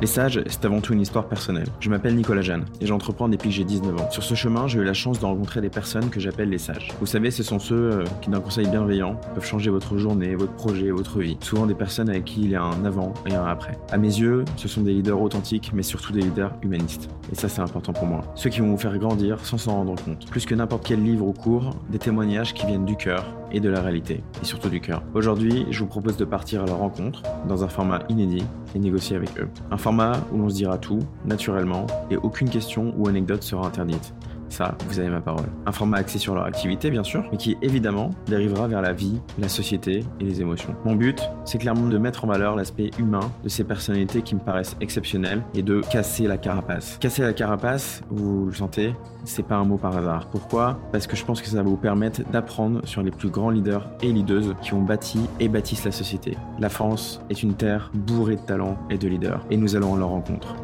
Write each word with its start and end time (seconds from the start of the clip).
Les 0.00 0.06
sages, 0.06 0.40
c'est 0.46 0.64
avant 0.64 0.80
tout 0.80 0.92
une 0.92 1.00
histoire 1.00 1.26
personnelle. 1.26 1.66
Je 1.80 1.90
m'appelle 1.90 2.14
Nicolas 2.14 2.42
Jeanne 2.42 2.64
et 2.80 2.86
j'entreprends 2.86 3.28
depuis 3.28 3.48
que 3.48 3.54
j'ai 3.56 3.64
19 3.64 4.00
ans. 4.00 4.10
Sur 4.12 4.22
ce 4.22 4.36
chemin, 4.36 4.68
j'ai 4.68 4.78
eu 4.78 4.84
la 4.84 4.94
chance 4.94 5.18
de 5.18 5.24
rencontrer 5.24 5.60
des 5.60 5.70
personnes 5.70 6.08
que 6.08 6.20
j'appelle 6.20 6.50
les 6.50 6.58
sages. 6.58 6.92
Vous 7.00 7.06
savez, 7.06 7.32
ce 7.32 7.42
sont 7.42 7.58
ceux 7.58 7.74
euh, 7.74 8.04
qui, 8.22 8.30
d'un 8.30 8.38
conseil 8.38 8.68
bienveillant, 8.68 9.16
peuvent 9.34 9.44
changer 9.44 9.70
votre 9.70 9.98
journée, 9.98 10.36
votre 10.36 10.52
projet, 10.52 10.92
votre 10.92 11.18
vie. 11.18 11.36
Souvent 11.40 11.66
des 11.66 11.74
personnes 11.74 12.08
avec 12.10 12.26
qui 12.26 12.42
il 12.42 12.50
y 12.50 12.54
a 12.54 12.62
un 12.62 12.84
avant 12.84 13.12
et 13.26 13.34
un 13.34 13.44
après. 13.44 13.76
À 13.90 13.98
mes 13.98 14.06
yeux, 14.06 14.44
ce 14.54 14.68
sont 14.68 14.82
des 14.82 14.92
leaders 14.92 15.20
authentiques, 15.20 15.72
mais 15.74 15.82
surtout 15.82 16.12
des 16.12 16.20
leaders 16.20 16.52
humanistes. 16.62 17.10
Et 17.32 17.34
ça, 17.34 17.48
c'est 17.48 17.60
important 17.60 17.92
pour 17.92 18.06
moi. 18.06 18.20
Ceux 18.36 18.50
qui 18.50 18.60
vont 18.60 18.68
vous 18.68 18.78
faire 18.78 18.96
grandir 18.98 19.40
sans 19.44 19.58
s'en 19.58 19.72
rendre 19.78 19.96
compte. 20.00 20.30
Plus 20.30 20.46
que 20.46 20.54
n'importe 20.54 20.86
quel 20.86 21.02
livre 21.02 21.26
ou 21.26 21.32
cours, 21.32 21.70
des 21.90 21.98
témoignages 21.98 22.54
qui 22.54 22.66
viennent 22.66 22.86
du 22.86 22.96
cœur 22.96 23.26
et 23.52 23.60
de 23.60 23.68
la 23.68 23.80
réalité, 23.80 24.22
et 24.42 24.44
surtout 24.44 24.68
du 24.68 24.80
cœur. 24.80 25.02
Aujourd'hui, 25.14 25.66
je 25.70 25.80
vous 25.80 25.86
propose 25.86 26.16
de 26.16 26.24
partir 26.24 26.62
à 26.62 26.66
leur 26.66 26.78
rencontre 26.78 27.22
dans 27.48 27.64
un 27.64 27.68
format 27.68 28.02
inédit 28.08 28.44
et 28.74 28.78
négocier 28.78 29.16
avec 29.16 29.30
eux. 29.38 29.48
Un 29.70 29.76
format 29.76 30.12
où 30.32 30.38
l'on 30.38 30.48
se 30.48 30.54
dira 30.54 30.78
tout, 30.78 31.00
naturellement, 31.24 31.86
et 32.10 32.16
aucune 32.16 32.50
question 32.50 32.94
ou 32.96 33.08
anecdote 33.08 33.42
sera 33.42 33.66
interdite. 33.66 34.14
Ça, 34.48 34.76
vous 34.88 34.98
avez 34.98 35.10
ma 35.10 35.20
parole. 35.20 35.46
Un 35.66 35.72
format 35.72 35.98
axé 35.98 36.18
sur 36.18 36.34
leur 36.34 36.44
activité, 36.44 36.90
bien 36.90 37.04
sûr, 37.04 37.24
mais 37.30 37.36
qui 37.36 37.56
évidemment 37.62 38.10
dérivera 38.26 38.66
vers 38.66 38.82
la 38.82 38.92
vie, 38.92 39.20
la 39.38 39.48
société 39.48 40.04
et 40.20 40.24
les 40.24 40.40
émotions. 40.40 40.74
Mon 40.84 40.94
but, 40.96 41.20
c'est 41.44 41.58
clairement 41.58 41.86
de 41.86 41.98
mettre 41.98 42.24
en 42.24 42.28
valeur 42.28 42.56
l'aspect 42.56 42.90
humain 42.98 43.30
de 43.44 43.48
ces 43.48 43.64
personnalités 43.64 44.22
qui 44.22 44.34
me 44.34 44.40
paraissent 44.40 44.76
exceptionnelles 44.80 45.42
et 45.54 45.62
de 45.62 45.80
casser 45.80 46.26
la 46.26 46.38
carapace. 46.38 46.96
Casser 47.00 47.22
la 47.22 47.32
carapace, 47.32 48.02
vous 48.10 48.46
le 48.46 48.54
sentez, 48.54 48.94
c'est 49.24 49.44
pas 49.44 49.56
un 49.56 49.64
mot 49.64 49.76
par 49.76 49.96
hasard. 49.96 50.28
Pourquoi? 50.30 50.78
Parce 50.92 51.06
que 51.06 51.16
je 51.16 51.24
pense 51.24 51.42
que 51.42 51.48
ça 51.48 51.58
va 51.58 51.62
vous 51.62 51.76
permettre 51.76 52.22
d'apprendre 52.30 52.80
sur 52.86 53.02
les 53.02 53.10
plus 53.10 53.28
grands 53.28 53.50
leaders 53.50 53.88
et 54.02 54.12
leaders 54.12 54.58
qui 54.60 54.74
ont 54.74 54.82
bâti 54.82 55.20
et 55.40 55.48
bâtissent 55.48 55.84
la 55.84 55.92
société. 55.92 56.36
La 56.58 56.68
France 56.68 57.20
est 57.30 57.42
une 57.42 57.54
terre 57.54 57.90
bourrée 57.94 58.36
de 58.36 58.40
talents 58.40 58.78
et 58.90 58.98
de 58.98 59.08
leaders, 59.08 59.44
et 59.50 59.56
nous 59.56 59.76
allons 59.76 59.94
à 59.94 59.98
leur 59.98 60.08
rencontre. 60.08 60.54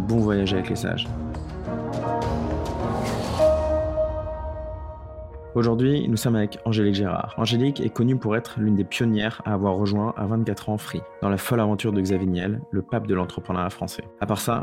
Bon 0.00 0.18
voyage 0.18 0.52
avec 0.52 0.70
les 0.70 0.76
sages. 0.76 1.08
Aujourd'hui, 5.58 6.06
nous 6.06 6.16
sommes 6.16 6.36
avec 6.36 6.60
Angélique 6.64 6.94
Gérard. 6.94 7.34
Angélique 7.36 7.80
est 7.80 7.88
connue 7.88 8.14
pour 8.14 8.36
être 8.36 8.60
l'une 8.60 8.76
des 8.76 8.84
pionnières 8.84 9.42
à 9.44 9.54
avoir 9.54 9.74
rejoint 9.74 10.14
à 10.16 10.24
24 10.24 10.68
ans 10.68 10.78
Free, 10.78 11.00
dans 11.20 11.28
la 11.28 11.36
folle 11.36 11.58
aventure 11.58 11.92
de 11.92 12.00
Xavier 12.00 12.28
Niel, 12.28 12.60
le 12.70 12.80
pape 12.80 13.08
de 13.08 13.14
l'entrepreneuriat 13.16 13.68
français. 13.68 14.04
À 14.20 14.26
part 14.26 14.38
ça, 14.38 14.62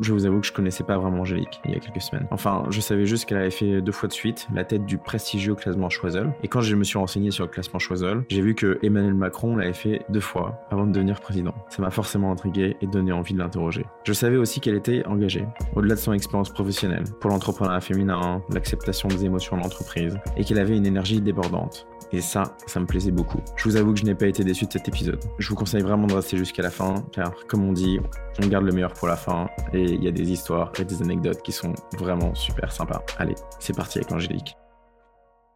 je 0.00 0.12
vous 0.12 0.26
avoue 0.26 0.40
que 0.40 0.46
je 0.46 0.52
connaissais 0.52 0.84
pas 0.84 0.98
vraiment 0.98 1.20
Angélique 1.20 1.60
il 1.64 1.72
y 1.72 1.74
a 1.74 1.78
quelques 1.78 2.00
semaines. 2.00 2.26
Enfin, 2.30 2.64
je 2.70 2.80
savais 2.80 3.06
juste 3.06 3.26
qu'elle 3.26 3.38
avait 3.38 3.50
fait 3.50 3.80
deux 3.80 3.92
fois 3.92 4.08
de 4.08 4.12
suite 4.12 4.48
la 4.54 4.64
tête 4.64 4.84
du 4.84 4.98
prestigieux 4.98 5.54
classement 5.54 5.90
Choiseul. 5.90 6.32
Et 6.42 6.48
quand 6.48 6.60
je 6.60 6.74
me 6.74 6.84
suis 6.84 6.98
renseigné 6.98 7.30
sur 7.30 7.44
le 7.44 7.50
classement 7.50 7.78
Choiseul, 7.78 8.24
j'ai 8.28 8.40
vu 8.40 8.54
que 8.54 8.78
Emmanuel 8.82 9.14
Macron 9.14 9.56
l'avait 9.56 9.72
fait 9.72 10.04
deux 10.08 10.20
fois 10.20 10.60
avant 10.70 10.86
de 10.86 10.92
devenir 10.92 11.20
président. 11.20 11.54
Ça 11.68 11.82
m'a 11.82 11.90
forcément 11.90 12.32
intrigué 12.32 12.76
et 12.80 12.86
donné 12.86 13.12
envie 13.12 13.34
de 13.34 13.38
l'interroger. 13.38 13.84
Je 14.04 14.12
savais 14.12 14.36
aussi 14.36 14.60
qu'elle 14.60 14.76
était 14.76 15.04
engagée, 15.06 15.46
au-delà 15.74 15.94
de 15.94 16.00
son 16.00 16.12
expérience 16.12 16.50
professionnelle, 16.50 17.04
pour 17.20 17.30
l'entrepreneuriat 17.30 17.80
féminin, 17.80 18.42
l'acceptation 18.50 19.08
des 19.08 19.24
émotions 19.24 19.56
de 19.56 19.62
l'entreprise, 19.62 20.16
et 20.36 20.44
qu'elle 20.44 20.58
avait 20.58 20.76
une 20.76 20.86
énergie 20.86 21.20
débordante. 21.20 21.86
Et 22.14 22.20
ça, 22.20 22.58
ça 22.66 22.78
me 22.78 22.84
plaisait 22.84 23.10
beaucoup. 23.10 23.40
Je 23.56 23.64
vous 23.64 23.76
avoue 23.76 23.94
que 23.94 24.00
je 24.00 24.04
n'ai 24.04 24.14
pas 24.14 24.26
été 24.26 24.44
déçu 24.44 24.66
de 24.66 24.72
cet 24.72 24.86
épisode. 24.86 25.18
Je 25.38 25.48
vous 25.48 25.54
conseille 25.54 25.80
vraiment 25.80 26.06
de 26.06 26.12
rester 26.12 26.36
jusqu'à 26.36 26.62
la 26.62 26.70
fin, 26.70 27.06
car 27.10 27.32
comme 27.46 27.64
on 27.64 27.72
dit, 27.72 27.98
on 28.42 28.46
garde 28.48 28.66
le 28.66 28.72
meilleur 28.72 28.92
pour 28.92 29.08
la 29.08 29.16
fin, 29.16 29.48
et 29.72 29.84
il 29.84 30.04
y 30.04 30.08
a 30.08 30.10
des 30.10 30.30
histoires 30.30 30.72
et 30.78 30.84
des 30.84 31.00
anecdotes 31.00 31.40
qui 31.40 31.52
sont 31.52 31.72
vraiment 31.96 32.34
super 32.34 32.70
sympas. 32.70 33.02
Allez, 33.16 33.34
c'est 33.60 33.74
parti 33.74 33.98
avec 33.98 34.12
Angélique. 34.12 34.56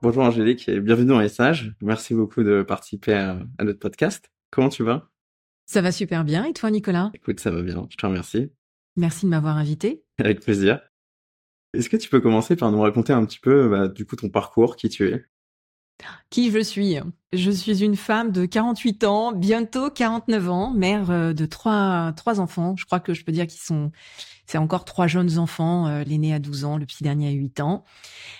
Bonjour 0.00 0.22
Angélique 0.22 0.66
et 0.70 0.80
bienvenue 0.80 1.08
dans 1.08 1.20
Les 1.20 1.28
Sages. 1.28 1.74
Merci 1.82 2.14
beaucoup 2.14 2.42
de 2.42 2.62
participer 2.62 3.12
à, 3.12 3.38
à 3.58 3.64
notre 3.64 3.78
podcast. 3.78 4.30
Comment 4.50 4.70
tu 4.70 4.82
vas? 4.82 5.10
Ça 5.66 5.82
va 5.82 5.92
super 5.92 6.24
bien. 6.24 6.44
Et 6.44 6.54
toi, 6.54 6.70
Nicolas? 6.70 7.10
Écoute, 7.12 7.38
ça 7.38 7.50
va 7.50 7.60
bien. 7.60 7.86
Je 7.90 7.96
te 7.96 8.06
remercie. 8.06 8.50
Merci 8.96 9.26
de 9.26 9.30
m'avoir 9.30 9.58
invité. 9.58 10.04
Avec 10.18 10.40
plaisir. 10.40 10.80
Est-ce 11.74 11.90
que 11.90 11.98
tu 11.98 12.08
peux 12.08 12.20
commencer 12.20 12.56
par 12.56 12.72
nous 12.72 12.80
raconter 12.80 13.12
un 13.12 13.26
petit 13.26 13.40
peu, 13.40 13.68
bah, 13.68 13.88
du 13.88 14.06
coup, 14.06 14.16
ton 14.16 14.30
parcours, 14.30 14.76
qui 14.76 14.88
tu 14.88 15.08
es? 15.08 15.26
Qui 16.30 16.50
je 16.50 16.58
suis? 16.58 16.96
Je 17.32 17.50
suis 17.50 17.82
une 17.82 17.96
femme 17.96 18.32
de 18.32 18.46
48 18.46 19.04
ans, 19.04 19.32
bientôt 19.32 19.90
49 19.90 20.50
ans, 20.50 20.70
mère 20.70 21.10
euh, 21.10 21.32
de 21.32 21.46
trois, 21.46 22.12
trois 22.16 22.40
enfants. 22.40 22.74
Je 22.76 22.84
crois 22.86 23.00
que 23.00 23.14
je 23.14 23.24
peux 23.24 23.32
dire 23.32 23.46
qu'ils 23.46 23.60
sont, 23.60 23.90
c'est 24.46 24.58
encore 24.58 24.84
trois 24.84 25.06
jeunes 25.06 25.38
enfants, 25.38 26.02
l'aîné 26.04 26.32
à 26.32 26.38
12 26.38 26.64
ans, 26.64 26.76
le 26.78 26.86
petit 26.86 27.02
dernier 27.02 27.28
à 27.28 27.32
8 27.32 27.60
ans. 27.60 27.84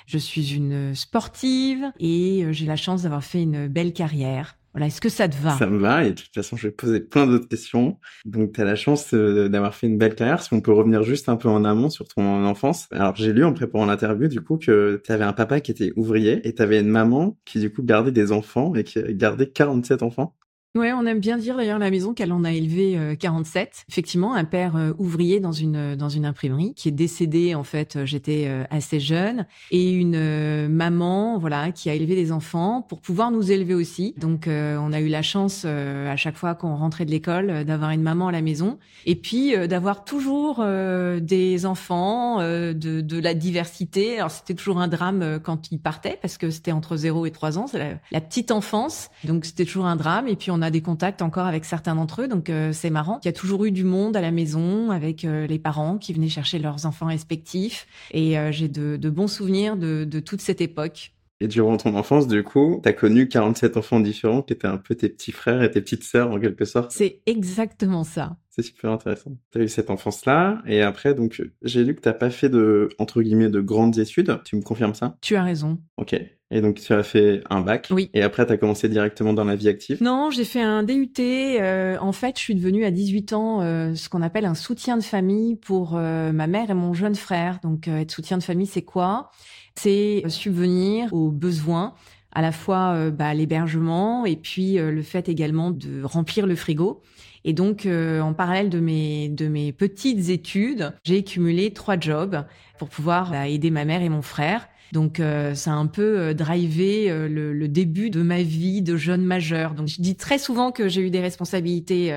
Je 0.06 0.18
suis 0.18 0.54
une 0.54 0.94
sportive 0.94 1.92
et 1.98 2.44
euh, 2.44 2.52
j'ai 2.52 2.66
la 2.66 2.76
chance 2.76 3.02
d'avoir 3.02 3.24
fait 3.24 3.42
une 3.42 3.66
belle 3.68 3.92
carrière. 3.92 4.55
Voilà, 4.76 4.88
est-ce 4.88 5.00
que 5.00 5.08
ça 5.08 5.26
te 5.26 5.36
va? 5.36 5.56
Ça 5.56 5.66
me 5.66 5.78
va, 5.78 6.04
et 6.04 6.10
de 6.10 6.20
toute 6.20 6.34
façon, 6.34 6.54
je 6.54 6.68
vais 6.68 6.70
poser 6.70 7.00
plein 7.00 7.26
d'autres 7.26 7.48
questions. 7.48 7.98
Donc, 8.26 8.52
tu 8.52 8.60
as 8.60 8.64
la 8.66 8.76
chance 8.76 9.14
euh, 9.14 9.48
d'avoir 9.48 9.74
fait 9.74 9.86
une 9.86 9.96
belle 9.96 10.14
carrière. 10.14 10.42
Si 10.42 10.52
on 10.52 10.60
peut 10.60 10.70
revenir 10.70 11.02
juste 11.02 11.30
un 11.30 11.36
peu 11.36 11.48
en 11.48 11.64
amont 11.64 11.88
sur 11.88 12.06
ton 12.06 12.44
enfance. 12.44 12.86
Alors, 12.90 13.16
j'ai 13.16 13.32
lu 13.32 13.42
en 13.42 13.54
préparant 13.54 13.86
l'interview, 13.86 14.28
du 14.28 14.42
coup, 14.42 14.58
que 14.58 15.00
tu 15.02 15.12
avais 15.12 15.24
un 15.24 15.32
papa 15.32 15.60
qui 15.60 15.70
était 15.70 15.94
ouvrier 15.96 16.46
et 16.46 16.54
tu 16.54 16.60
avais 16.60 16.78
une 16.78 16.90
maman 16.90 17.38
qui, 17.46 17.58
du 17.58 17.72
coup, 17.72 17.82
gardait 17.82 18.12
des 18.12 18.32
enfants 18.32 18.74
et 18.74 18.84
qui 18.84 19.02
gardait 19.14 19.48
47 19.48 20.02
enfants. 20.02 20.36
Ouais, 20.76 20.92
on 20.92 21.06
aime 21.06 21.20
bien 21.20 21.38
dire 21.38 21.56
d'ailleurs 21.56 21.78
la 21.78 21.90
maison 21.90 22.12
qu'elle 22.12 22.34
en 22.34 22.44
a 22.44 22.52
élevé 22.52 23.16
47. 23.18 23.68
Euh, 23.68 23.84
Effectivement, 23.88 24.34
un 24.34 24.44
père 24.44 24.76
euh, 24.76 24.92
ouvrier 24.98 25.40
dans 25.40 25.52
une 25.52 25.96
dans 25.96 26.10
une 26.10 26.26
imprimerie 26.26 26.74
qui 26.74 26.88
est 26.88 26.92
décédé 26.92 27.54
en 27.54 27.64
fait, 27.64 27.96
euh, 27.96 28.04
j'étais 28.04 28.46
assez 28.68 29.00
jeune 29.00 29.46
et 29.70 29.90
une 29.90 30.68
maman 30.68 31.38
voilà 31.38 31.72
qui 31.72 31.88
a 31.88 31.94
élevé 31.94 32.14
des 32.14 32.30
enfants 32.30 32.82
pour 32.82 33.00
pouvoir 33.00 33.30
nous 33.30 33.50
élever 33.50 33.72
aussi. 33.74 34.14
Donc 34.18 34.48
on 34.48 34.92
a 34.92 35.00
eu 35.00 35.08
la 35.08 35.22
chance 35.22 35.64
à 35.64 36.16
chaque 36.16 36.36
fois 36.36 36.54
qu'on 36.54 36.76
rentrait 36.76 37.04
de 37.04 37.10
l'école 37.10 37.64
d'avoir 37.64 37.90
une 37.90 38.02
maman 38.02 38.28
à 38.28 38.32
la 38.32 38.42
maison 38.42 38.78
et 39.06 39.16
puis 39.16 39.54
d'avoir 39.68 40.04
toujours 40.04 40.64
des 40.64 41.66
enfants 41.66 42.38
de 42.40 43.00
de 43.00 43.18
la 43.18 43.34
diversité. 43.34 44.18
Alors 44.18 44.30
c'était 44.30 44.54
toujours 44.54 44.78
un 44.80 44.88
drame 44.88 45.40
quand 45.42 45.72
ils 45.72 45.80
partaient 45.80 46.18
parce 46.20 46.36
que 46.36 46.50
c'était 46.50 46.72
entre 46.72 46.96
0 46.96 47.26
et 47.26 47.30
3 47.30 47.58
ans, 47.58 47.66
c'est 47.66 47.78
la, 47.78 47.90
la 48.10 48.20
petite 48.20 48.50
enfance. 48.50 49.08
Donc 49.24 49.44
c'était 49.44 49.64
toujours 49.64 49.86
un 49.86 49.96
drame 49.96 50.28
et 50.28 50.36
puis 50.36 50.50
on 50.50 50.60
a 50.62 50.65
des 50.70 50.80
contacts 50.80 51.22
encore 51.22 51.46
avec 51.46 51.64
certains 51.64 51.94
d'entre 51.94 52.22
eux, 52.22 52.28
donc 52.28 52.50
euh, 52.50 52.72
c'est 52.72 52.90
marrant. 52.90 53.20
Il 53.22 53.26
y 53.26 53.28
a 53.28 53.32
toujours 53.32 53.64
eu 53.64 53.70
du 53.70 53.84
monde 53.84 54.16
à 54.16 54.20
la 54.20 54.30
maison 54.30 54.90
avec 54.90 55.24
euh, 55.24 55.46
les 55.46 55.58
parents 55.58 55.98
qui 55.98 56.12
venaient 56.12 56.28
chercher 56.28 56.58
leurs 56.58 56.86
enfants 56.86 57.06
respectifs, 57.06 57.86
et 58.12 58.38
euh, 58.38 58.52
j'ai 58.52 58.68
de, 58.68 59.10
bons 59.10 59.28
souvenirs 59.28 59.76
de 59.76 60.20
toute 60.20 60.40
cette 60.40 60.60
époque. 60.60 61.12
Et 61.40 61.48
durant 61.48 61.76
ton 61.76 61.94
enfance, 61.94 62.26
du 62.26 62.42
coup, 62.42 62.80
tu 62.82 62.88
as 62.88 62.92
connu 62.94 63.28
47 63.28 63.76
enfants 63.76 64.00
différents 64.00 64.42
qui 64.42 64.54
étaient 64.54 64.66
un 64.66 64.78
peu 64.78 64.94
tes 64.94 65.10
petits 65.10 65.32
frères 65.32 65.62
et 65.62 65.70
tes 65.70 65.82
petites 65.82 66.04
sœurs 66.04 66.30
en 66.30 66.40
quelque 66.40 66.64
sorte. 66.64 66.92
C'est 66.92 67.20
exactement 67.26 68.04
ça. 68.04 68.36
C'est 68.48 68.62
super 68.62 68.90
intéressant. 68.90 69.36
Tu 69.52 69.58
as 69.58 69.62
eu 69.64 69.68
cette 69.68 69.90
enfance-là 69.90 70.62
et 70.66 70.80
après, 70.80 71.14
donc, 71.14 71.42
j'ai 71.60 71.84
lu 71.84 71.94
que 71.94 72.00
tu 72.00 72.18
pas 72.18 72.30
fait 72.30 72.48
de, 72.48 72.88
entre 72.98 73.20
guillemets, 73.20 73.50
de 73.50 73.60
grandes 73.60 73.98
études. 73.98 74.40
Tu 74.44 74.56
me 74.56 74.62
confirmes 74.62 74.94
ça? 74.94 75.18
Tu 75.20 75.36
as 75.36 75.42
raison. 75.42 75.78
Ok. 75.98 76.18
Et 76.50 76.60
donc, 76.60 76.80
tu 76.80 76.92
as 76.92 77.02
fait 77.02 77.42
un 77.50 77.60
bac. 77.60 77.88
Oui. 77.90 78.08
Et 78.14 78.22
après, 78.22 78.46
tu 78.46 78.52
as 78.52 78.56
commencé 78.56 78.88
directement 78.88 79.32
dans 79.32 79.44
la 79.44 79.56
vie 79.56 79.68
active? 79.68 80.02
Non, 80.02 80.30
j'ai 80.30 80.44
fait 80.44 80.62
un 80.62 80.84
DUT. 80.84 81.12
Euh, 81.18 81.98
en 82.00 82.12
fait, 82.12 82.38
je 82.38 82.42
suis 82.42 82.54
devenue 82.54 82.84
à 82.84 82.90
18 82.90 83.32
ans 83.32 83.62
euh, 83.62 83.94
ce 83.94 84.08
qu'on 84.08 84.22
appelle 84.22 84.46
un 84.46 84.54
soutien 84.54 84.96
de 84.96 85.02
famille 85.02 85.56
pour 85.56 85.96
euh, 85.96 86.32
ma 86.32 86.46
mère 86.46 86.70
et 86.70 86.74
mon 86.74 86.94
jeune 86.94 87.16
frère. 87.16 87.58
Donc, 87.62 87.88
être 87.88 88.12
soutien 88.12 88.38
de 88.38 88.42
famille, 88.42 88.66
c'est 88.66 88.82
quoi? 88.84 89.30
C'est 89.78 90.22
subvenir 90.28 91.12
aux 91.12 91.30
besoins 91.30 91.94
à 92.32 92.42
la 92.42 92.52
fois 92.52 93.10
bah, 93.10 93.32
l'hébergement 93.32 94.26
et 94.26 94.36
puis 94.36 94.74
le 94.74 95.02
fait 95.02 95.28
également 95.28 95.70
de 95.70 96.02
remplir 96.02 96.46
le 96.46 96.54
frigo. 96.54 97.02
Et 97.44 97.52
donc, 97.52 97.86
en 97.86 98.34
parallèle 98.34 98.68
de 98.68 98.80
mes, 98.80 99.28
de 99.28 99.48
mes 99.48 99.72
petites 99.72 100.28
études, 100.28 100.92
j'ai 101.04 101.24
cumulé 101.24 101.72
trois 101.72 101.98
jobs 101.98 102.44
pour 102.78 102.88
pouvoir 102.88 103.30
bah, 103.30 103.48
aider 103.48 103.70
ma 103.70 103.84
mère 103.84 104.02
et 104.02 104.08
mon 104.08 104.22
frère. 104.22 104.68
Donc 104.92 105.20
euh, 105.20 105.54
ça 105.54 105.72
a 105.72 105.74
un 105.74 105.86
peu 105.86 106.18
euh, 106.18 106.34
drivé 106.34 107.10
euh, 107.10 107.28
le, 107.28 107.68
début 107.68 108.10
de 108.10 108.22
ma 108.22 108.42
vie 108.42 108.82
de 108.82 108.96
jeune 108.96 109.24
majeure. 109.24 109.74
Donc 109.74 109.88
je 109.88 110.00
dis 110.00 110.16
très 110.16 110.38
souvent 110.38 110.70
que 110.70 110.88
j'ai 110.88 111.02
eu 111.02 111.10
des 111.10 111.20
responsabilités 111.20 112.14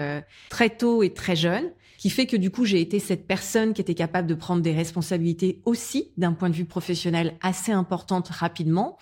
très 0.50 0.70
tôt 0.70 1.02
et 1.04 1.14
très 1.14 1.36
jeune, 1.36 1.66
qui 2.00 2.10
fait 2.10 2.26
que 2.26 2.38
du 2.38 2.50
coup 2.50 2.64
j'ai 2.64 2.80
été 2.80 2.98
cette 2.98 3.28
personne 3.28 3.74
qui 3.74 3.82
était 3.82 3.94
capable 3.94 4.28
de 4.28 4.34
prendre 4.34 4.62
des 4.62 4.72
responsabilités 4.72 5.62
aussi 5.66 6.12
d'un 6.18 6.32
point 6.34 6.50
de 6.50 6.56
vue 6.56 6.66
professionnel 6.66 7.36
assez 7.42 7.74
importante 7.74 8.30
rapidement. 8.30 8.98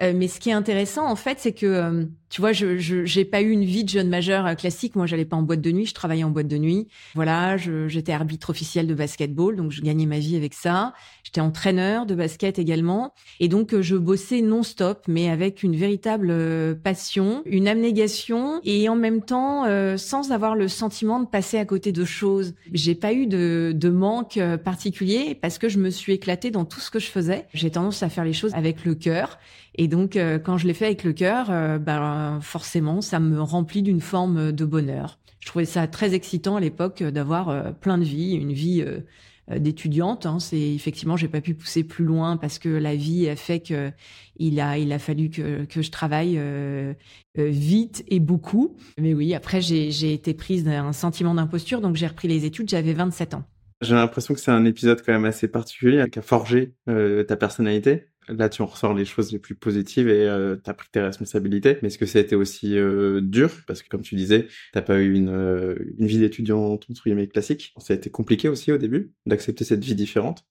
mais 0.00 0.28
ce 0.28 0.40
qui 0.40 0.50
est 0.50 0.54
intéressant 0.54 1.08
en 1.08 1.16
fait, 1.16 1.38
c'est 1.38 1.52
que 1.52 2.08
tu 2.30 2.40
vois, 2.40 2.52
je 2.52 2.76
j'ai 2.76 3.24
pas 3.24 3.42
eu 3.42 3.50
une 3.50 3.64
vie 3.64 3.84
de 3.84 3.88
jeune 3.88 4.08
majeure 4.08 4.56
classique. 4.56 4.96
Moi, 4.96 5.06
j'allais 5.06 5.24
pas 5.24 5.36
en 5.36 5.42
boîte 5.42 5.60
de 5.60 5.70
nuit, 5.70 5.86
je 5.86 5.94
travaillais 5.94 6.24
en 6.24 6.30
boîte 6.30 6.48
de 6.48 6.56
nuit. 6.56 6.88
Voilà, 7.14 7.56
j'étais 7.56 8.12
arbitre 8.12 8.50
officiel 8.50 8.86
de 8.86 8.94
basketball, 8.94 9.56
donc 9.56 9.72
je 9.72 9.82
gagnais 9.82 10.06
ma 10.06 10.18
vie 10.18 10.36
avec 10.36 10.54
ça. 10.54 10.94
J'étais 11.24 11.40
entraîneur 11.40 12.06
de 12.06 12.14
basket 12.14 12.58
également, 12.58 13.12
et 13.40 13.48
donc 13.48 13.78
je 13.80 13.96
bossais 13.96 14.40
non-stop, 14.40 15.04
mais 15.08 15.28
avec 15.28 15.62
une 15.62 15.76
véritable 15.76 16.28
euh, 16.30 16.74
passion, 16.74 17.42
une 17.46 17.68
abnégation, 17.68 18.60
et 18.64 18.88
en 18.88 18.96
même 18.96 19.22
temps 19.22 19.64
euh, 19.66 19.96
sans 19.96 20.32
avoir 20.32 20.54
le 20.54 20.68
sentiment 20.68 21.20
de 21.20 21.26
passer 21.26 21.58
à 21.58 21.64
côté 21.64 21.92
de 21.92 22.04
choses. 22.04 22.54
J'ai 22.72 22.94
pas 22.94 23.12
eu 23.12 23.26
de, 23.26 23.72
de 23.74 23.88
manque 23.90 24.36
euh, 24.36 24.56
particulier 24.56 25.36
parce 25.40 25.58
que 25.58 25.68
je 25.68 25.78
me 25.78 25.90
suis 25.90 26.12
éclatée 26.12 26.50
dans 26.50 26.64
tout 26.64 26.80
ce 26.80 26.90
que 26.90 26.98
je 26.98 27.06
faisais. 27.06 27.46
J'ai 27.54 27.70
tendance 27.70 28.02
à 28.02 28.08
faire 28.08 28.24
les 28.24 28.32
choses 28.32 28.52
avec 28.54 28.84
le 28.84 28.94
cœur 28.94 29.38
Et 29.74 29.88
donc, 29.88 30.18
quand 30.44 30.58
je 30.58 30.66
l'ai 30.66 30.74
fait 30.74 30.86
avec 30.86 31.04
le 31.04 31.12
cœur, 31.12 31.46
ben, 31.78 31.98
forcément, 32.40 33.00
ça 33.00 33.20
me 33.20 33.40
remplit 33.40 33.82
d'une 33.82 34.00
forme 34.00 34.52
de 34.52 34.64
bonheur. 34.64 35.18
Je 35.40 35.46
trouvais 35.46 35.64
ça 35.64 35.86
très 35.86 36.14
excitant 36.14 36.56
à 36.56 36.60
l'époque 36.60 37.02
d'avoir 37.02 37.74
plein 37.76 37.98
de 37.98 38.04
vie, 38.04 38.34
une 38.34 38.52
vie 38.52 38.84
d'étudiante. 39.58 40.26
Hein. 40.26 40.38
C'est 40.38 40.60
effectivement, 40.74 41.16
j'ai 41.16 41.28
pas 41.28 41.40
pu 41.40 41.54
pousser 41.54 41.82
plus 41.84 42.04
loin 42.04 42.36
parce 42.36 42.58
que 42.58 42.68
la 42.68 42.94
vie 42.94 43.28
a 43.28 43.36
fait 43.36 43.60
que 43.60 43.90
il 44.36 44.60
a 44.60 44.78
il 44.78 44.92
a 44.92 44.98
fallu 44.98 45.30
que 45.30 45.64
que 45.64 45.82
je 45.82 45.90
travaille 45.90 46.36
euh, 46.38 46.94
vite 47.36 48.04
et 48.08 48.20
beaucoup. 48.20 48.76
Mais 48.98 49.14
oui, 49.14 49.34
après 49.34 49.60
j'ai 49.60 49.90
j'ai 49.90 50.12
été 50.12 50.34
prise 50.34 50.64
d'un 50.64 50.92
sentiment 50.92 51.34
d'imposture, 51.34 51.80
donc 51.80 51.96
j'ai 51.96 52.06
repris 52.06 52.28
les 52.28 52.44
études. 52.44 52.68
J'avais 52.68 52.92
27 52.92 53.34
ans. 53.34 53.44
J'ai 53.80 53.94
l'impression 53.94 54.34
que 54.34 54.40
c'est 54.40 54.50
un 54.50 54.64
épisode 54.66 55.02
quand 55.04 55.12
même 55.12 55.24
assez 55.24 55.48
particulier 55.48 56.04
qui 56.12 56.18
a 56.18 56.22
forgé 56.22 56.74
ta 56.86 57.36
personnalité. 57.36 58.09
Là, 58.28 58.48
tu 58.48 58.62
en 58.62 58.66
ressors 58.66 58.94
les 58.94 59.04
choses 59.04 59.32
les 59.32 59.38
plus 59.38 59.54
positives 59.54 60.08
et 60.08 60.28
euh, 60.28 60.56
tu 60.62 60.70
as 60.70 60.74
pris 60.74 60.88
tes 60.92 61.00
responsabilités. 61.00 61.78
Mais 61.82 61.88
est-ce 61.88 61.98
que 61.98 62.06
ça 62.06 62.18
a 62.18 62.22
été 62.22 62.36
aussi 62.36 62.76
euh, 62.76 63.20
dur? 63.20 63.50
Parce 63.66 63.82
que 63.82 63.88
comme 63.88 64.02
tu 64.02 64.14
disais, 64.14 64.46
t'as 64.72 64.82
pas 64.82 65.00
eu 65.00 65.14
une, 65.14 65.30
euh, 65.30 65.74
une 65.98 66.06
vie 66.06 66.18
d'étudiant 66.18 66.60
entre 66.60 66.92
guillemets 66.92 67.26
classique. 67.26 67.72
Ça 67.78 67.94
a 67.94 67.96
été 67.96 68.10
compliqué 68.10 68.48
aussi 68.48 68.72
au 68.72 68.78
début 68.78 69.12
d'accepter 69.26 69.64
cette 69.64 69.82
vie 69.82 69.94
différente. 69.94 70.44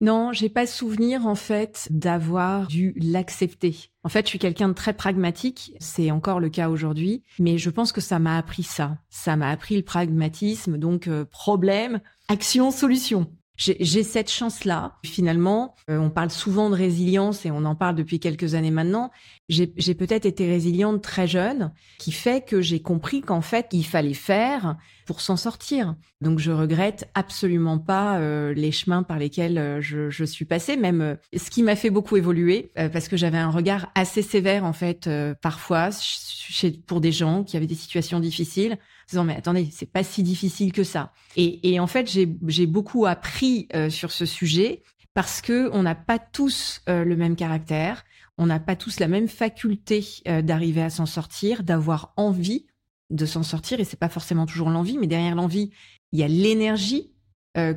Non, 0.00 0.32
j'ai 0.32 0.48
pas 0.48 0.66
souvenir 0.66 1.26
en 1.26 1.34
fait 1.34 1.88
d'avoir 1.90 2.68
dû 2.68 2.94
l'accepter. 3.00 3.74
En 4.04 4.08
fait, 4.08 4.26
je 4.26 4.28
suis 4.28 4.38
quelqu'un 4.38 4.68
de 4.68 4.74
très 4.74 4.92
pragmatique, 4.92 5.74
c'est 5.80 6.12
encore 6.12 6.38
le 6.38 6.50
cas 6.50 6.68
aujourd'hui, 6.68 7.24
mais 7.40 7.58
je 7.58 7.68
pense 7.68 7.90
que 7.90 8.00
ça 8.00 8.20
m'a 8.20 8.38
appris 8.38 8.62
ça. 8.62 8.98
Ça 9.08 9.34
m'a 9.34 9.50
appris 9.50 9.74
le 9.74 9.82
pragmatisme, 9.82 10.78
donc 10.78 11.10
problème, 11.32 12.00
action, 12.28 12.70
solution 12.70 13.26
j'ai 13.58 14.04
cette 14.04 14.30
chance-là. 14.30 14.94
Finalement, 15.04 15.74
euh, 15.90 15.98
on 15.98 16.10
parle 16.10 16.30
souvent 16.30 16.70
de 16.70 16.76
résilience 16.76 17.44
et 17.44 17.50
on 17.50 17.64
en 17.64 17.74
parle 17.74 17.96
depuis 17.96 18.20
quelques 18.20 18.54
années 18.54 18.70
maintenant. 18.70 19.10
J'ai 19.48 19.94
peut-être 19.94 20.26
été 20.26 20.46
résiliente 20.46 21.02
très 21.02 21.26
jeune, 21.26 21.72
qui 21.98 22.12
fait 22.12 22.44
que 22.44 22.60
j'ai 22.60 22.80
compris 22.80 23.22
qu'en 23.22 23.40
fait, 23.40 23.68
il 23.72 23.84
fallait 23.84 24.14
faire 24.14 24.76
pour 25.06 25.20
s'en 25.20 25.36
sortir. 25.36 25.96
Donc, 26.20 26.38
je 26.38 26.50
regrette 26.50 27.08
absolument 27.14 27.78
pas 27.78 28.18
euh, 28.18 28.52
les 28.52 28.72
chemins 28.72 29.02
par 29.02 29.18
lesquels 29.18 29.56
euh, 29.56 29.80
je, 29.80 30.10
je, 30.10 30.24
suis 30.24 30.44
passée, 30.44 30.76
même 30.76 31.16
ce 31.34 31.50
qui 31.50 31.62
m'a 31.62 31.76
fait 31.76 31.90
beaucoup 31.90 32.16
évoluer, 32.16 32.72
parce 32.92 33.08
que 33.08 33.16
j'avais 33.16 33.38
un 33.38 33.50
regard 33.50 33.90
assez 33.94 34.22
sévère 34.22 34.64
en 34.64 34.72
fait 34.72 35.08
parfois 35.40 35.90
chez, 36.00 36.72
pour 36.72 37.00
des 37.00 37.12
gens 37.12 37.44
qui 37.44 37.56
avaient 37.56 37.66
des 37.66 37.74
situations 37.74 38.20
difficiles 38.20 38.78
disant 39.08 39.24
mais 39.24 39.36
attendez, 39.36 39.68
c'est 39.72 39.90
pas 39.90 40.04
si 40.04 40.22
difficile 40.22 40.72
que 40.72 40.84
ça. 40.84 41.12
Et, 41.36 41.72
et 41.72 41.80
en 41.80 41.86
fait, 41.86 42.08
j'ai 42.08 42.66
beaucoup 42.66 43.06
appris 43.06 43.68
euh, 43.74 43.90
sur 43.90 44.12
ce 44.12 44.26
sujet 44.26 44.82
parce 45.14 45.40
que 45.40 45.70
on 45.72 45.82
n'a 45.82 45.94
pas 45.94 46.18
tous 46.18 46.82
euh, 46.88 47.04
le 47.04 47.16
même 47.16 47.34
caractère, 47.34 48.04
on 48.38 48.46
n'a 48.46 48.60
pas 48.60 48.76
tous 48.76 49.00
la 49.00 49.08
même 49.08 49.28
faculté 49.28 50.04
euh, 50.26 50.42
d'arriver 50.42 50.82
à 50.82 50.90
s'en 50.90 51.06
sortir, 51.06 51.62
d'avoir 51.62 52.12
envie 52.16 52.66
de 53.10 53.26
s'en 53.26 53.42
sortir. 53.42 53.80
Et 53.80 53.84
c'est 53.84 53.98
pas 53.98 54.08
forcément 54.08 54.46
toujours 54.46 54.70
l'envie, 54.70 54.98
mais 54.98 55.06
derrière 55.06 55.34
l'envie, 55.34 55.70
il 56.12 56.18
y 56.18 56.22
a 56.22 56.28
l'énergie 56.28 57.12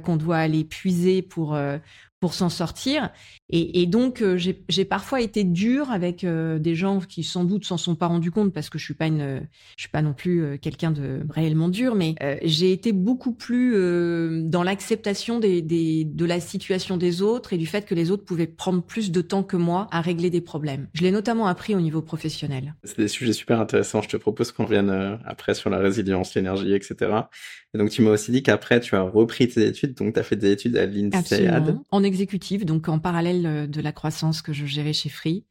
qu'on 0.04 0.16
doit 0.16 0.38
aller 0.38 0.64
puiser 0.64 1.24
pour 1.24 1.58
pour 2.22 2.36
s'en 2.36 2.50
sortir. 2.50 3.10
Et, 3.50 3.82
et 3.82 3.88
donc, 3.88 4.22
euh, 4.22 4.38
j'ai 4.38 4.86
parfois 4.86 5.22
été 5.22 5.44
dure 5.44 5.90
avec 5.90 6.24
euh, 6.24 6.60
des 6.60 6.76
gens 6.76 7.00
qui 7.00 7.24
sans 7.24 7.44
doute 7.44 7.66
s'en 7.66 7.78
sont 7.78 7.96
pas 7.96 8.06
rendus 8.06 8.30
compte 8.30 8.54
parce 8.54 8.70
que 8.70 8.78
je 8.78 8.86
suis 8.86 8.94
pas 8.94 9.08
une, 9.08 9.42
je 9.76 9.82
suis 9.82 9.90
pas 9.90 10.04
non 10.04 10.14
plus 10.14 10.44
euh, 10.44 10.58
quelqu'un 10.58 10.92
de 10.92 11.24
réellement 11.32 11.68
dur, 11.68 11.96
mais 11.96 12.16
j'ai 12.44 12.72
été 12.72 12.92
beaucoup 12.92 13.34
plus 13.34 13.72
dans 14.44 14.62
l'acceptation 14.62 15.40
des, 15.40 15.64
des, 15.64 16.06
de 16.06 16.26
la 16.26 16.40
situation 16.40 16.96
des 16.96 17.24
autres 17.24 17.54
et 17.54 17.58
du 17.58 17.66
fait 17.66 17.88
que 17.88 17.96
les 17.96 18.12
autres 18.12 18.24
pouvaient 18.24 18.46
prendre 18.46 18.84
plus 18.84 19.12
de 19.12 19.22
temps 19.22 19.42
que 19.42 19.58
moi 19.58 19.88
à 19.92 20.02
régler 20.02 20.30
des 20.30 20.42
problèmes. 20.42 20.88
Je 20.94 21.02
l'ai 21.02 21.12
notamment 21.12 21.48
appris 21.48 21.74
au 21.74 21.82
niveau 21.82 22.04
professionnel. 22.04 22.76
C'est 22.84 23.00
des 23.00 23.08
sujets 23.08 23.34
super 23.34 23.60
intéressants. 23.60 24.04
Je 24.04 24.10
te 24.10 24.18
propose 24.18 24.52
qu'on 24.52 24.66
revienne 24.66 25.20
après 25.26 25.56
sur 25.56 25.72
la 25.72 25.80
résilience, 25.80 26.36
l'énergie, 26.36 26.74
etc. 26.74 27.24
Et 27.74 27.78
donc, 27.78 27.90
tu 27.90 28.02
m'as 28.02 28.12
aussi 28.12 28.32
dit 28.32 28.44
qu'après, 28.44 28.82
tu 28.82 28.96
as 28.96 29.02
repris 29.02 29.48
tes 29.48 29.66
études, 29.66 29.96
donc 29.96 30.14
tu 30.14 30.20
as 30.20 30.24
fait 30.24 30.36
des 30.36 30.52
études 30.52 30.76
à 30.76 30.86
l'INSEAD 30.86 31.80
exécutive, 32.04 32.66
donc 32.66 32.90
en 32.90 33.00
parallèle 33.00 33.46
euh, 33.46 33.68
de 33.68 33.82
la 33.82 33.94
croissance 33.94 34.42
que 34.42 34.52
je 34.52 34.66
gérais 34.66 34.94
chez 34.94 35.10
Free. 35.10 35.46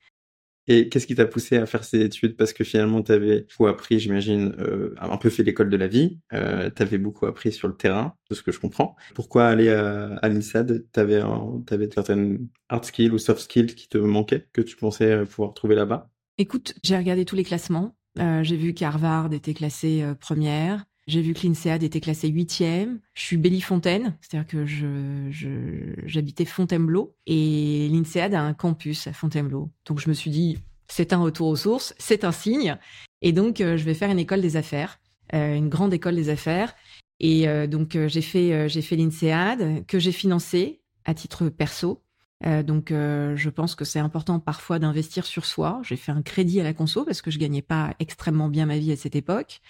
Et 0.66 0.88
qu'est-ce 0.88 1.06
qui 1.06 1.14
t'a 1.14 1.24
poussé 1.24 1.56
à 1.56 1.64
faire 1.64 1.82
ces 1.82 2.02
études? 2.02 2.36
Parce 2.36 2.52
que 2.52 2.62
finalement, 2.62 3.02
tu 3.02 3.10
avais 3.10 3.40
beaucoup 3.40 3.66
appris, 3.66 3.98
j'imagine, 3.98 4.54
euh, 4.58 4.94
un 5.00 5.16
peu 5.16 5.30
fait 5.30 5.42
l'école 5.42 5.70
de 5.70 5.76
la 5.76 5.88
vie. 5.88 6.20
Euh, 6.34 6.70
tu 6.74 6.82
avais 6.82 6.98
beaucoup 6.98 7.24
appris 7.24 7.50
sur 7.50 7.66
le 7.66 7.74
terrain, 7.74 8.14
de 8.28 8.34
ce 8.34 8.42
que 8.42 8.52
je 8.52 8.60
comprends. 8.60 8.94
Pourquoi 9.14 9.46
aller 9.46 9.70
à, 9.70 10.16
à 10.16 10.28
l'INSEAD? 10.28 10.86
Tu 10.92 11.00
avais, 11.00 11.22
avais 11.70 11.88
certaines 11.92 12.46
hard 12.68 12.84
skills 12.84 13.10
ou 13.10 13.18
soft 13.18 13.40
skills 13.40 13.74
qui 13.74 13.88
te 13.88 13.96
manquaient, 13.96 14.46
que 14.52 14.60
tu 14.60 14.76
pensais 14.76 15.24
pouvoir 15.24 15.54
trouver 15.54 15.74
là-bas? 15.74 16.10
Écoute, 16.36 16.74
j'ai 16.84 16.96
regardé 16.96 17.24
tous 17.24 17.36
les 17.36 17.44
classements. 17.44 17.96
j'ai 18.16 18.56
vu 18.56 18.74
qu'Harvard 18.74 19.32
était 19.32 19.54
classé 19.54 20.04
première. 20.20 20.84
J'ai 21.10 21.22
vu 21.22 21.34
que 21.34 21.44
l'INSEAD 21.44 21.82
était 21.82 22.00
classé 22.00 22.28
huitième. 22.28 23.00
Je 23.14 23.22
suis 23.22 23.36
Belly-Fontaine, 23.36 24.16
c'est-à-dire 24.20 24.46
que 24.46 24.64
je, 24.64 25.92
j'habitais 26.06 26.44
Fontainebleau 26.44 27.16
et 27.26 27.88
l'INSEAD 27.90 28.32
a 28.32 28.40
un 28.40 28.54
campus 28.54 29.08
à 29.08 29.12
Fontainebleau. 29.12 29.72
Donc 29.86 29.98
je 29.98 30.08
me 30.08 30.14
suis 30.14 30.30
dit, 30.30 30.58
c'est 30.86 31.12
un 31.12 31.18
retour 31.18 31.48
aux 31.48 31.56
sources, 31.56 31.96
c'est 31.98 32.22
un 32.22 32.30
signe. 32.30 32.78
Et 33.22 33.32
donc 33.32 33.60
euh, 33.60 33.76
je 33.76 33.82
vais 33.82 33.94
faire 33.94 34.08
une 34.08 34.20
école 34.20 34.40
des 34.40 34.54
affaires, 34.54 35.00
euh, 35.34 35.56
une 35.56 35.68
grande 35.68 35.92
école 35.92 36.14
des 36.14 36.28
affaires. 36.28 36.76
Et 37.18 37.48
euh, 37.48 37.66
donc 37.66 37.98
j'ai 38.06 38.22
fait 38.22 38.68
j'ai 38.68 38.80
fait 38.80 38.94
l'INSEAD 38.94 39.86
que 39.86 39.98
j'ai 39.98 40.12
financé 40.12 40.80
à 41.04 41.12
titre 41.12 41.48
perso. 41.48 42.04
Euh, 42.46 42.62
donc, 42.62 42.90
euh, 42.90 43.36
je 43.36 43.50
pense 43.50 43.74
que 43.74 43.84
c'est 43.84 43.98
important 43.98 44.40
parfois 44.40 44.78
d'investir 44.78 45.26
sur 45.26 45.44
soi. 45.44 45.80
J'ai 45.84 45.96
fait 45.96 46.12
un 46.12 46.22
crédit 46.22 46.60
à 46.60 46.64
la 46.64 46.72
conso 46.72 47.04
parce 47.04 47.20
que 47.22 47.30
je 47.30 47.38
gagnais 47.38 47.62
pas 47.62 47.94
extrêmement 47.98 48.48
bien 48.48 48.66
ma 48.66 48.78
vie 48.78 48.92
à 48.92 48.96
cette 48.96 49.14
époque. 49.14 49.60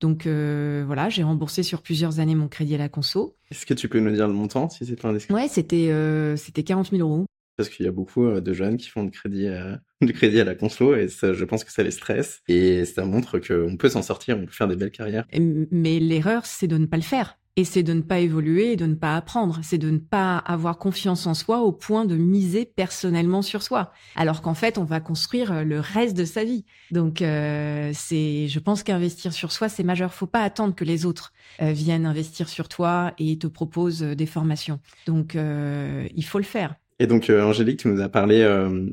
Donc 0.00 0.26
euh, 0.26 0.84
voilà, 0.86 1.08
j'ai 1.08 1.22
remboursé 1.22 1.62
sur 1.62 1.82
plusieurs 1.82 2.20
années 2.20 2.34
mon 2.34 2.48
crédit 2.48 2.74
à 2.74 2.78
la 2.78 2.88
conso. 2.88 3.36
Est-ce 3.50 3.64
que 3.64 3.74
tu 3.74 3.88
peux 3.88 4.00
nous 4.00 4.12
dire 4.12 4.28
le 4.28 4.34
montant 4.34 4.68
si 4.68 4.84
c'est 4.84 5.00
pas 5.00 5.08
indiscret 5.08 5.34
Ouais, 5.34 5.48
c'était 5.48 5.92
c'était 6.36 6.62
40 6.62 6.90
000 6.90 7.02
euros. 7.02 7.24
Parce 7.56 7.70
qu'il 7.70 7.86
y 7.86 7.88
a 7.88 7.92
beaucoup 7.92 8.28
de 8.28 8.52
jeunes 8.52 8.76
qui 8.76 8.88
font 8.88 9.02
du 9.02 9.10
crédit 9.10 9.48
à, 9.48 9.80
du 10.00 10.12
crédit 10.12 10.40
à 10.40 10.44
la 10.44 10.54
conso 10.54 10.94
et 10.94 11.08
ça, 11.08 11.32
je 11.32 11.44
pense 11.44 11.64
que 11.64 11.72
ça 11.72 11.82
les 11.82 11.90
stresse 11.90 12.42
et 12.46 12.84
ça 12.84 13.04
montre 13.04 13.38
qu'on 13.38 13.76
peut 13.76 13.88
s'en 13.88 14.02
sortir, 14.02 14.36
on 14.38 14.44
peut 14.44 14.52
faire 14.52 14.68
des 14.68 14.76
belles 14.76 14.92
carrières. 14.92 15.26
Mais 15.70 15.98
l'erreur, 15.98 16.46
c'est 16.46 16.68
de 16.68 16.76
ne 16.76 16.86
pas 16.86 16.98
le 16.98 17.02
faire. 17.02 17.38
Et 17.58 17.64
c'est 17.64 17.82
de 17.82 17.92
ne 17.92 18.02
pas 18.02 18.20
évoluer 18.20 18.74
et 18.74 18.76
de 18.76 18.86
ne 18.86 18.94
pas 18.94 19.16
apprendre. 19.16 19.58
C'est 19.64 19.78
de 19.78 19.90
ne 19.90 19.98
pas 19.98 20.38
avoir 20.38 20.78
confiance 20.78 21.26
en 21.26 21.34
soi 21.34 21.58
au 21.58 21.72
point 21.72 22.04
de 22.04 22.14
miser 22.14 22.64
personnellement 22.64 23.42
sur 23.42 23.64
soi. 23.64 23.90
Alors 24.14 24.42
qu'en 24.42 24.54
fait, 24.54 24.78
on 24.78 24.84
va 24.84 25.00
construire 25.00 25.50
euh, 25.50 25.64
le 25.64 25.80
reste 25.80 26.16
de 26.16 26.24
sa 26.24 26.44
vie. 26.44 26.64
Donc, 26.92 27.20
euh, 27.20 27.90
c'est, 27.94 28.46
je 28.46 28.60
pense 28.60 28.84
qu'investir 28.84 29.32
sur 29.32 29.50
soi, 29.50 29.68
c'est 29.68 29.82
majeur. 29.82 30.14
Faut 30.14 30.28
pas 30.28 30.42
attendre 30.42 30.72
que 30.76 30.84
les 30.84 31.04
autres 31.04 31.32
euh, 31.60 31.72
viennent 31.72 32.06
investir 32.06 32.48
sur 32.48 32.68
toi 32.68 33.12
et 33.18 33.36
te 33.38 33.48
proposent 33.48 34.02
des 34.02 34.26
formations. 34.26 34.78
Donc, 35.08 35.34
il 35.34 36.24
faut 36.24 36.38
le 36.38 36.44
faire. 36.44 36.76
Et 37.00 37.08
donc, 37.08 37.28
Angélique, 37.28 37.80
tu 37.80 37.88
nous 37.88 38.00
as 38.00 38.08
parlé, 38.08 38.38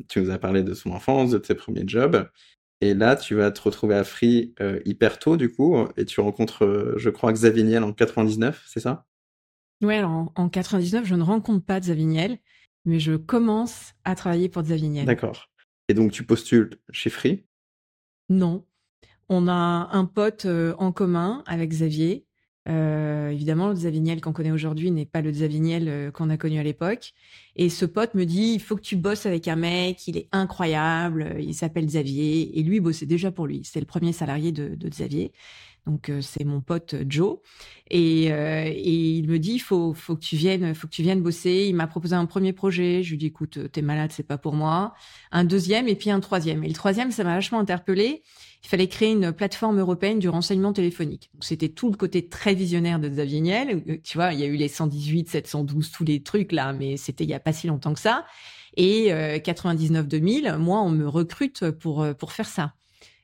tu 0.09 0.21
nous 0.21 0.31
as 0.31 0.39
parlé 0.39 0.63
de 0.63 0.73
son 0.73 0.89
enfance, 0.89 1.29
de 1.29 1.37
tes 1.37 1.53
premiers 1.53 1.83
jobs. 1.85 2.27
Et 2.85 2.93
là, 2.93 3.15
tu 3.15 3.33
vas 3.33 3.49
te 3.49 3.59
retrouver 3.63 3.95
à 3.95 4.03
Free 4.03 4.53
euh, 4.61 4.79
hyper 4.85 5.17
tôt, 5.17 5.37
du 5.37 5.51
coup, 5.51 5.75
et 5.97 6.05
tu 6.05 6.21
rencontres, 6.21 6.65
euh, 6.65 6.93
je 6.97 7.09
crois, 7.09 7.33
Xavier 7.33 7.63
Niel 7.63 7.83
en 7.83 7.93
99, 7.93 8.63
c'est 8.67 8.79
ça? 8.79 9.07
Ouais, 9.81 9.95
alors 9.95 10.31
en, 10.35 10.49
99, 10.49 11.03
je 11.03 11.15
ne 11.15 11.23
rencontre 11.23 11.65
pas 11.65 11.79
Xavier 11.79 12.05
Niel, 12.05 12.37
mais 12.85 12.99
je 12.99 13.15
commence 13.15 13.93
à 14.03 14.13
travailler 14.13 14.49
pour 14.49 14.61
Xavier 14.61 14.89
Niel. 14.89 15.05
D'accord. 15.07 15.49
Et 15.89 15.95
donc, 15.95 16.11
tu 16.11 16.23
postules 16.23 16.77
chez 16.91 17.09
Free? 17.09 17.47
Non. 18.29 18.67
On 19.29 19.47
a 19.47 19.89
un 19.91 20.05
pote 20.05 20.45
euh, 20.45 20.75
en 20.77 20.91
commun 20.91 21.43
avec 21.47 21.71
Xavier 21.71 22.24
euh, 22.67 23.29
évidemment, 23.29 23.69
le 23.69 23.75
Zaviniel 23.75 24.21
qu'on 24.21 24.33
connaît 24.33 24.51
aujourd'hui 24.51 24.89
n'est 24.89 25.05
pas 25.05 25.21
le 25.21 25.31
Zaviniel 25.31 25.87
euh, 25.87 26.11
qu'on 26.11 26.29
a 26.29 26.37
connu 26.37 26.59
à 26.59 26.63
l'époque. 26.63 27.13
Et 27.55 27.69
ce 27.69 27.85
pote 27.85 28.15
me 28.15 28.25
dit, 28.25 28.53
il 28.55 28.59
faut 28.59 28.75
que 28.75 28.81
tu 28.81 28.95
bosses 28.95 29.25
avec 29.25 29.47
un 29.47 29.55
mec, 29.55 30.07
il 30.07 30.17
est 30.17 30.27
incroyable, 30.31 31.35
il 31.39 31.53
s'appelle 31.53 31.85
Xavier. 31.85 32.57
Et 32.57 32.63
lui 32.63 32.79
bossait 32.79 33.05
déjà 33.05 33.31
pour 33.31 33.45
lui. 33.45 33.61
C'est 33.63 33.79
le 33.79 33.85
premier 33.85 34.13
salarié 34.13 34.51
de, 34.51 34.75
de 34.75 34.89
Xavier. 34.89 35.31
Donc 35.85 36.09
euh, 36.09 36.21
c'est 36.21 36.43
mon 36.43 36.61
pote 36.61 36.95
Joe 37.07 37.37
et, 37.91 38.31
euh, 38.31 38.65
et, 38.65 39.17
il 39.17 39.27
me 39.29 39.37
dit 39.37 39.59
faut 39.59 39.93
faut 39.93 40.15
que 40.15 40.21
tu 40.21 40.35
viennes 40.35 40.73
faut 40.73 40.87
que 40.87 40.93
tu 40.93 41.03
viennes 41.03 41.21
bosser. 41.21 41.67
Il 41.69 41.75
m'a 41.75 41.87
proposé 41.87 42.15
un 42.15 42.25
premier 42.25 42.53
projet. 42.53 43.03
Je 43.03 43.11
lui 43.11 43.17
dis 43.17 43.27
écoute 43.27 43.71
t'es 43.71 43.81
malade 43.81 44.11
c'est 44.11 44.23
pas 44.23 44.37
pour 44.37 44.53
moi. 44.53 44.93
Un 45.31 45.43
deuxième 45.43 45.87
et 45.87 45.95
puis 45.95 46.09
un 46.09 46.19
troisième. 46.19 46.63
Et 46.63 46.67
le 46.67 46.73
troisième 46.73 47.11
ça 47.11 47.23
m'a 47.23 47.35
vachement 47.35 47.59
interpellé 47.59 48.23
il 48.65 48.67
fallait 48.67 48.87
créer 48.87 49.11
une 49.11 49.31
plateforme 49.31 49.79
européenne 49.79 50.17
du 50.17 50.27
renseignement 50.27 50.73
téléphonique. 50.73 51.29
C'était 51.39 51.69
tout 51.69 51.91
le 51.91 51.97
côté 51.97 52.27
très 52.27 52.55
visionnaire 52.55 52.99
de 52.99 53.07
Xavier 53.07 53.39
Niel. 53.39 53.83
Euh, 53.87 53.97
tu 54.03 54.17
vois, 54.17 54.33
il 54.33 54.39
y 54.39 54.43
a 54.43 54.47
eu 54.47 54.55
les 54.55 54.67
118, 54.67 55.29
712, 55.29 55.91
tous 55.91 56.03
les 56.03 56.23
trucs 56.23 56.51
là, 56.51 56.73
mais 56.73 56.97
c'était 56.97 57.25
il 57.25 57.29
y 57.29 57.35
a 57.35 57.39
pas 57.39 57.53
si 57.53 57.67
longtemps 57.67 57.93
que 57.93 57.99
ça. 57.99 58.25
Et 58.75 59.13
euh, 59.13 59.37
99-2000, 59.37 60.57
moi, 60.57 60.81
on 60.81 60.89
me 60.89 61.07
recrute 61.07 61.69
pour 61.71 62.01
euh, 62.01 62.13
pour 62.13 62.31
faire 62.31 62.47
ça. 62.47 62.73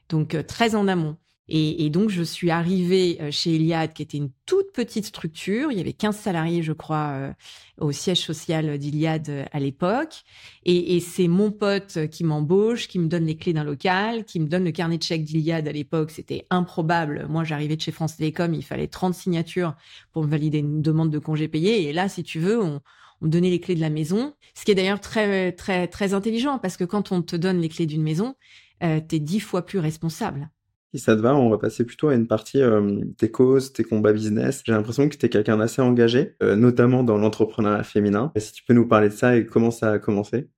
Donc 0.10 0.36
euh, 0.36 0.44
très 0.44 0.76
en 0.76 0.88
amont. 0.88 1.18
Et, 1.48 1.90
donc, 1.90 2.10
je 2.10 2.24
suis 2.24 2.50
arrivée 2.50 3.18
euh, 3.20 3.30
chez 3.30 3.56
Eliade, 3.56 3.92
qui 3.92 4.04
était 4.04 4.18
une 4.18 4.32
toute 4.46 4.72
petite 4.72 5.06
structure. 5.06 5.70
Il 5.72 5.78
y 5.78 5.82
avait 5.82 5.92
15 5.92 6.16
salariés, 6.16 6.64
je 6.64 6.72
crois, 6.72 7.10
euh, 7.14 7.34
au 7.78 7.92
siège 7.92 8.22
social 8.22 8.78
d'Iliade 8.78 9.30
euh, 9.30 9.46
à 9.52 9.60
l'époque. 9.60 10.22
Et, 10.64 11.00
c'est 11.02 11.28
mon 11.28 11.52
pote 11.52 12.08
qui 12.10 12.24
m'embauche, 12.24 12.88
qui 12.88 13.00
me 13.00 13.08
donne 13.08 13.26
les 13.26 13.36
clés 13.36 13.52
d'un 13.52 13.66
local, 13.66 14.24
qui 14.24 14.40
me 14.40 14.48
donne 14.48 14.64
le 14.64 14.72
carnet 14.72 14.98
de 14.98 15.04
chèques 15.04 15.26
d'Iliade 15.26 15.68
à 15.68 15.74
l'époque. 15.74 16.12
C'était 16.12 16.46
improbable. 16.50 17.28
Moi, 17.28 17.44
j'arrivais 17.44 17.76
de 17.76 17.82
chez 17.82 17.92
France 17.92 18.16
Télécom, 18.16 18.54
il 18.54 18.64
fallait 18.64 18.88
30 18.88 19.14
signatures 19.14 19.76
pour 20.14 20.24
me 20.24 20.30
valider 20.30 20.60
une 20.60 20.82
demande 20.82 21.10
de 21.10 21.20
congé 21.20 21.50
payé. 21.50 21.90
Et 21.90 21.92
là, 21.92 22.08
si 22.08 22.24
tu 22.24 22.40
veux, 22.40 22.62
on, 22.62 22.80
on 23.22 23.26
me 23.26 23.32
donnait 23.32 23.50
les 23.50 23.60
clés 23.60 23.76
de 23.76 23.82
la 23.82 23.90
maison. 23.90 24.34
Ce 24.56 24.66
qui 24.66 24.72
est 24.72 24.76
d'ailleurs 24.76 25.00
très, 25.00 25.52
très, 25.52 25.88
très 25.88 26.14
intelligent, 26.14 26.60
parce 26.60 26.78
que 26.78 26.84
quand 26.84 27.12
on 27.12 27.22
te 27.22 27.36
donne 27.36 27.60
les 27.60 27.70
clés 27.70 27.86
d'une 27.86 28.04
maison, 28.04 28.36
euh, 28.84 29.00
t'es 29.00 29.20
dix 29.20 29.40
fois 29.40 29.66
plus 29.66 29.80
responsable. 29.80 30.50
Si 30.94 31.00
ça 31.00 31.16
te 31.16 31.22
va, 31.22 31.36
on 31.36 31.50
va 31.50 31.58
passer 31.58 31.86
plutôt 31.86 32.10
à 32.10 32.16
une 32.16 32.28
partie 32.28 32.62
euh, 32.62 33.00
tes 33.18 33.32
causes, 33.32 33.72
tes 33.72 33.84
combats 33.84 34.12
business. 34.12 34.62
J'ai 34.66 34.74
l'impression 34.74 35.08
que 35.08 35.16
tu 35.16 35.26
es 35.26 35.30
quelqu'un 35.30 35.58
d'assez 35.58 35.82
engagé, 35.82 36.36
euh, 36.44 36.56
notamment 36.58 37.04
dans 37.04 37.18
l'entrepreneuriat 37.18 37.84
féminin. 37.84 38.32
Et 38.36 38.42
si 38.42 38.52
tu 38.52 38.64
peux 38.66 38.74
nous 38.74 38.88
parler 38.88 39.08
de 39.08 39.14
ça 39.14 39.38
et 39.38 39.46
comment 39.46 39.72
ça 39.72 39.92
a 39.94 40.00
commencé? 40.00 40.50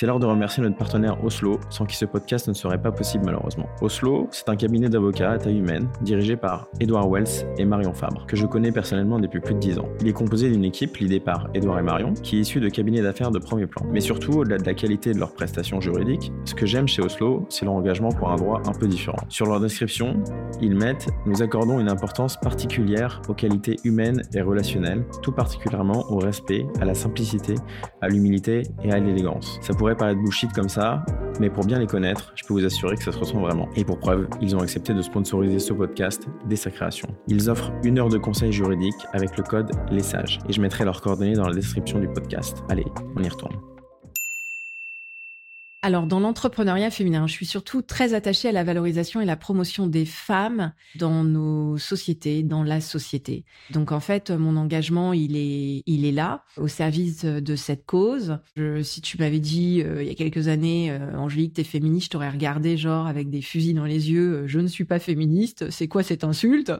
C'est 0.00 0.06
l'heure 0.06 0.18
de 0.18 0.24
remercier 0.24 0.62
notre 0.62 0.78
partenaire 0.78 1.22
Oslo, 1.22 1.60
sans 1.68 1.84
qui 1.84 1.94
ce 1.94 2.06
podcast 2.06 2.48
ne 2.48 2.54
serait 2.54 2.80
pas 2.80 2.90
possible 2.90 3.26
malheureusement. 3.26 3.66
Oslo, 3.82 4.28
c'est 4.30 4.48
un 4.48 4.56
cabinet 4.56 4.88
d'avocats 4.88 5.32
à 5.32 5.36
taille 5.36 5.58
humaine, 5.58 5.90
dirigé 6.00 6.38
par 6.38 6.68
Edouard 6.80 7.10
Wells 7.10 7.46
et 7.58 7.66
Marion 7.66 7.92
Fabre, 7.92 8.24
que 8.24 8.34
je 8.34 8.46
connais 8.46 8.72
personnellement 8.72 9.18
depuis 9.18 9.40
plus 9.40 9.52
de 9.52 9.58
10 9.58 9.78
ans. 9.78 9.90
Il 10.00 10.08
est 10.08 10.14
composé 10.14 10.48
d'une 10.48 10.64
équipe 10.64 10.96
l'idée 10.96 11.20
par 11.20 11.50
Edouard 11.52 11.80
et 11.80 11.82
Marion, 11.82 12.14
qui 12.14 12.38
est 12.38 12.40
issue 12.40 12.60
de 12.60 12.70
cabinets 12.70 13.02
d'affaires 13.02 13.30
de 13.30 13.38
premier 13.38 13.66
plan. 13.66 13.84
Mais 13.90 14.00
surtout, 14.00 14.38
au-delà 14.38 14.56
de 14.56 14.64
la 14.64 14.72
qualité 14.72 15.12
de 15.12 15.18
leurs 15.18 15.34
prestations 15.34 15.82
juridiques, 15.82 16.32
ce 16.46 16.54
que 16.54 16.64
j'aime 16.64 16.88
chez 16.88 17.02
Oslo, 17.02 17.44
c'est 17.50 17.66
leur 17.66 17.74
engagement 17.74 18.08
pour 18.08 18.30
un 18.30 18.36
droit 18.36 18.62
un 18.66 18.72
peu 18.72 18.88
différent. 18.88 19.20
Sur 19.28 19.48
leur 19.48 19.60
description, 19.60 20.16
ils 20.62 20.74
mettent 20.74 21.08
Nous 21.26 21.42
accordons 21.42 21.78
une 21.78 21.90
importance 21.90 22.38
particulière 22.38 23.20
aux 23.28 23.34
qualités 23.34 23.76
humaines 23.84 24.22
et 24.32 24.40
relationnelles, 24.40 25.04
tout 25.20 25.32
particulièrement 25.32 26.10
au 26.10 26.16
respect, 26.16 26.66
à 26.80 26.86
la 26.86 26.94
simplicité, 26.94 27.56
à 28.00 28.08
l'humilité 28.08 28.62
et 28.82 28.92
à 28.92 28.98
l'élégance. 28.98 29.58
Ça 29.60 29.74
pourrait 29.74 29.89
paraître 29.94 30.20
bullshit 30.20 30.52
comme 30.52 30.68
ça, 30.68 31.04
mais 31.40 31.50
pour 31.50 31.64
bien 31.64 31.78
les 31.78 31.86
connaître, 31.86 32.32
je 32.34 32.44
peux 32.44 32.54
vous 32.54 32.64
assurer 32.64 32.96
que 32.96 33.02
ça 33.02 33.12
se 33.12 33.18
ressent 33.18 33.40
vraiment. 33.40 33.68
Et 33.76 33.84
pour 33.84 33.98
preuve, 33.98 34.28
ils 34.40 34.54
ont 34.56 34.60
accepté 34.60 34.94
de 34.94 35.02
sponsoriser 35.02 35.58
ce 35.58 35.72
podcast 35.72 36.26
dès 36.46 36.56
sa 36.56 36.70
création. 36.70 37.08
Ils 37.28 37.50
offrent 37.50 37.72
une 37.84 37.98
heure 37.98 38.08
de 38.08 38.18
conseils 38.18 38.52
juridiques 38.52 39.06
avec 39.12 39.36
le 39.36 39.42
code 39.42 39.70
Les 39.90 40.02
Sages, 40.02 40.38
et 40.48 40.52
je 40.52 40.60
mettrai 40.60 40.84
leurs 40.84 41.00
coordonnées 41.00 41.34
dans 41.34 41.48
la 41.48 41.54
description 41.54 41.98
du 41.98 42.08
podcast. 42.08 42.62
Allez, 42.68 42.86
on 43.16 43.22
y 43.22 43.28
retourne. 43.28 43.56
Alors, 45.82 46.06
dans 46.06 46.20
l'entrepreneuriat 46.20 46.90
féminin, 46.90 47.26
je 47.26 47.32
suis 47.32 47.46
surtout 47.46 47.80
très 47.80 48.12
attachée 48.12 48.48
à 48.48 48.52
la 48.52 48.64
valorisation 48.64 49.22
et 49.22 49.24
la 49.24 49.36
promotion 49.36 49.86
des 49.86 50.04
femmes 50.04 50.74
dans 50.96 51.24
nos 51.24 51.78
sociétés, 51.78 52.42
dans 52.42 52.62
la 52.62 52.82
société. 52.82 53.46
Donc, 53.70 53.90
en 53.90 54.00
fait, 54.00 54.30
mon 54.30 54.56
engagement, 54.56 55.14
il 55.14 55.38
est, 55.38 55.82
il 55.86 56.04
est 56.04 56.12
là, 56.12 56.44
au 56.58 56.68
service 56.68 57.24
de 57.24 57.56
cette 57.56 57.86
cause. 57.86 58.38
si 58.82 59.00
tu 59.00 59.16
m'avais 59.16 59.38
dit 59.38 59.82
euh, 59.82 60.02
il 60.02 60.08
y 60.08 60.10
a 60.10 60.14
quelques 60.14 60.48
années, 60.48 60.90
euh, 60.90 61.16
Angélique, 61.16 61.54
t'es 61.54 61.64
féministe, 61.64 62.06
je 62.06 62.10
t'aurais 62.10 62.28
regardé 62.28 62.76
genre 62.76 63.06
avec 63.06 63.30
des 63.30 63.40
fusils 63.40 63.74
dans 63.74 63.86
les 63.86 64.10
yeux. 64.10 64.34
Euh, 64.34 64.46
je 64.46 64.60
ne 64.60 64.66
suis 64.66 64.84
pas 64.84 64.98
féministe. 64.98 65.70
C'est 65.70 65.88
quoi 65.88 66.02
cette 66.02 66.24
insulte? 66.24 66.72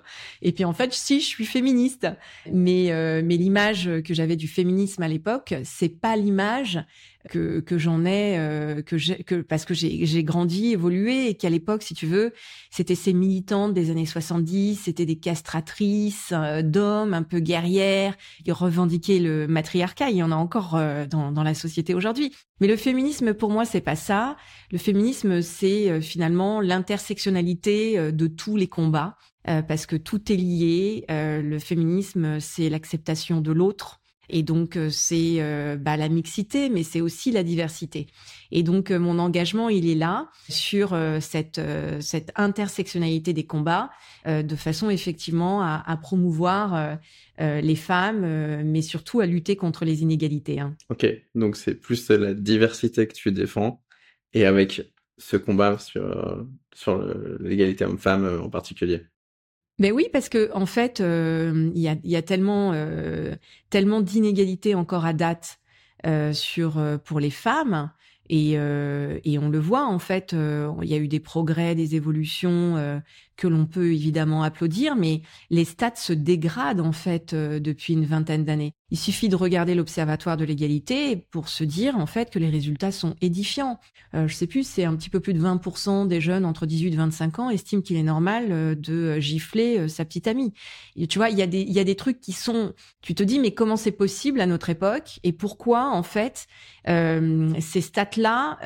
Et 0.43 0.53
puis, 0.53 0.67
en 0.67 0.75
fait, 0.75 0.93
si, 0.93 1.21
je 1.21 1.27
suis 1.27 1.47
féministe. 1.47 2.07
Mais, 2.53 2.91
mais 3.23 3.37
l'image 3.37 3.89
que 4.05 4.13
j'avais 4.13 4.37
du 4.37 4.49
féminisme 4.49 5.03
à 5.03 5.09
l'époque, 5.09 5.55
c'est 5.65 5.89
pas 5.89 6.17
l'image 6.17 6.85
que, 7.29 7.61
que 7.61 7.79
j'en 7.79 8.05
ai, 8.05 8.39
euh, 8.39 8.83
que 8.83 9.23
que 9.23 9.43
parce 9.43 9.65
que 9.65 9.75
j'ai, 9.75 10.25
grandi, 10.25 10.73
évolué, 10.73 11.29
et 11.29 11.35
qu'à 11.35 11.51
l'époque, 11.51 11.83
si 11.83 11.95
tu 11.95 12.07
veux, 12.07 12.33
c'était 12.71 12.95
ces 12.95 13.13
militantes 13.13 13.75
des 13.75 13.91
années 13.91 14.07
70, 14.07 14.77
c'était 14.77 15.07
des 15.07 15.19
castratrices 15.19 16.33
euh, 16.33 16.63
d'hommes 16.63 17.15
un 17.15 17.23
peu 17.23 17.41
guerrières, 17.41 18.17
qui 18.45 18.53
revendiquaient 18.53 19.19
le 19.19 19.47
matriarcat. 19.47 20.11
Il 20.11 20.17
y 20.17 20.23
en 20.23 20.33
a 20.33 20.37
encore 20.37 20.77
euh, 20.77 21.07
dans, 21.07 21.33
dans 21.33 21.43
la 21.43 21.55
société 21.55 21.95
aujourd'hui. 21.95 22.33
Mais 22.61 22.67
le 22.67 22.77
féminisme, 22.77 23.35
pour 23.35 23.51
moi, 23.51 23.65
c'est 23.65 23.81
pas 23.81 23.97
ça. 23.97 24.37
Le 24.71 24.79
féminisme, 24.79 25.41
c'est 25.43 26.01
finalement 26.01 26.61
l'intersectionnalité 26.61 28.13
de 28.13 28.27
tous 28.27 28.57
les 28.57 28.69
combats. 28.69 29.17
parce 29.45 29.87
que 29.87 29.97
tout 29.97 30.31
est 30.31 30.37
lié. 30.37 31.07
le 31.09 31.59
féminisme, 31.59 32.39
c'est 32.39 32.69
l'acceptation 32.69 33.41
de 33.41 33.51
l'autre, 33.51 34.00
et 34.33 34.43
donc, 34.43 34.77
euh, 34.77 34.91
c'est 34.91 35.37
euh, 35.39 35.77
bah, 35.77 35.97
la 35.97 36.09
mixité, 36.09 36.69
mais 36.69 36.83
c'est 36.83 37.01
aussi 37.01 37.31
la 37.31 37.43
diversité. 37.43 38.07
Et 38.51 38.63
donc, 38.63 38.91
euh, 38.91 38.99
mon 38.99 39.19
engagement, 39.19 39.69
il 39.69 39.89
est 39.89 39.95
là 39.95 40.31
sur 40.49 40.97
cette, 41.21 41.61
intersectionnalité 42.37 43.33
des 43.33 43.45
combats, 43.45 43.91
de 44.27 44.57
façon 44.57 44.91
effectivement 44.91 45.63
à, 45.63 45.83
à 45.87 45.97
promouvoir 45.97 46.99
les 47.39 47.77
femmes, 47.77 48.63
mais 48.65 48.83
surtout 48.83 49.21
à 49.21 49.27
lutter 49.27 49.57
contre 49.57 49.85
les 49.85 50.03
inégalités. 50.03 50.61
Hein. 50.61 50.77
Ok, 50.89 51.07
donc 51.35 51.57
c'est 51.57 51.75
plus 51.75 52.11
la 52.11 52.35
diversité 52.35 53.07
que 53.07 53.15
tu 53.15 53.31
défends, 53.33 53.83
et 54.33 54.45
avec 54.45 54.93
ce 55.19 55.37
combat 55.37 55.79
sur, 55.79 56.45
sur 56.75 57.03
l'égalité 57.41 57.85
homme-femme 57.85 58.41
en 58.43 58.51
particulier. 58.51 59.03
Ben 59.81 59.93
oui, 59.93 60.09
parce 60.13 60.29
que 60.29 60.51
en 60.53 60.67
fait, 60.67 61.01
euh, 61.01 61.71
il 61.75 61.81
y, 61.81 62.17
a, 62.17 62.23
tellement, 62.23 62.73
euh, 62.75 63.35
tellement 63.71 64.03
d'inégalités 64.03 64.75
encore 64.75 65.07
à 65.07 65.15
date 65.15 65.59
euh, 66.07 66.35
sur 66.35 66.79
pour 67.03 67.19
les 67.19 67.31
femmes. 67.31 67.91
Et, 68.29 68.59
on 68.59 69.49
le 69.49 69.59
voit, 69.59 69.87
en 69.87 69.99
fait, 69.99 70.33
il 70.33 70.89
y 70.89 70.95
a 70.95 70.99
eu 70.99 71.09
des 71.09 71.19
progrès, 71.19 71.75
des 71.75 71.97
évolutions 71.97 73.01
que 73.41 73.49
l'on 73.49 73.67
peut 73.67 73.93
évidemment 73.93 74.43
applaudir, 74.43 74.95
mais 74.95 75.23
les 75.49 75.65
stats 75.65 75.97
se 75.97 76.13
dégradent, 76.13 76.81
en 76.81 76.93
fait, 76.93 77.35
depuis 77.35 77.95
une 77.95 78.05
vingtaine 78.05 78.45
d'années. 78.45 78.75
Il 78.93 78.99
suffit 78.99 79.29
de 79.29 79.37
regarder 79.37 79.75
l'Observatoire 79.75 80.37
de 80.37 80.45
l'égalité 80.45 81.17
pour 81.17 81.49
se 81.49 81.63
dire 81.63 81.97
en 81.97 82.07
fait 82.07 82.31
que 82.31 82.39
les 82.39 82.51
résultats 82.51 82.91
sont 82.91 83.15
édifiants. 83.21 83.79
Euh, 84.15 84.27
je 84.27 84.35
sais 84.35 84.49
plus, 84.49 84.67
c'est 84.67 84.85
un 84.85 84.97
petit 84.97 85.11
peu 85.11 85.21
plus 85.21 85.33
de 85.33 85.41
20% 85.41 86.09
des 86.09 86.21
jeunes 86.21 86.45
entre 86.45 86.67
18 86.67 86.93
et 86.93 86.97
25 86.97 87.39
ans 87.39 87.51
estiment 87.51 87.83
qu'il 87.83 87.97
est 87.97 88.03
normal 88.03 88.47
euh, 88.51 88.75
de 88.75 89.21
gifler 89.21 89.79
euh, 89.79 89.89
sa 89.89 90.05
petite 90.05 90.27
amie. 90.27 90.53
Tu 91.09 91.19
vois, 91.19 91.31
il 91.31 91.39
y 91.39 91.43
a 91.43 91.47
des 91.47 91.63
y 91.63 91.79
a 91.79 91.85
des 91.85 91.95
trucs 91.95 92.21
qui 92.21 92.33
sont 92.33 92.73
tu 93.01 93.15
te 93.15 93.23
dis 93.23 93.39
mais 93.39 93.53
comment 93.53 93.77
c'est 93.77 93.93
possible 93.93 94.41
à 94.41 94.47
notre 94.47 94.71
époque 94.71 95.21
et 95.23 95.33
pourquoi 95.33 95.89
en 95.91 96.03
fait 96.03 96.47
euh, 96.89 97.53
ces 97.61 97.81
stats 97.81 98.11
là 98.17 98.59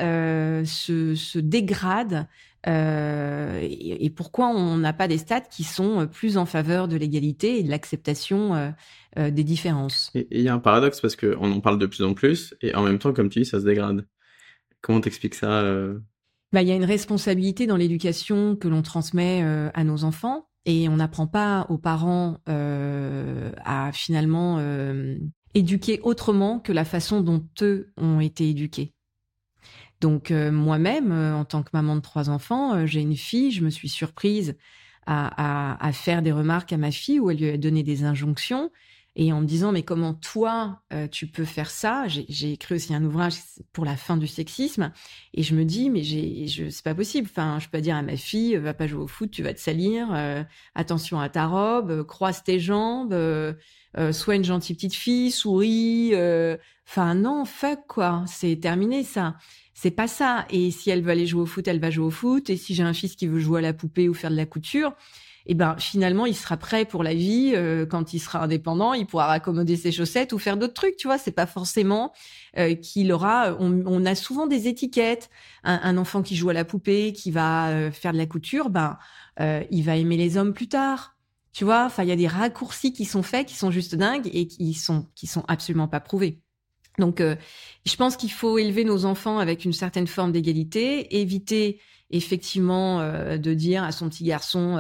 se 0.65 1.15
se 1.15 1.39
dégradent 1.39 2.27
euh, 2.67 3.59
et, 3.63 4.11
pourquoi 4.11 4.49
on 4.49 4.79
n'a 4.79 4.93
pas 4.93 5.09
des 5.09 5.19
stats 5.19 5.41
qui 5.41 5.65
sont 5.65 6.07
plus 6.07 6.39
en 6.39 6.47
faveur 6.47 6.89
de 6.89 6.97
l'égalité 6.97 7.59
et 7.59 7.63
de 7.63 7.71
l'acceptation 7.71 8.55
euh, 8.55 8.71
euh, 9.19 9.31
des 9.31 9.45
différences? 9.45 10.11
Il 10.15 10.41
y 10.41 10.49
a 10.49 10.55
un 10.55 10.59
paradoxe 10.59 11.01
parce 11.01 11.17
qu'on 11.17 11.53
en 11.53 11.61
parle 11.61 11.79
de 11.79 11.87
plus 11.87 12.03
en 12.03 12.15
plus 12.15 12.55
et 12.63 12.75
en 12.75 12.83
même 12.83 12.99
temps, 12.99 13.13
comme 13.13 13.29
tu 13.29 13.41
dis, 13.41 13.45
ça 13.45 13.61
se 13.61 13.65
dégrade. 13.65 14.07
Comment 14.81 15.01
t'expliques 15.01 15.35
ça 15.35 15.63
bah, 16.53 16.63
Il 16.63 16.69
y 16.69 16.73
a 16.73 16.75
une 16.75 16.85
responsabilité 16.85 17.67
dans 17.67 17.77
l'éducation 17.77 18.57
que 18.57 18.69
l'on 18.69 18.83
transmet 18.83 19.43
à 19.73 19.85
nos 19.85 20.05
enfants 20.05 20.49
et 20.67 20.89
on 20.89 20.97
n'apprend 20.97 21.27
pas 21.27 21.67
aux 21.71 21.79
parents 21.79 22.39
à 22.47 23.91
finalement 23.93 24.59
éduquer 25.55 26.01
autrement 26.03 26.61
que 26.61 26.73
la 26.73 26.85
façon 26.85 27.23
dont 27.23 27.47
eux 27.63 27.93
ont 27.97 28.21
été 28.21 28.51
éduqués. 28.51 28.94
Donc 30.01 30.31
euh, 30.31 30.51
moi-même, 30.51 31.13
euh, 31.13 31.35
en 31.35 31.45
tant 31.45 31.63
que 31.63 31.71
maman 31.73 31.97
de 31.97 32.01
trois 32.01 32.29
enfants, 32.29 32.75
euh, 32.75 32.87
j'ai 32.87 33.01
une 33.01 33.17
fille, 33.17 33.51
je 33.51 33.63
me 33.63 33.71
suis 33.71 33.89
surprise 33.89 34.57
à, 35.07 35.91
faire 35.93 36.23
des 36.23 36.33
remarques 36.33 36.73
à 36.73 36.79
ma 36.79 36.91
fille 36.91 37.21
où 37.21 37.31
elle 37.31 37.37
lui 37.37 37.51
a 37.51 37.59
donné 37.59 37.83
des 37.83 38.05
injonctions 38.05 38.71
et 39.17 39.35
en 39.35 39.43
me 39.43 39.47
disant 39.47 39.71
mais 39.71 39.83
comment 39.83 40.15
toi 40.15 40.81
tu 41.11 41.27
peux 41.27 41.45
faire 41.45 41.69
ça? 41.69 42.07
J'ai 42.09 42.53
écrit 42.53 42.77
aussi 42.77 42.95
un 42.95 43.05
ouvrage 43.05 43.35
pour 43.75 43.85
la 43.85 43.99
fin 43.99 44.17
du 44.17 44.27
sexisme 44.27 44.93
et 45.35 45.43
je 45.43 45.55
me 45.55 45.67
dis 45.67 45.91
mais 45.91 46.03
c'est 46.03 46.83
pas 46.83 46.95
possible. 46.95 47.29
Enfin 47.31 47.59
je 47.59 47.67
peux 47.67 47.73
pas 47.73 47.81
dire 47.83 47.97
à 47.97 48.03
ma 48.03 48.17
fille 48.17 48.57
va 48.57 48.73
pas 48.73 48.87
jouer 48.87 49.03
au 49.03 49.07
foot, 49.07 49.31
tu 49.31 49.43
vas 49.43 49.53
te 49.53 49.61
salir. 49.61 50.09
attention 50.75 51.21
à 51.21 51.29
ta 51.29 51.49
robe, 51.49 52.05
croise 52.05 52.43
tes 52.43 52.59
jambes. 52.59 53.15
sois 54.11 54.37
une 54.37 54.45
gentille 54.45 54.75
petite 54.75 54.95
fille, 54.95 55.31
souris. 55.31 56.15
Enfin 56.89 57.15
non, 57.15 57.45
fuck 57.45 57.81
quoi, 57.87 58.25
c'est 58.27 58.57
terminé 58.57 59.05
ça 59.05 59.37
c'est 59.75 59.91
pas 59.91 60.09
ça. 60.09 60.47
Et 60.51 60.71
si 60.71 60.91
elle 60.91 61.03
veut 61.03 61.11
aller 61.11 61.27
jouer 61.27 61.43
au 61.43 61.47
foot, 61.47 61.67
elle 61.69 61.81
va 61.81 61.91
jouer 61.91 62.07
au 62.07 62.11
foot. 62.11 62.49
Et 62.49 62.57
si 62.57 62.75
j'ai 62.75 62.85
un 62.85 62.95
fils 62.95 63.17
qui 63.17 63.27
veut 63.27 63.41
jouer 63.41 63.59
à 63.59 63.63
la 63.63 63.73
poupée 63.73 64.09
ou 64.09 64.15
faire 64.15 64.31
de 64.31 64.37
la 64.37 64.47
couture, 64.47 64.95
eh 65.47 65.55
ben 65.55 65.77
finalement 65.79 66.25
il 66.27 66.35
sera 66.35 66.57
prêt 66.57 66.85
pour 66.85 67.03
la 67.03 67.13
vie 67.13 67.53
euh, 67.55 67.85
quand 67.85 68.15
il 68.15 68.19
sera 68.19 68.43
indépendant, 68.43 68.95
il 68.95 69.07
pourra 69.07 69.27
raccommoder 69.27 69.77
ses 69.77 69.93
chaussettes 69.93 70.33
ou 70.33 70.39
faire 70.39 70.57
d'autres 70.57 70.75
trucs, 70.75 70.97
tu 70.97 71.07
vois. 71.07 71.19
C'est 71.19 71.33
pas 71.33 71.47
forcément 71.47 72.13
euh, 72.57 72.75
qu'il 72.75 73.13
aura. 73.13 73.57
On, 73.61 74.05
a 74.07 74.15
souvent 74.15 74.47
des 74.47 74.69
étiquettes. 74.69 75.29
Un, 75.65 75.97
enfant 75.97 76.23
qui 76.23 76.37
joue 76.37 76.51
à 76.51 76.53
la 76.53 76.65
poupée, 76.65 77.13
qui 77.13 77.31
va 77.31 77.69
euh, 77.69 77.91
faire 77.91 78.13
de 78.13 78.19
la 78.19 78.27
couture, 78.27 78.71
ben 78.71 78.99
il 79.71 79.83
va 79.83 79.97
aimer 79.97 80.17
les 80.17 80.37
hommes 80.37 80.55
plus 80.55 80.69
tard. 80.69 81.17
Tu 81.53 81.65
vois, 81.65 81.85
enfin 81.87 82.03
il 82.03 82.09
y 82.09 82.13
a 82.13 82.17
des 82.17 82.27
raccourcis 82.27 82.93
qui 82.93 83.05
sont 83.05 83.23
faits, 83.23 83.47
qui 83.47 83.55
sont 83.55 83.71
juste 83.71 83.95
dingues 83.95 84.29
et 84.33 84.47
qui 84.47 84.75
sont 84.75 85.07
qui 85.15 85.27
sont 85.27 85.45
absolument 85.49 85.89
pas 85.89 86.01
prouvés. 86.01 86.44
Donc, 86.99 87.21
euh, 87.21 87.37
je 87.87 87.97
pense 87.97 88.17
qu'il 88.17 88.31
faut 88.31 88.59
élever 88.59 88.85
nos 88.85 89.05
enfants 89.05 89.39
avec 89.39 89.65
une 89.65 89.73
certaine 89.73 90.07
forme 90.07 90.33
d'égalité, 90.33 91.19
éviter 91.19 91.81
effectivement 92.11 93.01
de 93.37 93.55
dire 93.55 93.83
à 93.83 93.91
son 93.91 94.09
petit 94.09 94.25
garçon 94.25 94.79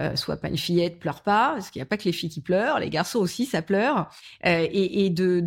euh, 0.00 0.16
soit 0.16 0.38
pas 0.38 0.48
une 0.48 0.56
fillette, 0.56 0.98
pleure 0.98 1.20
pas, 1.20 1.52
parce 1.52 1.70
qu'il 1.70 1.78
n'y 1.78 1.82
a 1.82 1.86
pas 1.86 1.98
que 1.98 2.04
les 2.04 2.12
filles 2.12 2.30
qui 2.30 2.40
pleurent, 2.40 2.78
les 2.78 2.88
garçons 2.88 3.18
aussi, 3.18 3.44
ça 3.44 3.60
pleure, 3.60 4.08
euh, 4.46 4.66
et, 4.72 5.04
et, 5.04 5.10
de 5.10 5.40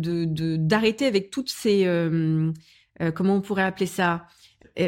d'arrêter 0.56 1.06
avec 1.06 1.30
toutes 1.30 1.50
ces 1.50 1.84
euh, 1.84 2.52
comment 3.14 3.34
on 3.34 3.40
pourrait 3.40 3.64
appeler 3.64 3.86
ça? 3.86 4.26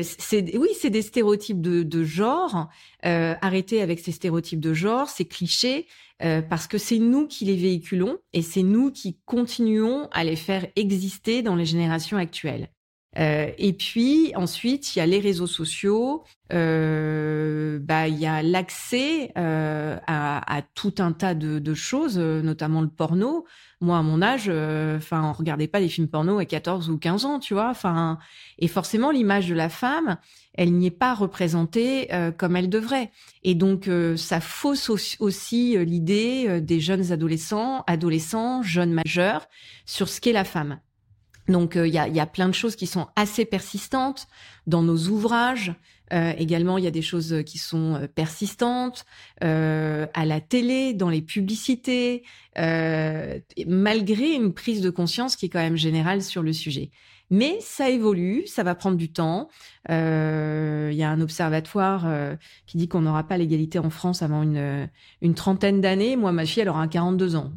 C'est 0.03 0.57
oui, 0.57 0.69
c'est 0.79 0.91
des 0.91 1.03
stéréotypes 1.03 1.61
de, 1.61 2.05
genre. 2.05 2.69
arrêter 3.03 3.83
avec 3.83 3.99
ces 4.01 4.13
stéréotypes 4.13 4.61
de 4.61 4.75
genre, 4.75 5.09
ces 5.09 5.25
clichés, 5.25 5.87
parce 6.19 6.67
que 6.67 6.79
c'est 6.79 6.99
nous 6.99 7.27
qui 7.27 7.45
les 7.45 7.57
véhiculons 7.57 8.19
et 8.33 8.43
c'est 8.43 8.63
nous 8.63 8.91
qui 8.91 9.19
continuons 9.25 10.09
à 10.13 10.25
les 10.25 10.37
faire 10.37 10.67
exister 10.77 11.43
dans 11.43 11.57
les 11.57 11.65
générations 11.65 12.17
actuelles. 12.17 12.69
Euh, 13.19 13.51
et 13.59 13.73
puis 13.73 14.33
ensuite, 14.37 14.95
il 14.95 14.99
y 14.99 15.03
a 15.03 15.07
les 15.07 15.19
réseaux 15.19 15.47
sociaux, 15.47 16.25
euh, 16.53 17.79
bah 17.81 18.07
il 18.07 18.19
y 18.19 18.27
a 18.27 18.43
l'accès 18.43 19.33
euh, 19.37 19.99
à, 20.07 20.63
tout 20.75 20.95
un 20.99 21.13
tas 21.13 21.35
de, 21.35 21.59
de, 21.59 21.75
choses, 21.75 22.19
notamment 22.19 22.81
le 22.81 22.89
porno. 22.89 23.45
Moi, 23.81 23.97
à 23.97 24.03
mon 24.03 24.23
âge, 24.23 24.49
enfin, 24.49 25.23
on 25.23 25.33
regardait 25.33 25.69
pas 25.69 25.79
des 25.81 25.89
films 25.89 26.09
porno 26.09 26.39
à 26.39 26.45
14 26.45 26.91
ou 26.91 26.99
15 26.99 27.25
ans, 27.25 27.39
tu 27.39 27.55
vois. 27.55 27.71
Enfin, 27.71 28.19
et 28.59 28.67
forcément, 28.67 29.13
l'image 29.13 29.49
de 29.49 29.55
la 29.55 29.69
femme, 29.69 30.19
elle 30.55 30.73
n'y 30.73 30.87
est 30.87 30.91
pas 30.91 31.15
représentée 31.15 32.09
comme 32.39 32.57
elle 32.57 32.69
devrait. 32.69 33.13
Et 33.45 33.55
donc, 33.55 33.89
ça 34.17 34.41
fausse 34.41 34.91
aussi 35.21 35.77
l'idée 35.85 36.61
des 36.61 36.81
jeunes 36.81 37.13
adolescents, 37.13 37.85
adolescents, 37.87 38.63
jeunes 38.63 38.93
majeurs 38.93 39.47
sur 39.87 40.09
ce 40.09 40.21
qu'est 40.21 40.33
la 40.33 40.45
femme. 40.45 40.81
Donc 41.49 41.77
euh, 41.77 41.87
il 41.87 41.95
y, 41.95 41.99
a, 41.99 42.07
y, 42.09 42.21
a, 42.21 42.27
plein 42.27 42.49
de 42.49 42.55
choses 42.55 42.77
qui 42.77 42.87
sont 42.87 43.09
assez 43.17 43.45
persistantes 43.45 44.29
dans 44.67 44.83
nos 44.83 45.09
ouvrages. 45.09 45.75
Euh, 46.13 46.33
également, 46.39 46.79
il 46.79 46.85
y 46.85 46.87
a 46.87 46.93
des 46.93 47.03
choses 47.03 47.43
qui 47.45 47.59
sont 47.59 47.95
euh, 47.95 48.07
persistantes 48.07 49.05
euh, 49.45 50.07
à 50.15 50.25
la 50.25 50.41
télé, 50.41 50.95
dans 50.95 51.11
les 51.11 51.23
publicités, 51.23 52.25
euh, 52.59 53.39
malgré 53.67 54.35
une 54.35 54.53
prise 54.53 54.81
de 54.81 54.91
conscience 54.91 55.37
qui 55.37 55.47
est 55.47 55.49
quand 55.49 55.59
même 55.59 55.77
générale 55.77 56.23
sur 56.23 56.43
le 56.43 56.53
sujet. 56.53 56.91
Mais 57.31 57.59
ça 57.61 57.91
évolue, 57.91 58.47
ça 58.47 58.63
va 58.63 58.75
prendre 58.75 58.97
du 58.97 59.13
temps. 59.13 59.51
Il 59.91 59.93
y 59.93 61.03
a 61.03 61.11
un 61.11 61.21
observatoire 61.21 62.07
qui 62.67 62.79
dit 62.79 62.89
qu'on 62.89 63.03
n'aura 63.03 63.25
pas 63.25 63.37
l'égalité 63.37 63.79
en 63.79 63.91
France 63.91 64.23
avant 64.23 64.43
une, 64.43 64.89
une 65.21 65.35
trentaine 65.35 65.83
d'années. 65.83 66.17
Moi, 66.17 66.33
ma 66.33 66.47
fille, 66.47 66.63
elle 66.63 66.71
aura 66.71 66.89
42 66.89 67.37
ans 67.37 67.53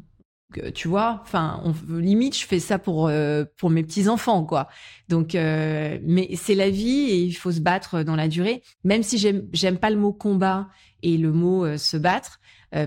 tu 0.73 0.87
vois 0.87 1.19
enfin 1.23 1.61
limite 1.87 2.37
je 2.37 2.45
fais 2.45 2.59
ça 2.59 2.79
pour 2.79 3.07
euh, 3.07 3.45
pour 3.57 3.69
mes 3.69 3.83
petits 3.83 4.07
enfants 4.07 4.43
quoi. 4.43 4.67
Donc 5.09 5.35
euh, 5.35 5.97
mais 6.03 6.29
c'est 6.35 6.55
la 6.55 6.69
vie 6.69 7.09
et 7.09 7.17
il 7.17 7.33
faut 7.33 7.51
se 7.51 7.59
battre 7.59 8.03
dans 8.03 8.15
la 8.15 8.27
durée. 8.27 8.63
Même 8.83 9.03
si 9.03 9.17
j'aime 9.17 9.47
j'aime 9.53 9.77
pas 9.77 9.89
le 9.89 9.97
mot 9.97 10.13
combat 10.13 10.67
et 11.03 11.17
le 11.17 11.31
mot 11.31 11.65
euh, 11.65 11.77
se 11.77 11.97
battre 11.97 12.39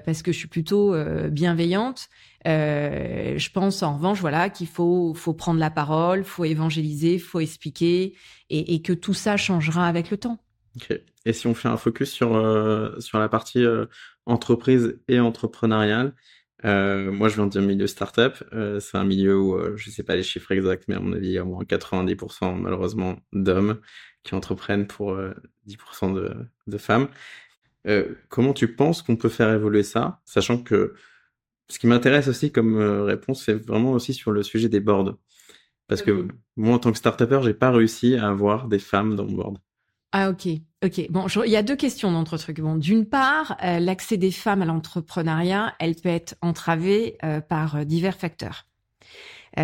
parce 0.07 0.23
que 0.23 0.33
je 0.33 0.39
suis 0.39 0.49
plutôt 0.49 0.97
bienveillante 1.31 2.09
je 2.47 3.51
pense 3.51 3.83
en 3.83 3.97
revanche 3.97 4.19
voilà 4.19 4.49
qu'il 4.49 4.67
faut 4.67 5.13
faut 5.13 5.35
prendre 5.35 5.61
la 5.61 5.69
parole 5.69 6.25
faut 6.25 6.47
évangéliser 6.47 7.19
faut 7.19 7.39
expliquer 7.39 8.15
et, 8.49 8.81
que 8.81 8.95
tout 8.95 9.13
ça 9.13 9.37
changera 9.37 9.87
avec 9.87 10.11
le 10.11 10.17
temps. 10.17 10.39
Ok. 10.77 10.99
Et 11.27 11.35
si 11.35 11.47
on 11.47 11.53
fait 11.53 11.69
un 11.69 11.77
focus 11.77 12.13
sur 12.13 12.31
sur 12.99 13.19
la 13.19 13.29
partie 13.29 13.63
entreprise 14.25 14.99
et 15.07 15.21
entrepreneuriale, 15.21 16.15
euh, 16.65 17.13
moi, 17.13 17.29
je 17.29 17.37
viens 17.37 17.47
d'un 17.47 17.61
milieu 17.61 17.87
startup. 17.87 18.43
Euh, 18.53 18.81
c'est 18.81 18.97
un 18.97 19.05
milieu 19.05 19.39
où, 19.39 19.55
euh, 19.55 19.77
je 19.77 19.91
sais 19.91 20.03
pas 20.03 20.17
les 20.17 20.23
chiffres 20.23 20.53
exacts, 20.53 20.85
mais 20.89 20.95
à 20.95 21.01
mon 21.01 21.13
avis, 21.13 21.29
il 21.29 21.33
y 21.33 21.39
a 21.39 21.45
au 21.45 21.47
moins 21.47 21.65
90% 21.65 22.59
malheureusement 22.61 23.17
d'hommes 23.33 23.81
qui 24.23 24.35
entreprennent 24.35 24.87
pour 24.87 25.19
10% 25.67 26.15
de, 26.15 26.35
de, 26.67 26.79
femmes. 26.79 27.09
comment 28.31 28.55
tu 28.55 28.75
penses 28.75 29.03
qu'on 29.03 29.17
peut 29.17 29.29
faire 29.29 29.53
évoluer 29.53 29.83
ça, 29.83 30.23
sachant 30.25 30.63
que 30.63 30.95
ce 31.69 31.79
qui 31.79 31.87
m'intéresse 31.87 32.29
aussi 32.29 32.51
comme 32.51 32.79
réponse, 32.79 33.45
c'est 33.45 33.55
vraiment 33.55 33.93
aussi 33.93 34.15
sur 34.15 34.33
le 34.33 34.43
sujet 34.43 34.71
des 34.71 34.81
boards. 34.81 35.19
Parce 35.89 36.03
que 36.03 36.29
moi, 36.57 36.75
en 36.75 36.79
tant 36.79 36.93
que 36.93 36.99
start-upper, 36.99 37.41
j'ai 37.45 37.55
pas 37.55 37.71
réussi 37.71 38.17
à 38.17 38.29
avoir 38.31 38.69
des 38.69 38.79
femmes 38.79 39.17
dans 39.17 39.27
mon 39.27 39.33
board. 39.35 39.59
Ah 40.17 40.31
ok, 40.31 40.47
ok. 40.85 41.11
Bon, 41.11 41.27
il 41.45 41.51
y 41.51 41.57
a 41.57 41.65
deux 41.65 41.75
questions 41.75 42.13
dans 42.13 42.21
notre 42.21 42.37
truc. 42.37 42.61
Bon, 42.61 42.77
d'une 42.77 43.05
part, 43.05 43.57
euh, 43.65 43.81
l'accès 43.81 44.17
des 44.17 44.31
femmes 44.31 44.63
à 44.63 44.65
l'entrepreneuriat, 44.65 45.75
elle 45.81 45.97
peut 45.97 46.09
être 46.09 46.37
entravée 46.41 47.19
euh, 47.25 47.41
par 47.41 47.75
euh, 47.75 47.85
divers 47.85 48.17
facteurs. 48.17 48.65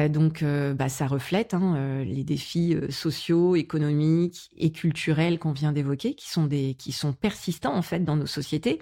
donc, 0.08 0.44
bah, 0.44 0.88
ça 0.88 1.06
reflète 1.06 1.54
hein, 1.54 2.04
les 2.04 2.24
défis 2.24 2.76
sociaux, 2.90 3.54
économiques 3.56 4.50
et 4.56 4.70
culturels 4.70 5.38
qu'on 5.38 5.52
vient 5.52 5.72
d'évoquer, 5.72 6.14
qui 6.14 6.28
sont 6.30 6.46
des, 6.46 6.74
qui 6.74 6.92
sont 6.92 7.12
persistants 7.12 7.74
en 7.74 7.82
fait 7.82 8.04
dans 8.04 8.16
nos 8.16 8.26
sociétés. 8.26 8.80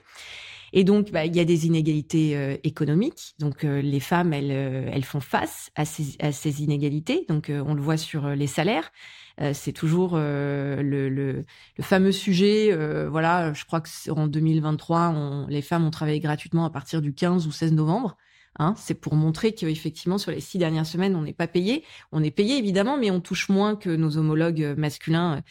Et 0.74 0.84
donc, 0.84 1.10
bah, 1.10 1.24
il 1.24 1.34
y 1.34 1.40
a 1.40 1.46
des 1.46 1.66
inégalités 1.66 2.58
économiques. 2.62 3.34
Donc, 3.38 3.62
les 3.62 4.00
femmes, 4.00 4.34
elles, 4.34 4.50
elles 4.50 5.04
font 5.04 5.20
face 5.20 5.70
à 5.76 5.86
ces 5.86 6.62
inégalités. 6.62 7.24
Donc, 7.26 7.50
on 7.50 7.72
le 7.72 7.80
voit 7.80 7.96
sur 7.96 8.28
les 8.28 8.46
salaires. 8.46 8.90
Euh, 9.40 9.52
c'est 9.54 9.72
toujours 9.72 10.12
euh, 10.14 10.82
le, 10.82 11.08
le, 11.08 11.44
le, 11.76 11.82
fameux 11.82 12.12
sujet. 12.12 12.72
Euh, 12.72 13.08
voilà, 13.08 13.52
je 13.52 13.64
crois 13.64 13.80
que 13.80 14.10
en 14.10 14.26
2023, 14.26 15.12
on, 15.14 15.46
les 15.48 15.62
femmes 15.62 15.84
ont 15.84 15.90
travaillé 15.90 16.20
gratuitement 16.20 16.64
à 16.64 16.70
partir 16.70 17.02
du 17.02 17.14
15 17.14 17.46
ou 17.46 17.52
16 17.52 17.72
novembre. 17.72 18.16
Hein, 18.60 18.74
c'est 18.76 18.94
pour 18.94 19.14
montrer 19.14 19.52
qu'effectivement, 19.52 20.18
sur 20.18 20.32
les 20.32 20.40
six 20.40 20.58
dernières 20.58 20.86
semaines, 20.86 21.14
on 21.14 21.22
n'est 21.22 21.32
pas 21.32 21.46
payé. 21.46 21.84
On 22.10 22.24
est 22.24 22.32
payé, 22.32 22.58
évidemment, 22.58 22.98
mais 22.98 23.12
on 23.12 23.20
touche 23.20 23.48
moins 23.48 23.76
que 23.76 23.90
nos 23.90 24.16
homologues 24.16 24.74
masculins 24.76 25.42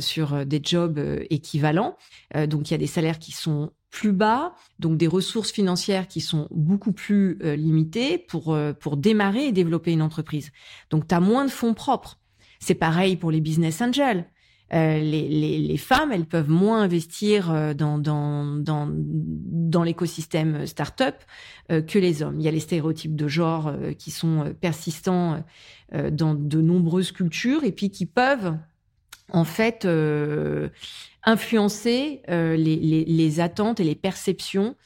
sur 0.00 0.44
des 0.44 0.60
jobs 0.60 0.98
équivalents. 1.30 1.96
donc, 2.48 2.68
il 2.68 2.72
y 2.72 2.74
a 2.74 2.78
des 2.78 2.88
salaires 2.88 3.20
qui 3.20 3.30
sont 3.30 3.70
plus 3.90 4.12
bas, 4.12 4.56
donc 4.80 4.96
des 4.98 5.06
ressources 5.06 5.52
financières 5.52 6.08
qui 6.08 6.20
sont 6.20 6.48
beaucoup 6.50 6.90
plus 6.90 7.38
limitées 7.40 8.18
pour, 8.18 8.58
pour 8.80 8.96
démarrer 8.96 9.46
et 9.46 9.52
développer 9.52 9.92
une 9.92 10.02
entreprise. 10.02 10.50
Donc, 10.90 11.06
tu 11.06 11.14
as 11.14 11.20
moins 11.20 11.44
de 11.44 11.50
fonds 11.52 11.74
propres. 11.74 12.18
C'est 12.58 12.74
pareil 12.74 13.16
pour 13.16 13.30
les 13.30 13.40
business 13.40 13.80
angels. 13.80 14.24
Euh, 14.74 15.00
les, 15.00 15.76
femmes, 15.78 16.12
elles 16.12 16.26
peuvent 16.26 16.50
moins 16.50 16.82
investir 16.82 17.50
euh, 17.50 17.72
dans, 17.72 18.92
l'écosystème 19.82 20.66
startup 20.66 21.14
euh, 21.70 21.80
que 21.80 21.98
les 21.98 22.22
hommes. 22.22 22.38
Il 22.38 22.44
y 22.44 22.48
a 22.48 22.50
les 22.50 22.60
stéréotypes 22.60 23.16
de 23.16 23.28
genre 23.28 23.72
qui 23.98 24.10
sont 24.10 24.54
persistants 24.60 25.42
dans 25.92 26.34
de 26.34 26.60
nombreuses 26.60 27.12
cultures 27.12 27.64
et 27.64 27.72
puis 27.72 27.90
qui 27.90 28.04
peuvent 28.04 28.56
en 29.32 29.44
fait 29.44 29.88
influencer 31.24 32.22
les, 32.28 33.40
attentes 33.40 33.80
et 33.80 33.84
les 33.84 33.94
perceptions 33.94 34.76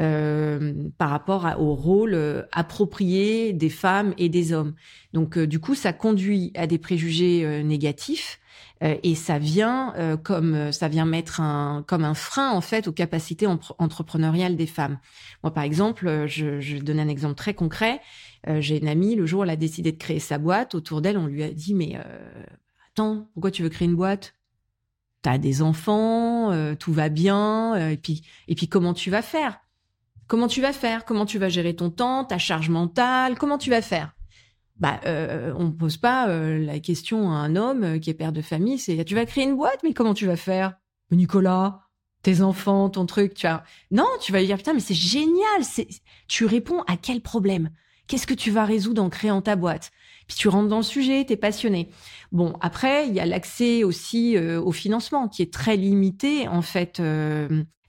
euh, 0.00 0.88
par 0.98 1.10
rapport 1.10 1.46
au 1.58 1.74
rôle 1.74 2.14
euh, 2.14 2.42
approprié 2.52 3.52
des 3.52 3.68
femmes 3.68 4.14
et 4.16 4.28
des 4.28 4.52
hommes. 4.52 4.74
Donc 5.12 5.36
euh, 5.36 5.46
du 5.46 5.58
coup, 5.58 5.74
ça 5.74 5.92
conduit 5.92 6.52
à 6.54 6.66
des 6.66 6.78
préjugés 6.78 7.62
négatifs 7.64 8.38
et 8.82 9.14
ça 9.14 9.38
vient 9.38 10.18
comme 10.22 10.72
ça 10.72 10.88
vient 10.88 11.04
mettre 11.04 11.40
un 11.42 11.84
comme 11.86 12.02
un 12.02 12.14
frein 12.14 12.50
en 12.50 12.62
fait 12.62 12.88
aux 12.88 12.92
capacités 12.92 13.46
entrepreneuriales 13.46 14.56
des 14.56 14.66
femmes. 14.66 14.98
Moi, 15.42 15.52
par 15.52 15.64
exemple, 15.64 16.24
je, 16.26 16.60
je 16.60 16.76
vais 16.76 16.80
donner 16.80 17.02
un 17.02 17.08
exemple 17.08 17.34
très 17.34 17.52
concret. 17.52 18.00
J'ai 18.46 18.78
une 18.80 18.88
amie, 18.88 19.16
le 19.16 19.26
jour 19.26 19.40
où 19.40 19.44
elle 19.44 19.50
a 19.50 19.56
décidé 19.56 19.92
de 19.92 19.98
créer 19.98 20.18
sa 20.18 20.38
boîte, 20.38 20.74
autour 20.74 21.02
d'elle, 21.02 21.18
on 21.18 21.26
lui 21.26 21.42
a 21.42 21.50
dit 21.50 21.74
mais 21.74 21.98
attends, 22.90 23.28
pourquoi 23.34 23.50
tu 23.50 23.62
veux 23.62 23.68
créer 23.68 23.86
une 23.86 23.96
boîte? 23.96 24.34
T'as 25.20 25.36
des 25.36 25.60
enfants, 25.60 26.74
tout 26.76 26.92
va 26.94 27.10
bien, 27.10 27.90
et 27.90 27.98
puis 27.98 28.22
et 28.48 28.54
puis 28.54 28.68
comment 28.68 28.94
tu 28.94 29.10
vas 29.10 29.22
faire? 29.22 29.60
Comment 30.30 30.46
tu 30.46 30.60
vas 30.60 30.72
faire? 30.72 31.04
Comment 31.04 31.26
tu 31.26 31.40
vas 31.40 31.48
gérer 31.48 31.74
ton 31.74 31.90
temps, 31.90 32.24
ta 32.24 32.38
charge 32.38 32.68
mentale? 32.68 33.36
Comment 33.36 33.58
tu 33.58 33.68
vas 33.68 33.82
faire? 33.82 34.14
Bah, 34.76 35.00
euh, 35.04 35.52
on 35.56 35.64
ne 35.64 35.70
pose 35.70 35.96
pas 35.96 36.28
euh, 36.28 36.64
la 36.64 36.78
question 36.78 37.32
à 37.32 37.34
un 37.34 37.56
homme 37.56 37.82
euh, 37.82 37.98
qui 37.98 38.10
est 38.10 38.14
père 38.14 38.32
de 38.32 38.40
famille, 38.40 38.78
c'est 38.78 39.04
tu 39.04 39.16
vas 39.16 39.26
créer 39.26 39.42
une 39.42 39.56
boîte, 39.56 39.80
mais 39.82 39.92
comment 39.92 40.14
tu 40.14 40.26
vas 40.26 40.36
faire? 40.36 40.74
Nicolas, 41.10 41.80
tes 42.22 42.42
enfants, 42.42 42.88
ton 42.90 43.06
truc, 43.06 43.34
tu 43.34 43.48
vois. 43.48 43.64
Non, 43.90 44.06
tu 44.20 44.30
vas 44.30 44.38
lui 44.38 44.46
dire 44.46 44.56
putain, 44.56 44.72
mais 44.72 44.78
c'est 44.78 44.94
génial, 44.94 45.64
c'est 45.64 45.88
tu 46.28 46.44
réponds 46.44 46.82
à 46.86 46.96
quel 46.96 47.22
problème? 47.22 47.70
Qu'est-ce 48.06 48.28
que 48.28 48.34
tu 48.34 48.52
vas 48.52 48.64
résoudre 48.64 49.02
en 49.02 49.10
créant 49.10 49.42
ta 49.42 49.56
boîte? 49.56 49.90
Puis 50.28 50.36
tu 50.36 50.46
rentres 50.46 50.68
dans 50.68 50.76
le 50.76 50.84
sujet, 50.84 51.26
tu 51.26 51.36
passionné. 51.36 51.90
Bon, 52.30 52.56
après, 52.60 53.08
il 53.08 53.14
y 53.14 53.20
a 53.20 53.26
l'accès 53.26 53.82
aussi 53.82 54.38
au 54.38 54.70
financement 54.70 55.26
qui 55.26 55.42
est 55.42 55.52
très 55.52 55.76
limité 55.76 56.46
en 56.46 56.62
fait 56.62 57.02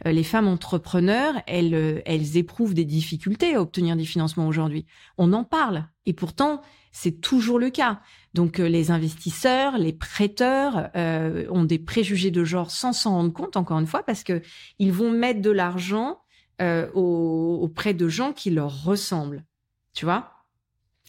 les 0.06 0.24
femmes 0.24 0.48
entrepreneurs, 0.48 1.36
elles, 1.48 1.76
euh, 1.76 2.02
elles 2.06 2.38
éprouvent 2.38 2.74
des 2.74 2.86
difficultés 2.86 3.56
à 3.56 3.62
obtenir 3.62 3.96
des 3.96 4.06
financements 4.06 4.48
aujourd'hui. 4.48 4.86
On 5.18 5.34
en 5.34 5.44
parle. 5.44 5.86
Et 6.06 6.14
pourtant, 6.14 6.62
c'est 6.92 7.22
toujours 7.22 7.60
le 7.60 7.70
cas. 7.70 8.02
Donc 8.34 8.60
euh, 8.60 8.68
les 8.68 8.90
investisseurs, 8.92 9.78
les 9.78 9.94
prêteurs 9.94 10.90
ont 10.96 11.64
des 11.64 11.80
préjugés 11.80 12.32
de 12.32 12.44
genre 12.44 12.72
sans 12.72 12.94
s'en 12.94 13.12
rendre 13.12 13.34
compte, 13.34 13.58
encore 13.58 13.80
une 13.80 13.88
fois, 13.88 14.04
parce 14.04 14.24
que 14.24 14.42
ils 14.80 14.92
vont 14.92 15.12
mettre 15.12 15.42
de 15.42 15.52
l'argent 15.52 16.20
auprès 16.94 17.96
de 17.96 18.08
gens 18.08 18.34
qui 18.34 18.52
leur 18.52 18.84
ressemblent. 18.84 19.44
Tu 19.94 20.06
vois? 20.06 20.41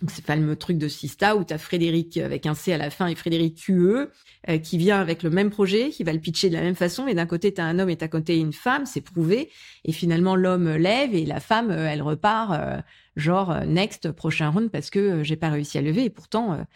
Donc, 0.00 0.10
c'est 0.10 0.24
pas 0.24 0.36
le 0.36 0.56
truc 0.56 0.78
de 0.78 0.88
Sista 0.88 1.36
où 1.36 1.44
tu 1.44 1.52
as 1.52 1.58
Frédéric 1.58 2.16
avec 2.16 2.46
un 2.46 2.54
C 2.54 2.72
à 2.72 2.78
la 2.78 2.90
fin 2.90 3.06
et 3.06 3.14
Frédéric 3.14 3.66
QE 3.66 4.08
euh, 4.48 4.58
qui 4.58 4.78
vient 4.78 5.00
avec 5.00 5.22
le 5.22 5.30
même 5.30 5.50
projet, 5.50 5.90
qui 5.90 6.02
va 6.02 6.12
le 6.12 6.18
pitcher 6.18 6.48
de 6.48 6.54
la 6.54 6.62
même 6.62 6.74
façon. 6.74 7.06
Et 7.06 7.14
d'un 7.14 7.26
côté, 7.26 7.52
tu 7.52 7.60
as 7.60 7.64
un 7.64 7.78
homme 7.78 7.90
et 7.90 7.96
d'un 7.96 8.08
côté 8.08 8.38
une 8.38 8.52
femme, 8.52 8.86
c'est 8.86 9.00
prouvé. 9.00 9.50
Et 9.84 9.92
finalement, 9.92 10.34
l'homme 10.34 10.74
lève 10.74 11.14
et 11.14 11.24
la 11.24 11.40
femme, 11.40 11.70
euh, 11.70 11.88
elle 11.88 12.02
repart 12.02 12.52
euh, 12.52 12.80
genre 13.16 13.60
next, 13.66 14.10
prochain 14.10 14.48
round 14.48 14.70
parce 14.70 14.90
que 14.90 15.22
j'ai 15.22 15.36
pas 15.36 15.50
réussi 15.50 15.78
à 15.78 15.82
lever. 15.82 16.04
Et 16.04 16.10
pourtant, 16.10 16.66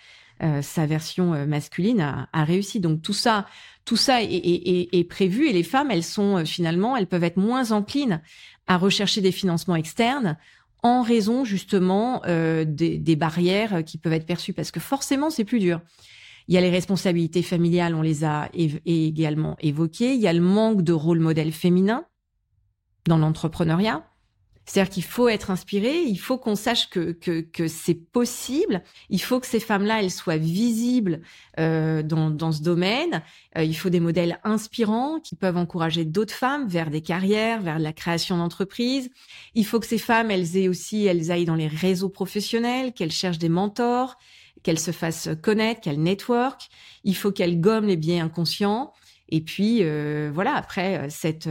sa 0.61 0.85
version 0.85 1.46
masculine 1.46 2.02
a, 2.02 2.29
a, 2.35 2.44
réussi. 2.44 2.79
Donc 2.79 3.00
tout 3.00 3.14
ça, 3.14 3.46
tout 3.87 3.96
ça 3.96 4.22
est, 4.22 4.26
est, 4.26 4.88
est, 4.92 5.05
prévu. 5.05 5.48
Et 5.48 5.55
les 5.55 5.62
femmes, 5.62 5.90
elles 5.90 6.05
sont 6.05 6.44
finalement, 6.44 6.94
elles 6.94 7.07
peuvent 7.07 7.24
être 7.24 7.38
moins 7.38 7.72
enclines 7.72 8.20
à 8.66 8.76
rechercher 8.76 9.22
des 9.22 9.33
financements 9.33 9.76
externes 9.76 10.37
en 10.87 11.03
raison 11.03 11.44
justement 11.44 12.22
euh, 12.27 12.64
des, 12.64 12.99
des, 12.99 13.16
barrières 13.16 13.85
qui 13.85 13.99
peuvent 13.99 14.12
être 14.12 14.27
perçues, 14.27 14.53
parce 14.53 14.70
que 14.70 14.81
forcément 14.81 15.31
c'est 15.31 15.44
plus 15.44 15.59
dur. 15.59 15.81
Il 16.49 16.55
y 16.55 16.59
a 16.59 16.61
les 16.61 16.70
responsabilités 16.70 17.42
familiales, 17.42 17.94
on 17.94 18.03
les 18.03 18.25
a 18.25 18.49
également 18.55 19.57
évoquées. 19.61 20.14
Il 20.14 20.20
y 20.20 20.29
a 20.29 20.33
le 20.33 20.40
manque 20.40 20.83
de 20.83 20.92
rôle 20.92 21.18
modèle 21.18 21.53
féminin 21.53 22.07
dans 23.07 23.18
l'entrepreneuriat. 23.18 24.05
C'est-à-dire 24.66 24.92
qu'il 24.92 25.05
faut 25.05 25.29
être 25.29 25.50
inspiré, 25.52 26.02
il 26.02 26.18
faut 26.18 26.38
qu'on 26.38 26.57
sache 26.57 26.90
que, 26.90 27.12
que, 27.12 27.40
que 27.40 27.68
c'est 27.68 27.94
possible, 27.94 28.83
il 29.11 29.22
faut 29.22 29.38
que 29.38 29.46
ces 29.46 29.61
femmes-là, 29.61 30.02
elles 30.02 30.11
soient 30.11 30.38
visibles 30.38 31.22
euh, 31.61 32.02
dans, 32.02 32.31
dans 32.31 32.50
ce 32.50 32.62
domaine, 32.62 33.22
euh, 33.57 33.62
il 33.62 33.74
faut 33.74 33.90
des 33.90 34.00
modèles 34.00 34.40
inspirants 34.42 35.20
qui 35.20 35.37
peuvent 35.37 35.57
encourager 35.57 36.05
d'autres 36.05 36.35
femmes 36.35 36.66
vers 36.66 36.90
des 36.90 37.00
carrières, 37.00 37.62
vers 37.62 37.79
la 37.79 37.92
création 37.92 38.38
d'entreprises. 38.38 39.09
Il 39.55 39.64
faut 39.64 39.79
que 39.79 39.87
ces 39.87 39.98
femmes, 39.98 40.33
elles 40.33 40.57
aient 40.57 40.68
aussi, 40.68 41.07
elles 41.07 41.31
aillent 41.31 41.44
dans 41.44 41.55
les 41.55 41.68
réseaux 41.68 42.11
professionnels, 42.11 42.92
qu'elles 42.92 43.12
cherchent 43.12 43.38
des 43.38 43.48
mentors, 43.48 44.16
qu'elles 44.64 44.81
se 44.81 44.90
fassent 44.90 45.29
connaître, 45.42 45.81
qu'elles 45.81 46.02
network. 46.02 46.62
Il 47.05 47.14
faut 47.14 47.31
qu'elles 47.31 47.61
gomment 47.61 47.87
les 47.87 47.96
biais 47.96 48.18
inconscients. 48.18 48.92
Et 49.29 49.40
puis, 49.40 49.79
euh, 49.83 50.31
voilà, 50.35 50.55
après, 50.55 51.09
cette 51.09 51.48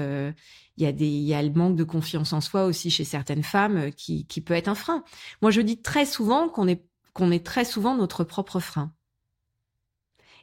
il 0.77 0.83
y 0.83 0.87
a 0.87 0.91
des, 0.91 1.07
il 1.07 1.23
y 1.23 1.41
le 1.41 1.53
manque 1.53 1.75
de 1.75 1.83
confiance 1.83 2.33
en 2.33 2.41
soi 2.41 2.65
aussi 2.65 2.89
chez 2.89 3.05
certaines 3.05 3.43
femmes 3.43 3.77
euh, 3.77 3.91
qui, 3.91 4.25
peut 4.41 4.53
être 4.53 4.67
un 4.67 4.75
frein. 4.75 5.03
Moi, 5.41 5.51
je 5.51 5.61
dis 5.61 5.81
très 5.81 6.05
souvent 6.05 6.49
qu'on 6.49 6.67
est, 6.67 6.83
qu'on 7.13 7.31
est 7.31 7.45
très 7.45 7.65
souvent 7.65 7.95
notre 7.95 8.23
propre 8.23 8.59
frein. 8.59 8.91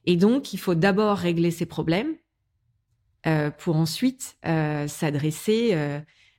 Et 0.05 0.17
donc, 0.17 0.53
il 0.53 0.59
faut 0.59 0.75
d'abord 0.75 1.19
régler 1.19 1.51
ces 1.51 1.67
problèmes 1.67 2.15
euh, 3.27 3.51
pour 3.51 3.77
ensuite 3.77 4.37
euh, 4.47 4.89
s'adresser 4.89 5.75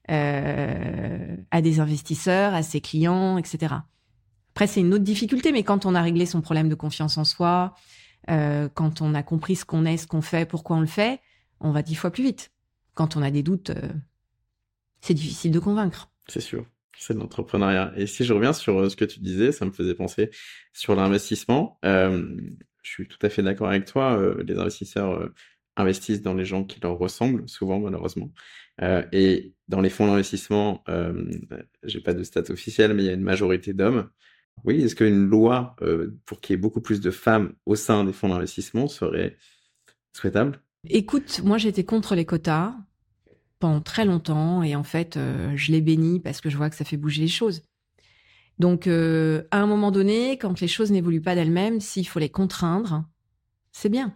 à 0.10 1.62
des 1.62 1.80
investisseurs, 1.80 2.54
à 2.54 2.62
ses 2.62 2.82
clients, 2.82 3.38
etc. 3.38 3.76
Après, 4.52 4.68
c'est 4.68 4.82
une 4.82 4.94
autre 4.94 5.04
difficulté, 5.04 5.52
mais 5.52 5.64
quand 5.64 5.86
on 5.86 5.96
a 5.96 6.02
réglé 6.02 6.26
son 6.26 6.42
problème 6.42 6.68
de 6.68 6.76
confiance 6.76 7.18
en 7.18 7.24
soi, 7.24 7.74
quand 8.28 9.02
on 9.02 9.14
a 9.14 9.24
compris 9.24 9.56
ce 9.56 9.64
qu'on 9.64 9.86
est, 9.86 9.96
ce 9.96 10.08
qu'on 10.08 10.22
fait, 10.22 10.46
pourquoi 10.46 10.76
on 10.76 10.82
le 10.82 10.88
fait, 10.88 11.22
on 11.62 11.72
va 11.72 11.84
dix 11.84 11.96
fois 11.96 12.12
plus 12.12 12.24
vite 12.24 12.53
quand 12.94 13.16
on 13.16 13.22
a 13.22 13.32
des 13.32 13.44
doutes, 13.44 13.72
euh, 13.72 13.90
c'est 15.02 15.14
difficile 15.14 15.52
de 15.52 15.60
convaincre. 15.60 16.12
C'est 16.28 16.42
sûr. 16.42 16.66
C'est 16.98 17.14
de 17.14 17.20
l'entrepreneuriat. 17.20 17.92
Et 17.98 18.08
si 18.08 18.24
je 18.24 18.34
reviens 18.34 18.54
sur 18.54 18.80
euh, 18.80 18.90
ce 18.90 18.96
que 18.96 19.06
tu 19.06 19.20
disais, 19.20 19.52
ça 19.52 19.66
me 19.66 19.72
faisait 19.72 19.96
penser 19.96 20.30
sur 20.74 20.96
l'investissement. 20.96 21.80
Euh, 21.86 22.38
je 22.84 22.90
suis 22.90 23.08
tout 23.08 23.18
à 23.22 23.30
fait 23.30 23.42
d'accord 23.42 23.68
avec 23.68 23.86
toi. 23.86 24.20
Les 24.46 24.58
investisseurs 24.58 25.30
investissent 25.78 26.22
dans 26.22 26.34
les 26.34 26.44
gens 26.44 26.66
qui 26.66 26.82
leur 26.82 26.98
ressemblent, 26.98 27.48
souvent 27.48 27.80
malheureusement. 27.80 28.30
Et 29.14 29.54
dans 29.70 29.80
les 29.80 29.90
fonds 29.90 30.06
d'investissement, 30.06 30.84
j'ai 31.84 32.02
pas 32.02 32.14
de 32.14 32.24
stats 32.24 32.52
officielles, 32.52 32.94
mais 32.94 33.04
il 33.04 33.06
y 33.06 33.10
a 33.10 33.14
une 33.14 33.22
majorité 33.22 33.72
d'hommes. 33.72 34.10
Oui, 34.66 34.84
est-ce 34.84 34.96
qu'une 34.96 35.30
loi 35.30 35.78
pour 36.26 36.42
qu'il 36.42 36.56
y 36.56 36.56
ait 36.56 36.62
beaucoup 36.62 36.82
plus 36.82 37.00
de 37.00 37.10
femmes 37.10 37.54
au 37.66 37.76
sein 37.76 38.04
des 38.04 38.12
fonds 38.12 38.28
d'investissement 38.28 38.90
serait 38.90 39.38
souhaitable? 40.12 40.62
Écoute, 40.90 41.42
moi 41.44 41.58
j'étais 41.58 41.86
contre 41.86 42.14
les 42.14 42.26
quotas 42.26 42.76
pendant 43.60 43.80
très 43.80 44.04
longtemps 44.04 44.64
et 44.64 44.76
en 44.76 44.84
fait 44.84 45.16
euh, 45.16 45.54
je 45.56 45.72
les 45.72 45.80
bénis 45.80 46.20
parce 46.20 46.42
que 46.42 46.50
je 46.50 46.58
vois 46.58 46.70
que 46.70 46.76
ça 46.76 46.84
fait 46.84 46.98
bouger 46.98 47.22
les 47.22 47.30
choses. 47.30 47.64
Donc 48.60 48.88
euh, 48.88 49.44
à 49.52 49.62
un 49.62 49.66
moment 49.66 49.92
donné, 49.92 50.38
quand 50.38 50.60
les 50.60 50.68
choses 50.68 50.92
n'évoluent 50.92 51.22
pas 51.22 51.36
d'elles-mêmes, 51.36 51.80
s'il 51.80 52.06
faut 52.06 52.20
les 52.20 52.30
contraindre, 52.30 53.06
c'est 53.72 53.88
bien. 53.88 54.14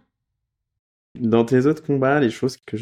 Dans 1.18 1.46
tes 1.46 1.64
autres 1.64 1.82
combats, 1.82 2.20
les 2.20 2.30
choses 2.30 2.58
que 2.58 2.76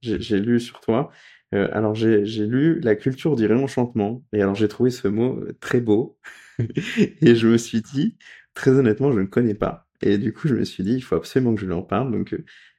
j'ai 0.00 0.38
lues 0.38 0.60
sur 0.60 0.80
toi, 0.80 1.10
euh, 1.54 1.68
alors 1.72 1.96
j'ai 1.96 2.22
lu 2.46 2.78
la 2.80 2.94
culture 2.94 3.34
du 3.34 3.46
réenchantement 3.46 4.22
et 4.32 4.42
alors 4.42 4.54
j'ai 4.54 4.68
trouvé 4.68 4.90
ce 4.90 5.08
mot 5.08 5.40
très 5.58 5.80
beau 5.80 6.18
et 6.58 7.34
je 7.34 7.48
me 7.48 7.58
suis 7.58 7.82
dit 7.82 8.16
très 8.54 8.70
honnêtement 8.70 9.10
je 9.10 9.18
ne 9.18 9.26
connais 9.26 9.54
pas 9.54 9.88
et 10.02 10.18
du 10.18 10.32
coup 10.32 10.46
je 10.46 10.54
me 10.54 10.64
suis 10.64 10.84
dit 10.84 10.94
il 10.94 11.02
faut 11.02 11.16
absolument 11.16 11.54
que 11.54 11.60
je 11.60 11.66
lui 11.66 11.72
en 11.74 11.82
parle 11.82 12.12
donc 12.12 12.34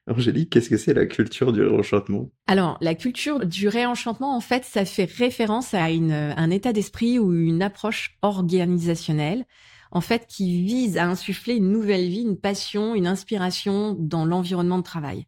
Angélique, 0.08 0.50
qu'est-ce 0.50 0.70
que 0.70 0.76
c'est 0.76 0.94
la 0.94 1.06
culture 1.06 1.52
du 1.52 1.62
réenchantement? 1.62 2.30
Alors, 2.46 2.78
la 2.80 2.94
culture 2.94 3.44
du 3.44 3.68
réenchantement, 3.68 4.36
en 4.36 4.40
fait, 4.40 4.64
ça 4.64 4.84
fait 4.84 5.10
référence 5.10 5.74
à 5.74 5.90
une, 5.90 6.12
un 6.12 6.50
état 6.50 6.72
d'esprit 6.72 7.18
ou 7.18 7.34
une 7.34 7.62
approche 7.62 8.16
organisationnelle, 8.22 9.44
en 9.90 10.00
fait, 10.00 10.26
qui 10.28 10.62
vise 10.62 10.96
à 10.96 11.06
insuffler 11.06 11.56
une 11.56 11.72
nouvelle 11.72 12.08
vie, 12.08 12.22
une 12.22 12.38
passion, 12.38 12.94
une 12.94 13.06
inspiration 13.06 13.96
dans 13.98 14.24
l'environnement 14.24 14.78
de 14.78 14.84
travail. 14.84 15.26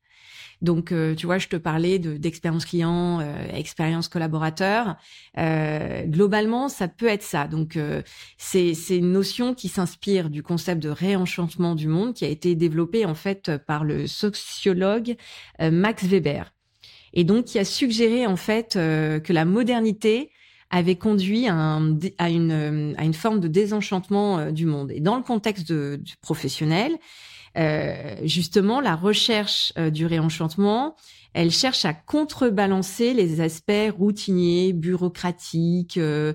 Donc, 0.61 0.90
euh, 0.90 1.14
tu 1.14 1.27
vois, 1.27 1.38
je 1.38 1.49
te 1.49 1.57
parlais 1.57 1.99
d'expérience 1.99 2.64
client, 2.64 3.21
euh, 3.21 3.47
expérience 3.53 4.09
collaborateur. 4.09 4.97
Euh, 5.38 6.05
globalement, 6.05 6.68
ça 6.68 6.88
peut 6.88 7.07
être 7.07 7.23
ça. 7.23 7.47
Donc, 7.47 7.77
euh, 7.77 8.03
c'est 8.37 8.75
une 8.90 9.12
notion 9.12 9.55
qui 9.55 9.68
s'inspire 9.68 10.31
du 10.31 10.42
concept 10.42 10.83
de 10.83 10.88
réenchantement 10.88 11.75
du 11.75 11.87
monde 11.87 12.14
qui 12.14 12.25
a 12.25 12.29
été 12.29 12.55
développé 12.55 13.05
en 13.05 13.14
fait 13.14 13.57
par 13.66 13.85
le 13.85 14.07
sociologue 14.07 15.16
Max 15.61 16.05
Weber. 16.05 16.53
Et 17.14 17.25
donc, 17.25 17.47
qui 17.47 17.59
a 17.59 17.64
suggéré 17.64 18.27
en 18.27 18.37
fait 18.37 18.75
que 18.75 19.33
la 19.33 19.44
modernité 19.44 20.31
avait 20.71 20.97
conduit 20.97 21.49
à, 21.49 21.81
à, 22.18 22.31
une, 22.31 22.94
à 22.99 23.05
une 23.05 23.14
forme 23.14 23.40
de 23.40 23.49
désenchantement 23.49 24.51
du 24.53 24.66
monde. 24.66 24.92
Et 24.92 25.01
dans 25.01 25.16
le 25.16 25.23
contexte 25.23 25.71
de, 25.73 25.99
du 26.03 26.16
professionnel, 26.18 26.92
euh, 27.59 28.16
justement, 28.25 28.81
la 28.81 28.94
recherche 28.94 29.73
euh, 29.79 29.90
du 29.90 30.07
réenchantement, 30.07 30.94
elle 31.35 31.51
cherche 31.51 31.85
à 31.85 31.92
contrebalancer 31.92 33.14
les 33.14 33.40
aspects 33.40 33.92
routiniers, 33.97 34.73
bureaucratiques, 34.73 35.99
euh, 35.99 36.33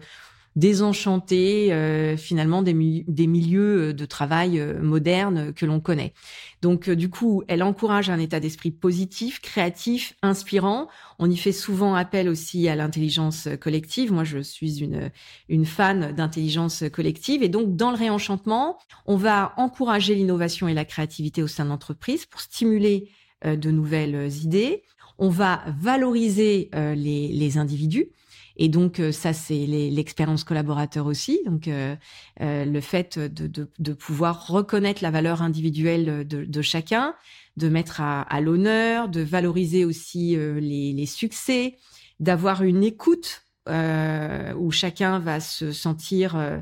désenchantés 0.55 2.15
finalement 2.17 2.61
des, 2.61 2.73
milieux 2.73 3.93
de 3.93 4.05
travail 4.05 4.63
modernes 4.81 5.53
que 5.53 5.65
l'on 5.65 5.79
connaît. 5.79 6.13
Donc 6.61 6.89
du 6.89 7.09
coup, 7.09 7.43
elle 7.47 7.63
encourage 7.63 8.09
un 8.09 8.19
état 8.19 8.39
d'esprit 8.39 8.71
positif, 8.71 9.41
créatif, 9.41 10.15
inspirant. 10.21 10.87
On 11.19 11.29
y 11.29 11.37
fait 11.37 11.51
souvent 11.51 11.95
appel 11.95 12.29
aussi 12.29 12.67
à 12.69 12.75
l'intelligence 12.75 13.47
collective. 13.59 14.13
Moi, 14.13 14.23
je 14.23 14.39
suis 14.39 14.81
une, 14.83 15.11
une 15.49 15.65
fan 15.65 16.13
d'intelligence 16.13 16.83
collective. 16.91 17.43
Et 17.43 17.49
donc, 17.49 17.75
dans 17.75 17.91
le 17.91 17.97
réenchantement, 17.97 18.77
on 19.05 19.17
va 19.17 19.53
encourager 19.57 20.15
l'innovation 20.15 20.67
et 20.67 20.73
la 20.73 20.85
créativité 20.85 21.43
au 21.43 21.47
sein 21.47 21.65
de 21.65 21.69
l'entreprise 21.69 22.25
pour 22.25 22.41
stimuler 22.41 23.09
euh, 23.45 23.55
de 23.55 23.71
nouvelles 23.71 24.31
idées. 24.43 24.83
On 25.17 25.29
va 25.29 25.63
valoriser 25.79 26.69
euh, 26.75 26.95
les, 26.95 27.27
les 27.27 27.57
individus. 27.57 28.09
Et 28.57 28.69
donc 28.69 28.99
euh, 28.99 29.11
ça, 29.11 29.33
c'est 29.33 29.65
l'expérience 29.65 30.43
collaborateur 30.43 31.05
aussi. 31.05 31.41
Donc 31.45 31.67
euh, 31.67 31.95
euh, 32.41 32.65
le 32.65 32.81
fait 32.81 33.17
de, 33.17 33.47
de, 33.47 33.69
de, 33.79 33.93
pouvoir 33.93 34.47
reconnaître 34.47 35.01
la 35.01 35.11
valeur 35.11 35.41
individuelle 35.41 36.27
de, 36.27 36.45
de 36.45 36.61
chacun, 36.61 37.15
de 37.57 37.69
mettre 37.69 38.01
à, 38.01 38.21
à 38.21 38.41
l'honneur, 38.41 39.09
de 39.09 39.21
valoriser 39.21 39.85
aussi 39.85 40.35
euh, 40.35 40.59
les, 40.59 40.93
les, 40.93 41.05
succès, 41.05 41.77
d'avoir 42.19 42.63
une 42.63 42.83
écoute 42.83 43.43
euh, 43.69 44.53
où 44.55 44.71
chacun 44.71 45.19
va 45.19 45.39
se 45.39 45.71
sentir 45.71 46.35
euh, 46.35 46.59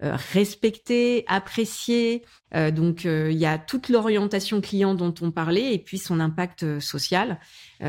respecté, 0.00 1.24
apprécié. 1.28 2.24
Euh, 2.54 2.70
donc 2.70 3.04
il 3.04 3.36
y 3.36 3.46
a 3.46 3.58
toute 3.58 3.88
l'orientation 3.88 4.60
client 4.60 4.94
dont 4.94 5.14
on 5.20 5.30
parlait 5.30 5.74
et 5.74 5.78
puis 5.78 5.98
son 5.98 6.20
impact 6.20 6.80
social. 6.80 7.38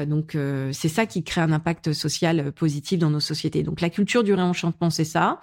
donc 0.07 0.37
c'est 0.71 0.89
ça 0.89 1.05
qui 1.05 1.23
crée 1.23 1.41
un 1.41 1.51
impact 1.51 1.93
social 1.93 2.51
positif 2.51 2.99
dans 2.99 3.09
nos 3.09 3.19
sociétés. 3.19 3.63
Donc 3.63 3.81
la 3.81 3.89
culture 3.89 4.23
du 4.23 4.33
réenchantement, 4.33 4.89
c'est 4.89 5.05
ça. 5.05 5.41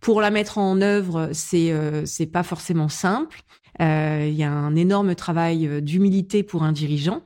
Pour 0.00 0.20
la 0.20 0.30
mettre 0.30 0.58
en 0.58 0.80
œuvre, 0.80 1.30
c'est 1.32 1.72
c'est 2.04 2.26
pas 2.26 2.42
forcément 2.42 2.88
simple. 2.88 3.42
Il 3.78 3.86
euh, 3.86 4.28
y 4.28 4.42
a 4.42 4.52
un 4.52 4.76
énorme 4.76 5.14
travail 5.14 5.66
euh, 5.66 5.80
d'humilité 5.80 6.42
pour 6.42 6.64
un 6.64 6.72
dirigeant. 6.72 7.22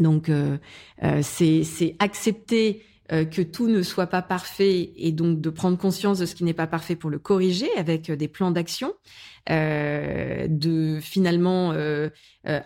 Donc, 0.00 0.30
euh, 0.30 0.58
c'est 1.22 1.96
accepter 1.98 2.82
que 3.08 3.42
tout 3.42 3.68
ne 3.68 3.82
soit 3.82 4.08
pas 4.08 4.22
parfait 4.22 4.92
et 4.96 5.12
donc 5.12 5.40
de 5.40 5.50
prendre 5.50 5.78
conscience 5.78 6.18
de 6.18 6.26
ce 6.26 6.34
qui 6.34 6.44
n'est 6.44 6.54
pas 6.54 6.66
parfait 6.66 6.96
pour 6.96 7.10
le 7.10 7.18
corriger 7.18 7.68
avec 7.76 8.10
des 8.10 8.28
plans 8.28 8.50
d'action, 8.50 8.94
euh, 9.48 10.46
de 10.48 10.98
finalement 11.00 11.72
euh, 11.72 12.08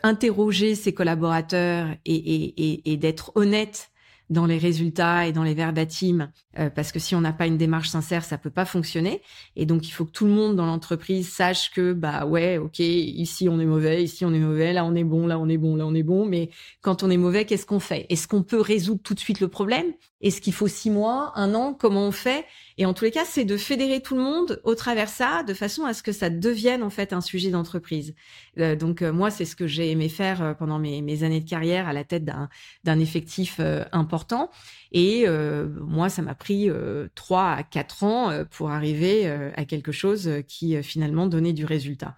interroger 0.03 0.75
ses 0.75 0.95
collaborateurs 0.95 1.89
et, 2.07 2.15
et, 2.15 2.93
et 2.93 2.97
d'être 2.97 3.33
honnête 3.35 3.91
dans 4.31 4.47
les 4.47 4.59
résultats 4.59 5.27
et 5.27 5.33
dans 5.33 5.43
les 5.43 5.55
verbatims, 5.55 6.31
euh, 6.59 6.71
parce 6.71 6.93
que 6.93 6.99
si 7.01 7.15
on 7.15 7.21
n'a 7.21 7.33
pas 7.33 7.47
une 7.47 7.59
démarche 7.59 7.89
sincère, 7.89 8.25
ça 8.25 8.39
peut 8.39 8.51
pas 8.51 8.65
fonctionner. 8.65 9.23
Et 9.57 9.67
donc, 9.67 9.89
il 9.89 9.91
faut 9.91 10.05
que 10.05 10.13
tout 10.13 10.25
le 10.25 10.33
monde 10.33 10.57
dans 10.57 10.67
l'entreprise 10.67 11.29
sache 11.29 11.73
que, 11.73 11.93
bah 11.93 12.25
ouais, 12.27 12.57
ok, 12.57 12.79
ici 12.79 13.49
on 13.49 13.59
est 13.59 13.67
mauvais, 13.67 14.05
ici 14.05 14.25
on 14.25 14.33
est 14.33 14.39
mauvais, 14.39 14.73
là 14.73 14.85
on 14.85 14.95
est 14.95 15.05
bon, 15.05 15.27
là 15.27 15.39
on 15.39 15.49
est 15.49 15.59
bon, 15.59 15.75
là 15.75 15.85
on 15.85 15.95
est 15.95 16.05
bon. 16.05 16.27
Mais 16.27 16.51
quand 16.81 17.03
on 17.03 17.11
est 17.11 17.17
mauvais, 17.17 17.45
qu'est-ce 17.45 17.67
qu'on 17.67 17.81
fait? 17.81 18.07
Est-ce 18.09 18.29
qu'on 18.29 18.43
peut 18.43 18.61
résoudre 18.61 19.03
tout 19.03 19.15
de 19.15 19.21
suite 19.21 19.41
le 19.41 19.49
problème? 19.49 19.93
Est-ce 20.21 20.41
qu'il 20.41 20.53
faut 20.53 20.69
six 20.69 20.91
mois, 20.91 21.33
un 21.35 21.55
an? 21.55 21.75
Comment 21.75 22.07
on 22.07 22.13
fait? 22.13 22.45
Et 22.81 22.87
en 22.87 22.95
tous 22.95 23.05
les 23.05 23.11
cas, 23.11 23.27
c'est 23.27 23.45
de 23.45 23.59
fédérer 23.59 24.01
tout 24.01 24.17
le 24.17 24.23
monde 24.23 24.61
au 24.65 24.75
travers 24.75 25.11
ça, 25.11 25.43
de 25.43 25.53
façon 25.53 25.85
à 25.85 25.93
ce 25.93 26.03
que 26.03 26.13
ça 26.13 26.31
devienne 26.31 26.83
en 26.83 26.89
fait 26.89 27.13
un 27.13 27.21
sujet 27.21 27.51
d'entreprise. 27.51 28.15
Euh, 28.59 28.75
donc 28.75 29.03
euh, 29.03 29.13
moi, 29.13 29.31
c'est 29.31 29.45
ce 29.45 29.55
que 29.55 29.67
j'ai 29.67 29.91
aimé 29.91 30.09
faire 30.09 30.57
pendant 30.59 30.79
mes, 30.79 31.03
mes, 31.03 31.23
années 31.23 31.41
de 31.41 31.49
carrière 31.49 31.87
à 31.89 31.93
la 31.93 32.05
tête 32.05 32.25
d'un 32.25 32.99
effectif 32.99 33.61
important. 33.93 34.51
Et 34.93 35.25
euh, 35.27 35.69
moi, 35.81 36.09
ça 36.09 36.23
m'a 36.23 36.35
pris 36.35 36.69
euh, 36.69 37.09
trois 37.15 37.53
à 37.53 37.63
quatre 37.63 38.03
ans 38.03 38.31
euh, 38.31 38.45
pour 38.45 38.71
arriver 38.71 39.29
à 39.57 39.65
quelque 39.65 39.93
chose 39.93 40.31
qui 40.49 40.81
finalement 40.83 41.27
donnait 41.27 41.53
du 41.53 41.65
résultat. 41.65 42.17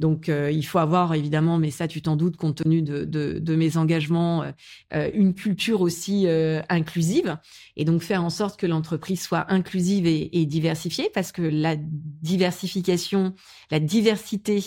Donc, 0.00 0.28
il 0.28 0.62
faut 0.66 0.78
avoir 0.78 1.14
évidemment, 1.14 1.58
mais 1.58 1.70
ça, 1.70 1.86
tu 1.86 2.02
t'en 2.02 2.16
doutes, 2.16 2.36
compte 2.36 2.56
tenu 2.56 2.82
de, 2.82 3.04
de, 3.04 3.38
de 3.38 3.56
mes 3.56 3.76
engagements, 3.76 4.44
une 4.92 5.34
culture 5.34 5.80
aussi 5.80 6.26
inclusive, 6.68 7.38
et 7.76 7.84
donc 7.84 8.02
faire 8.02 8.24
en 8.24 8.30
sorte 8.30 8.58
que 8.58 8.66
l'entreprise 8.66 9.22
soit 9.22 9.46
inclusive 9.52 10.06
et, 10.06 10.40
et, 10.40 10.46
diversifiée, 10.46 11.10
parce 11.14 11.30
que 11.30 11.42
la 11.42 11.76
diversification, 11.76 13.34
la 13.70 13.80
diversité, 13.80 14.64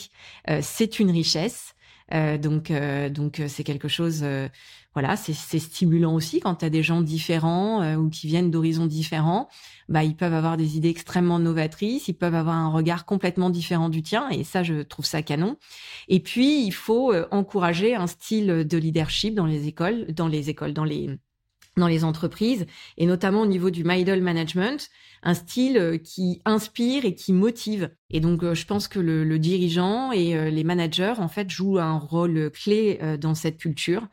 c'est 0.62 1.00
une 1.00 1.12
richesse. 1.12 1.76
donc, 2.42 2.72
donc 3.12 3.42
c'est 3.48 3.64
quelque 3.64 3.90
chose 3.90 4.24
voilà, 4.98 5.16
c'est 5.16 5.60
stimulant 5.60 6.16
aussi 6.16 6.40
quand 6.40 6.56
tu 6.56 6.66
as 6.66 6.72
des 6.72 6.82
gens 6.82 7.02
différents 7.02 7.84
euh, 7.84 7.98
ou 7.98 8.10
qui 8.10 8.26
viennent 8.26 8.50
d'horizons 8.50 8.88
différents. 8.88 9.48
Bah, 9.90 10.04
ils 10.04 10.16
peuvent 10.16 10.34
avoir 10.34 10.58
des 10.58 10.76
idées 10.76 10.90
extrêmement 10.90 11.38
novatrices, 11.38 12.08
ils 12.08 12.16
peuvent 12.16 12.34
avoir 12.34 12.56
un 12.56 12.70
regard 12.70 13.06
complètement 13.06 13.52
différent 13.52 13.90
du 13.90 14.02
tien, 14.02 14.28
et 14.32 14.44
ça, 14.44 14.64
je 14.64 14.82
trouve 14.82 15.06
ça 15.06 15.22
canon. 15.22 15.58
Et 16.08 16.20
puis, 16.20 16.66
il 16.66 16.72
faut 16.72 17.14
euh, 17.14 17.28
encourager 17.30 17.94
un 17.94 18.08
style 18.08 18.66
de 18.68 18.78
leadership 18.80 19.36
dans 19.36 19.46
les 19.46 19.68
écoles, 19.68 20.08
dans 20.14 20.28
les 20.28 20.50
écoles, 20.50 20.74
dans 20.74 20.84
les 20.84 21.20
dans 21.78 21.88
les 21.88 22.04
entreprises 22.04 22.66
et 22.98 23.06
notamment 23.06 23.42
au 23.42 23.46
niveau 23.46 23.70
du 23.70 23.84
middle 23.84 24.22
management, 24.22 24.90
un 25.24 25.34
style 25.34 25.78
euh, 25.78 25.98
qui 25.98 26.42
inspire 26.46 27.06
et 27.06 27.16
qui 27.16 27.34
motive. 27.34 27.92
Et 28.10 28.20
donc, 28.20 28.44
euh, 28.44 28.54
je 28.54 28.66
pense 28.66 28.88
que 28.88 29.00
le, 29.00 29.40
dirigeant 29.40 30.12
et 30.12 30.36
euh, 30.36 30.50
les 30.50 30.64
managers, 30.64 31.16
en 31.18 31.28
fait, 31.28 31.50
jouent 31.50 31.80
un 31.80 31.98
rôle 31.98 32.50
clé 32.52 33.00
dans 33.20 33.36
cette 33.36 33.58
culture 33.58 34.08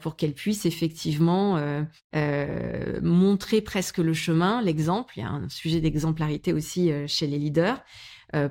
pour 0.00 0.16
qu'elle 0.16 0.34
puisse 0.34 0.66
effectivement 0.66 1.58
montrer 3.02 3.60
presque 3.60 3.98
le 3.98 4.12
chemin, 4.12 4.60
l'exemple. 4.60 5.14
Il 5.16 5.20
y 5.20 5.22
a 5.22 5.30
un 5.30 5.48
sujet 5.48 5.80
d'exemplarité 5.80 6.52
aussi 6.52 6.90
chez 7.06 7.26
les 7.26 7.38
leaders 7.38 7.82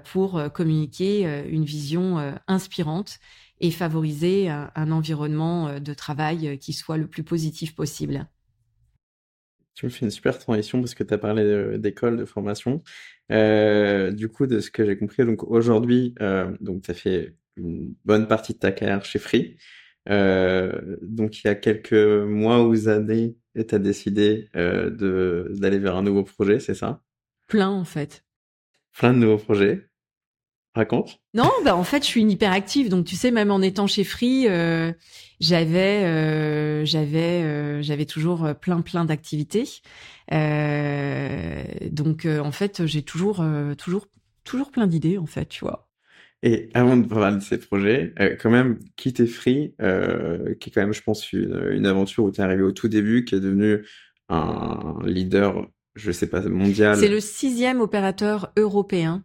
pour 0.06 0.42
communiquer 0.54 1.44
une 1.50 1.66
vision 1.66 2.34
inspirante 2.48 3.20
et 3.60 3.72
favoriser 3.72 4.50
un 4.50 4.92
environnement 4.92 5.80
de 5.80 5.94
travail 5.94 6.58
qui 6.60 6.74
soit 6.74 6.98
le 6.98 7.08
plus 7.08 7.24
positif 7.24 7.76
possible. 7.76 8.28
Tu 9.78 9.86
me 9.86 9.92
fais 9.92 10.06
une 10.06 10.12
super 10.12 10.40
transition 10.40 10.80
parce 10.82 10.96
que 10.96 11.04
tu 11.04 11.14
as 11.14 11.20
parlé 11.20 11.78
d'école, 11.78 12.18
de, 12.18 12.26
formation. 12.26 12.82
Euh, 13.32 14.12
du 14.12 14.28
coup, 14.28 14.48
de 14.48 14.60
ce 14.60 14.72
que 14.72 14.84
j'ai 14.84 14.98
compris, 14.98 15.24
donc 15.24 15.44
aujourd'hui, 15.44 16.16
euh, 16.20 16.52
donc 16.62 16.82
tu 16.82 16.90
as 16.90 16.96
fait 16.96 17.36
une 17.58 17.94
bonne 18.04 18.28
partie 18.28 18.54
de 18.54 18.58
ta 18.58 18.72
carrière 18.72 19.06
chez 19.06 19.20
Free. 19.20 19.56
Euh, 20.10 20.98
donc 21.04 21.44
il 21.44 21.48
y 21.48 21.50
a 21.52 21.54
quelques 21.54 21.94
mois 21.94 22.66
ou 22.68 22.90
années, 22.90 23.38
tu 23.54 23.76
as 23.76 23.78
décidé 23.78 24.50
de 24.56 25.52
d'aller 25.54 25.78
vers 25.78 25.96
un 25.96 26.02
nouveau 26.02 26.24
projet, 26.24 26.60
c'est 26.60 26.74
ça? 26.74 27.04
Plein 27.46 27.70
en 27.70 27.86
fait. 27.86 28.26
Plein 28.98 29.14
de 29.14 29.20
nouveaux 29.20 29.38
projets. 29.38 29.87
Raconte. 30.78 31.20
Non, 31.34 31.52
bah 31.66 31.76
en 31.76 31.84
fait, 31.84 32.04
je 32.04 32.08
suis 32.08 32.22
une 32.22 32.32
hyperactive, 32.32 32.90
donc 32.90 33.06
tu 33.06 33.16
sais, 33.16 33.32
même 33.32 33.52
en 33.52 33.62
étant 33.62 33.88
chez 33.88 34.04
Free, 34.04 34.48
euh, 34.48 34.94
j'avais, 35.42 36.06
euh, 36.06 36.86
j'avais, 36.86 37.44
euh, 37.44 37.82
j'avais 37.82 38.06
toujours 38.06 38.56
plein, 38.62 38.82
plein 38.82 39.04
d'activités. 39.04 39.66
donc, 40.32 42.26
en 42.26 42.52
fait, 42.52 42.86
j'ai 42.86 43.02
toujours, 43.02 43.44
toujours, 43.78 44.08
toujours 44.44 44.72
plein 44.72 44.88
d'idées, 44.88 45.18
en 45.18 45.26
fait, 45.26 45.50
tu 45.50 45.66
vois. 45.66 45.90
Et 46.44 46.70
avant 46.76 46.96
de 46.96 47.08
parler 47.08 47.38
de 47.38 47.42
ces 47.42 47.58
projets, 47.58 48.14
quand 48.40 48.52
même, 48.52 48.80
quitter 48.96 49.26
Free, 49.26 49.74
qui 50.60 50.70
est 50.70 50.74
quand 50.74 50.82
même, 50.82 50.94
je 50.94 51.02
pense, 51.02 51.34
une, 51.34 51.70
une 51.72 51.86
aventure 51.86 52.24
où 52.24 52.32
tu 52.32 52.40
es 52.40 52.44
arrivé 52.44 52.62
au 52.62 52.72
tout 52.72 52.88
début, 52.88 53.26
qui 53.26 53.36
est 53.36 53.40
devenu 53.40 53.84
un 54.30 54.98
leader, 55.06 55.68
je 55.96 56.12
sais 56.12 56.28
pas, 56.28 56.42
mondial. 56.42 56.98
C'est 56.98 57.10
le 57.10 57.20
sixième 57.20 57.82
opérateur 57.82 58.52
européen 58.58 59.24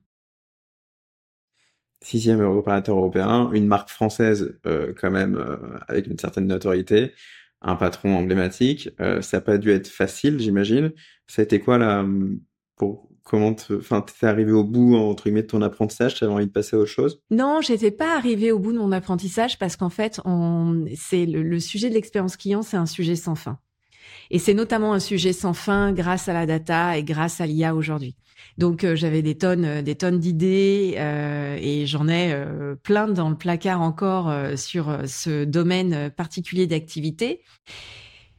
sixième 2.02 2.40
opérateur 2.40 2.96
européen, 2.96 3.50
une 3.52 3.66
marque 3.66 3.90
française 3.90 4.58
euh, 4.66 4.92
quand 4.98 5.10
même 5.10 5.36
euh, 5.36 5.56
avec 5.88 6.06
une 6.06 6.18
certaine 6.18 6.46
notoriété, 6.46 7.12
un 7.60 7.76
patron 7.76 8.16
emblématique. 8.16 8.90
Euh, 9.00 9.22
ça 9.22 9.38
n'a 9.38 9.40
pas 9.40 9.58
dû 9.58 9.70
être 9.70 9.88
facile, 9.88 10.38
j'imagine. 10.38 10.92
Ça 11.26 11.42
a 11.42 11.44
été 11.44 11.60
quoi 11.60 11.78
là 11.78 12.04
pour 12.76 13.08
comment 13.24 13.54
enfin 13.76 14.00
t'es 14.02 14.26
arrivé 14.26 14.50
au 14.50 14.64
bout 14.64 14.96
entre 14.96 15.24
guillemets 15.24 15.42
de 15.42 15.46
ton 15.46 15.62
apprentissage, 15.62 16.18
t'avais 16.18 16.32
envie 16.32 16.46
de 16.46 16.50
passer 16.50 16.76
à 16.76 16.80
autre 16.80 16.90
chose? 16.90 17.22
Non, 17.30 17.60
j'étais 17.60 17.92
pas 17.92 18.16
arrivé 18.16 18.50
au 18.50 18.58
bout 18.58 18.72
de 18.72 18.78
mon 18.78 18.92
apprentissage 18.92 19.58
parce 19.58 19.76
qu'en 19.76 19.90
fait, 19.90 20.20
on... 20.24 20.84
c'est 20.96 21.24
le, 21.26 21.42
le 21.42 21.60
sujet 21.60 21.88
de 21.88 21.94
l'expérience 21.94 22.36
client, 22.36 22.62
c'est 22.62 22.76
un 22.76 22.86
sujet 22.86 23.16
sans 23.16 23.36
fin. 23.36 23.58
Et 24.30 24.38
c'est 24.38 24.54
notamment 24.54 24.92
un 24.92 25.00
sujet 25.00 25.32
sans 25.32 25.52
fin 25.52 25.92
grâce 25.92 26.28
à 26.28 26.32
la 26.32 26.46
data 26.46 26.96
et 26.96 27.04
grâce 27.04 27.40
à 27.40 27.46
l'IA 27.46 27.74
aujourd'hui. 27.74 28.16
Donc 28.58 28.84
euh, 28.84 28.96
j'avais 28.96 29.22
des 29.22 29.36
tonnes, 29.36 29.64
euh, 29.64 29.82
des 29.82 29.94
tonnes 29.94 30.18
d'idées 30.18 30.94
euh, 30.98 31.56
et 31.60 31.86
j'en 31.86 32.08
ai 32.08 32.34
plein 32.82 33.08
dans 33.08 33.30
le 33.30 33.36
placard 33.36 33.80
encore 33.80 34.32
sur 34.56 34.98
ce 35.06 35.44
domaine 35.44 36.10
particulier 36.10 36.66
d'activité. 36.66 37.42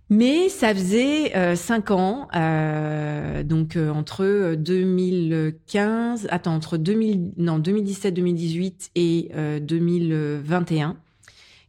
Mais 0.10 0.50
ça 0.50 0.74
faisait 0.74 1.56
cinq 1.56 1.92
ans, 1.92 2.28
donc 3.46 3.78
entre 3.78 4.56
2015, 4.56 6.28
attends, 6.30 6.56
entre 6.56 6.78
2000, 6.78 7.32
non 7.38 7.58
2017, 7.60 8.14
2018 8.14 8.92
et 8.96 9.32
2021, 9.62 10.98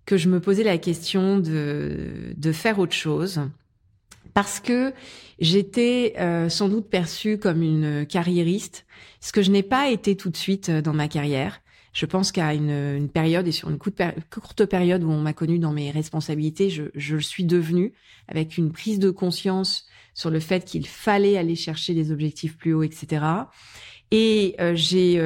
que 0.05 0.17
je 0.17 0.29
me 0.29 0.41
posais 0.41 0.65
la 0.65 0.79
question 0.79 1.39
de 1.39 2.35
de 2.37 2.53
faire 2.53 2.79
autre 2.79 2.93
chose 2.93 3.41
parce 4.35 4.61
que 4.61 4.93
j'étais 5.39 6.15
euh, 6.19 6.49
sans 6.49 6.69
doute 6.69 6.91
perçue 6.91 7.39
comme 7.39 7.63
une 7.63 8.05
carriériste, 8.07 8.85
ce 9.21 9.33
que 9.33 9.43
je 9.43 9.51
n'ai 9.51 9.63
pas 9.63 9.91
été 9.91 10.17
tout 10.17 10.31
de 10.31 10.37
suite 10.37 10.69
euh, 10.69 10.83
dans 10.83 10.93
ma 10.93 11.09
carrière. 11.09 11.61
Je 11.93 12.07
pense 12.07 12.33
qu'à 12.33 12.55
une, 12.55 12.71
une, 12.71 13.09
période 13.09 13.47
et 13.47 13.53
sur 13.53 13.71
une 13.71 13.79
courte 13.79 14.65
période 14.67 15.05
où 15.05 15.11
on 15.11 15.21
m'a 15.21 15.33
connue 15.33 15.61
dans 15.61 15.73
mes 15.73 15.93
responsabilités, 15.93 16.69
je, 16.69 16.85
je 16.97 17.15
le 17.15 17.23
suis 17.23 17.45
devenue 17.45 17.93
avec 18.27 18.59
une 18.59 18.73
prise 18.73 18.99
de 18.99 19.11
conscience 19.11 19.87
sur 20.13 20.31
le 20.31 20.41
fait 20.41 20.65
qu'il 20.65 20.89
fallait 20.89 21.37
aller 21.37 21.55
chercher 21.55 21.95
des 21.95 22.11
objectifs 22.11 22.57
plus 22.57 22.75
hauts, 22.75 22.83
etc. 22.83 23.25
Et 24.11 24.57
euh, 24.61 24.73
j'ai 24.75 25.19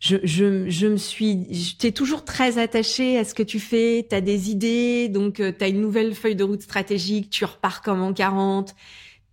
je, 0.00 0.16
je, 0.24 0.68
je 0.68 0.86
me 0.86 0.96
suis, 0.96 1.46
j'étais 1.50 1.92
toujours 1.92 2.24
très 2.24 2.56
attachée 2.58 3.18
à 3.18 3.24
ce 3.24 3.34
que 3.34 3.42
tu 3.42 3.60
fais. 3.60 4.06
Tu 4.08 4.16
as 4.16 4.22
des 4.22 4.50
idées, 4.50 5.08
donc 5.10 5.40
euh, 5.40 5.52
tu 5.56 5.62
as 5.62 5.68
une 5.68 5.80
nouvelle 5.80 6.14
feuille 6.14 6.36
de 6.36 6.44
route 6.44 6.62
stratégique, 6.62 7.28
tu 7.28 7.44
repars 7.44 7.82
comme 7.82 8.00
en 8.00 8.14
40. 8.14 8.74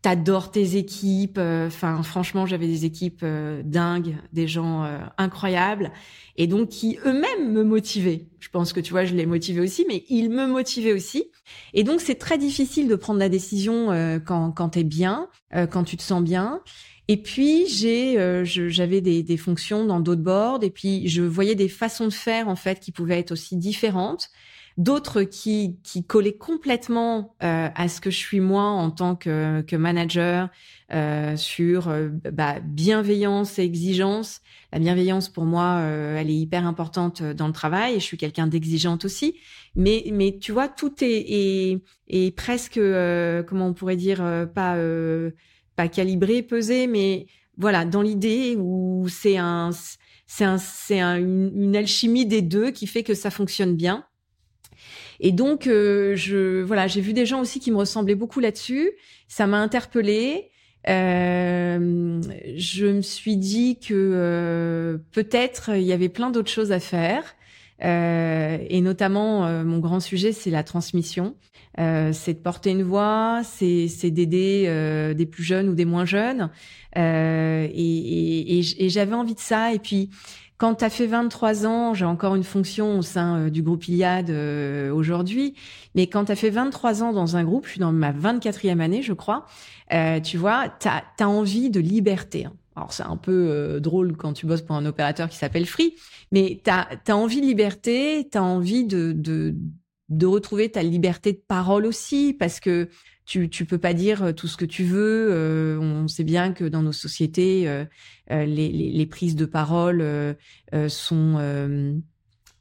T'adores 0.01 0.51
tes 0.51 0.75
équipes. 0.75 1.37
Euh, 1.37 1.67
enfin, 1.67 2.03
franchement, 2.03 2.45
j'avais 2.45 2.67
des 2.67 2.83
équipes 2.83 3.21
euh, 3.23 3.61
dingues, 3.63 4.17
des 4.33 4.47
gens 4.49 4.85
incroyables, 5.17 5.91
et 6.35 6.47
donc 6.47 6.67
qui 6.67 6.99
eux-mêmes 7.05 7.51
me 7.53 7.63
motivaient. 7.63 8.25
Je 8.41 8.49
pense 8.49 8.73
que 8.73 8.81
tu 8.81 8.91
vois, 8.91 9.05
je 9.05 9.15
les 9.15 9.25
motivais 9.25 9.61
aussi, 9.61 9.85
mais 9.87 10.03
ils 10.09 10.29
me 10.29 10.47
motivaient 10.47 10.93
aussi. 10.93 11.31
Et 11.73 11.85
donc, 11.85 12.01
c'est 12.01 12.15
très 12.15 12.37
difficile 12.37 12.89
de 12.89 12.95
prendre 12.95 13.19
la 13.19 13.29
décision 13.29 14.19
quand 14.25 14.51
quand 14.51 14.69
t'es 14.69 14.83
bien, 14.83 15.29
quand 15.71 15.85
tu 15.85 15.95
te 15.95 16.03
sens 16.03 16.21
bien. 16.21 16.61
Et 17.07 17.17
puis 17.17 17.67
j'ai, 17.67 18.19
euh, 18.19 18.43
j'avais 18.43 19.01
des, 19.01 19.23
des, 19.23 19.37
fonctions 19.37 19.85
dans 19.85 19.99
d'autres 19.99 20.21
boards, 20.21 20.63
et 20.63 20.69
puis 20.69 21.07
je 21.07 21.21
voyais 21.21 21.55
des 21.55 21.69
façons 21.69 22.05
de 22.05 22.13
faire 22.13 22.49
en 22.49 22.55
fait 22.55 22.79
qui 22.79 22.91
pouvaient 22.91 23.19
être 23.19 23.31
aussi 23.31 23.55
différentes, 23.55 24.29
d'autres 24.77 25.23
qui 25.23 25.79
qui 25.83 26.03
collaient 26.03 26.37
complètement 26.37 27.35
euh, 27.43 27.69
à 27.73 27.87
ce 27.87 28.01
que 28.01 28.11
je 28.11 28.17
suis 28.17 28.39
moi 28.39 28.63
en 28.63 28.91
tant 28.91 29.15
que, 29.15 29.61
que 29.61 29.75
manager 29.75 30.49
euh, 30.93 31.35
sur 31.35 31.89
euh, 31.89 32.09
bah, 32.31 32.59
bienveillance 32.61 33.59
et 33.59 33.63
exigence. 33.63 34.41
La 34.71 34.79
bienveillance 34.79 35.29
pour 35.29 35.45
moi, 35.45 35.79
euh, 35.79 36.17
elle 36.17 36.29
est 36.29 36.35
hyper 36.35 36.65
importante 36.65 37.23
dans 37.23 37.47
le 37.47 37.53
travail, 37.53 37.95
je 37.95 38.05
suis 38.05 38.17
quelqu'un 38.17 38.47
d'exigeante 38.47 39.03
aussi. 39.03 39.35
Mais 39.75 40.05
mais 40.13 40.37
tu 40.39 40.51
vois, 40.51 40.67
tout 40.67 40.93
est 41.03 41.25
est, 41.27 41.81
est 42.07 42.35
presque 42.35 42.79
comment 43.47 43.67
on 43.67 43.73
pourrait 43.73 43.95
dire 43.95 44.19
pas 44.53 44.77
pas 45.77 45.87
calibré, 45.87 46.41
pesé, 46.41 46.87
mais 46.87 47.27
voilà, 47.57 47.85
dans 47.85 48.01
l'idée 48.01 48.57
où 48.59 49.07
c'est 49.07 49.37
un, 49.37 49.69
c'est 50.25 50.43
un, 50.43 50.57
c'est 50.57 50.99
un, 50.99 51.15
une, 51.15 51.75
alchimie 51.75 52.25
des 52.25 52.41
deux 52.41 52.71
qui 52.71 52.87
fait 52.87 53.03
que 53.03 53.13
ça 53.13 53.29
fonctionne 53.29 53.75
bien. 53.75 54.03
Et 55.21 55.31
donc, 55.31 55.63
je 55.63 56.61
voilà, 56.61 56.87
j'ai 56.87 57.01
vu 57.01 57.13
des 57.13 57.25
gens 57.25 57.39
aussi 57.39 57.59
qui 57.59 57.71
me 57.71 57.77
ressemblaient 57.77 58.15
beaucoup 58.15 58.39
là-dessus. 58.39 58.91
Ça 59.29 59.47
m'a 59.47 59.57
interpellée. 59.57 60.51
Euh, 60.87 62.21
je 62.55 62.85
me 62.85 63.01
suis 63.01 63.35
dit 63.35 63.79
que 63.79 63.93
euh, 63.93 64.97
peut-être 65.11 65.75
il 65.75 65.83
y 65.83 65.91
avait 65.91 66.09
plein 66.09 66.29
d'autres 66.29 66.51
choses 66.51 66.71
à 66.71 66.79
faire. 66.79 67.23
Euh, 67.83 68.57
et 68.69 68.81
notamment, 68.81 69.45
euh, 69.45 69.63
mon 69.63 69.79
grand 69.79 69.99
sujet, 69.99 70.31
c'est 70.31 70.49
la 70.49 70.63
transmission. 70.63 71.35
Euh, 71.79 72.11
c'est 72.11 72.33
de 72.33 72.39
porter 72.39 72.71
une 72.71 72.81
voix, 72.81 73.41
c'est, 73.43 73.87
c'est 73.87 74.09
d'aider 74.09 75.13
des 75.15 75.25
plus 75.25 75.43
jeunes 75.43 75.69
ou 75.69 75.75
des 75.75 75.85
moins 75.85 76.05
jeunes. 76.05 76.49
et, 76.95 76.99
et, 77.69 78.85
et 78.85 78.89
j'avais 78.89 79.13
envie 79.13 79.35
de 79.35 79.39
ça. 79.39 79.73
Et 79.73 79.79
puis, 79.79 80.09
quand 80.57 80.75
tu 80.75 80.85
as 80.85 80.89
fait 80.89 81.05
23 81.05 81.67
ans, 81.67 81.93
j'ai 81.93 82.05
encore 82.05 82.35
une 82.35 82.43
fonction 82.43 82.97
au 82.97 83.01
sein 83.03 83.37
euh, 83.37 83.49
du 83.49 83.61
groupe 83.61 83.87
Iliad 83.87 84.29
euh, 84.29 84.91
aujourd'hui, 84.91 85.53
mais 85.93 86.07
quand 86.07 86.25
tu 86.25 86.31
as 86.31 86.35
fait 86.35 86.49
23 86.49 87.03
ans 87.03 87.13
dans 87.13 87.35
un 87.35 87.43
groupe, 87.43 87.65
je 87.65 87.71
suis 87.71 87.79
dans 87.79 87.91
ma 87.91 88.11
24e 88.11 88.79
année, 88.79 89.03
je 89.03 89.13
crois, 89.13 89.45
euh, 89.93 90.19
tu 90.19 90.37
vois, 90.37 90.65
tu 90.79 90.87
as, 90.87 91.29
envie 91.29 91.69
de 91.69 91.79
liberté. 91.79 92.45
Hein. 92.45 92.53
Alors 92.77 92.93
c'est 92.93 93.03
un 93.03 93.17
peu 93.17 93.79
drôle 93.81 94.15
quand 94.15 94.33
tu 94.33 94.45
bosses 94.45 94.61
pour 94.61 94.75
un 94.75 94.85
opérateur 94.85 95.27
qui 95.27 95.35
s'appelle 95.35 95.65
Free, 95.65 95.95
mais 96.31 96.61
tu 96.63 96.69
as, 96.69 97.15
envie 97.15 97.41
de 97.41 97.45
liberté, 97.45 98.29
tu 98.31 98.37
as 98.37 98.43
envie 98.43 98.85
de, 98.85 99.11
de, 99.11 99.55
de 100.09 100.25
retrouver 100.25 100.69
ta 100.69 100.83
liberté 100.83 101.33
de 101.33 101.41
parole 101.47 101.85
aussi, 101.85 102.33
parce 102.37 102.59
que 102.59 102.89
tu 103.25 103.49
tu 103.49 103.65
peux 103.65 103.77
pas 103.77 103.93
dire 103.93 104.23
euh, 104.23 104.31
tout 104.31 104.47
ce 104.47 104.57
que 104.57 104.65
tu 104.65 104.83
veux. 104.83 105.27
Euh, 105.31 105.77
on 105.79 106.07
sait 106.07 106.23
bien 106.23 106.53
que 106.53 106.63
dans 106.63 106.81
nos 106.81 106.93
sociétés, 106.93 107.67
euh, 107.67 107.85
les, 108.29 108.69
les, 108.69 109.05
prises 109.05 109.35
de 109.35 109.45
parole 109.45 110.03
sont 110.87 112.01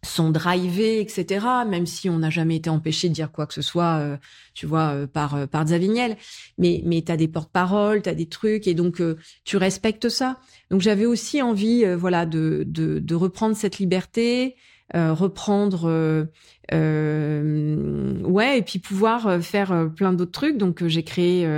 sont 0.07 0.31
drivées, 0.31 1.01
etc. 1.01 1.47
Même 1.69 1.87
si 1.87 2.09
on 2.09 2.19
n'a 2.19 2.31
jamais 2.31 2.57
été 2.57 2.71
empêché 2.71 3.09
de 3.09 3.15
dire 3.15 3.31
quoi 3.33 3.47
que 3.47 3.55
ce 3.55 3.63
soit, 3.63 4.19
tu 4.55 4.67
vois, 4.67 5.07
par 5.13 5.49
par 5.49 5.67
Zavignel. 5.67 6.17
Mais 6.59 6.83
mais 6.85 7.03
t'as 7.03 7.17
des 7.17 7.29
porte-paroles, 7.29 8.03
t'as 8.03 8.15
des 8.15 8.27
trucs, 8.27 8.67
et 8.67 8.75
donc 8.75 9.03
tu 9.45 9.57
respectes 9.57 10.09
ça. 10.09 10.39
Donc 10.71 10.81
j'avais 10.81 11.07
aussi 11.07 11.43
envie, 11.43 11.85
voilà, 11.95 12.27
de, 12.27 12.65
de 12.67 12.99
de 12.99 13.15
reprendre 13.15 13.57
cette 13.57 13.79
liberté, 13.79 14.57
reprendre 14.95 16.29
euh, 16.73 18.23
ouais, 18.23 18.59
et 18.59 18.63
puis 18.63 18.79
pouvoir 18.79 19.27
euh, 19.27 19.41
faire 19.41 19.73
euh, 19.73 19.87
plein 19.87 20.13
d'autres 20.13 20.33
trucs. 20.33 20.57
Donc 20.59 20.85
j'ai 20.87 21.03
créé, 21.05 21.49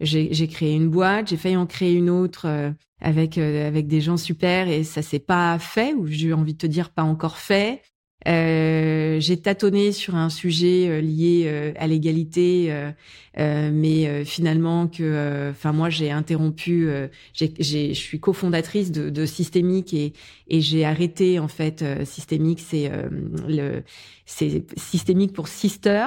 j'ai 0.00 0.48
créé 0.48 0.74
une 0.74 0.88
boîte, 0.88 1.28
j'ai 1.28 1.36
failli 1.36 1.56
en 1.56 1.66
créer 1.66 1.94
une 1.94 2.10
autre 2.10 2.46
avec 3.00 3.38
avec 3.38 3.86
des 3.86 4.00
gens 4.00 4.16
super 4.16 4.68
et 4.68 4.84
ça 4.84 5.02
s'est 5.02 5.18
pas 5.18 5.58
fait 5.58 5.94
ou 5.94 6.06
j'ai 6.06 6.32
envie 6.32 6.54
de 6.54 6.58
te 6.58 6.66
dire 6.66 6.90
pas 6.90 7.02
encore 7.02 7.38
fait. 7.38 7.82
Euh, 8.26 9.20
j'ai 9.20 9.36
tâtonné 9.36 9.92
sur 9.92 10.16
un 10.16 10.30
sujet 10.30 10.88
euh, 10.88 11.00
lié 11.00 11.44
euh, 11.46 11.72
à 11.76 11.86
l'égalité, 11.86 12.74
mais 13.36 14.24
finalement 14.24 14.88
que, 14.88 15.50
enfin 15.50 15.72
moi 15.72 15.90
j'ai 15.90 16.10
interrompu, 16.10 16.88
je 17.34 17.92
suis 17.92 18.18
cofondatrice 18.18 18.90
de, 18.90 19.10
de 19.10 19.26
Systémique 19.26 19.92
et, 19.92 20.14
et 20.48 20.60
j'ai 20.62 20.84
arrêté 20.86 21.38
en 21.38 21.48
fait 21.48 21.84
Systémique, 22.04 22.60
c'est 22.60 22.90
le, 23.46 23.82
c'est 24.24 24.64
Systémique 24.78 25.34
pour 25.34 25.48
Sister. 25.48 26.06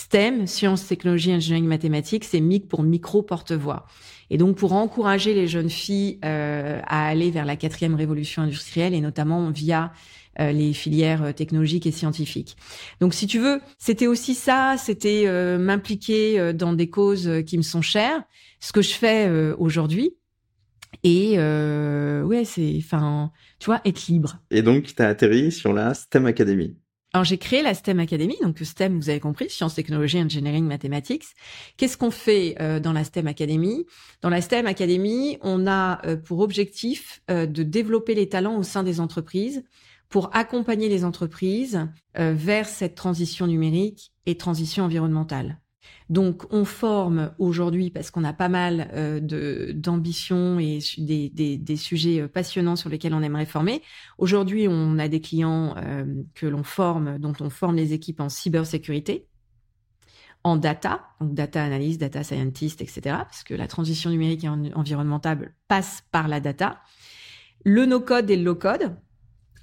STEM, 0.00 0.46
sciences, 0.46 0.86
technologies, 0.86 1.32
ingénierie, 1.32 1.66
mathématiques, 1.66 2.24
c'est 2.24 2.40
MIC 2.40 2.68
pour 2.68 2.82
micro 2.82 3.22
porte-voix. 3.22 3.86
Et 4.30 4.38
donc 4.38 4.56
pour 4.56 4.72
encourager 4.72 5.34
les 5.34 5.46
jeunes 5.46 5.70
filles 5.70 6.18
à 6.22 7.08
aller 7.08 7.30
vers 7.30 7.44
la 7.44 7.56
quatrième 7.56 7.96
révolution 7.96 8.42
industrielle 8.42 8.94
et 8.94 9.00
notamment 9.00 9.50
via 9.50 9.92
euh, 10.38 10.52
les 10.52 10.72
filières 10.72 11.24
euh, 11.24 11.32
technologiques 11.32 11.86
et 11.86 11.90
scientifiques. 11.90 12.56
Donc 13.00 13.14
si 13.14 13.26
tu 13.26 13.40
veux, 13.40 13.60
c'était 13.78 14.06
aussi 14.06 14.34
ça, 14.34 14.76
c'était 14.78 15.24
euh, 15.26 15.58
m'impliquer 15.58 16.52
dans 16.54 16.72
des 16.72 16.88
causes 16.88 17.28
qui 17.46 17.58
me 17.58 17.62
sont 17.62 17.82
chères, 17.82 18.22
ce 18.60 18.72
que 18.72 18.80
je 18.80 18.92
fais 18.92 19.28
aujourd'hui. 19.58 20.14
Et 21.02 21.38
ouais, 21.38 22.44
c'est, 22.44 22.74
enfin, 22.78 23.32
tu 23.58 23.66
vois, 23.66 23.80
être 23.84 24.06
libre. 24.06 24.38
Et 24.50 24.62
donc, 24.62 24.94
tu 24.94 25.02
as 25.02 25.08
atterri 25.08 25.50
sur 25.50 25.72
la 25.72 25.94
STEM 25.94 26.26
Academy. 26.26 26.76
Alors 27.12 27.24
j'ai 27.24 27.38
créé 27.38 27.62
la 27.62 27.74
STEM 27.74 27.98
Academy, 27.98 28.36
donc 28.40 28.58
STEM, 28.60 28.98
vous 28.98 29.10
avez 29.10 29.20
compris, 29.20 29.50
sciences, 29.50 29.74
technologies, 29.74 30.20
engineering, 30.20 30.64
mathematics. 30.64 31.24
Qu'est-ce 31.76 31.96
qu'on 31.96 32.12
fait 32.12 32.54
dans 32.80 32.92
la 32.92 33.02
STEM 33.02 33.26
Academy? 33.26 33.84
Dans 34.22 34.28
la 34.28 34.40
STEM 34.40 34.66
Academy, 34.66 35.36
on 35.42 35.66
a 35.66 36.00
pour 36.24 36.38
objectif 36.38 37.20
de 37.28 37.62
développer 37.64 38.14
les 38.14 38.28
talents 38.28 38.56
au 38.56 38.62
sein 38.62 38.84
des 38.84 39.00
entreprises 39.00 39.64
pour 40.10 40.28
accompagner 40.36 40.88
les 40.88 41.04
entreprises 41.04 41.88
euh, 42.18 42.34
vers 42.34 42.68
cette 42.68 42.96
transition 42.96 43.46
numérique 43.46 44.12
et 44.26 44.36
transition 44.36 44.84
environnementale. 44.84 45.60
Donc, 46.08 46.42
on 46.52 46.64
forme 46.64 47.32
aujourd'hui, 47.38 47.90
parce 47.90 48.10
qu'on 48.10 48.24
a 48.24 48.32
pas 48.32 48.48
mal 48.48 48.90
euh, 48.92 49.72
d'ambitions 49.72 50.58
et 50.58 50.80
des, 50.98 51.30
des, 51.30 51.56
des, 51.56 51.76
sujets 51.76 52.20
euh, 52.20 52.28
passionnants 52.28 52.76
sur 52.76 52.90
lesquels 52.90 53.14
on 53.14 53.22
aimerait 53.22 53.46
former. 53.46 53.82
Aujourd'hui, 54.18 54.66
on 54.68 54.98
a 54.98 55.08
des 55.08 55.20
clients 55.20 55.74
euh, 55.76 56.04
que 56.34 56.46
l'on 56.46 56.64
forme, 56.64 57.18
dont 57.18 57.34
on 57.40 57.48
forme 57.48 57.76
les 57.76 57.92
équipes 57.92 58.20
en 58.20 58.28
cybersécurité, 58.28 59.26
en 60.42 60.56
data, 60.56 61.02
donc 61.20 61.34
data 61.34 61.62
analyst, 61.62 62.00
data 62.00 62.24
scientist, 62.24 62.80
etc., 62.80 63.00
parce 63.04 63.44
que 63.44 63.54
la 63.54 63.68
transition 63.68 64.10
numérique 64.10 64.44
et 64.44 64.48
environnementale 64.48 65.54
passe 65.68 66.02
par 66.10 66.28
la 66.28 66.40
data. 66.40 66.80
Le 67.64 67.84
no-code 67.84 68.30
et 68.30 68.36
le 68.36 68.44
low-code, 68.44 68.96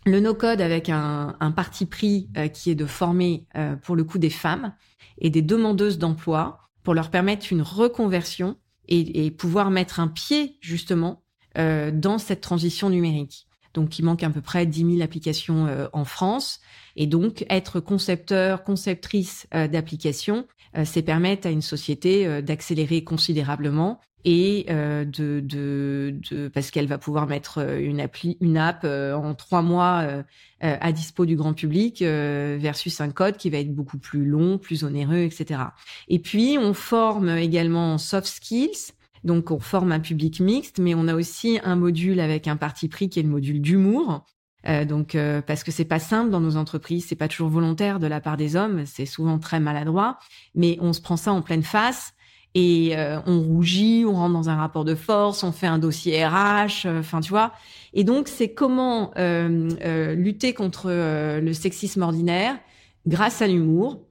le 0.07 0.19
no-code 0.19 0.61
avec 0.61 0.89
un, 0.89 1.35
parti 1.55 1.85
pris 1.85 2.29
euh, 2.37 2.47
qui 2.47 2.71
est 2.71 2.75
de 2.75 2.85
former 2.85 3.45
euh, 3.55 3.75
pour 3.75 3.95
le 3.95 4.03
coup 4.03 4.17
des 4.17 4.29
femmes 4.29 4.73
et 5.19 5.29
des 5.29 5.41
demandeuses 5.41 5.97
d'emploi 5.97 6.59
pour 6.83 6.93
leur 6.93 7.09
permettre 7.09 7.51
une 7.51 7.61
reconversion 7.61 8.57
et, 8.89 9.31
pouvoir 9.31 9.69
mettre 9.69 9.99
un 9.99 10.07
pied 10.07 10.57
justement 10.61 11.23
euh, 11.57 11.91
dans 11.91 12.17
cette 12.19 12.39
transition 12.39 12.89
numérique. 12.89 13.47
Donc, 13.73 13.99
il 13.99 14.05
manque 14.05 14.23
à 14.23 14.29
peu 14.29 14.41
près 14.41 14.65
10 14.65 14.93
000 14.93 15.01
applications 15.01 15.67
en 15.93 16.05
France. 16.05 16.61
Et 16.95 17.05
donc, 17.05 17.45
être 17.49 17.79
concepteur, 17.79 18.63
conceptrice 18.63 19.45
d'applications, 19.51 20.47
c'est 20.83 21.03
permettre 21.03 21.47
à 21.47 21.51
une 21.51 21.61
société 21.61 22.41
d'accélérer 22.41 23.03
considérablement 23.03 23.99
et 24.25 24.65
euh, 24.69 25.05
de, 25.05 25.39
de, 25.39 26.15
de, 26.29 26.47
parce 26.47 26.71
qu'elle 26.71 26.87
va 26.87 26.97
pouvoir 26.97 27.27
mettre 27.27 27.59
euh, 27.59 27.79
une 27.79 27.99
appli, 27.99 28.37
une 28.41 28.57
app 28.57 28.81
euh, 28.83 29.13
en 29.13 29.35
trois 29.35 29.61
mois 29.61 30.01
euh, 30.01 30.23
à 30.59 30.91
dispo 30.91 31.25
du 31.25 31.35
grand 31.35 31.53
public 31.53 32.01
versus 32.01 32.99
un 32.99 33.11
code 33.11 33.37
qui 33.37 33.51
va 33.51 33.59
être 33.59 33.73
beaucoup 33.73 33.99
plus 33.99 34.25
long, 34.25 34.57
plus 34.57 34.83
onéreux, 34.83 35.19
etc. 35.19 35.61
Et 36.07 36.17
puis 36.17 36.57
on 36.59 36.73
forme 36.73 37.29
également 37.29 37.93
en 37.93 37.97
soft 37.99 38.27
skills. 38.27 38.91
Donc 39.23 39.51
on 39.51 39.59
forme 39.59 39.91
un 39.91 39.99
public 39.99 40.39
mixte, 40.39 40.79
mais 40.79 40.95
on 40.95 41.07
a 41.07 41.13
aussi 41.13 41.59
un 41.63 41.75
module 41.75 42.19
avec 42.19 42.47
un 42.47 42.55
parti 42.57 42.87
pris 42.87 43.07
qui 43.07 43.19
est 43.19 43.23
le 43.23 43.29
module 43.29 43.61
d'humour. 43.61 44.25
Euh, 44.67 44.83
donc 44.83 45.15
parce 45.45 45.63
que 45.63 45.71
c'est 45.71 45.85
pas 45.85 45.99
simple 45.99 46.31
dans 46.31 46.41
nos 46.41 46.57
entreprises, 46.57 47.05
c'est 47.07 47.15
pas 47.15 47.27
toujours 47.27 47.49
volontaire 47.49 47.99
de 47.99 48.07
la 48.07 48.19
part 48.19 48.35
des 48.35 48.55
hommes, 48.55 48.83
c'est 48.87 49.05
souvent 49.05 49.37
très 49.37 49.59
maladroit, 49.59 50.17
mais 50.55 50.79
on 50.81 50.91
se 50.91 51.01
prend 51.01 51.17
ça 51.17 51.31
en 51.31 51.43
pleine 51.43 51.61
face 51.61 52.15
et 52.59 52.97
euh, 52.97 53.19
on 53.27 53.39
rougit, 53.39 54.03
on 54.07 54.13
rentre 54.13 54.33
dans 54.33 54.49
un 54.49 54.55
rapport 54.55 54.83
de 54.83 54.95
force, 54.95 55.43
on 55.43 55.51
fait 55.51 55.67
un 55.67 55.77
dossier 55.77 56.25
RH, 56.25 56.87
euh, 56.87 57.01
enfin 57.01 57.21
tu 57.21 57.29
vois. 57.29 57.53
Et 57.93 58.03
donc 58.03 58.27
c'est 58.27 58.49
comment 58.49 59.11
euh, 59.15 60.15
lutter 60.15 60.55
contre 60.55 60.89
le 60.89 61.53
sexisme 61.53 62.01
ordinaire 62.01 62.57
grâce 63.05 63.43
à 63.43 63.47
l'humour, 63.47 64.01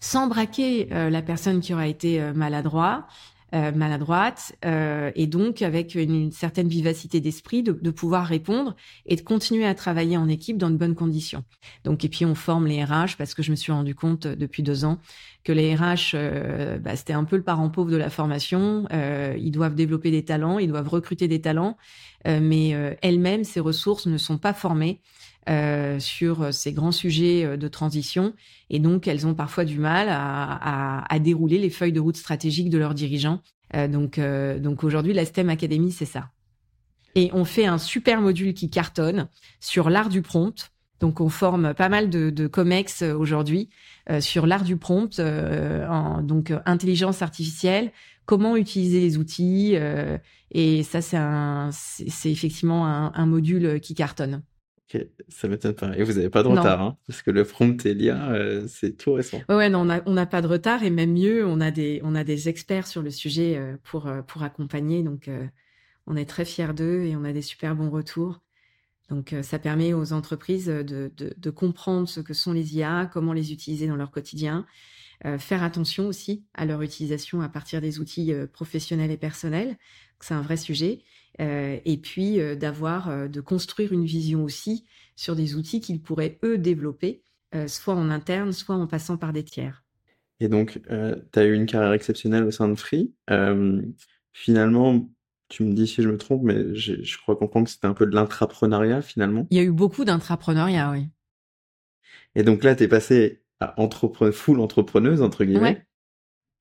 sans 0.00 0.26
braquer 0.26 0.88
la 0.90 1.22
personne 1.22 1.60
qui 1.60 1.74
aura 1.74 1.86
été 1.86 2.20
maladroit, 2.34 3.06
euh, 3.52 3.72
maladroite 3.72 4.52
euh, 4.64 5.10
et 5.16 5.26
donc 5.26 5.60
avec 5.60 5.96
une, 5.96 6.30
certaine 6.30 6.68
vivacité 6.68 7.20
d'esprit 7.20 7.64
de, 7.64 7.72
de, 7.72 7.90
pouvoir 7.90 8.24
répondre 8.24 8.76
et 9.06 9.16
de 9.16 9.22
continuer 9.22 9.66
à 9.66 9.74
travailler 9.74 10.16
en 10.16 10.28
équipe 10.28 10.56
dans 10.56 10.70
de 10.70 10.76
bonnes 10.76 10.94
conditions. 10.94 11.42
Donc 11.82 12.04
et 12.04 12.08
puis 12.08 12.24
on 12.24 12.36
forme 12.36 12.68
les 12.68 12.84
RH 12.84 13.16
parce 13.18 13.34
que 13.34 13.42
je 13.42 13.50
me 13.50 13.56
suis 13.56 13.72
rendu 13.72 13.96
compte 13.96 14.26
euh, 14.26 14.36
depuis 14.36 14.62
deux 14.62 14.84
ans 14.84 14.98
que 15.44 15.52
les 15.52 15.74
RH 15.74 16.16
bah, 16.80 16.96
c'était 16.96 17.12
un 17.12 17.24
peu 17.24 17.36
le 17.36 17.42
parent 17.42 17.70
pauvre 17.70 17.90
de 17.90 17.96
la 17.96 18.10
formation. 18.10 18.86
ils 18.90 19.50
doivent 19.50 19.74
développer 19.74 20.10
des 20.10 20.24
talents, 20.24 20.58
ils 20.58 20.68
doivent 20.68 20.88
recruter 20.88 21.28
des 21.28 21.40
talents, 21.40 21.76
mais 22.26 22.70
elles-mêmes 23.00 23.44
ces 23.44 23.60
ressources 23.60 24.06
ne 24.06 24.18
sont 24.18 24.38
pas 24.38 24.52
formées. 24.52 25.00
Euh, 25.48 25.98
sur 25.98 26.52
ces 26.52 26.74
grands 26.74 26.92
sujets 26.92 27.56
de 27.56 27.66
transition. 27.66 28.34
Et 28.68 28.78
donc, 28.78 29.08
elles 29.08 29.26
ont 29.26 29.34
parfois 29.34 29.64
du 29.64 29.78
mal 29.78 30.08
à, 30.10 30.98
à, 31.00 31.12
à 31.14 31.18
dérouler 31.18 31.58
les 31.58 31.70
feuilles 31.70 31.94
de 31.94 31.98
route 31.98 32.18
stratégiques 32.18 32.68
de 32.68 32.76
leurs 32.76 32.92
dirigeants. 32.92 33.40
Euh, 33.74 33.88
donc, 33.88 34.18
euh, 34.18 34.58
donc 34.58 34.84
aujourd'hui, 34.84 35.12
la 35.12 35.24
STEM 35.24 35.48
Academy, 35.48 35.92
c'est 35.92 36.04
ça. 36.04 36.30
Et 37.14 37.30
on 37.32 37.44
fait 37.44 37.66
un 37.66 37.78
super 37.78 38.20
module 38.20 38.54
qui 38.54 38.70
cartonne 38.70 39.28
sur 39.60 39.90
l'art 39.90 40.08
du 40.08 40.22
prompt. 40.22 40.70
Donc, 41.00 41.20
on 41.20 41.28
forme 41.28 41.74
pas 41.74 41.88
mal 41.88 42.10
de, 42.10 42.30
de 42.30 42.46
comex 42.46 43.02
aujourd'hui 43.02 43.70
sur 44.20 44.46
l'art 44.46 44.64
du 44.64 44.76
prompt, 44.76 45.20
en, 45.20 46.22
donc 46.22 46.52
intelligence 46.66 47.22
artificielle, 47.22 47.92
comment 48.26 48.56
utiliser 48.56 49.00
les 49.00 49.18
outils. 49.18 49.76
et 50.50 50.82
ça, 50.82 51.00
c'est 51.72 52.30
effectivement 52.30 52.86
un, 52.86 53.12
un 53.14 53.26
module 53.26 53.80
qui 53.80 53.94
cartonne. 53.94 54.42
Ok, 54.92 55.06
ça 55.28 55.46
m'étonne 55.46 55.74
pas. 55.74 55.96
Et 55.96 56.02
vous 56.02 56.14
n'avez 56.14 56.30
pas 56.30 56.42
de 56.42 56.48
retard, 56.48 56.80
hein, 56.82 56.96
parce 57.06 57.22
que 57.22 57.30
le 57.30 57.44
prompt 57.44 57.84
Elia, 57.86 58.32
euh, 58.32 58.66
c'est 58.66 58.96
tout 58.96 59.12
récent. 59.12 59.40
Ouais, 59.48 59.68
non, 59.68 59.86
on 60.06 60.12
n'a 60.12 60.26
pas 60.26 60.42
de 60.42 60.48
retard 60.48 60.82
et 60.82 60.90
même 60.90 61.12
mieux, 61.12 61.46
on 61.46 61.60
a 61.60 61.70
des, 61.70 62.00
on 62.02 62.14
a 62.16 62.24
des 62.24 62.48
experts 62.48 62.88
sur 62.88 63.02
le 63.02 63.10
sujet 63.10 63.56
euh, 63.56 63.76
pour, 63.84 64.08
euh, 64.08 64.22
pour 64.22 64.42
accompagner. 64.42 65.02
Donc, 65.02 65.30
on 66.06 66.16
est 66.16 66.28
très 66.28 66.44
fiers 66.44 66.74
d'eux 66.74 67.02
et 67.02 67.14
on 67.14 67.24
a 67.24 67.32
des 67.32 67.42
super 67.42 67.76
bons 67.76 67.90
retours. 67.90 68.40
Donc, 69.10 69.34
ça 69.42 69.58
permet 69.58 69.92
aux 69.92 70.12
entreprises 70.12 70.66
de, 70.66 71.10
de, 71.16 71.50
comprendre 71.50 72.08
ce 72.08 72.20
que 72.20 72.32
sont 72.32 72.52
les 72.52 72.76
IA, 72.76 73.10
comment 73.12 73.32
les 73.32 73.52
utiliser 73.52 73.88
dans 73.88 73.96
leur 73.96 74.12
quotidien, 74.12 74.64
faire 75.38 75.64
attention 75.64 76.06
aussi 76.06 76.44
à 76.54 76.64
leur 76.64 76.80
utilisation 76.80 77.40
à 77.40 77.48
partir 77.48 77.80
des 77.80 77.98
outils 77.98 78.32
professionnels 78.52 79.10
et 79.10 79.16
personnels. 79.16 79.76
C'est 80.20 80.34
un 80.34 80.42
vrai 80.42 80.56
sujet. 80.56 81.02
Euh, 81.40 81.78
et 81.84 81.96
puis 81.96 82.40
euh, 82.40 82.54
d'avoir, 82.54 83.08
euh, 83.08 83.28
de 83.28 83.40
construire 83.40 83.92
une 83.92 84.04
vision 84.04 84.44
aussi 84.44 84.84
sur 85.16 85.36
des 85.36 85.54
outils 85.54 85.80
qu'ils 85.80 86.02
pourraient 86.02 86.38
eux 86.42 86.58
développer, 86.58 87.22
soit 87.66 87.94
en 87.94 88.10
interne, 88.10 88.52
soit 88.52 88.76
en 88.76 88.86
passant 88.86 89.16
par 89.16 89.32
des 89.32 89.42
tiers. 89.42 89.82
Et 90.38 90.46
donc, 90.46 90.80
tu 90.88 91.38
as 91.38 91.44
eu 91.44 91.52
une 91.52 91.66
carrière 91.66 91.92
exceptionnelle 91.92 92.44
au 92.44 92.52
sein 92.52 92.68
de 92.68 92.76
Free. 92.76 93.12
finalement, 94.32 95.10
tu 95.50 95.64
me 95.64 95.74
dis 95.74 95.86
si 95.86 96.02
je 96.02 96.08
me 96.08 96.16
trompe, 96.16 96.42
mais 96.44 96.74
je 96.74 97.18
crois 97.18 97.36
comprendre 97.36 97.66
que 97.66 97.72
c'était 97.72 97.86
un 97.86 97.92
peu 97.92 98.06
de 98.06 98.14
l'intrapreneuriat 98.14 99.02
finalement. 99.02 99.46
Il 99.50 99.58
y 99.58 99.60
a 99.60 99.64
eu 99.64 99.72
beaucoup 99.72 100.04
d'intrapreneuriat, 100.04 100.90
oui. 100.92 101.08
Et 102.34 102.42
donc 102.42 102.64
là, 102.64 102.74
tu 102.74 102.84
es 102.84 102.88
passé 102.88 103.42
à 103.58 103.78
entrepre 103.78 104.30
full 104.30 104.60
entrepreneuse, 104.60 105.20
entre 105.20 105.44
guillemets. 105.44 105.84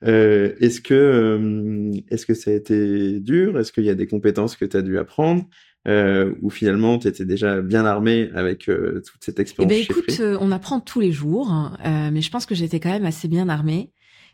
Euh, 0.06 0.56
est-ce 0.60 0.82
que 0.82 0.94
euh, 0.94 1.92
est-ce 2.10 2.26
que 2.26 2.34
ça 2.34 2.52
a 2.52 2.54
été 2.54 3.20
dur? 3.20 3.60
Est-ce 3.60 3.72
qu'il 3.72 3.84
y 3.84 3.90
a 3.90 3.96
des 3.96 4.08
compétences 4.08 4.56
que 4.56 4.66
tu 4.66 4.78
as 4.78 4.82
dû 4.82 4.98
apprendre? 4.98 5.46
Euh, 5.88 6.34
ou 6.42 6.50
finalement 6.50 7.00
tu 7.00 7.08
étais 7.08 7.24
déjà 7.24 7.62
bien 7.62 7.86
armé 7.86 8.30
avec 8.36 8.66
toute 8.66 9.24
cette 9.24 9.40
expérience 9.40 9.72
eh 9.74 9.88
ben, 9.88 9.98
écoute, 9.98 10.22
on 10.42 10.52
apprend 10.52 10.82
tous 10.82 11.00
les 11.00 11.14
jours, 11.14 11.50
hein, 11.50 12.12
mais 12.12 12.22
je 12.22 12.30
pense 12.30 12.46
que 12.46 12.54
j'étais 12.54 12.82
quand 12.82 12.90
même 12.90 13.06
assez 13.06 13.28
bien 13.28 13.48
armée. 13.48 13.92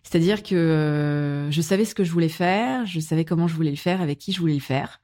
C'est-à-dire 0.08 0.44
que 0.44 1.48
je 1.50 1.62
savais 1.62 1.84
ce 1.84 1.96
que 1.96 2.04
je 2.04 2.12
voulais 2.12 2.30
faire, 2.30 2.86
je 2.86 3.00
savais 3.00 3.26
comment 3.26 3.48
je 3.48 3.56
voulais 3.56 3.72
le 3.72 3.76
faire, 3.76 4.02
avec 4.02 4.20
qui 4.20 4.32
je 4.32 4.40
voulais 4.40 4.54
le 4.54 4.60
faire. 4.60 5.02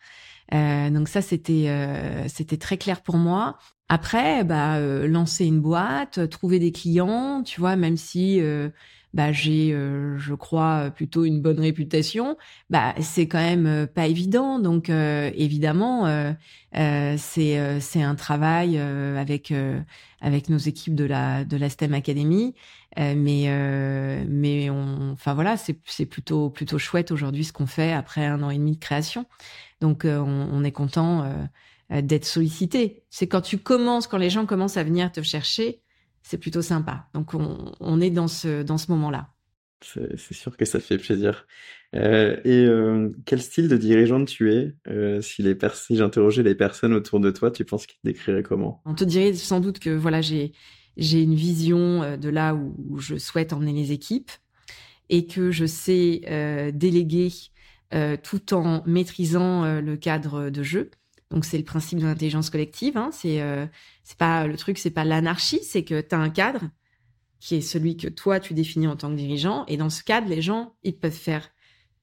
donc 0.51 1.09
ça, 1.09 1.21
c'était 1.21 1.67
c'était 2.27 2.57
très 2.57 2.77
clair 2.77 3.01
pour 3.01 3.17
moi. 3.17 3.57
Après, 3.89 4.43
bah, 4.43 4.79
lancer 5.07 5.45
une 5.45 5.59
boîte, 5.59 6.29
trouver 6.29 6.59
des 6.59 6.71
clients, 6.71 7.41
tu 7.43 7.59
vois, 7.59 7.75
même 7.75 7.97
si 7.97 8.39
bah 9.13 9.31
j'ai, 9.31 9.73
euh, 9.73 10.17
je 10.17 10.33
crois, 10.33 10.89
plutôt 10.91 11.25
une 11.25 11.41
bonne 11.41 11.59
réputation, 11.59 12.37
bah 12.69 12.95
c'est 13.01 13.27
quand 13.27 13.39
même 13.39 13.65
euh, 13.65 13.85
pas 13.85 14.07
évident. 14.07 14.59
Donc 14.59 14.89
euh, 14.89 15.31
évidemment, 15.35 16.05
c'est 16.73 17.79
c'est 17.81 18.01
un 18.01 18.15
travail 18.15 18.77
avec 18.77 19.53
avec 20.21 20.49
nos 20.49 20.57
équipes 20.57 20.95
de 20.95 21.03
la 21.05 21.43
de 21.43 21.57
la 21.57 21.69
STEM 21.69 21.93
Academy, 21.93 22.55
mais 22.97 24.25
mais 24.27 24.69
on, 24.69 25.11
enfin 25.11 25.33
voilà, 25.33 25.57
c'est 25.57 25.79
c'est 25.85 26.05
plutôt 26.05 26.49
plutôt 26.49 26.77
chouette 26.77 27.11
aujourd'hui 27.11 27.43
ce 27.43 27.53
qu'on 27.53 27.67
fait 27.67 27.93
après 27.93 28.25
un 28.25 28.43
an 28.43 28.49
et 28.49 28.57
demi 28.57 28.73
de 28.73 28.79
création. 28.79 29.25
Donc 29.79 30.03
on, 30.05 30.49
on 30.51 30.63
est 30.63 30.71
content 30.71 31.33
d'être 31.89 32.25
sollicité. 32.25 33.03
C'est 33.09 33.27
quand 33.27 33.41
tu 33.41 33.57
commences, 33.57 34.07
quand 34.07 34.17
les 34.17 34.29
gens 34.29 34.45
commencent 34.45 34.77
à 34.77 34.83
venir 34.83 35.11
te 35.11 35.21
chercher 35.21 35.81
c'est 36.23 36.37
plutôt 36.37 36.61
sympa. 36.61 37.07
Donc 37.13 37.33
on, 37.33 38.01
est 38.01 38.09
dans 38.09 38.27
ce, 38.27 38.63
dans 38.63 38.77
ce 38.77 38.91
moment-là. 38.91 39.29
C'est 39.81 40.33
sûr 40.33 40.55
que 40.55 40.65
ça 40.65 40.79
fait 40.79 40.97
plaisir. 40.97 41.47
Euh, 41.95 42.37
et 42.45 42.65
euh, 42.65 43.09
quel 43.25 43.41
style 43.41 43.67
de 43.67 43.77
dirigeante 43.77 44.27
tu 44.27 44.53
es? 44.53 44.75
Euh, 44.87 45.21
Si, 45.21 45.41
les 45.41 45.57
si 45.73 45.95
j'interrogeais 45.95 46.43
les 46.43 46.53
personnes 46.55 46.93
autour 46.93 47.19
de 47.19 47.31
toi, 47.31 47.49
tu 47.49 47.65
penses 47.65 47.87
qu'ils 47.87 47.99
te 47.99 48.07
décriraient 48.07 48.43
comment? 48.43 48.81
On 48.85 48.93
te 48.93 49.03
dirait 49.03 49.33
sans 49.33 49.59
doute 49.59 49.79
que 49.79 49.89
voilà, 49.89 50.21
j'ai 50.21 50.53
j'ai 50.97 51.21
une 51.21 51.35
vision 51.35 52.17
de 52.17 52.29
là 52.29 52.53
où, 52.55 52.99
je 52.99 53.17
souhaite 53.17 53.53
emmener 53.53 53.73
les 53.73 53.91
équipes 53.91 54.31
et 55.09 55.25
que 55.27 55.51
je 55.51 55.65
sais 55.65 56.71
déléguer 56.73 57.31
tout 58.23 58.53
en 58.53 58.83
maîtrisant 58.85 59.79
le 59.79 59.95
cadre 59.95 60.49
de 60.49 60.63
jeu. 60.63 60.91
Donc 61.31 61.45
c'est 61.45 61.57
le 61.57 61.63
principe 61.63 61.99
de 61.99 62.05
l'intelligence 62.05 62.49
collective. 62.49 62.97
Hein. 62.97 63.09
C'est 63.11 63.41
euh, 63.41 63.65
c'est 64.03 64.17
pas 64.17 64.45
le 64.45 64.57
truc, 64.57 64.77
c'est 64.77 64.91
pas 64.91 65.05
l'anarchie, 65.05 65.63
c'est 65.63 65.83
que 65.83 66.01
tu 66.01 66.13
as 66.13 66.19
un 66.19 66.29
cadre 66.29 66.69
qui 67.39 67.55
est 67.55 67.61
celui 67.61 67.97
que 67.97 68.07
toi 68.07 68.39
tu 68.39 68.53
définis 68.53 68.87
en 68.87 68.95
tant 68.95 69.09
que 69.09 69.15
dirigeant, 69.15 69.65
et 69.67 69.77
dans 69.77 69.89
ce 69.89 70.03
cadre, 70.03 70.27
les 70.27 70.41
gens 70.41 70.75
ils 70.83 70.95
peuvent 70.95 71.11
faire 71.11 71.49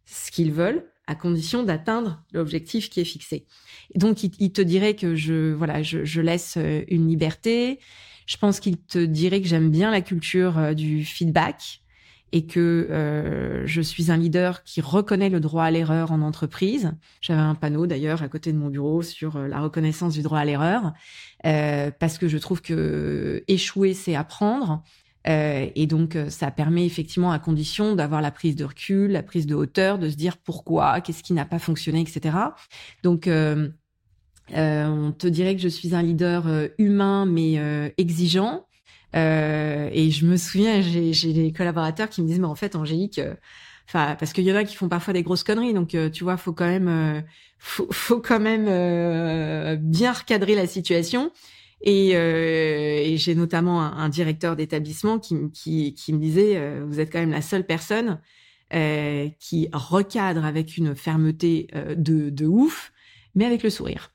ce 0.07 0.31
qu'ils 0.31 0.53
veulent 0.53 0.91
à 1.09 1.17
condition 1.17 1.65
d'atteindre 1.65 2.23
l'objectif 2.33 2.89
qui 2.91 3.01
est 3.01 3.05
fixé. 3.05 3.47
Et 3.95 3.99
donc 3.99 4.23
il, 4.23 4.53
te 4.53 4.61
dirait 4.61 4.95
que 4.95 5.17
je 5.17 5.53
voilà, 5.53 5.83
je, 5.83 6.05
je 6.05 6.21
laisse 6.21 6.55
euh, 6.57 6.83
une 6.89 7.09
liberté. 7.09 7.81
Je 8.27 8.37
pense 8.37 8.61
qu'il 8.61 8.77
te 8.77 8.99
dirait 8.99 9.41
que 9.41 9.49
j'aime 9.49 9.71
bien 9.71 9.91
la 9.91 10.03
culture 10.03 10.59
euh, 10.59 10.75
du 10.75 11.05
feedback 11.05 11.83
et 12.33 12.47
que 12.47 12.89
euh, 12.91 13.67
je 13.67 13.81
suis 13.81 14.11
un 14.11 14.17
leader 14.17 14.63
qui 14.65 14.81
reconnaît 14.81 15.31
le 15.31 15.41
droit 15.41 15.65
à 15.65 15.71
l'erreur 15.71 16.13
en 16.13 16.21
entreprise. 16.21 16.93
J'avais 17.21 17.41
un 17.41 17.55
panneau 17.55 17.87
d'ailleurs 17.87 18.23
à 18.23 18.29
côté 18.29 18.53
de 18.53 18.59
mon 18.59 18.69
bureau 18.69 19.03
sur 19.03 19.37
euh, 19.37 19.49
la 19.49 19.61
reconnaissance 19.61 20.15
du 20.15 20.23
droit 20.23 20.39
à 20.39 20.45
l'erreur, 20.45 20.93
euh, 21.47 21.91
parce 21.99 22.19
que 22.19 22.29
je 22.29 22.39
trouve 22.39 22.61
que 22.61 23.43
échouer, 23.49 23.95
c'est 23.95 24.15
apprendre. 24.15 24.83
Euh, 25.27 25.69
et 25.75 25.87
donc, 25.87 26.17
euh, 26.17 26.31
ça 26.31 26.51
permet 26.51 26.87
effectivement, 26.87 27.33
à 27.33 27.39
condition 27.39 27.95
d'avoir 27.95 28.23
la 28.23 28.31
prise 28.31 28.57
de 28.57 28.65
recul, 28.65 29.11
la 29.11 29.23
prise 29.23 29.47
de 29.47 29.55
hauteur, 29.55 29.99
de 29.99 30.09
se 30.09 30.17
dire 30.17 30.37
pourquoi, 30.37 31.01
qu'est-ce 31.01 31.23
qui 31.23 31.33
n'a 31.33 31.45
pas 31.45 31.59
fonctionné, 31.59 32.01
etc. 32.01 32.37
Donc, 33.03 33.27
euh, 33.27 33.69
on 34.55 35.13
te 35.13 35.27
dirait 35.27 35.57
que 35.57 35.61
je 35.61 35.69
suis 35.69 35.95
un 35.95 36.03
leader 36.03 36.47
humain 36.79 37.27
mais 37.27 37.61
exigeant, 37.99 38.65
euh, 39.17 39.89
et 39.93 40.11
je 40.11 40.27
me 40.27 40.37
souviens, 40.37 40.81
j'ai 40.83 41.33
des 41.33 41.53
collaborateurs 41.53 42.09
qui 42.09 42.23
me 42.23 42.27
disent, 42.27 42.41
mais 42.41 42.47
en 42.47 42.55
fait, 42.55 42.77
Angélique, 42.77 43.19
euh, 43.19 43.35
enfin, 43.89 44.17
parce 44.19 44.33
qu'il 44.33 44.45
y 44.45 44.53
en 44.53 44.57
a 44.57 44.65
qui 44.65 44.77
font 44.77 44.89
parfois 44.89 45.15
des 45.15 45.23
grosses 45.23 45.45
conneries, 45.45 45.73
donc 45.75 45.95
euh, 45.95 46.11
tu 46.11 46.25
vois, 46.25 46.37
faut 46.37 46.53
quand 46.53 46.67
même, 46.67 47.25
faut, 47.59 47.89
faut, 47.91 48.21
quand 48.21 48.41
même 48.41 48.67
bien 49.81 50.13
recadrer 50.13 50.55
la 50.55 50.67
situation. 50.67 51.33
Et, 51.81 52.11
et 52.11 53.17
j'ai 53.19 53.35
notamment 53.35 53.81
un, 53.81 54.09
directeur 54.09 54.57
d'établissement 54.57 55.19
qui, 55.19 55.37
qui, 55.53 55.95
qui, 55.95 56.13
me 56.13 56.19
disait, 56.19 56.81
vous 56.81 56.99
êtes 56.99 57.13
quand 57.13 57.21
même 57.21 57.31
la 57.31 57.43
seule 57.43 57.65
personne 57.65 58.21
qui 58.71 59.69
recadre 59.73 60.45
avec 60.45 60.77
une 60.77 60.97
fermeté 60.97 61.69
de, 61.97 62.31
de 62.31 62.47
ouf, 62.47 62.93
mais 63.35 63.45
avec 63.45 63.63
le 63.63 63.71
sourire. 63.71 64.13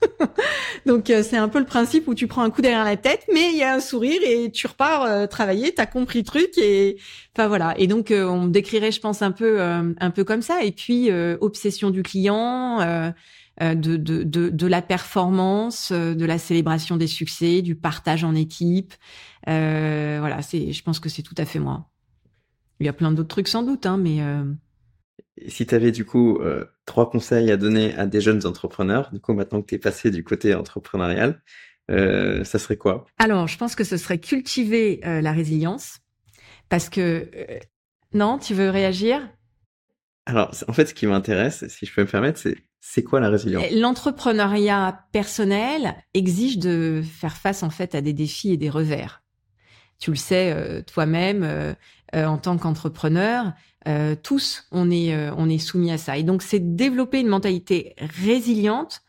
Donc 0.86 1.10
euh, 1.10 1.22
c'est 1.22 1.36
un 1.36 1.48
peu 1.48 1.58
le 1.58 1.64
principe 1.64 2.08
où 2.08 2.14
tu 2.14 2.26
prends 2.26 2.42
un 2.42 2.50
coup 2.50 2.62
derrière 2.62 2.84
la 2.84 2.96
tête, 2.96 3.26
mais 3.32 3.50
il 3.52 3.58
y 3.58 3.62
a 3.62 3.74
un 3.74 3.80
sourire 3.80 4.20
et 4.24 4.50
tu 4.50 4.66
repars 4.66 5.02
euh, 5.02 5.26
travailler, 5.26 5.72
t'as 5.72 5.86
compris 5.86 6.20
le 6.20 6.24
truc 6.24 6.56
et 6.56 6.98
enfin 7.36 7.48
voilà. 7.48 7.74
Et 7.78 7.86
donc 7.86 8.10
euh, 8.10 8.24
on 8.24 8.42
me 8.42 8.50
décrirait, 8.50 8.92
je 8.92 9.00
pense 9.00 9.22
un 9.22 9.32
peu 9.32 9.60
un 9.60 10.10
peu 10.10 10.24
comme 10.24 10.42
ça. 10.42 10.62
Et 10.62 10.72
puis 10.72 11.10
obsession 11.40 11.90
du 11.90 12.02
client, 12.02 12.80
de, 13.60 13.74
de, 13.74 14.22
de 14.22 14.48
de 14.48 14.66
la 14.66 14.82
performance, 14.82 15.92
de 15.92 16.24
la 16.24 16.38
célébration 16.38 16.96
des 16.96 17.06
succès, 17.06 17.62
du 17.62 17.74
partage 17.74 18.24
en 18.24 18.34
équipe. 18.34 18.94
voilà, 19.46 20.42
c'est 20.42 20.72
je 20.72 20.82
pense 20.82 21.00
que 21.00 21.08
c'est 21.08 21.22
tout 21.22 21.34
à 21.38 21.44
fait 21.44 21.58
moi. 21.58 21.88
Il 22.80 22.86
y 22.86 22.88
a 22.88 22.92
plein 22.92 23.10
d'autres 23.10 23.28
trucs 23.28 23.48
sans 23.48 23.62
doute, 23.62 23.86
hein, 23.86 23.96
mais 23.96 24.20
si 25.46 25.66
tu 25.66 25.74
avais 25.74 25.92
du 25.92 26.04
coup 26.04 26.38
euh, 26.38 26.64
trois 26.84 27.10
conseils 27.10 27.50
à 27.50 27.56
donner 27.56 27.94
à 27.94 28.06
des 28.06 28.20
jeunes 28.20 28.46
entrepreneurs, 28.46 29.10
du 29.12 29.20
coup 29.20 29.32
maintenant 29.34 29.60
que 29.62 29.66
tu 29.66 29.74
es 29.76 29.78
passé 29.78 30.10
du 30.10 30.24
côté 30.24 30.54
entrepreneurial, 30.54 31.42
euh, 31.90 32.44
ça 32.44 32.58
serait 32.58 32.76
quoi? 32.76 33.06
Alors, 33.18 33.46
je 33.46 33.56
pense 33.56 33.74
que 33.74 33.84
ce 33.84 33.96
serait 33.96 34.18
cultiver 34.18 35.00
euh, 35.04 35.20
la 35.20 35.32
résilience, 35.32 36.00
parce 36.68 36.88
que 36.88 37.30
non, 38.12 38.38
tu 38.38 38.54
veux 38.54 38.70
réagir? 38.70 39.28
Alors, 40.26 40.54
en 40.66 40.72
fait, 40.72 40.86
ce 40.86 40.94
qui 40.94 41.06
m'intéresse, 41.06 41.66
si 41.68 41.86
je 41.86 41.94
peux 41.94 42.02
me 42.02 42.06
permettre, 42.06 42.38
c'est 42.38 42.56
c'est 42.80 43.02
quoi 43.02 43.20
la 43.20 43.28
résilience? 43.28 43.64
L'entrepreneuriat 43.72 45.06
personnel 45.12 45.96
exige 46.14 46.58
de 46.58 47.02
faire 47.02 47.36
face 47.36 47.62
en 47.62 47.70
fait 47.70 47.94
à 47.94 48.00
des 48.00 48.12
défis 48.12 48.52
et 48.52 48.56
des 48.56 48.70
revers. 48.70 49.22
Tu 49.98 50.10
le 50.10 50.16
sais 50.16 50.84
toi-même 50.86 51.74
en 52.14 52.38
tant 52.38 52.56
qu'entrepreneur, 52.56 53.52
euh, 53.86 54.16
tous, 54.20 54.66
on 54.70 54.90
est, 54.90 55.14
euh, 55.14 55.32
on 55.36 55.48
est 55.48 55.58
soumis 55.58 55.92
à 55.92 55.98
ça. 55.98 56.18
Et 56.18 56.22
donc, 56.22 56.42
c'est 56.42 56.74
développer 56.76 57.20
une 57.20 57.28
mentalité 57.28 57.94
résiliente 57.98 59.00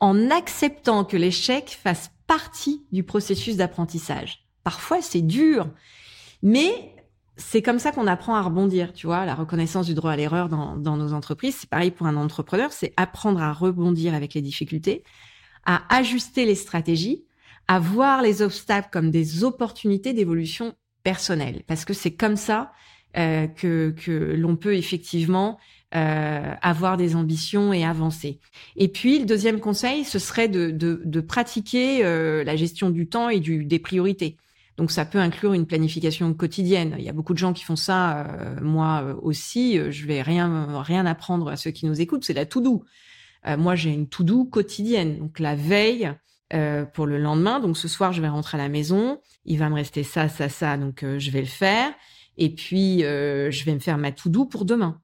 en 0.00 0.30
acceptant 0.30 1.04
que 1.04 1.16
l'échec 1.16 1.78
fasse 1.80 2.10
partie 2.26 2.84
du 2.92 3.04
processus 3.04 3.56
d'apprentissage. 3.56 4.46
Parfois, 4.64 5.00
c'est 5.00 5.22
dur, 5.22 5.70
mais 6.42 6.95
c'est 7.36 7.62
comme 7.62 7.78
ça 7.78 7.92
qu'on 7.92 8.06
apprend 8.06 8.34
à 8.34 8.42
rebondir, 8.42 8.92
tu 8.92 9.06
vois, 9.06 9.24
la 9.26 9.34
reconnaissance 9.34 9.86
du 9.86 9.94
droit 9.94 10.12
à 10.12 10.16
l'erreur 10.16 10.48
dans, 10.48 10.76
dans 10.76 10.96
nos 10.96 11.12
entreprises. 11.12 11.56
C'est 11.60 11.70
pareil 11.70 11.90
pour 11.90 12.06
un 12.06 12.16
entrepreneur, 12.16 12.72
c'est 12.72 12.92
apprendre 12.96 13.40
à 13.42 13.52
rebondir 13.52 14.14
avec 14.14 14.34
les 14.34 14.42
difficultés, 14.42 15.04
à 15.64 15.82
ajuster 15.94 16.46
les 16.46 16.54
stratégies, 16.54 17.24
à 17.68 17.78
voir 17.78 18.22
les 18.22 18.42
obstacles 18.42 18.88
comme 18.92 19.10
des 19.10 19.44
opportunités 19.44 20.12
d'évolution 20.12 20.74
personnelle. 21.02 21.62
Parce 21.66 21.84
que 21.84 21.92
c'est 21.92 22.14
comme 22.14 22.36
ça 22.36 22.72
que, 23.14 23.94
que 23.96 24.34
l'on 24.36 24.56
peut 24.56 24.74
effectivement 24.74 25.58
euh, 25.94 26.54
avoir 26.62 26.96
des 26.96 27.14
ambitions 27.14 27.72
et 27.72 27.84
avancer. 27.84 28.40
Et 28.76 28.88
puis, 28.88 29.20
le 29.20 29.24
deuxième 29.24 29.60
conseil, 29.60 30.04
ce 30.04 30.18
serait 30.18 30.48
de, 30.48 30.70
de, 30.70 31.00
de 31.04 31.20
pratiquer 31.20 32.04
euh, 32.04 32.44
la 32.44 32.56
gestion 32.56 32.90
du 32.90 33.08
temps 33.08 33.28
et 33.28 33.40
du, 33.40 33.64
des 33.64 33.78
priorités. 33.78 34.36
Donc, 34.76 34.90
ça 34.90 35.04
peut 35.04 35.18
inclure 35.18 35.54
une 35.54 35.66
planification 35.66 36.32
quotidienne. 36.34 36.94
Il 36.98 37.04
y 37.04 37.08
a 37.08 37.12
beaucoup 37.12 37.32
de 37.32 37.38
gens 37.38 37.52
qui 37.52 37.64
font 37.64 37.76
ça. 37.76 38.26
Euh, 38.26 38.60
moi 38.60 39.16
aussi, 39.22 39.78
je 39.90 40.06
vais 40.06 40.22
rien 40.22 40.82
rien 40.82 41.06
apprendre 41.06 41.48
à 41.48 41.56
ceux 41.56 41.70
qui 41.70 41.86
nous 41.86 42.00
écoutent. 42.00 42.24
C'est 42.24 42.34
la 42.34 42.46
to 42.46 42.60
do. 42.60 42.84
moi, 43.56 43.74
j'ai 43.74 43.90
une 43.90 44.08
to 44.08 44.22
do 44.22 44.44
quotidienne. 44.44 45.18
Donc, 45.18 45.38
la 45.38 45.54
veille 45.54 46.12
pour 46.92 47.06
le 47.06 47.18
lendemain. 47.18 47.58
Donc, 47.60 47.76
ce 47.76 47.88
soir, 47.88 48.12
je 48.12 48.20
vais 48.20 48.28
rentrer 48.28 48.58
à 48.58 48.62
la 48.62 48.68
maison. 48.68 49.20
Il 49.46 49.58
va 49.58 49.70
me 49.70 49.74
rester 49.74 50.02
ça, 50.02 50.28
ça, 50.28 50.48
ça. 50.48 50.76
Donc, 50.76 51.02
je 51.02 51.30
vais 51.30 51.40
le 51.40 51.46
faire. 51.46 51.92
Et 52.36 52.50
puis, 52.50 53.00
je 53.00 53.64
vais 53.64 53.74
me 53.74 53.80
faire 53.80 53.96
ma 53.96 54.12
to 54.12 54.28
do 54.28 54.44
pour 54.44 54.66
demain. 54.66 55.00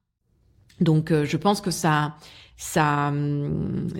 Donc, 0.79 1.11
euh, 1.11 1.25
je 1.25 1.37
pense 1.37 1.61
que 1.61 1.71
ça, 1.71 2.15
ça, 2.57 3.13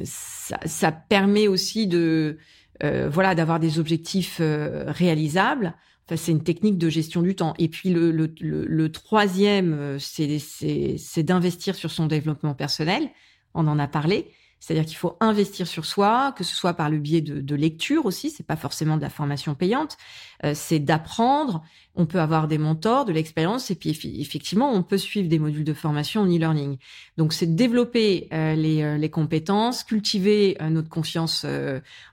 ça, 0.03 0.91
permet 0.91 1.47
aussi 1.47 1.88
de, 1.88 1.97
euh, 1.97 2.41
voilà, 2.82 3.36
d'avoir 3.36 3.59
des 3.59 3.80
objectifs 3.80 4.38
euh, 4.41 4.86
réalisables. 4.88 5.76
Enfin, 6.05 6.17
c'est 6.17 6.32
une 6.32 6.43
technique 6.43 6.78
de 6.78 6.89
gestion 6.89 7.21
du 7.21 7.36
temps. 7.36 7.53
Et 7.59 7.69
puis 7.69 7.89
le, 7.89 8.11
le, 8.11 8.34
le, 8.39 8.91
troisième, 8.91 9.97
c'est 9.99 11.24
d'investir 11.24 11.76
sur 11.76 11.91
son 11.91 12.07
développement 12.07 12.53
personnel. 12.53 13.09
On 13.53 13.67
en 13.67 13.80
a 13.80 13.88
parlé. 13.88 14.32
C'est-à-dire 14.64 14.86
qu'il 14.86 14.95
faut 14.95 15.18
investir 15.20 15.68
sur 15.68 15.84
soi, 15.84 16.34
que 16.38 16.45
ce 16.45 16.55
soit 16.55 16.74
par 16.74 16.89
le 16.89 16.97
biais 16.97 17.20
de, 17.20 17.41
de 17.41 17.55
lecture 17.55 18.05
aussi, 18.05 18.30
c'est 18.30 18.45
pas 18.45 18.55
forcément 18.55 18.95
de 18.95 19.01
la 19.01 19.09
formation 19.09 19.55
payante, 19.55 19.97
euh, 20.45 20.53
c'est 20.55 20.80
d'apprendre. 20.80 21.64
On 21.95 22.05
peut 22.05 22.22
avoir 22.22 22.47
des 22.47 22.57
mentors, 22.57 23.03
de 23.03 23.11
l'expérience, 23.11 23.72
et 23.72 23.76
puis 23.76 23.89
effectivement, 24.22 24.72
on 24.72 24.82
peut 24.82 24.97
suivre 24.97 25.28
des 25.28 25.38
modules 25.38 25.66
de 25.66 25.74
formation 25.74 26.22
en 26.22 26.28
e-learning. 26.28 26.78
Donc, 27.18 27.34
c'est 27.34 27.55
développer 27.55 28.30
euh, 28.32 28.55
les, 28.55 28.84
euh, 28.84 28.97
les, 28.97 29.09
compétences, 29.09 29.84
cultiver 29.84 30.55
notre 30.70 30.88
confiance 30.88 31.45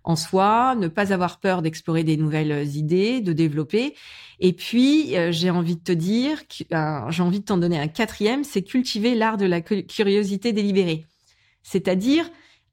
en 0.03 0.17
soi, 0.17 0.75
ne 0.75 0.89
pas 0.89 1.13
avoir 1.13 1.39
peur 1.39 1.63
d'explorer 1.63 2.03
des 2.03 2.17
nouvelles 2.17 2.77
idées, 2.77 3.21
de 3.21 3.33
développer. 3.33 3.95
Et 4.41 4.55
puis, 4.55 5.15
j'ai 5.31 5.51
envie 5.51 5.77
de 5.77 5.83
te 5.83 5.93
dire, 5.93 6.43
j'ai 6.51 7.23
envie 7.23 7.41
de 7.41 7.45
t'en 7.45 7.59
donner 7.59 7.79
un 7.79 7.89
quatrième, 7.89 8.43
c'est 8.43 8.63
cultiver 8.63 9.15
l'art 9.15 9.37
de 9.37 9.47
la 9.47 9.61
curiosité 9.61 10.53
délibérée. 10.53 11.07
C'est-à-dire 11.63 12.31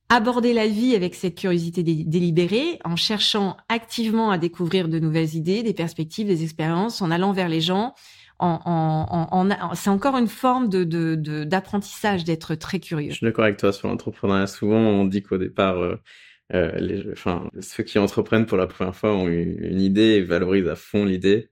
aborder 0.10 0.54
la 0.54 0.68
vie 0.68 0.96
avec 0.96 1.16
cette 1.16 1.36
curiosité 1.36 1.84
délibérée, 1.84 2.80
en 2.86 2.96
cherchant 2.96 3.58
activement 3.68 4.32
à 4.32 4.38
découvrir 4.38 4.88
de 4.88 5.00
nouvelles 5.00 5.36
idées, 5.36 5.64
des 5.64 5.74
perspectives, 5.74 6.28
des 6.28 6.44
expériences, 6.44 7.02
en 7.02 7.12
allant 7.12 7.34
vers 7.34 7.50
les 7.50 7.62
gens. 7.62 7.94
En, 8.40 9.50
c'est 9.74 9.90
encore 9.90 10.16
une 10.16 10.28
forme 10.28 10.70
de, 10.70 11.44
d'apprentissage 11.44 12.24
d'être 12.24 12.56
très 12.56 12.80
curieux. 12.80 13.10
Je 13.10 13.16
suis 13.16 13.26
d'accord 13.26 13.46
avec 13.46 13.58
toi 13.58 13.74
sur 13.74 13.88
l'entrepreneuriat. 13.88 14.48
Souvent, 14.48 14.78
on 14.78 15.06
dit 15.06 15.24
qu'au 15.24 15.40
départ, 15.40 15.78
euh, 15.78 16.00
euh, 16.54 16.72
les, 16.80 17.12
enfin, 17.12 17.50
ceux 17.60 17.84
qui 17.84 17.98
entreprennent 17.98 18.46
pour 18.46 18.58
la 18.58 18.68
première 18.68 18.96
fois 18.96 19.14
ont 19.14 19.28
une 19.28 19.82
idée 19.82 20.18
et 20.18 20.22
valorisent 20.22 20.70
à 20.70 20.76
fond 20.76 21.04
l'idée. 21.04 21.50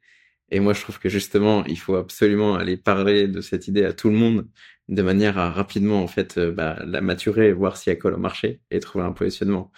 Et 0.51 0.59
moi, 0.59 0.73
je 0.73 0.81
trouve 0.81 0.99
que 0.99 1.09
justement, 1.09 1.65
il 1.65 1.79
faut 1.79 1.95
absolument 1.95 2.55
aller 2.55 2.77
parler 2.77 3.27
de 3.27 3.41
cette 3.41 3.67
idée 3.67 3.83
à 3.83 3.93
tout 3.93 4.09
le 4.09 4.15
monde 4.15 4.47
de 4.87 5.01
manière 5.01 5.37
à 5.37 5.49
rapidement 5.49 6.03
en 6.03 6.07
fait 6.07 6.37
euh, 6.37 6.51
bah, 6.51 6.77
la 6.85 7.01
maturer, 7.01 7.53
voir 7.53 7.77
si 7.77 7.89
elle 7.89 7.97
colle 7.97 8.13
au 8.13 8.19
marché 8.19 8.61
et 8.71 8.79
trouver 8.79 9.05
un 9.05 9.11
positionnement. 9.11 9.71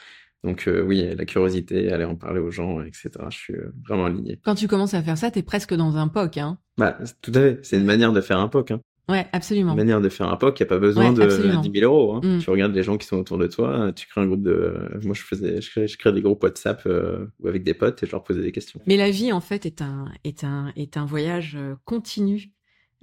Donc 0.44 0.68
euh, 0.68 0.82
oui, 0.82 1.16
la 1.16 1.26
curiosité, 1.26 1.92
aller 1.92 2.04
en 2.04 2.16
parler 2.16 2.40
aux 2.40 2.52
gens, 2.52 2.82
etc. 2.82 3.10
Je 3.30 3.38
suis 3.38 3.54
euh, 3.56 3.74
vraiment 3.88 4.06
aligné. 4.06 4.40
Quand 4.44 4.56
tu 4.56 4.68
commences 4.68 4.94
à 4.94 5.02
faire 5.02 5.18
ça, 5.18 5.32
t'es 5.32 5.44
presque 5.44 5.74
dans 5.74 5.98
un 5.98 6.08
POC, 6.08 6.38
hein 6.38 6.58
Bah 6.78 6.98
tout 7.22 7.32
à 7.36 7.40
fait. 7.40 7.60
C'est 7.64 7.78
une 7.78 7.86
manière 7.86 8.14
de 8.14 8.22
faire 8.22 8.40
un 8.40 8.48
POC. 8.48 8.72
Hein. 8.72 8.82
Ouais, 9.10 9.26
absolument. 9.32 9.72
Une 9.72 9.78
manière 9.78 10.02
de 10.02 10.10
faire 10.10 10.28
un 10.28 10.36
POC, 10.36 10.60
il 10.60 10.64
n'y 10.64 10.68
a 10.68 10.70
pas 10.70 10.80
besoin 10.80 11.14
de 11.14 11.62
10 11.62 11.80
000 11.80 11.92
euros. 11.92 12.16
Hein. 12.16 12.22
Mm. 12.24 12.40
Tu 12.40 12.50
regardes 12.50 12.76
les 12.76 12.84
gens 12.84 12.98
qui 12.98 13.08
sont 13.08 13.18
autour 13.18 13.38
de 13.38 13.48
toi, 13.48 13.92
tu 13.96 14.06
crées 14.08 14.22
un 14.22 14.28
groupe 14.28 14.44
de. 14.44 14.76
Moi, 15.04 15.16
je 15.16 15.22
faisais, 15.22 15.62
je 15.62 15.70
crée, 15.70 15.88
je 15.88 15.98
crée 15.98 16.12
des 16.12 16.22
groupes 16.22 16.44
WhatsApp 16.44 16.82
euh, 16.86 17.28
avec 17.46 17.64
des 17.64 17.74
potes 17.74 18.04
et 18.04 18.06
je 18.06 18.12
leur 18.12 18.24
posais 18.24 18.42
des 18.42 18.52
questions. 18.52 18.82
Mais 18.86 18.98
la 18.98 19.10
vie, 19.10 19.32
en 19.32 19.42
fait, 19.42 19.66
est 19.66 19.82
un 19.82 20.06
est 20.24 20.44
un 20.44 20.74
est 20.76 20.98
un 20.98 21.06
voyage 21.06 21.58
continu 21.86 22.52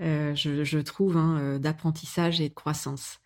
euh, 0.01 0.35
je, 0.35 0.65
je, 0.65 0.79
trouve, 0.79 1.17
hein, 1.17 1.39
euh, 1.41 1.59
d'apprentissage 1.59 2.41
et 2.41 2.49
de 2.49 2.55
croissance. 2.55 3.21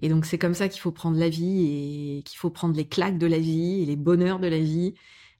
Et 0.00 0.08
donc 0.08 0.24
c'est 0.24 0.38
comme 0.38 0.54
ça 0.54 0.68
qu'il 0.68 0.80
faut 0.80 0.90
prendre 0.90 1.18
la 1.18 1.28
vie 1.28 2.18
et 2.18 2.22
qu'il 2.22 2.38
faut 2.38 2.50
prendre 2.50 2.76
les 2.76 2.86
claques 2.86 3.18
de 3.18 3.26
la 3.26 3.38
vie 3.38 3.82
et 3.82 3.86
les 3.86 3.96
bonheurs 3.96 4.40
de 4.40 4.48
la 4.48 4.58
vie. 4.58 4.94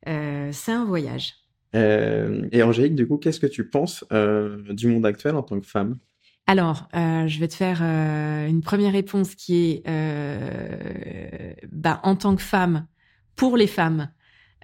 Euh, 0.06 0.50
c'est 0.52 0.72
un 0.72 0.84
voyage. 0.84 1.34
Euh, 1.74 2.46
et 2.52 2.62
Angélique, 2.62 2.94
du 2.94 3.06
coup, 3.06 3.16
qu'est-ce 3.16 3.40
que 3.40 3.48
tu 3.48 3.68
penses 3.68 4.04
euh, 4.12 4.62
du 4.72 4.86
monde 4.86 5.06
actuel 5.06 5.34
en 5.34 5.42
tant 5.42 5.58
que 5.58 5.66
femme? 5.66 5.98
Alors, 6.46 6.88
euh, 6.94 7.26
je 7.26 7.40
vais 7.40 7.48
te 7.48 7.54
faire 7.54 7.82
une 7.82 8.60
première 8.60 8.92
réponse 8.92 9.34
qui 9.34 9.82
est, 9.84 11.56
bah, 11.72 12.00
en 12.02 12.16
tant 12.16 12.36
que 12.36 12.42
femme, 12.42 12.86
pour 13.34 13.56
les 13.56 13.66
femmes, 13.66 14.08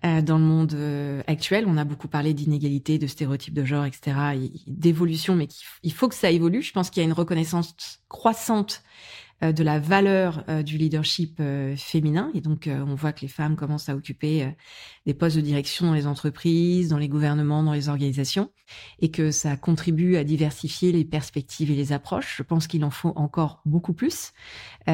euh, 0.03 0.23
dans 0.23 0.39
le 0.39 0.45
monde 0.45 0.73
euh, 0.73 1.23
actuel. 1.27 1.67
On 1.69 1.77
a 1.77 1.85
beaucoup 1.85 2.09
parlé 2.09 2.33
d'inégalité, 2.33 2.97
de 2.97 3.07
stéréotypes 3.07 3.53
de 3.53 3.67
genre, 3.67 3.85
etc., 3.85 4.17
d'évolution, 4.67 5.37
mais 5.37 5.47
il 5.83 5.93
faut 5.93 6.09
que 6.09 6.15
ça 6.15 6.31
évolue. 6.31 6.63
Je 6.63 6.73
pense 6.73 6.89
qu'il 6.89 7.03
y 7.03 7.05
a 7.05 7.07
une 7.07 7.13
reconnaissance 7.13 7.75
croissante 8.09 8.83
euh, 8.83 9.30
de 9.43 9.63
la 9.63 9.79
valeur 9.79 10.45
du 10.65 10.77
leadership 10.77 11.43
féminin. 11.77 12.31
Et 12.35 12.41
donc, 12.41 12.69
on 12.69 12.95
voit 12.95 13.13
que 13.13 13.23
les 13.23 13.29
femmes 13.29 13.57
commencent 13.57 13.89
à 13.89 13.97
occuper 13.97 14.55
des 15.07 15.15
postes 15.15 15.37
de 15.37 15.41
direction 15.41 15.87
dans 15.87 15.95
les 15.95 16.07
entreprises, 16.07 16.89
dans 16.89 16.99
les 16.99 17.09
gouvernements, 17.09 17.63
dans 17.63 17.73
les 17.73 17.89
organisations, 17.89 18.51
et 18.99 19.11
que 19.11 19.31
ça 19.31 19.57
contribue 19.57 20.17
à 20.17 20.25
diversifier 20.25 20.93
les 20.93 21.05
perspectives 21.05 21.71
et 21.71 21.75
les 21.75 21.93
approches. 21.93 22.35
Je 22.37 22.43
pense 22.43 22.67
qu'il 22.67 22.85
en 22.85 22.91
faut 22.91 23.13
encore 23.17 23.63
beaucoup 23.65 23.95
plus, 23.95 24.33
pour 24.85 24.93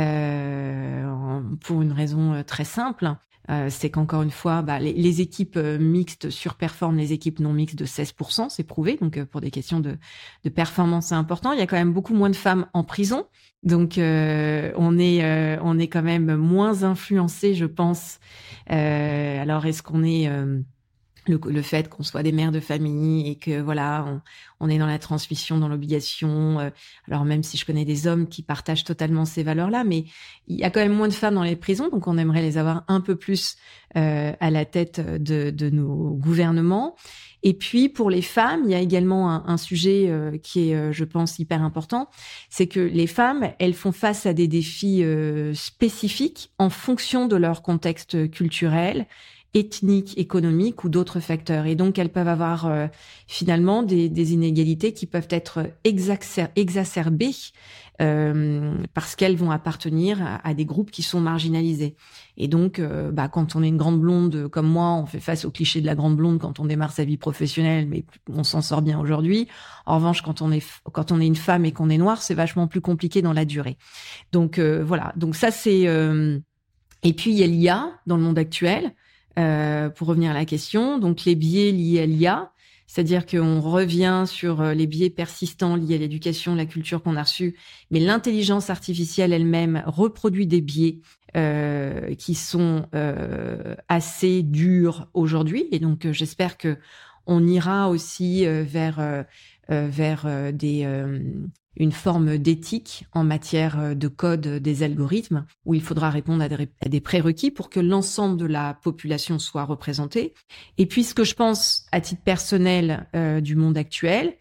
une 1.83 1.93
raison 1.93 2.43
très 2.45 2.65
simple. 2.65 3.17
Euh, 3.49 3.69
c'est 3.71 3.91
qu'encore 3.91 4.23
une 4.23 4.31
fois, 4.31 4.63
bah, 4.63 4.79
les, 4.81 5.21
équipes 5.21 5.57
euh, 5.57 5.79
mixtes 5.79 6.31
surperforment 6.31 6.97
les 6.97 7.13
équipes 7.13 7.39
non 7.39 7.53
mixtes 7.53 7.79
de 7.79 7.87
16%, 7.87 8.49
c'est 8.49 8.65
prouvé. 8.65 8.97
Donc, 9.01 9.17
euh, 9.17 9.25
pour 9.25 9.41
des 9.41 9.51
questions 9.51 9.81
de, 9.81 9.99
de 10.45 10.49
performance, 10.49 11.07
c'est 11.07 11.15
important. 11.15 11.53
Il 11.53 11.59
y 11.59 11.63
a 11.63 11.67
quand 11.67 11.77
même 11.77 11.93
beaucoup 11.93 12.15
moins 12.15 12.31
de 12.31 12.37
femmes 12.37 12.67
en 12.73 12.83
prison. 12.83 13.27
Donc, 13.63 13.95
on, 13.99 14.99
est, 14.99 15.59
on 15.61 15.79
est 15.79 15.89
quand 15.89 16.03
même 16.03 16.37
moins 16.37 16.85
influencé, 16.85 17.55
je 17.55 17.65
pense. 17.65 18.21
alors, 18.69 19.67
est-ce 19.67 19.83
qu'on 19.83 20.05
est 20.05 20.31
le, 21.29 21.63
fait 21.63 21.89
qu'on 21.89 22.03
soit 22.03 22.23
des 22.23 22.33
mères 22.33 22.53
de 22.53 22.61
famille 22.61 23.31
et 23.31 23.37
que 23.37 23.61
voilà, 23.61 24.23
on, 24.61 24.69
est 24.69 24.79
dans 24.79 24.87
la 24.87 24.99
transmission, 24.99 25.59
dans 25.59 25.69
l'obligation. 25.69 26.61
Euh, 26.61 26.71
alors 27.09 27.25
même 27.25 27.43
si 27.43 27.57
je 27.57 27.65
connais 27.65 27.85
des 27.85 28.07
hommes 28.07 28.29
qui 28.29 28.43
partagent 28.43 28.85
totalement 28.85 29.25
ces 29.25 29.43
valeurs-là, 29.43 29.85
mais 29.85 30.05
il 30.49 30.59
y 30.59 30.65
a 30.65 30.71
quand 30.71 30.81
même 30.81 30.95
moins 30.95 31.09
de 31.09 31.13
femmes 31.13 31.35
dans 31.35 31.43
les 31.43 31.57
prisons, 31.57 31.89
donc 31.89 32.07
on 32.07 32.19
aimerait 32.19 32.43
les 32.43 32.59
avoir 32.59 32.85
un 32.89 33.01
peu 33.01 33.17
plus 33.17 33.57
euh, 33.97 34.33
à 34.41 34.51
la 34.51 34.65
tête 34.65 35.01
de, 35.01 35.51
de, 35.51 35.71
nos 35.71 36.15
gouvernements. 36.15 36.97
Et 37.43 37.55
puis 37.55 37.89
pour 37.89 38.11
les 38.11 38.23
femmes, 38.23 38.63
il 38.65 38.71
y 38.71 38.75
a 38.75 38.81
également 38.81 39.31
un, 39.31 39.45
un 39.47 39.57
sujet 39.57 40.07
euh, 40.09 40.37
qui 40.39 40.71
est, 40.71 40.93
je 40.93 41.05
pense, 41.05 41.39
hyper 41.39 41.63
important, 41.63 42.09
c'est 42.51 42.67
que 42.67 42.81
les 42.81 43.07
femmes, 43.07 43.53
elles 43.59 43.75
font 43.75 43.93
face 43.93 44.27
à 44.27 44.33
des 44.33 44.49
défis 44.49 45.05
spécifiques 45.55 46.51
en 46.59 46.71
fonction 46.71 47.27
de 47.27 47.37
leur 47.37 47.63
contexte 47.63 48.31
culturel 48.31 49.07
ethniques, 49.57 50.17
économiques 50.19 50.85
ou 50.85 50.91
d'autres 50.91 51.19
facteurs. 51.19 51.65
Et 51.65 51.75
donc, 51.75 51.99
elles 51.99 52.11
peuvent 52.11 52.29
avoir 52.29 52.67
euh, 52.67 52.87
finalement 53.27 53.83
des, 53.83 54.33
inégalités 54.33 54.93
qui 54.93 55.07
peuvent 55.07 55.29
être 55.31 55.71
exacerbées 55.85 57.35
euh, 58.03 58.75
parce 58.93 59.17
qu'elles 59.17 59.37
vont 59.37 59.51
appartenir 59.51 60.19
à, 60.45 60.53
des 60.53 60.67
groupes 60.67 60.91
qui 60.91 61.03
sont 61.03 61.21
marginalisés. 61.21 61.97
Et 62.37 62.49
donc, 62.49 62.79
euh, 62.79 63.11
bah, 63.11 63.29
quand 63.29 63.57
on 63.57 63.63
est 63.63 63.69
une 63.69 63.79
grande 63.79 63.99
blonde 63.99 64.49
comme 64.49 64.69
moi, 64.69 64.93
on 64.93 65.07
fait 65.07 65.21
face 65.21 65.47
au 65.47 65.51
cliché 65.51 65.81
de 65.81 65.87
la 65.87 65.95
grande 65.95 66.17
blonde 66.17 66.39
quand 66.39 66.61
on 66.61 66.67
démarre 66.67 66.93
sa 66.93 67.05
vie 67.05 67.17
professionnelle, 67.17 67.87
mais 67.89 68.05
on 68.31 68.45
s'en 68.45 68.61
sort 68.61 68.83
bien 68.83 69.01
aujourd'hui. 69.01 69.49
En 69.87 69.97
revanche, 69.97 70.21
quand 70.21 70.43
on 70.43 70.53
est 70.53 70.65
quand 70.93 71.13
on 71.13 71.21
est 71.21 71.27
une 71.27 71.35
femme 71.35 71.65
et 71.65 71.73
qu'on 71.73 71.89
est 71.89 71.97
noire, 71.97 72.21
c'est 72.21 72.35
vachement 72.35 72.67
plus 72.67 72.83
compliqué 72.83 73.23
dans 73.23 73.33
la 73.33 73.47
durée. 73.47 73.79
Donc 74.33 74.59
voilà. 74.59 75.15
Donc 75.17 75.35
ça 75.35 75.51
c'est 75.51 75.87
et 77.03 77.13
puis 77.13 77.31
il 77.31 77.39
y 77.39 77.43
a 77.45 77.47
l'IA 77.47 77.93
dans 78.07 78.17
le 78.17 78.23
monde 78.23 78.39
actuel. 78.39 78.93
Euh, 79.39 79.91
pour 79.91 80.09
revenir 80.09 80.31
à 80.31 80.35
la 80.35 80.45
question, 80.45 80.99
donc 80.99 81.25
les 81.25 81.35
biais 81.35 81.71
liés 81.71 82.01
à 82.01 82.07
l'IA, 82.07 82.53
c'est-à-dire 82.87 83.27
qu'on 83.27 83.61
revient 83.61 84.25
sur 84.27 84.61
euh, 84.61 84.73
les 84.73 84.87
biais 84.87 85.11
persistants 85.11 85.77
liés 85.77 85.97
à 85.97 85.99
l'éducation, 85.99 86.55
la 86.55 86.67
culture 86.67 87.03
qu'on 87.03 87.17
a 87.17 87.23
reçue, 87.23 87.57
mais 87.91 88.01
l'intelligence 88.01 88.71
artificielle 88.71 89.33
elle-même 89.33 89.83
reproduit 89.87 90.47
des 90.47 90.61
biais 90.61 91.01
euh, 91.37 92.15
qui 92.15 92.35
sont 92.35 92.87
euh, 92.95 93.75
assez 93.89 94.43
durs 94.43 95.09
aujourd'hui, 95.15 95.67
et 95.73 95.81
donc 95.81 96.11
j'espère 96.13 96.57
que 96.57 96.79
on 97.27 97.45
ira 97.45 97.91
aussi 97.91 98.47
vers 98.47 99.25
vers 99.69 100.53
des 100.53 100.87
une 101.77 101.93
forme 101.93 102.39
d'éthique 102.39 103.05
en 103.13 103.25
matière 103.25 103.79
euh, 103.79 103.95
de 103.95 104.09
code 104.09 104.47
des 104.47 104.83
algorithmes, 104.83 105.45
où 105.65 105.75
il 105.75 105.83
faudra 105.83 106.11
répondre 106.11 106.43
à 106.43 106.89
des, 106.89 107.01
prérequis 107.01 107.51
pour 107.51 107.71
que 107.71 107.81
l'ensemble 107.81 108.39
de 108.39 108.47
la 108.47 108.75
population 108.75 109.39
soit 109.39 109.65
représentée. 109.65 110.35
Et 110.79 110.87
puis 110.87 111.05
ce 111.05 111.15
que 111.15 111.25
je 111.25 111.35
pense 111.35 111.87
à 111.93 112.01
titre 112.01 112.23
personnel 112.23 113.07
euh, 113.15 113.41
du 113.41 113.57
monde 113.57 113.77
actuel, 113.77 114.37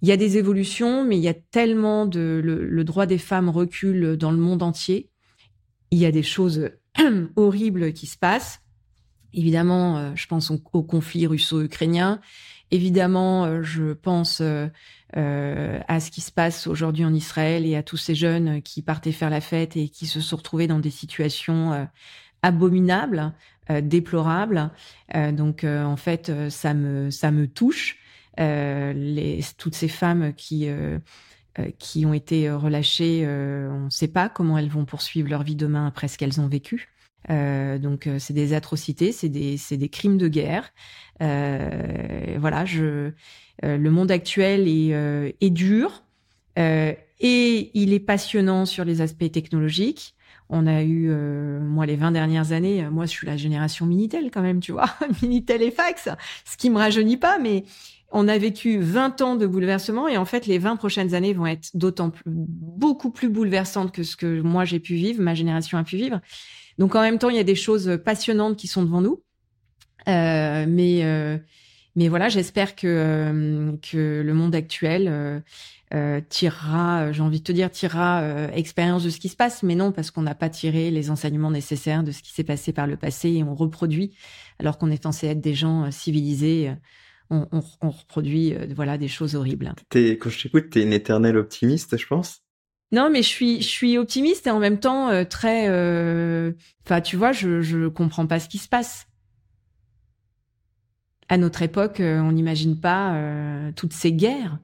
il 0.00 0.08
y 0.08 0.12
a 0.12 0.16
des 0.16 0.36
évolutions, 0.36 1.04
mais 1.04 1.16
il 1.16 1.22
y 1.22 1.28
a 1.28 1.34
tellement 1.34 2.06
de 2.06 2.40
le, 2.42 2.84
droit 2.84 3.06
des 3.06 3.18
femmes 3.18 3.48
recule 3.48 4.16
dans 4.16 4.32
le 4.32 4.36
monde 4.36 4.62
entier. 4.62 5.10
Il 5.92 5.98
y 5.98 6.06
a 6.06 6.10
des 6.10 6.24
choses 6.24 6.70
horribles 7.36 7.92
qui 7.92 8.06
se 8.06 8.18
passent. 8.18 8.60
Évidemment, 9.32 9.98
euh, 9.98 10.12
je 10.16 10.26
pense 10.26 10.50
au, 10.50 10.82
conflit 10.82 11.26
russo-ukrainien. 11.26 12.20
Évidemment, 12.72 13.44
euh, 13.44 13.62
je 13.62 13.92
pense 13.92 14.42
euh, 15.16 15.80
à 15.88 16.00
ce 16.00 16.10
qui 16.10 16.20
se 16.20 16.32
passe 16.32 16.66
aujourd'hui 16.66 17.04
en 17.04 17.12
Israël 17.12 17.66
et 17.66 17.76
à 17.76 17.82
tous 17.82 17.96
ces 17.96 18.14
jeunes 18.14 18.62
qui 18.62 18.82
partaient 18.82 19.12
faire 19.12 19.30
la 19.30 19.40
fête 19.40 19.76
et 19.76 19.88
qui 19.88 20.06
se 20.06 20.20
sont 20.20 20.36
retrouvés 20.36 20.66
dans 20.66 20.78
des 20.78 20.90
situations 20.90 21.88
abominables, 22.42 23.32
déplorables. 23.82 24.70
donc, 25.32 25.64
en 25.64 25.96
fait, 25.96 26.32
ça 26.50 26.74
me 26.74 27.10
ça 27.10 27.30
me 27.30 27.46
touche. 27.46 27.98
Euh, 28.40 28.92
les, 28.94 29.40
toutes 29.58 29.74
ces 29.74 29.88
femmes 29.88 30.32
qui 30.34 30.68
euh, 30.68 30.98
euh, 31.58 31.70
qui 31.78 32.06
ont 32.06 32.14
été 32.14 32.50
relâchées, 32.50 33.26
on 33.26 33.84
ne 33.84 33.90
sait 33.90 34.08
pas 34.08 34.28
comment 34.30 34.56
elles 34.56 34.70
vont 34.70 34.86
poursuivre 34.86 35.28
leur 35.28 35.42
vie 35.42 35.56
demain 35.56 35.86
après 35.86 36.08
ce 36.08 36.16
qu'elles 36.16 36.40
ont 36.40 36.48
vécu. 36.48 36.88
Euh, 37.30 37.78
donc 37.78 38.08
c'est 38.18 38.32
des 38.32 38.52
atrocités, 38.52 39.12
c'est 39.12 39.28
des 39.28 39.56
des 39.70 39.88
crimes 39.88 40.18
de 40.18 40.28
guerre. 40.28 40.72
Euh, 41.22 42.36
voilà, 42.38 42.64
je 42.64 43.12
le 43.62 43.90
monde 43.90 44.10
actuel 44.10 44.68
est 44.68 45.34
est 45.40 45.50
dur 45.50 46.04
et 46.56 47.70
il 47.74 47.92
est 47.92 48.00
passionnant 48.00 48.66
sur 48.66 48.84
les 48.84 49.00
aspects 49.00 49.30
technologiques. 49.30 50.14
On 50.54 50.66
a 50.66 50.82
eu, 50.82 51.08
moi, 51.08 51.86
les 51.86 51.96
20 51.96 52.10
dernières 52.10 52.52
années, 52.52 52.86
moi, 52.90 53.06
je 53.06 53.10
suis 53.10 53.26
la 53.26 53.38
génération 53.38 53.86
Minitel 53.86 54.30
quand 54.30 54.42
même, 54.42 54.60
tu 54.60 54.72
vois, 54.72 54.90
Minitel 55.22 55.62
et 55.62 55.70
fax, 55.70 56.08
ce 56.44 56.56
qui 56.58 56.68
me 56.68 56.76
rajeunit 56.76 57.16
pas, 57.16 57.38
mais 57.38 57.64
on 58.12 58.28
a 58.28 58.38
vécu 58.38 58.78
20 58.78 59.20
ans 59.22 59.36
de 59.36 59.46
bouleversement 59.46 60.06
et 60.06 60.16
en 60.16 60.24
fait, 60.24 60.46
les 60.46 60.58
20 60.58 60.76
prochaines 60.76 61.14
années 61.14 61.32
vont 61.32 61.46
être 61.46 61.70
d'autant 61.74 62.10
plus, 62.10 62.22
beaucoup 62.26 63.10
plus 63.10 63.28
bouleversantes 63.28 63.92
que 63.92 64.02
ce 64.02 64.16
que 64.16 64.40
moi 64.42 64.64
j'ai 64.64 64.80
pu 64.80 64.94
vivre, 64.94 65.22
ma 65.22 65.34
génération 65.34 65.78
a 65.78 65.84
pu 65.84 65.96
vivre. 65.96 66.20
Donc 66.78 66.94
en 66.94 67.02
même 67.02 67.18
temps, 67.18 67.30
il 67.30 67.36
y 67.36 67.40
a 67.40 67.44
des 67.44 67.54
choses 67.54 67.98
passionnantes 68.04 68.56
qui 68.56 68.66
sont 68.66 68.82
devant 68.82 69.00
nous. 69.00 69.22
Euh, 70.08 70.66
mais 70.68 71.04
euh, 71.04 71.38
mais 71.94 72.08
voilà, 72.08 72.28
j'espère 72.28 72.74
que 72.74 72.86
euh, 72.86 73.72
que 73.82 74.22
le 74.24 74.34
monde 74.34 74.54
actuel 74.54 75.42
tirera, 76.30 77.12
j'ai 77.12 77.20
envie 77.20 77.40
de 77.40 77.44
te 77.44 77.52
dire, 77.52 77.70
tirera 77.70 78.48
expérience 78.54 79.04
de 79.04 79.10
ce 79.10 79.20
qui 79.20 79.28
se 79.28 79.36
passe, 79.36 79.62
mais 79.62 79.74
non 79.74 79.92
parce 79.92 80.10
qu'on 80.10 80.22
n'a 80.22 80.34
pas 80.34 80.48
tiré 80.48 80.90
les 80.90 81.10
enseignements 81.10 81.50
nécessaires 81.50 82.02
de 82.02 82.12
ce 82.12 82.22
qui 82.22 82.32
s'est 82.32 82.44
passé 82.44 82.72
par 82.72 82.86
le 82.86 82.96
passé 82.96 83.28
et 83.28 83.42
on 83.42 83.54
reproduit 83.54 84.14
alors 84.58 84.78
qu'on 84.78 84.90
est 84.90 85.02
censé 85.02 85.26
être 85.26 85.42
des 85.42 85.54
gens 85.54 85.90
civilisés 85.90 86.72
on, 87.32 87.88
reproduit 87.90 88.54
euh, 88.54 88.66
voilà 88.74 88.98
des 88.98 89.08
choses 89.08 89.34
horribles. 89.34 89.72
quand 89.90 90.30
je 90.30 90.42
t'écoute, 90.42 90.70
t'es 90.70 90.82
une 90.82 90.92
éternelle 90.92 91.36
optimiste, 91.36 91.96
je 91.96 92.06
pense. 92.06 92.42
Non, 92.92 93.08
mais 93.10 93.22
je 93.22 93.60
suis, 93.60 93.98
optimiste 93.98 94.46
et 94.46 94.50
en 94.50 94.58
même 94.58 94.78
temps 94.78 95.08
euh, 95.08 95.24
très. 95.24 95.66
Euh, 95.68 96.52
enfin, 96.84 97.00
tu 97.00 97.16
vois, 97.16 97.32
je, 97.32 97.62
je 97.62 97.88
comprends 97.88 98.26
pas 98.26 98.38
ce 98.38 98.48
qui 98.48 98.58
se 98.58 98.68
passe. 98.68 99.08
À 101.28 101.38
notre 101.38 101.62
époque, 101.62 101.96
on 102.00 102.32
n'imagine 102.32 102.78
pas 102.78 103.16
toutes 103.74 103.94
ces 103.94 104.12
guerres. 104.12 104.58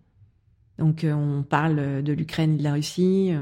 Donc, 0.76 1.07
on 1.09 1.43
parle 1.43 2.03
de 2.03 2.12
l'Ukraine 2.12 2.55
et 2.55 2.59
de 2.59 2.62
la 2.62 2.74
Russie, 2.74 3.33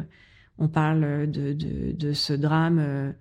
on 0.58 0.68
parle 0.68 1.28
de, 1.28 1.52
de, 1.52 2.12
ce 2.12 2.32
drame 2.32 3.14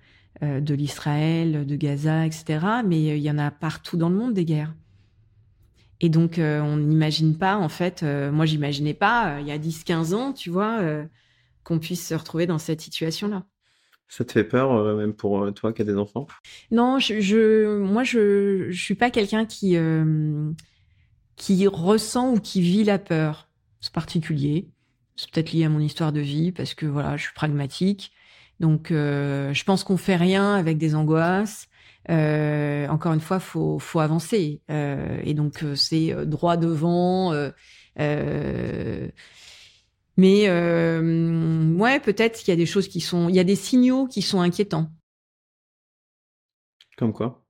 de 0.43 0.73
l'Israël, 0.75 1.65
de 1.65 1.75
Gaza, 1.75 2.23
etc. 2.27 2.59
Mais 2.85 3.17
il 3.17 3.23
y 3.23 3.31
en 3.31 3.39
a 3.39 3.49
partout 3.49 3.97
dans 3.97 4.09
le 4.09 4.15
monde 4.15 4.35
des 4.35 4.45
guerres. 4.45 4.75
Et 6.01 6.09
donc, 6.09 6.39
euh, 6.39 6.61
on 6.61 6.77
n'imagine 6.77 7.37
pas, 7.37 7.57
en 7.57 7.69
fait, 7.69 8.03
euh, 8.03 8.31
moi, 8.31 8.45
j'imaginais 8.45 8.93
pas, 8.93 9.35
euh, 9.35 9.41
il 9.41 9.47
y 9.47 9.51
a 9.51 9.57
10-15 9.57 10.13
ans, 10.13 10.33
tu 10.33 10.49
vois, 10.49 10.81
qu'on 11.65 11.79
puisse 11.79 12.07
se 12.07 12.13
retrouver 12.13 12.47
dans 12.47 12.57
cette 12.57 12.79
situation-là. 12.79 13.43
Ça 14.07 14.23
te 14.23 14.31
fait 14.31 14.45
peur, 14.45 14.95
même 14.95 15.13
pour 15.13 15.53
toi 15.53 15.73
qui 15.73 15.81
as 15.81 15.85
des 15.85 15.97
enfants? 15.97 16.27
Non, 16.71 16.99
je, 16.99 17.79
moi, 17.79 18.05
je 18.05 18.67
ne 18.67 18.71
suis 18.71 18.95
pas 18.95 19.09
quelqu'un 19.09 19.45
qui, 19.45 19.75
qui 21.35 21.67
ressent 21.67 22.31
ou 22.31 22.39
qui 22.39 22.61
vit 22.61 22.85
la 22.85 22.99
peur. 22.99 23.49
C'est 23.81 23.91
particulier. 23.91 24.69
C'est 25.17 25.29
peut-être 25.31 25.51
lié 25.51 25.65
à 25.65 25.69
mon 25.69 25.79
histoire 25.79 26.13
de 26.13 26.21
vie, 26.21 26.53
parce 26.53 26.73
que, 26.73 26.85
voilà, 26.85 27.17
je 27.17 27.23
suis 27.23 27.33
pragmatique. 27.33 28.13
Donc, 28.61 28.87
je 28.91 29.63
pense 29.65 29.83
qu'on 29.83 29.97
fait 29.97 30.15
rien 30.15 30.53
avec 30.53 30.77
des 30.77 30.95
angoisses. 30.95 31.67
Euh, 32.09 32.87
encore 32.87 33.13
une 33.13 33.19
fois, 33.19 33.39
faut 33.39 33.79
faut 33.79 33.99
avancer. 33.99 34.61
Euh, 34.69 35.17
et 35.23 35.33
donc 35.33 35.63
euh, 35.63 35.75
c'est 35.75 36.13
euh, 36.13 36.25
droit 36.25 36.57
devant. 36.57 37.33
Mais 40.17 40.49
ouais, 40.49 41.99
peut-être 41.99 42.39
qu'il 42.39 42.49
y 42.49 42.51
a 42.51 42.55
des 42.55 42.65
choses 42.65 42.87
qui 42.87 43.01
sont, 43.01 43.29
il 43.29 43.35
y 43.35 43.39
a 43.39 43.43
des 43.43 43.55
signaux 43.55 44.07
qui 44.07 44.21
sont 44.21 44.41
inquiétants. 44.41 44.89
Comme 46.97 47.13
quoi? 47.13 47.45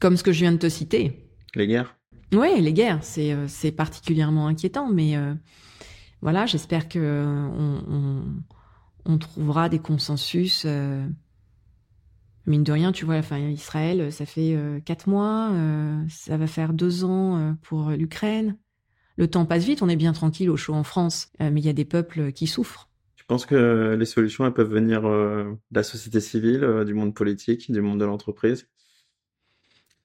Comme 0.00 0.16
ce 0.16 0.22
que 0.22 0.32
je 0.32 0.40
viens 0.40 0.52
de 0.52 0.58
te 0.58 0.68
citer. 0.68 1.28
Les 1.54 1.66
guerres? 1.66 1.96
Ouais, 2.32 2.60
les 2.60 2.72
guerres, 2.72 3.02
c'est 3.02 3.36
c'est 3.48 3.72
particulièrement 3.72 4.46
inquiétant. 4.46 4.88
Mais 4.88 5.14
voilà, 6.20 6.46
j'espère 6.46 6.88
que 6.88 7.24
on, 7.26 7.84
on, 7.88 9.12
on, 9.12 9.18
trouvera 9.18 9.68
des 9.68 9.78
consensus 9.78 10.66
mine 12.46 12.64
de 12.64 12.72
rien, 12.72 12.92
tu 12.92 13.04
vois, 13.04 13.16
enfin, 13.16 13.38
Israël, 13.38 14.12
ça 14.12 14.26
fait 14.26 14.54
euh, 14.54 14.80
quatre 14.80 15.08
mois, 15.08 15.50
euh, 15.52 16.02
ça 16.08 16.36
va 16.36 16.46
faire 16.46 16.72
deux 16.72 17.04
ans 17.04 17.38
euh, 17.38 17.52
pour 17.62 17.90
l'Ukraine. 17.90 18.56
Le 19.16 19.28
temps 19.28 19.46
passe 19.46 19.64
vite, 19.64 19.82
on 19.82 19.88
est 19.88 19.96
bien 19.96 20.12
tranquille 20.12 20.50
au 20.50 20.56
chaud 20.56 20.74
en 20.74 20.82
France, 20.82 21.30
mais 21.40 21.60
il 21.60 21.64
y 21.64 21.68
a 21.68 21.72
des 21.72 21.84
peuples 21.84 22.32
qui 22.32 22.46
souffrent. 22.46 22.88
Tu 23.16 23.24
penses 23.24 23.46
que 23.46 23.96
les 23.98 24.04
solutions, 24.06 24.44
elles 24.44 24.52
peuvent 24.52 24.72
venir 24.72 25.02
de 25.02 25.56
la 25.72 25.82
société 25.82 26.20
civile, 26.20 26.82
du 26.84 26.94
monde 26.94 27.14
politique, 27.14 27.70
du 27.70 27.80
monde 27.80 28.00
de 28.00 28.04
l'entreprise 28.04 28.66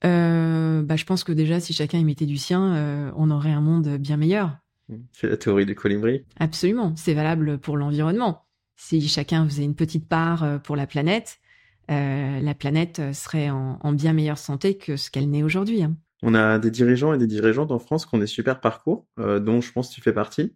bah, 0.02 0.96
Je 0.96 1.04
pense 1.04 1.24
que 1.24 1.32
déjà, 1.32 1.58
si 1.58 1.72
chacun 1.72 1.98
y 1.98 2.04
mettait 2.04 2.26
du 2.26 2.38
sien, 2.38 3.12
on 3.16 3.30
aurait 3.30 3.50
un 3.50 3.60
monde 3.60 3.96
bien 3.98 4.16
meilleur. 4.16 4.56
C'est 5.12 5.28
la 5.28 5.36
théorie 5.36 5.66
du 5.66 5.74
colibri 5.74 6.24
Absolument, 6.38 6.94
c'est 6.96 7.14
valable 7.14 7.58
pour 7.58 7.76
l'environnement. 7.76 8.46
Si 8.76 9.06
chacun 9.08 9.44
faisait 9.44 9.64
une 9.64 9.74
petite 9.74 10.08
part 10.08 10.62
pour 10.62 10.76
la 10.76 10.86
planète, 10.86 11.40
euh, 11.90 12.40
la 12.40 12.54
planète 12.54 13.12
serait 13.12 13.50
en, 13.50 13.92
bien 13.92 14.12
meilleure 14.12 14.38
santé 14.38 14.76
que 14.76 14.96
ce 14.96 15.10
qu'elle 15.10 15.28
n'est 15.28 15.42
aujourd'hui. 15.42 15.82
Hein. 15.82 15.96
On 16.22 16.34
a 16.34 16.58
des 16.58 16.70
dirigeants 16.70 17.12
et 17.14 17.18
des 17.18 17.26
dirigeantes 17.26 17.70
en 17.70 17.78
France 17.78 18.06
qui 18.06 18.14
ont 18.14 18.18
des 18.18 18.26
super 18.26 18.60
parcours, 18.60 19.06
euh, 19.18 19.40
dont 19.40 19.60
je 19.60 19.72
pense 19.72 19.88
que 19.88 19.94
tu 19.94 20.00
fais 20.00 20.12
partie. 20.12 20.54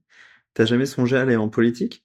T'as 0.55 0.65
jamais 0.65 0.87
songé 0.87 1.17
à 1.17 1.23
aller 1.23 1.37
en 1.37 1.49
politique? 1.49 2.05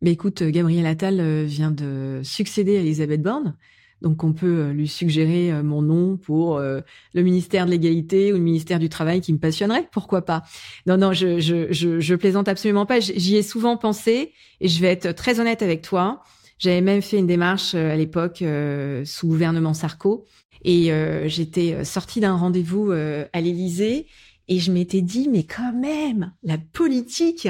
Mais 0.00 0.12
écoute, 0.12 0.42
Gabriel 0.42 0.86
Attal 0.86 1.20
euh, 1.20 1.44
vient 1.44 1.70
de 1.70 2.20
succéder 2.24 2.76
à 2.76 2.80
Elisabeth 2.80 3.22
Borne. 3.22 3.56
Donc 4.00 4.24
on 4.24 4.32
peut 4.32 4.70
lui 4.70 4.88
suggérer 4.88 5.62
mon 5.62 5.80
nom 5.80 6.16
pour 6.16 6.58
le 6.58 6.82
ministère 7.14 7.66
de 7.66 7.70
l'égalité 7.70 8.32
ou 8.32 8.36
le 8.36 8.42
ministère 8.42 8.80
du 8.80 8.88
travail 8.88 9.20
qui 9.20 9.32
me 9.32 9.38
passionnerait, 9.38 9.88
pourquoi 9.92 10.22
pas? 10.22 10.42
Non, 10.86 10.96
non, 10.96 11.12
je, 11.12 11.38
je, 11.38 11.70
je, 11.70 12.00
je 12.00 12.14
plaisante 12.16 12.48
absolument 12.48 12.84
pas. 12.84 12.98
J'y 12.98 13.36
ai 13.36 13.42
souvent 13.42 13.76
pensé 13.76 14.32
et 14.60 14.66
je 14.66 14.80
vais 14.80 14.88
être 14.88 15.12
très 15.12 15.38
honnête 15.38 15.62
avec 15.62 15.82
toi. 15.82 16.20
J'avais 16.58 16.80
même 16.80 17.02
fait 17.02 17.18
une 17.18 17.28
démarche 17.28 17.74
euh, 17.74 17.92
à 17.92 17.96
l'époque 17.96 18.42
euh, 18.42 19.04
sous 19.04 19.28
gouvernement 19.28 19.74
Sarko 19.74 20.24
et 20.62 20.92
euh, 20.92 21.28
j'étais 21.28 21.84
sortie 21.84 22.20
d'un 22.20 22.36
rendez-vous 22.36 22.90
à 22.90 23.40
l'Élysée 23.40 24.06
et 24.48 24.58
je 24.58 24.72
m'étais 24.72 25.02
dit 25.02 25.28
mais 25.28 25.44
quand 25.44 25.72
même 25.72 26.32
la 26.42 26.58
politique, 26.58 27.48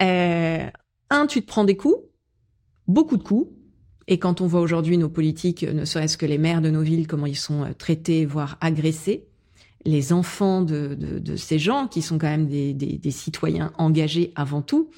un 0.00 1.26
tu 1.28 1.42
te 1.42 1.46
prends 1.46 1.64
des 1.64 1.76
coups, 1.76 1.98
beaucoup 2.88 3.16
de 3.16 3.22
coups. 3.22 3.50
Et 4.08 4.18
quand 4.18 4.40
on 4.40 4.46
voit 4.46 4.60
aujourd'hui 4.60 4.98
nos 4.98 5.08
politiques, 5.08 5.64
ne 5.64 5.84
serait-ce 5.84 6.16
que 6.16 6.26
les 6.26 6.38
maires 6.38 6.60
de 6.60 6.70
nos 6.70 6.82
villes, 6.82 7.08
comment 7.08 7.26
ils 7.26 7.36
sont 7.36 7.74
traités, 7.76 8.24
voire 8.24 8.56
agressés, 8.60 9.26
les 9.86 10.12
enfants 10.12 10.62
de, 10.62 10.94
de, 10.94 11.18
de, 11.18 11.36
ces 11.36 11.58
gens 11.58 11.86
qui 11.86 12.02
sont 12.02 12.18
quand 12.18 12.28
même 12.28 12.46
des, 12.46 12.74
des, 12.74 12.98
des 12.98 13.10
citoyens 13.10 13.72
engagés 13.78 14.32
avant 14.34 14.60
tout, 14.60 14.90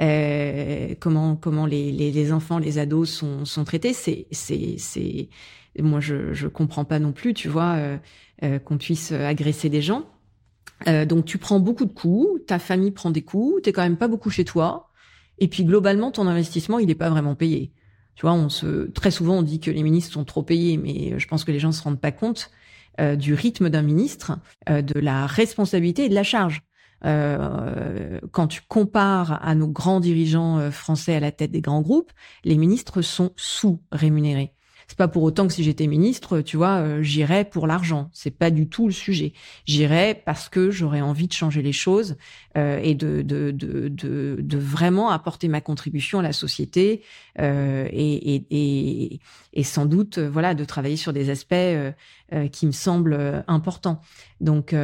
euh, 0.00 0.94
comment 1.00 1.34
comment 1.36 1.66
les, 1.66 1.90
les, 1.90 2.12
les, 2.12 2.32
enfants, 2.32 2.58
les 2.58 2.78
ados 2.78 3.10
sont, 3.10 3.44
sont 3.44 3.64
traités, 3.64 3.92
c'est 3.92 4.26
c'est 4.30 5.28
moi 5.82 6.00
je 6.00 6.32
je 6.32 6.48
comprends 6.48 6.84
pas 6.84 6.98
non 6.98 7.12
plus, 7.12 7.34
tu 7.34 7.48
vois, 7.48 7.74
euh, 7.76 7.96
euh, 8.42 8.58
qu'on 8.58 8.78
puisse 8.78 9.12
agresser 9.12 9.68
des 9.68 9.82
gens. 9.82 10.04
Euh, 10.88 11.04
donc 11.04 11.24
tu 11.24 11.38
prends 11.38 11.60
beaucoup 11.60 11.84
de 11.84 11.92
coups, 11.92 12.44
ta 12.46 12.58
famille 12.58 12.90
prend 12.90 13.10
des 13.10 13.22
coups, 13.22 13.62
t'es 13.62 13.72
quand 13.72 13.82
même 13.82 13.96
pas 13.96 14.08
beaucoup 14.08 14.30
chez 14.30 14.44
toi, 14.44 14.90
et 15.38 15.48
puis 15.48 15.64
globalement 15.64 16.10
ton 16.10 16.26
investissement 16.26 16.78
il 16.78 16.90
est 16.90 16.94
pas 16.94 17.10
vraiment 17.10 17.34
payé. 17.34 17.72
Tu 18.16 18.22
vois, 18.22 18.34
on 18.34 18.48
se 18.48 18.90
très 18.90 19.10
souvent 19.10 19.38
on 19.38 19.42
dit 19.42 19.60
que 19.60 19.70
les 19.70 19.82
ministres 19.82 20.12
sont 20.12 20.24
trop 20.24 20.42
payés, 20.42 20.76
mais 20.76 21.18
je 21.18 21.26
pense 21.28 21.44
que 21.44 21.52
les 21.52 21.58
gens 21.58 21.72
se 21.72 21.82
rendent 21.82 22.00
pas 22.00 22.12
compte 22.12 22.50
euh, 23.00 23.16
du 23.16 23.34
rythme 23.34 23.70
d'un 23.70 23.82
ministre, 23.82 24.38
euh, 24.70 24.80
de 24.80 25.00
la 25.00 25.26
responsabilité 25.26 26.04
et 26.04 26.08
de 26.08 26.14
la 26.14 26.22
charge. 26.22 26.62
Euh, 27.04 28.20
quand 28.30 28.46
tu 28.46 28.60
compares 28.68 29.44
à 29.44 29.56
nos 29.56 29.66
grands 29.66 29.98
dirigeants 29.98 30.70
français 30.70 31.16
à 31.16 31.20
la 31.20 31.32
tête 31.32 31.50
des 31.50 31.60
grands 31.60 31.82
groupes, 31.82 32.12
les 32.44 32.56
ministres 32.56 33.02
sont 33.02 33.32
sous-rémunérés. 33.36 34.54
C'est 34.88 34.98
pas 34.98 35.08
pour 35.08 35.22
autant 35.22 35.46
que 35.46 35.52
si 35.52 35.64
j'étais 35.64 35.86
ministre, 35.86 36.40
tu 36.40 36.56
vois, 36.56 36.76
euh, 36.76 37.02
j'irais 37.02 37.44
pour 37.44 37.66
l'argent. 37.66 38.10
C'est 38.12 38.30
pas 38.30 38.50
du 38.50 38.68
tout 38.68 38.86
le 38.86 38.92
sujet. 38.92 39.32
J'irais 39.66 40.20
parce 40.24 40.48
que 40.48 40.70
j'aurais 40.70 41.00
envie 41.00 41.26
de 41.26 41.32
changer 41.32 41.62
les 41.62 41.72
choses 41.72 42.16
euh, 42.56 42.78
et 42.82 42.94
de 42.94 43.22
de, 43.22 43.50
de, 43.50 43.88
de, 43.88 44.36
de, 44.40 44.58
vraiment 44.58 45.10
apporter 45.10 45.48
ma 45.48 45.60
contribution 45.60 46.18
à 46.18 46.22
la 46.22 46.32
société 46.32 47.02
euh, 47.40 47.88
et, 47.90 48.34
et, 48.34 48.46
et, 48.50 49.20
et, 49.52 49.62
sans 49.62 49.86
doute, 49.86 50.18
voilà, 50.18 50.54
de 50.54 50.64
travailler 50.64 50.96
sur 50.96 51.12
des 51.12 51.30
aspects 51.30 51.54
qui 52.52 52.66
me 52.66 52.72
semblent 52.72 53.44
importants. 53.46 54.00
Donc, 54.40 54.74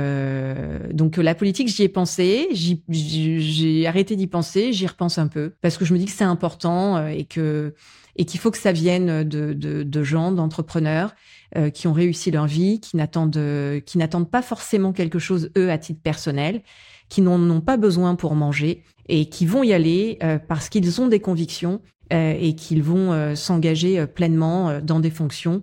donc 0.92 1.16
la 1.16 1.34
politique, 1.34 1.68
j'y 1.68 1.82
ai 1.82 1.88
pensé, 1.88 2.48
j'ai 2.52 3.86
arrêté 3.86 4.14
d'y 4.14 4.26
penser, 4.26 4.72
j'y 4.72 4.86
repense 4.86 5.18
un 5.18 5.26
peu 5.26 5.54
parce 5.60 5.76
que 5.76 5.84
je 5.84 5.92
me 5.92 5.98
dis 5.98 6.04
que 6.04 6.12
c'est 6.12 6.24
important 6.24 7.06
et 7.08 7.24
que 7.24 7.74
et 8.16 8.24
qu'il 8.24 8.40
faut 8.40 8.50
que 8.50 8.58
ça 8.58 8.72
vienne 8.72 9.24
de, 9.24 10.02
gens, 10.02 10.32
d'entrepreneurs 10.32 11.14
euh, 11.56 11.70
qui 11.70 11.86
ont 11.86 11.92
réussi 11.92 12.30
leur 12.30 12.46
vie, 12.46 12.80
qui 12.80 12.96
n'attendent 12.96 13.80
qui 13.84 13.98
n'attendent 13.98 14.30
pas 14.30 14.42
forcément 14.42 14.92
quelque 14.92 15.18
chose 15.18 15.50
eux 15.56 15.70
à 15.70 15.78
titre 15.78 16.00
personnel, 16.02 16.62
qui 17.08 17.22
n'en 17.22 17.40
ont 17.50 17.60
pas 17.60 17.76
besoin 17.76 18.14
pour 18.14 18.34
manger 18.34 18.84
et 19.08 19.26
qui 19.26 19.46
vont 19.46 19.62
y 19.62 19.72
aller 19.72 20.18
euh, 20.22 20.38
parce 20.38 20.68
qu'ils 20.68 21.00
ont 21.00 21.08
des 21.08 21.20
convictions 21.20 21.80
euh, 22.12 22.34
et 22.38 22.54
qu'ils 22.54 22.82
vont 22.82 23.34
s'engager 23.36 24.06
pleinement 24.06 24.80
dans 24.80 25.00
des 25.00 25.10
fonctions 25.10 25.62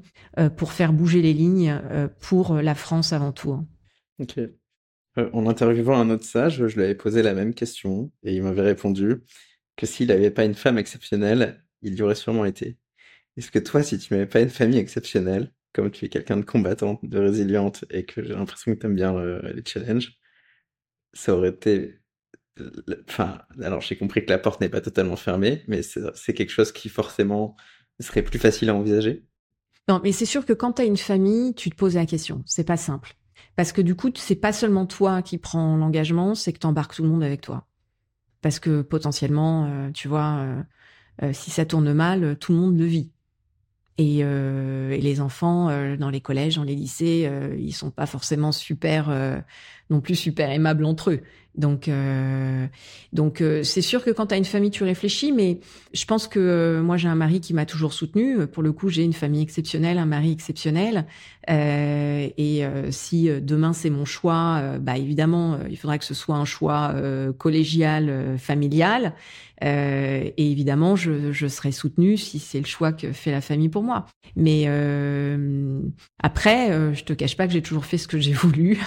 pour 0.56 0.72
faire 0.72 0.94
bouger 0.94 1.22
les 1.22 1.34
lignes 1.34 1.80
pour 2.20 2.56
la 2.56 2.76
France 2.76 3.12
avant 3.12 3.32
tout. 3.32 3.52
Hein. 3.52 3.66
Ok. 4.20 4.40
en 5.34 5.48
interviewant 5.48 6.00
un 6.00 6.10
autre 6.10 6.26
sage, 6.26 6.68
je 6.68 6.76
lui 6.76 6.84
avais 6.84 6.96
posé 6.96 7.22
la 7.22 7.34
même 7.34 7.54
question 7.54 8.12
et 8.24 8.36
il 8.36 8.44
m'avait 8.44 8.62
répondu 8.62 9.22
que 9.78 9.86
s'il 9.86 10.08
n'avait 10.08 10.32
pas 10.32 10.44
une 10.44 10.56
femme 10.56 10.78
exceptionnelle, 10.78 11.64
il 11.82 11.96
y 11.96 12.02
aurait 12.02 12.16
sûrement 12.16 12.46
été. 12.46 12.78
Est-ce 13.36 13.52
que 13.52 13.60
toi, 13.60 13.84
si 13.84 13.98
tu 14.00 14.14
n'avais 14.14 14.26
pas 14.26 14.42
une 14.42 14.50
famille 14.50 14.80
exceptionnelle, 14.80 15.54
comme 15.74 15.92
tu 15.92 16.06
es 16.06 16.10
quelqu'un 16.10 16.38
de 16.38 16.46
combattante, 16.46 17.00
de 17.04 17.20
résiliente, 17.20 17.86
et 17.90 18.06
que 18.06 18.24
j'ai 18.24 18.34
l'impression 18.34 18.74
que 18.74 18.80
tu 18.80 18.86
aimes 18.88 18.96
bien 18.96 19.14
les 19.44 19.64
challenges, 19.66 20.18
ça 21.14 21.36
aurait 21.36 21.50
été... 21.50 22.00
Enfin, 23.08 23.40
alors 23.62 23.82
j'ai 23.82 23.96
compris 23.96 24.26
que 24.26 24.32
la 24.32 24.40
porte 24.40 24.60
n'est 24.62 24.70
pas 24.70 24.82
totalement 24.82 25.16
fermée, 25.16 25.64
mais 25.68 25.82
c'est 25.84 26.34
quelque 26.34 26.50
chose 26.50 26.72
qui 26.72 26.90
forcément 26.90 27.56
serait 28.00 28.24
plus 28.24 28.40
facile 28.40 28.70
à 28.70 28.76
envisager? 28.76 29.26
Non, 29.88 30.02
mais 30.04 30.12
c'est 30.12 30.26
sûr 30.26 30.46
que 30.46 30.54
quand 30.54 30.74
tu 30.74 30.82
as 30.82 30.86
une 30.86 30.98
famille, 30.98 31.54
tu 31.54 31.70
te 31.70 31.76
poses 31.76 31.96
la 31.96 32.06
question. 32.06 32.44
C'est 32.46 32.66
pas 32.66 32.78
simple. 32.78 33.16
Parce 33.56 33.72
que 33.72 33.82
du 33.82 33.96
coup, 33.96 34.12
c'est 34.16 34.36
pas 34.36 34.54
seulement 34.54 34.86
toi 34.86 35.22
qui 35.22 35.38
prends 35.38 35.78
l'engagement, 35.78 36.36
c'est 36.36 36.54
que 36.54 36.60
tu 36.60 36.68
embarques 36.68 36.96
tout 36.96 37.04
le 37.04 37.10
monde 37.10 37.24
avec 37.24 37.42
toi. 37.42 37.68
Parce 38.42 38.60
que 38.60 38.82
potentiellement, 38.82 39.66
euh, 39.66 39.92
tu 39.92 40.08
vois, 40.08 40.38
euh, 40.40 40.62
euh, 41.24 41.32
si 41.34 41.52
ça 41.52 41.66
tourne 41.66 41.92
mal, 41.94 42.38
tout 42.40 42.52
le 42.54 42.60
monde 42.60 42.78
le 42.78 42.86
vit. 42.86 43.12
Et, 44.00 44.20
euh, 44.22 44.92
et 44.92 45.02
les 45.02 45.22
enfants 45.22 45.70
euh, 45.70 45.98
dans 45.98 46.12
les 46.12 46.22
collèges, 46.22 46.58
dans 46.58 46.64
les 46.64 46.76
lycées, 46.76 47.30
ils 47.58 47.74
sont 47.74 47.90
pas 47.90 48.06
forcément 48.06 48.52
super, 48.52 49.10
non 49.90 50.02
plus 50.02 50.16
super 50.16 50.52
aimables 50.52 50.86
entre 50.86 51.12
eux. 51.12 51.22
Donc, 51.58 51.88
euh, 51.88 52.68
donc 53.14 53.42
euh, 53.42 53.64
c'est 53.64 53.82
sûr 53.82 54.04
que 54.04 54.12
quand 54.12 54.28
tu 54.28 54.36
as 54.36 54.38
une 54.38 54.46
famille, 54.46 54.70
tu 54.70 54.84
réfléchis, 54.84 55.32
mais 55.32 55.60
je 55.94 56.06
pense 56.06 56.28
que 56.28 56.40
euh, 56.40 56.84
moi 56.84 56.98
j'ai 56.98 57.08
un 57.08 57.16
mari 57.16 57.42
qui 57.42 57.54
m'a 57.54 57.66
toujours 57.66 57.94
soutenu. 57.94 58.46
Pour 58.48 58.62
le 58.62 58.72
coup, 58.72 58.90
j'ai 58.90 59.04
une 59.04 59.14
famille 59.14 59.42
exceptionnelle, 59.42 59.98
un 59.98 60.06
mari 60.06 60.32
exceptionnel. 60.32 61.06
et 61.48 62.64
si 62.92 63.30
demain 63.42 63.74
c'est 63.74 63.90
mon 63.90 64.06
choix, 64.06 64.78
bah 64.80 64.98
évidemment, 64.98 65.60
il 65.70 65.78
faudra 65.78 65.98
que 65.98 66.06
ce 66.06 66.14
soit 66.14 66.36
un 66.36 66.46
choix 66.46 66.94
collégial, 67.38 68.38
familial. 68.38 69.14
et 69.62 70.34
évidemment, 70.38 70.96
je, 70.96 71.32
je 71.32 71.48
serai 71.48 71.72
soutenue 71.72 72.18
si 72.18 72.40
c'est 72.40 72.60
le 72.60 72.66
choix 72.66 72.92
que 72.92 73.14
fait 73.14 73.32
la 73.32 73.42
famille 73.42 73.70
pour 73.70 73.84
moi. 73.84 74.06
Mais 74.36 74.68
après, 76.22 76.94
je 76.94 77.04
te 77.04 77.14
cache 77.14 77.38
pas 77.38 77.48
que 77.48 77.54
j'ai 77.54 77.62
toujours 77.62 77.86
fait 77.86 77.98
ce 77.98 78.10
que 78.10 78.20
j'ai 78.20 78.34
voulu. 78.44 78.78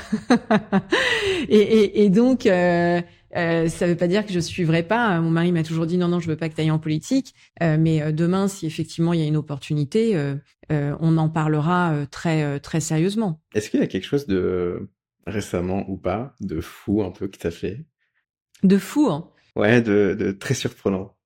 et, 1.48 1.58
et, 1.58 2.04
et, 2.04 2.10
donc, 2.10 2.46
euh, 2.60 3.02
euh, 3.36 3.68
ça 3.68 3.86
veut 3.86 3.96
pas 3.96 4.08
dire 4.08 4.26
que 4.26 4.32
je 4.32 4.40
suivrai 4.40 4.82
pas. 4.82 5.20
Mon 5.20 5.30
mari 5.30 5.52
m'a 5.52 5.62
toujours 5.62 5.86
dit 5.86 5.98
non, 5.98 6.08
non, 6.08 6.20
je 6.20 6.28
veux 6.28 6.36
pas 6.36 6.48
que 6.48 6.54
tu 6.54 6.60
ailles 6.60 6.70
en 6.70 6.78
politique. 6.78 7.34
Euh, 7.62 7.76
mais 7.78 8.02
euh, 8.02 8.12
demain, 8.12 8.48
si 8.48 8.66
effectivement 8.66 9.12
il 9.12 9.20
y 9.20 9.22
a 9.22 9.26
une 9.26 9.36
opportunité, 9.36 10.16
euh, 10.16 10.96
on 11.00 11.16
en 11.16 11.28
parlera 11.28 11.94
très 12.10 12.60
très 12.60 12.80
sérieusement. 12.80 13.40
Est-ce 13.54 13.70
qu'il 13.70 13.80
y 13.80 13.82
a 13.82 13.86
quelque 13.86 14.06
chose 14.06 14.26
de 14.26 14.88
récemment 15.26 15.84
ou 15.88 15.96
pas 15.96 16.34
de 16.40 16.60
fou 16.60 17.02
un 17.02 17.10
peu 17.10 17.28
qui 17.28 17.38
t'a 17.38 17.50
fait? 17.50 17.84
De 18.62 18.78
fou, 18.78 19.08
hein 19.08 19.30
Ouais, 19.56 19.80
de, 19.82 20.16
de 20.18 20.30
très 20.30 20.54
surprenant 20.54 21.16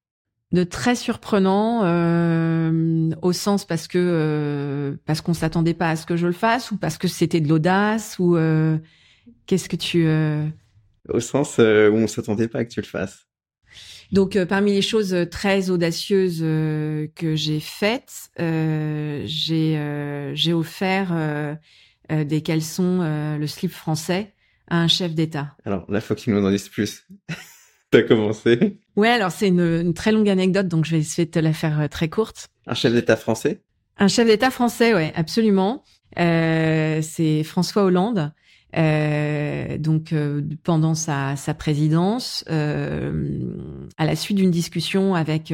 de 0.55 0.63
très 0.63 0.95
surprenant 0.95 1.81
euh, 1.83 3.11
au 3.23 3.33
sens 3.33 3.65
parce 3.65 3.89
que 3.89 3.99
euh, 3.99 4.97
parce 5.05 5.21
qu'on 5.21 5.35
s'attendait 5.35 5.75
pas 5.75 5.91
à 5.91 5.97
ce 5.97 6.07
que 6.07 6.17
je 6.17 6.29
le 6.29 6.33
fasse 6.33 6.71
ou 6.71 6.77
parce 6.77 6.97
que 6.97 7.09
c'était 7.09 7.41
de 7.41 7.49
l'audace 7.49 8.21
ou 8.21 8.37
euh, 8.37 8.79
qu'est-ce 9.47 9.69
que 9.69 9.75
tu 9.75 10.07
au 11.09 11.21
sens 11.21 11.59
où 11.59 11.63
on 11.63 12.07
s'attendait 12.07 12.49
pas 12.49 12.61
à 12.61 12.65
que 12.65 12.71
tu 12.71 12.81
le 12.81 12.87
fasses 12.87 13.27
donc 14.13 14.43
parmi 14.45 14.73
les 14.73 14.83
choses 14.83 15.17
très 15.31 15.71
audacieuses 15.71 16.41
que 16.41 17.35
j'ai 17.35 17.61
faites 17.61 18.31
j'ai 18.39 20.33
j'ai 20.35 20.53
offert 20.53 21.59
des 22.11 22.43
caleçons 22.43 23.01
le 23.39 23.47
slip 23.47 23.73
français 23.73 24.35
à 24.69 24.79
un 24.79 24.89
chef 24.89 25.15
d'État 25.15 25.57
alors 25.65 25.91
là 25.91 26.01
faut 26.01 26.15
qu'il 26.15 26.35
nous 26.35 26.45
en 26.45 26.51
dise 26.51 26.69
plus 26.69 27.07
T'as 27.95 28.03
commencé 28.03 28.81
Ouais, 28.97 29.09
alors 29.09 29.31
c'est 29.31 29.47
une, 29.47 29.95
très 29.95 30.11
longue 30.11 30.29
anecdote, 30.29 30.67
donc 30.67 30.85
je 30.85 30.91
vais 30.91 30.99
essayer 30.99 31.27
de 31.27 31.31
te 31.31 31.39
la 31.39 31.53
faire 31.53 31.79
euh, 31.79 31.87
très 31.87 32.09
courte. 32.09 32.49
Un 32.67 32.75
chef 32.75 32.93
d'État 32.93 33.15
français? 33.15 33.63
Un 33.99 34.09
chef 34.09 34.27
d'État 34.27 34.51
français, 34.51 34.95
ouais, 34.95 35.13
absolument. 35.15 35.85
Euh, 36.19 37.01
c'est 37.03 37.45
François 37.45 37.85
Hollande. 37.85 38.33
Euh, 38.77 39.79
donc 39.79 40.13
euh, 40.13 40.43
pendant 40.65 40.95
sa, 40.95 41.37
sa 41.37 41.55
présidence, 41.55 42.45
euh, 42.51 43.55
à 43.99 44.07
la 44.07 44.17
suite 44.17 44.37
d'une 44.37 44.51
discussion 44.51 45.15
avec 45.15 45.53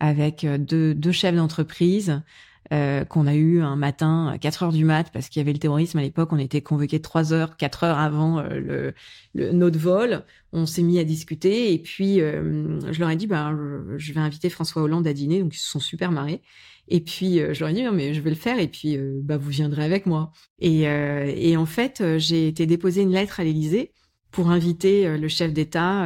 avec 0.00 0.46
deux, 0.46 0.94
deux 0.94 1.12
chefs 1.12 1.34
d'entreprise, 1.34 2.22
euh, 2.70 3.06
qu'on 3.06 3.26
a 3.26 3.34
eu 3.34 3.62
un 3.62 3.76
matin 3.76 4.26
à 4.26 4.36
4 4.36 4.64
heures 4.64 4.72
du 4.72 4.84
mat 4.84 5.10
parce 5.10 5.30
qu'il 5.30 5.40
y 5.40 5.42
avait 5.42 5.54
le 5.54 5.58
terrorisme 5.58 5.96
à 5.98 6.02
l'époque. 6.02 6.30
On 6.32 6.38
était 6.38 6.60
convoqués 6.60 7.00
3 7.00 7.32
heures, 7.32 7.56
4 7.56 7.84
heures 7.84 7.98
avant 7.98 8.40
euh, 8.40 8.60
le, 8.60 8.94
le, 9.34 9.52
notre 9.52 9.78
vol. 9.78 10.22
On 10.52 10.66
s'est 10.66 10.82
mis 10.82 10.98
à 10.98 11.04
discuter 11.04 11.72
et 11.72 11.78
puis 11.78 12.20
euh, 12.20 12.78
je 12.92 13.00
leur 13.00 13.08
ai 13.08 13.16
dit 13.16 13.26
ben 13.26 13.56
je 13.96 14.12
vais 14.12 14.20
inviter 14.20 14.50
François 14.50 14.82
Hollande 14.82 15.06
à 15.06 15.14
dîner 15.14 15.40
donc 15.40 15.54
ils 15.54 15.58
se 15.58 15.70
sont 15.70 15.80
super 15.80 16.12
marrés. 16.12 16.42
Et 16.88 17.00
puis 17.00 17.38
je 17.38 17.60
leur 17.60 17.68
ai 17.68 17.72
dit 17.74 17.82
non 17.82 17.92
mais 17.92 18.14
je 18.14 18.20
vais 18.20 18.30
le 18.30 18.36
faire 18.36 18.58
et 18.58 18.68
puis 18.68 18.98
bah 19.22 19.36
vous 19.36 19.50
viendrez 19.50 19.84
avec 19.84 20.06
moi. 20.06 20.32
Et, 20.58 20.82
et 20.82 21.56
en 21.56 21.66
fait 21.66 22.02
j'ai 22.18 22.48
été 22.48 22.66
déposer 22.66 23.02
une 23.02 23.12
lettre 23.12 23.40
à 23.40 23.44
l'Élysée 23.44 23.92
pour 24.30 24.50
inviter 24.50 25.16
le 25.16 25.28
chef 25.28 25.52
d'État 25.52 26.04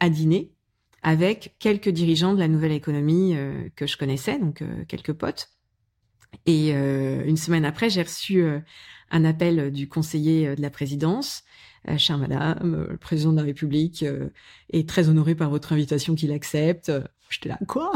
à 0.00 0.08
dîner 0.08 0.52
avec 1.02 1.54
quelques 1.58 1.90
dirigeants 1.90 2.34
de 2.34 2.40
la 2.40 2.48
nouvelle 2.48 2.72
économie 2.72 3.36
que 3.76 3.86
je 3.86 3.96
connaissais, 3.96 4.38
donc 4.38 4.62
quelques 4.88 5.12
potes. 5.12 5.54
Et 6.46 6.74
euh, 6.74 7.24
une 7.24 7.36
semaine 7.36 7.64
après, 7.64 7.90
j'ai 7.90 8.02
reçu 8.02 8.42
euh, 8.42 8.60
un 9.10 9.24
appel 9.24 9.70
du 9.70 9.88
conseiller 9.88 10.48
euh, 10.48 10.54
de 10.54 10.62
la 10.62 10.70
présidence. 10.70 11.42
Chère 11.98 12.16
Madame, 12.16 12.86
le 12.88 12.96
président 12.96 13.32
de 13.32 13.36
la 13.36 13.42
République 13.42 14.06
est 14.70 14.88
très 14.88 15.10
honoré 15.10 15.34
par 15.34 15.50
votre 15.50 15.74
invitation 15.74 16.14
qu'il 16.14 16.32
accepte. 16.32 16.90
J'étais 17.28 17.50
là, 17.50 17.58
quoi? 17.68 17.92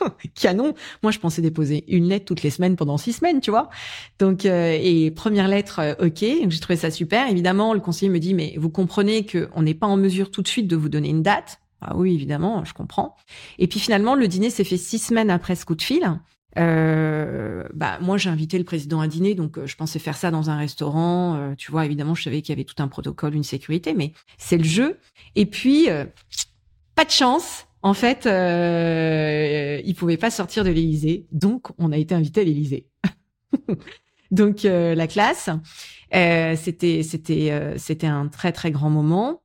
Canon. 0.34 0.74
Moi, 1.02 1.12
je 1.12 1.18
pensais 1.18 1.42
déposer 1.42 1.84
une 1.88 2.08
lettre 2.08 2.24
toutes 2.24 2.42
les 2.42 2.50
semaines 2.50 2.76
pendant 2.76 2.96
six 2.98 3.14
semaines, 3.14 3.40
tu 3.40 3.50
vois. 3.50 3.70
Donc, 4.18 4.44
et 4.44 5.10
première 5.10 5.48
lettre, 5.48 5.96
ok. 6.00 6.18
j'ai 6.18 6.60
trouvé 6.60 6.76
ça 6.76 6.90
super. 6.90 7.28
Évidemment, 7.30 7.74
le 7.74 7.80
conseiller 7.80 8.10
me 8.10 8.18
dit, 8.18 8.34
mais 8.34 8.54
vous 8.56 8.70
comprenez 8.70 9.26
qu'on 9.26 9.62
n'est 9.62 9.74
pas 9.74 9.86
en 9.86 9.96
mesure 9.96 10.30
tout 10.30 10.42
de 10.42 10.48
suite 10.48 10.66
de 10.68 10.76
vous 10.76 10.88
donner 10.88 11.10
une 11.10 11.22
date. 11.22 11.60
Ah 11.80 11.96
oui, 11.96 12.14
évidemment, 12.14 12.64
je 12.64 12.74
comprends. 12.74 13.16
Et 13.58 13.66
puis 13.66 13.80
finalement, 13.80 14.14
le 14.14 14.28
dîner 14.28 14.50
s'est 14.50 14.64
fait 14.64 14.76
six 14.76 14.98
semaines 14.98 15.30
après 15.30 15.54
ce 15.54 15.64
coup 15.64 15.74
de 15.74 15.82
fil. 15.82 16.20
Euh, 16.58 17.62
bah 17.72 17.98
moi 18.00 18.18
j'ai 18.18 18.28
invité 18.28 18.58
le 18.58 18.64
président 18.64 19.00
à 19.00 19.06
dîner, 19.06 19.36
donc 19.36 19.56
euh, 19.56 19.66
je 19.66 19.76
pensais 19.76 20.00
faire 20.00 20.16
ça 20.16 20.30
dans 20.30 20.50
un 20.50 20.56
restaurant. 20.56 21.36
Euh, 21.36 21.54
tu 21.56 21.70
vois, 21.70 21.84
évidemment, 21.86 22.14
je 22.14 22.22
savais 22.22 22.42
qu'il 22.42 22.52
y 22.52 22.58
avait 22.58 22.64
tout 22.64 22.82
un 22.82 22.88
protocole, 22.88 23.34
une 23.34 23.44
sécurité, 23.44 23.94
mais 23.94 24.12
c'est 24.36 24.58
le 24.58 24.64
jeu. 24.64 24.98
Et 25.36 25.46
puis 25.46 25.88
euh, 25.88 26.04
pas 26.94 27.04
de 27.04 27.10
chance. 27.10 27.66
En 27.82 27.94
fait, 27.94 28.26
il 28.26 29.94
pouvait 29.94 30.16
pas 30.16 30.30
sortir 30.30 30.64
de 30.64 30.70
l'Élysée, 30.70 31.26
donc 31.32 31.68
on 31.78 31.92
a 31.92 31.96
été 31.96 32.14
invité 32.14 32.42
à 32.42 32.44
l'Élysée. 32.44 32.86
donc 34.30 34.62
la 34.64 35.06
classe, 35.06 35.50
c'était 36.12 37.02
c'était 37.02 37.74
c'était 37.76 38.06
un 38.06 38.28
très 38.28 38.52
très 38.52 38.70
grand 38.70 38.90
moment. 38.90 39.39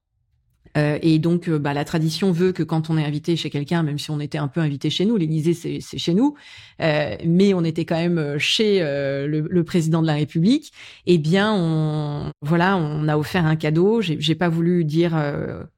Euh, 0.77 0.99
et 1.01 1.19
donc, 1.19 1.47
euh, 1.47 1.57
bah, 1.57 1.73
la 1.73 1.85
tradition 1.85 2.31
veut 2.31 2.51
que 2.51 2.63
quand 2.63 2.89
on 2.89 2.97
est 2.97 3.05
invité 3.05 3.35
chez 3.35 3.49
quelqu'un, 3.49 3.83
même 3.83 3.97
si 3.97 4.11
on 4.11 4.19
était 4.19 4.37
un 4.37 4.47
peu 4.47 4.59
invité 4.59 4.89
chez 4.89 5.05
nous, 5.05 5.17
l'Élysée 5.17 5.53
c'est 5.53 5.97
chez 5.97 6.13
nous, 6.13 6.35
euh, 6.81 7.15
mais 7.25 7.53
on 7.53 7.63
était 7.63 7.85
quand 7.85 7.95
même 7.95 8.37
chez 8.37 8.79
le, 8.81 9.47
le, 9.49 9.63
président 9.63 10.01
de 10.01 10.07
la 10.07 10.13
République. 10.13 10.71
Eh 11.05 11.17
bien, 11.17 11.53
on 11.53 12.31
voilà, 12.41 12.77
on 12.77 13.07
a 13.07 13.17
offert 13.17 13.45
un 13.45 13.55
cadeau. 13.55 14.01
J'ai 14.01 14.35
pas 14.35 14.49
voulu 14.49 14.85
dire 14.85 15.15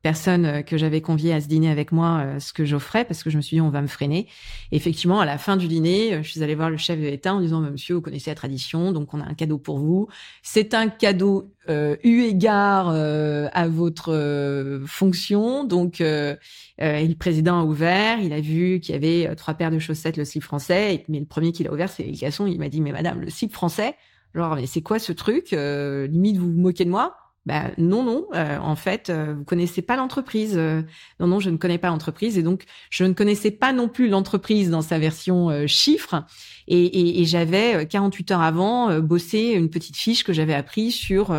personne 0.02 0.64
que 0.64 0.78
j'avais 0.78 1.02
convié 1.02 1.34
à 1.34 1.42
ce 1.42 1.48
dîner 1.48 1.70
avec 1.70 1.92
moi 1.92 2.40
ce 2.40 2.52
que 2.54 2.66
j'offrais 2.66 3.06
parce 3.06 3.24
que 3.24 3.30
je 3.30 3.38
me 3.38 3.42
suis 3.42 3.56
dit 3.56 3.62
on 3.62 3.70
va 3.70 3.82
me 3.82 3.88
freiner. 3.88 4.28
effectivement, 4.72 5.20
à 5.20 5.26
la 5.26 5.38
fin 5.38 5.58
du 5.58 5.68
dîner, 5.68 6.22
je 6.22 6.30
suis 6.30 6.44
allée 6.44 6.56
voir 6.56 6.70
le 6.70 6.78
chef 6.78 7.00
de 7.00 7.06
l'État 7.06 7.34
en 7.34 7.42
disant 7.42 7.62
Monsieur, 7.62 7.96
vous 7.96 8.02
connaissez 8.02 8.30
la 8.30 8.36
tradition, 8.36 8.92
donc 8.92 9.14
on 9.14 9.22
a 9.22 9.26
un 9.26 9.34
cadeau 9.34 9.58
pour 9.58 9.80
vous. 9.80 10.08
C'est 10.42 10.74
un 10.74 10.90
cadeau 10.90 11.52
euh, 11.70 11.96
eu 12.04 12.22
égard 12.22 12.90
euh, 12.90 13.48
à 13.54 13.68
votre 13.68 14.14
euh, 14.14 14.86
fonction. 14.86 15.64
Donc, 15.64 16.02
euh, 16.02 16.36
le 16.80 17.14
président 17.16 17.60
a 17.60 17.64
ouvert, 17.64 18.20
il 18.20 18.34
a 18.34 18.42
vu 18.42 18.80
qu'il 18.80 18.94
y 18.94 18.98
avait 18.98 19.36
trois 19.36 19.54
paires 19.54 19.72
de 19.72 19.80
chaussettes, 19.80 20.18
le 20.18 20.26
slip 20.26 20.44
français. 20.44 21.04
Mais 21.10 21.20
le 21.20 21.26
premier 21.26 21.52
qu'il 21.52 21.68
a 21.68 21.74
ouvert, 21.74 21.90
c'est 21.90 22.12
Casson. 22.12 22.48
Il 22.48 22.60
m'a 22.60 22.70
dit, 22.70 22.82
mais 22.82 22.92
madame, 22.92 23.22
le 23.22 23.30
slip 23.30 23.54
français, 23.54 23.96
genre, 24.34 24.56
mais 24.56 24.66
c'est 24.66 24.82
quoi 24.82 25.00
ce 25.00 25.12
truc 25.12 25.52
Limite, 25.52 26.38
vous 26.38 26.52
vous 26.52 26.60
moquez 26.60 26.86
de 26.86 26.90
moi? 26.90 27.16
Ben 27.46 27.72
non, 27.78 28.04
non. 28.04 28.28
en 28.34 28.76
fait, 28.76 29.10
vous 29.10 29.46
connaissez 29.46 29.82
pas 29.82 29.96
l'entreprise. 29.96 30.58
non, 30.58 31.28
non, 31.28 31.40
je 31.40 31.50
ne 31.50 31.56
connais 31.56 31.78
pas 31.78 31.88
l'entreprise 31.88 32.38
et 32.38 32.44
donc 32.44 32.66
je 32.90 33.06
ne 33.06 33.14
connaissais 33.14 33.52
pas 33.52 33.72
non 33.72 33.88
plus 33.88 34.10
l'entreprise 34.10 34.70
dans 34.70 34.82
sa 34.82 35.00
version 35.00 35.66
chiffre. 35.66 36.26
Et, 36.68 36.84
et, 36.84 37.22
et 37.22 37.26
j'avais 37.26 37.86
48 37.88 38.32
heures 38.32 38.42
avant 38.42 39.00
bossé 39.00 39.54
une 39.56 39.70
petite 39.70 39.96
fiche 39.96 40.24
que 40.24 40.34
j'avais 40.34 40.54
appris 40.54 40.92
sur 40.92 41.36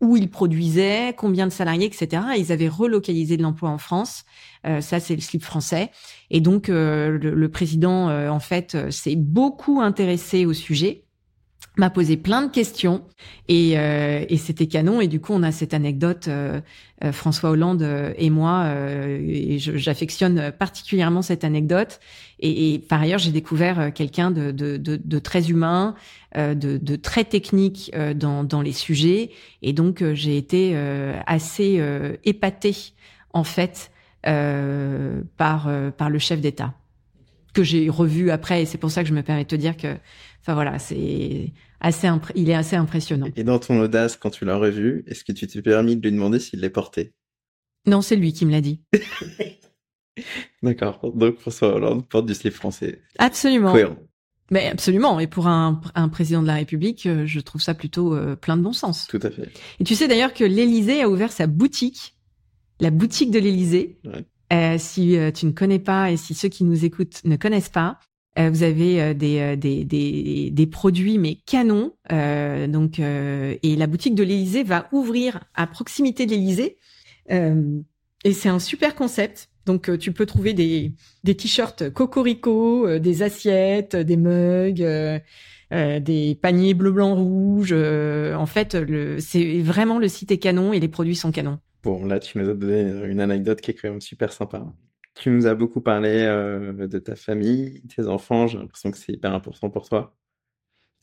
où 0.00 0.16
ils 0.16 0.28
produisaient, 0.28 1.14
combien 1.16 1.46
de 1.46 1.52
salariés, 1.52 1.86
etc. 1.86 2.22
ils 2.36 2.50
avaient 2.50 2.68
relocalisé 2.68 3.36
de 3.36 3.42
l'emploi 3.42 3.70
en 3.70 3.78
France. 3.78 4.24
ça, 4.80 5.00
c'est 5.00 5.14
le 5.14 5.20
slip 5.20 5.42
français. 5.42 5.90
Et 6.30 6.40
donc 6.40 6.68
le, 6.68 7.16
le, 7.18 7.48
président, 7.48 8.08
en 8.28 8.40
fait, 8.40 8.90
s'est 8.90 9.16
beaucoup 9.16 9.80
intéressé 9.80 10.44
au 10.44 10.52
sujet 10.52 11.04
m'a 11.76 11.90
posé 11.90 12.16
plein 12.16 12.42
de 12.42 12.50
questions 12.50 13.04
et, 13.48 13.78
euh, 13.78 14.24
et 14.28 14.36
c'était 14.36 14.66
canon 14.66 15.00
et 15.00 15.08
du 15.08 15.20
coup 15.20 15.32
on 15.32 15.42
a 15.42 15.50
cette 15.50 15.74
anecdote 15.74 16.28
euh, 16.28 16.60
euh, 17.02 17.12
François 17.12 17.50
Hollande 17.50 17.82
et 18.16 18.30
moi 18.30 18.66
et 19.18 19.58
j'affectionne 19.58 20.52
particulièrement 20.52 21.22
cette 21.22 21.44
anecdote 21.44 22.00
et, 22.40 22.74
et 22.74 22.78
par 22.78 23.02
ailleurs 23.02 23.18
j'ai 23.18 23.30
découvert 23.30 23.92
quelqu'un 23.92 24.30
de, 24.30 24.50
de, 24.50 24.76
de, 24.76 24.96
de, 25.02 25.18
très 25.18 25.50
humain 25.50 25.94
de, 26.36 26.54
de, 26.54 26.96
très 26.96 27.24
technique 27.24 27.92
dans, 28.16 28.44
dans 28.44 28.60
les 28.60 28.72
sujets 28.72 29.30
et 29.62 29.72
donc 29.72 30.02
j'ai 30.14 30.36
été 30.36 30.76
assez 31.26 31.82
épatée 32.24 32.76
en 33.32 33.44
fait 33.44 33.90
par 34.22 35.70
par 35.96 36.10
le 36.10 36.18
chef 36.18 36.40
d'État 36.40 36.74
que 37.52 37.62
j'ai 37.62 37.88
revu 37.88 38.30
après 38.30 38.62
et 38.62 38.66
c'est 38.66 38.78
pour 38.78 38.90
ça 38.90 39.02
que 39.02 39.08
je 39.08 39.14
me 39.14 39.22
permets 39.22 39.44
de 39.44 39.48
te 39.48 39.54
dire 39.54 39.76
que 39.76 39.96
Enfin 40.44 40.52
voilà, 40.52 40.78
c'est 40.78 41.52
assez 41.80 42.06
il 42.34 42.50
est 42.50 42.54
assez 42.54 42.76
impressionnant. 42.76 43.28
Et 43.34 43.44
dans 43.44 43.58
ton 43.58 43.80
audace, 43.80 44.18
quand 44.18 44.28
tu 44.28 44.44
l'as 44.44 44.58
revu, 44.58 45.02
est-ce 45.06 45.24
que 45.24 45.32
tu 45.32 45.46
t'es 45.46 45.62
permis 45.62 45.96
de 45.96 46.02
lui 46.02 46.12
demander 46.12 46.38
s'il 46.38 46.60
l'est 46.60 46.68
porté? 46.68 47.14
Non, 47.86 48.02
c'est 48.02 48.16
lui 48.16 48.34
qui 48.34 48.44
me 48.44 48.50
l'a 48.50 48.60
dit. 48.60 48.82
D'accord. 50.62 51.00
Donc 51.14 51.38
François 51.38 51.74
Hollande 51.74 52.06
porte 52.08 52.26
du 52.26 52.34
slip 52.34 52.54
français. 52.54 53.00
Absolument. 53.18 53.74
Mais 54.50 54.68
absolument. 54.68 55.18
Et 55.20 55.26
pour 55.26 55.46
un, 55.46 55.80
un, 55.94 56.08
président 56.08 56.42
de 56.42 56.46
la 56.46 56.54
République, 56.54 57.06
euh, 57.06 57.24
je 57.24 57.40
trouve 57.40 57.62
ça 57.62 57.72
plutôt 57.72 58.14
euh, 58.14 58.36
plein 58.36 58.56
de 58.58 58.62
bon 58.62 58.74
sens. 58.74 59.06
Tout 59.08 59.20
à 59.22 59.30
fait. 59.30 59.48
Et 59.80 59.84
tu 59.84 59.94
sais 59.94 60.06
d'ailleurs 60.06 60.34
que 60.34 60.44
l'Élysée 60.44 61.02
a 61.02 61.08
ouvert 61.08 61.32
sa 61.32 61.46
boutique, 61.46 62.14
la 62.78 62.90
boutique 62.90 63.30
de 63.30 63.38
l'Élysée. 63.38 63.98
Ouais. 64.04 64.24
Euh, 64.52 64.76
si 64.78 65.16
euh, 65.16 65.30
tu 65.30 65.46
ne 65.46 65.52
connais 65.52 65.78
pas 65.78 66.10
et 66.10 66.16
si 66.16 66.34
ceux 66.34 66.48
qui 66.48 66.64
nous 66.64 66.84
écoutent 66.84 67.22
ne 67.24 67.36
connaissent 67.36 67.70
pas, 67.70 67.98
euh, 68.38 68.50
vous 68.50 68.62
avez 68.62 69.00
euh, 69.00 69.14
des, 69.14 69.56
des, 69.56 69.84
des, 69.84 70.50
des, 70.50 70.66
produits 70.66 71.18
mais 71.18 71.38
canons. 71.46 71.92
donc, 72.10 72.98
et 72.98 73.76
la 73.76 73.86
boutique 73.86 74.14
de 74.14 74.22
l'Élysée 74.22 74.62
va 74.62 74.88
ouvrir 74.92 75.40
à 75.54 75.66
proximité 75.66 76.26
de 76.26 76.32
l'Élysée. 76.32 76.76
et 77.30 78.32
c'est 78.32 78.48
un 78.48 78.58
super 78.58 78.94
concept. 78.94 79.48
Donc, 79.66 79.96
tu 79.98 80.12
peux 80.12 80.26
trouver 80.26 80.52
des, 80.52 80.92
des 81.24 81.36
t-shirts 81.36 81.90
cocorico, 81.90 82.98
des 82.98 83.22
assiettes, 83.22 83.96
des 83.96 84.16
mugs, 84.16 84.84
des 85.70 86.38
paniers 86.40 86.74
bleu, 86.74 86.92
blanc, 86.92 87.14
rouge. 87.14 87.72
en 87.72 88.46
fait, 88.46 88.76
c'est 89.18 89.60
vraiment 89.62 89.98
le 89.98 90.08
site 90.08 90.30
est 90.32 90.38
canon 90.38 90.72
et 90.72 90.80
les 90.80 90.88
produits 90.88 91.16
sont 91.16 91.32
canons. 91.32 91.58
Bon, 91.82 92.06
là, 92.06 92.18
tu 92.18 92.38
nous 92.38 92.48
as 92.48 92.54
donné 92.54 92.80
une 93.06 93.20
anecdote 93.20 93.60
qui 93.60 93.70
est 93.70 93.74
quand 93.74 93.90
même 93.90 94.00
super 94.00 94.32
sympa. 94.32 94.64
Tu 95.14 95.30
nous 95.30 95.46
as 95.46 95.54
beaucoup 95.54 95.80
parlé 95.80 96.22
euh, 96.22 96.88
de 96.88 96.98
ta 96.98 97.14
famille, 97.14 97.82
tes 97.94 98.06
enfants. 98.08 98.46
J'ai 98.46 98.58
l'impression 98.58 98.90
que 98.90 98.98
c'est 98.98 99.12
hyper 99.12 99.32
important 99.32 99.70
pour 99.70 99.88
toi. 99.88 100.16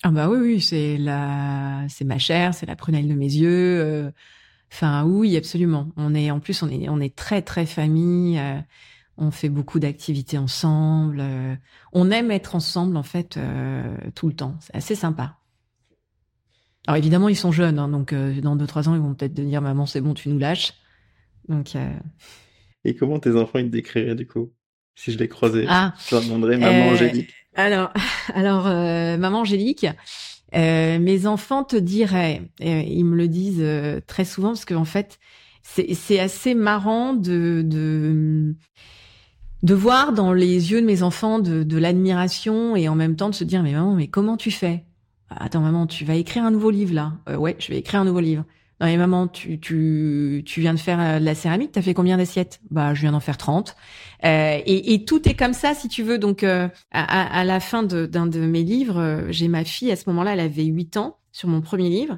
Ah 0.03 0.09
bah 0.09 0.29
oui, 0.29 0.39
oui, 0.39 0.61
c'est 0.61 0.97
la, 0.97 1.85
c'est 1.87 2.03
ma 2.03 2.17
chair, 2.17 2.53
c'est 2.53 2.65
la 2.65 2.75
prunelle 2.75 3.07
de 3.07 3.13
mes 3.13 3.31
yeux. 3.31 3.79
Euh. 3.79 4.11
Enfin 4.71 5.03
oui, 5.05 5.35
absolument. 5.37 5.89
On 5.97 6.15
est 6.15 6.31
en 6.31 6.39
plus, 6.39 6.63
on 6.63 6.69
est, 6.69 6.89
on 6.89 6.99
est 6.99 7.15
très 7.15 7.41
très 7.41 7.65
famille. 7.65 8.39
Euh. 8.39 8.59
On 9.17 9.29
fait 9.29 9.49
beaucoup 9.49 9.79
d'activités 9.79 10.37
ensemble. 10.37 11.21
On 11.91 12.09
aime 12.09 12.31
être 12.31 12.55
ensemble 12.55 12.97
en 12.97 13.03
fait 13.03 13.37
tout 14.15 14.27
le 14.27 14.33
temps. 14.33 14.55
C'est 14.61 14.75
assez 14.75 14.95
sympa. 14.95 15.37
Alors 16.87 16.97
évidemment, 16.97 17.29
ils 17.29 17.35
sont 17.35 17.51
jeunes, 17.51 17.77
hein, 17.77 17.87
donc 17.87 18.15
dans 18.15 18.55
deux 18.55 18.65
trois 18.65 18.89
ans, 18.89 18.95
ils 18.95 19.01
vont 19.01 19.13
peut-être 19.13 19.33
dire 19.33 19.61
maman, 19.61 19.85
c'est 19.85 20.01
bon, 20.01 20.15
tu 20.15 20.29
nous 20.29 20.39
lâches. 20.39 20.73
Donc 21.49 21.75
et 22.83 22.95
comment 22.95 23.19
tes 23.19 23.35
enfants 23.35 23.59
ils 23.59 23.65
te 23.65 23.71
décriraient 23.71 24.15
du 24.15 24.27
coup? 24.27 24.51
Si 24.95 25.11
je 25.11 25.17
les 25.17 25.27
croisais, 25.27 25.65
ah, 25.67 25.93
je 26.07 26.15
leur 26.15 26.23
demanderais 26.23 26.57
maman 26.57 26.89
euh, 26.89 26.93
Angélique. 26.93 27.33
Alors, 27.55 27.91
alors 28.33 28.67
euh, 28.67 29.17
maman 29.17 29.41
Angélique, 29.41 29.87
euh, 30.55 30.99
mes 30.99 31.27
enfants 31.27 31.63
te 31.63 31.75
diraient, 31.75 32.41
ils 32.59 33.05
me 33.05 33.15
le 33.15 33.27
disent 33.27 33.65
très 34.07 34.25
souvent 34.25 34.49
parce 34.49 34.65
qu'en 34.65 34.85
fait, 34.85 35.19
c'est 35.63 36.19
assez 36.19 36.53
marrant 36.55 37.13
de, 37.13 37.63
de 39.63 39.73
voir 39.73 40.13
dans 40.13 40.33
les 40.33 40.71
yeux 40.71 40.81
de 40.81 40.85
mes 40.85 41.03
enfants 41.03 41.39
de, 41.39 41.63
de 41.63 41.77
l'admiration 41.77 42.75
et 42.75 42.89
en 42.89 42.95
même 42.95 43.15
temps 43.15 43.29
de 43.29 43.35
se 43.35 43.43
dire 43.43 43.63
mais 43.63 43.73
maman 43.73 43.95
mais 43.95 44.07
comment 44.07 44.37
tu 44.37 44.51
fais? 44.51 44.85
Attends 45.29 45.61
maman 45.61 45.87
tu 45.87 46.03
vas 46.03 46.15
écrire 46.15 46.43
un 46.43 46.51
nouveau 46.51 46.71
livre 46.71 46.93
là 46.93 47.13
Ouais 47.37 47.55
je 47.59 47.69
vais 47.69 47.77
écrire 47.77 48.01
un 48.01 48.05
nouveau 48.05 48.19
livre. 48.19 48.43
Non 48.81 48.87
mais 48.87 48.97
maman, 48.97 49.27
tu, 49.27 49.59
tu, 49.59 50.41
tu 50.43 50.59
viens 50.59 50.73
de 50.73 50.79
faire 50.79 50.99
euh, 50.99 51.19
de 51.19 51.25
la 51.25 51.35
céramique, 51.35 51.71
t'as 51.71 51.83
fait 51.83 51.93
combien 51.93 52.17
d'assiettes? 52.17 52.59
Bah 52.71 52.95
je 52.95 53.01
viens 53.01 53.11
d'en 53.11 53.19
faire 53.19 53.37
30. 53.37 53.75
Euh, 54.25 54.59
et, 54.65 54.93
et, 54.93 55.05
tout 55.05 55.29
est 55.29 55.35
comme 55.35 55.53
ça 55.53 55.75
si 55.75 55.87
tu 55.87 56.01
veux. 56.01 56.17
Donc 56.17 56.43
euh, 56.43 56.67
à, 56.91 57.39
à, 57.39 57.43
la 57.43 57.59
fin 57.59 57.83
d'un 57.83 58.25
de, 58.25 58.39
mes 58.39 58.63
livres, 58.63 58.99
euh, 58.99 59.25
j'ai 59.29 59.47
ma 59.47 59.63
fille 59.63 59.91
à 59.91 59.95
ce 59.95 60.09
moment-là, 60.09 60.33
elle 60.33 60.39
avait 60.39 60.65
8 60.65 60.97
ans 60.97 61.19
sur 61.31 61.47
mon 61.47 61.61
premier 61.61 61.89
livre. 61.89 62.17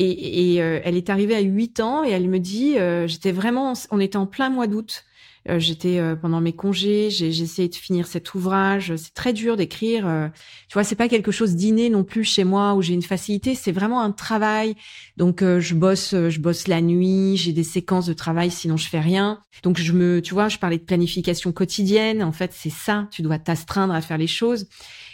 Et, 0.00 0.54
et 0.54 0.56
elle 0.56 0.96
est 0.96 1.10
arrivée 1.10 1.36
à 1.36 1.40
8 1.40 1.78
ans 1.78 2.02
et 2.02 2.10
elle 2.10 2.28
me 2.28 2.40
dit, 2.40 2.76
j'étais 3.06 3.30
vraiment, 3.30 3.74
on 3.92 4.00
était 4.00 4.16
en 4.16 4.26
plein 4.26 4.50
mois 4.50 4.66
d'août. 4.66 5.04
Euh, 5.48 5.58
j'étais 5.58 5.98
euh, 5.98 6.14
pendant 6.14 6.40
mes 6.40 6.52
congés, 6.52 7.10
j'ai 7.10 7.28
essayé 7.28 7.68
de 7.68 7.74
finir 7.74 8.06
cet 8.06 8.34
ouvrage. 8.34 8.94
C'est 8.96 9.14
très 9.14 9.32
dur 9.32 9.56
d'écrire. 9.56 10.06
Euh, 10.06 10.28
tu 10.68 10.74
vois, 10.74 10.84
c'est 10.84 10.94
pas 10.94 11.08
quelque 11.08 11.32
chose 11.32 11.56
d'inné 11.56 11.90
non 11.90 12.04
plus 12.04 12.24
chez 12.24 12.44
moi 12.44 12.74
où 12.74 12.82
j'ai 12.82 12.94
une 12.94 13.02
facilité. 13.02 13.54
C'est 13.54 13.72
vraiment 13.72 14.02
un 14.02 14.12
travail. 14.12 14.74
Donc 15.16 15.42
je 15.42 15.74
bosse, 15.74 16.10
je 16.12 16.38
bosse 16.38 16.68
la 16.68 16.80
nuit. 16.80 17.36
J'ai 17.36 17.52
des 17.52 17.64
séquences 17.64 18.06
de 18.06 18.12
travail, 18.12 18.50
sinon 18.50 18.76
je 18.76 18.88
fais 18.88 19.00
rien. 19.00 19.40
Donc 19.62 19.78
je 19.78 19.92
me, 19.92 20.22
tu 20.22 20.34
vois, 20.34 20.48
je 20.48 20.58
parlais 20.58 20.78
de 20.78 20.84
planification 20.84 21.52
quotidienne. 21.52 22.22
En 22.22 22.32
fait, 22.32 22.52
c'est 22.52 22.70
ça. 22.70 23.08
Tu 23.10 23.22
dois 23.22 23.38
t'astreindre 23.38 23.94
à 23.94 24.00
faire 24.00 24.18
les 24.18 24.26
choses. 24.26 24.66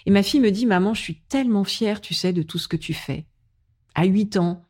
Et 0.06 0.10
ma 0.10 0.22
fille 0.22 0.40
me 0.40 0.50
dit, 0.50 0.66
maman, 0.66 0.94
je 0.94 1.02
suis 1.02 1.20
tellement 1.28 1.64
fière, 1.64 2.00
tu 2.00 2.14
sais, 2.14 2.32
de 2.32 2.42
tout 2.42 2.58
ce 2.58 2.68
que 2.68 2.76
tu 2.76 2.94
fais. 2.94 3.26
À 3.94 4.04
8 4.04 4.36
ans, 4.36 4.67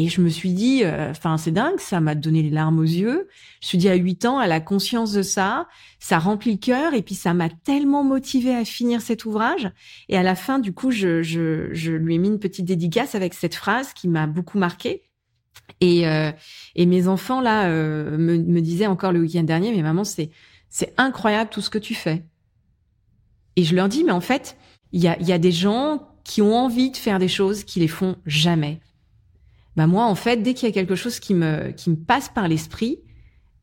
et 0.00 0.08
je 0.08 0.20
me 0.20 0.28
suis 0.28 0.52
dit, 0.52 0.84
euh, 0.84 1.10
enfin, 1.10 1.36
c'est 1.38 1.50
dingue, 1.50 1.80
ça 1.80 2.00
m'a 2.00 2.14
donné 2.14 2.40
les 2.40 2.50
larmes 2.50 2.78
aux 2.78 2.84
yeux. 2.84 3.28
Je 3.60 3.66
me 3.66 3.68
suis 3.68 3.78
dit, 3.78 3.88
à 3.88 3.96
8 3.96 4.26
ans, 4.26 4.40
elle 4.40 4.52
a 4.52 4.60
conscience 4.60 5.12
de 5.12 5.22
ça, 5.22 5.66
ça 5.98 6.20
remplit 6.20 6.52
le 6.52 6.58
cœur, 6.58 6.94
et 6.94 7.02
puis 7.02 7.16
ça 7.16 7.34
m'a 7.34 7.48
tellement 7.48 8.04
motivée 8.04 8.54
à 8.54 8.64
finir 8.64 9.00
cet 9.00 9.24
ouvrage. 9.24 9.72
Et 10.08 10.16
à 10.16 10.22
la 10.22 10.36
fin, 10.36 10.60
du 10.60 10.72
coup, 10.72 10.92
je, 10.92 11.24
je, 11.24 11.74
je 11.74 11.90
lui 11.90 12.14
ai 12.14 12.18
mis 12.18 12.28
une 12.28 12.38
petite 12.38 12.64
dédicace 12.64 13.16
avec 13.16 13.34
cette 13.34 13.56
phrase 13.56 13.92
qui 13.92 14.06
m'a 14.06 14.28
beaucoup 14.28 14.56
marquée. 14.56 15.02
Et, 15.80 16.06
euh, 16.06 16.30
et 16.76 16.86
mes 16.86 17.08
enfants, 17.08 17.40
là, 17.40 17.68
euh, 17.68 18.16
me, 18.16 18.38
me 18.38 18.60
disaient 18.60 18.86
encore 18.86 19.10
le 19.10 19.18
week-end 19.18 19.42
dernier, 19.42 19.74
mais 19.74 19.82
maman, 19.82 20.04
c'est, 20.04 20.30
c'est 20.68 20.94
incroyable 20.96 21.50
tout 21.50 21.60
ce 21.60 21.70
que 21.70 21.78
tu 21.78 21.96
fais. 21.96 22.24
Et 23.56 23.64
je 23.64 23.74
leur 23.74 23.88
dis, 23.88 24.04
mais 24.04 24.12
en 24.12 24.20
fait, 24.20 24.56
il 24.92 25.02
y 25.02 25.08
a, 25.08 25.20
y 25.20 25.32
a 25.32 25.38
des 25.38 25.50
gens 25.50 26.08
qui 26.22 26.40
ont 26.40 26.54
envie 26.54 26.92
de 26.92 26.96
faire 26.96 27.18
des 27.18 27.26
choses 27.26 27.64
qui 27.64 27.80
les 27.80 27.88
font 27.88 28.14
jamais 28.26 28.80
bah 29.78 29.86
moi 29.86 30.04
en 30.04 30.14
fait 30.14 30.42
dès 30.42 30.54
qu'il 30.54 30.68
y 30.68 30.70
a 30.70 30.74
quelque 30.74 30.96
chose 30.96 31.20
qui 31.20 31.34
me 31.34 31.70
qui 31.70 31.88
me 31.90 31.96
passe 31.96 32.28
par 32.28 32.48
l'esprit 32.48 32.98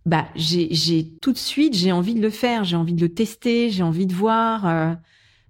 bah 0.05 0.27
j'ai 0.35 0.67
j'ai 0.71 1.11
tout 1.21 1.33
de 1.33 1.37
suite 1.37 1.75
j'ai 1.75 1.91
envie 1.91 2.15
de 2.15 2.21
le 2.21 2.29
faire 2.29 2.63
j'ai 2.63 2.77
envie 2.77 2.93
de 2.93 3.01
le 3.01 3.13
tester 3.13 3.69
j'ai 3.69 3.83
envie 3.83 4.07
de 4.07 4.13
voir 4.13 4.65
euh, 4.65 4.93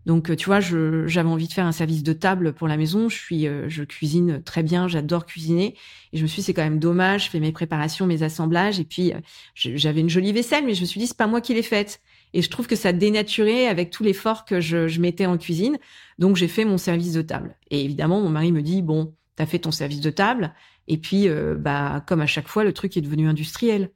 Donc, 0.05 0.35
tu 0.35 0.45
vois, 0.45 0.59
j'avais 0.59 1.29
envie 1.29 1.47
de 1.47 1.53
faire 1.53 1.65
un 1.65 1.71
service 1.71 2.03
de 2.03 2.13
table 2.13 2.53
pour 2.53 2.67
la 2.67 2.77
maison. 2.77 3.09
Je 3.09 3.17
suis, 3.17 3.47
je 3.67 3.83
cuisine 3.83 4.41
très 4.43 4.61
bien, 4.61 4.87
j'adore 4.87 5.25
cuisiner. 5.25 5.75
Et 6.13 6.17
je 6.17 6.21
me 6.21 6.27
suis 6.27 6.43
c'est 6.43 6.53
quand 6.53 6.63
même 6.63 6.79
dommage. 6.79 7.25
Je 7.25 7.29
fais 7.31 7.39
mes 7.39 7.51
préparations, 7.51 8.05
mes 8.05 8.21
assemblages. 8.21 8.79
Et 8.79 8.85
puis, 8.85 9.13
j'avais 9.55 10.01
une 10.01 10.09
jolie 10.09 10.31
vaisselle, 10.31 10.63
mais 10.65 10.75
je 10.75 10.81
me 10.81 10.85
suis 10.85 10.99
dit, 10.99 11.07
c'est 11.07 11.17
pas 11.17 11.27
moi 11.27 11.41
qui 11.41 11.55
l'ai 11.55 11.63
faite. 11.63 12.01
Et 12.33 12.43
je 12.43 12.49
trouve 12.51 12.67
que 12.67 12.75
ça 12.75 12.93
dénaturait 12.93 13.67
avec 13.67 13.89
tout 13.89 14.03
l'effort 14.03 14.45
que 14.45 14.61
je, 14.61 14.87
je 14.87 15.01
mettais 15.01 15.25
en 15.25 15.37
cuisine. 15.39 15.77
Donc, 16.19 16.35
j'ai 16.35 16.47
fait 16.47 16.65
mon 16.65 16.77
service 16.77 17.13
de 17.13 17.23
table. 17.23 17.55
Et 17.71 17.83
évidemment, 17.83 18.21
mon 18.21 18.29
mari 18.29 18.51
me 18.51 18.61
dit, 18.61 18.83
bon, 18.83 19.15
t'as 19.35 19.45
fait 19.45 19.59
ton 19.59 19.71
service 19.71 20.01
de 20.01 20.09
table. 20.09 20.53
Et 20.87 20.97
puis, 20.97 21.27
bah, 21.57 22.03
comme 22.07 22.21
à 22.21 22.27
chaque 22.27 22.47
fois, 22.47 22.63
le 22.63 22.73
truc 22.73 22.95
est 22.95 23.01
devenu 23.01 23.27
industriel. 23.27 23.89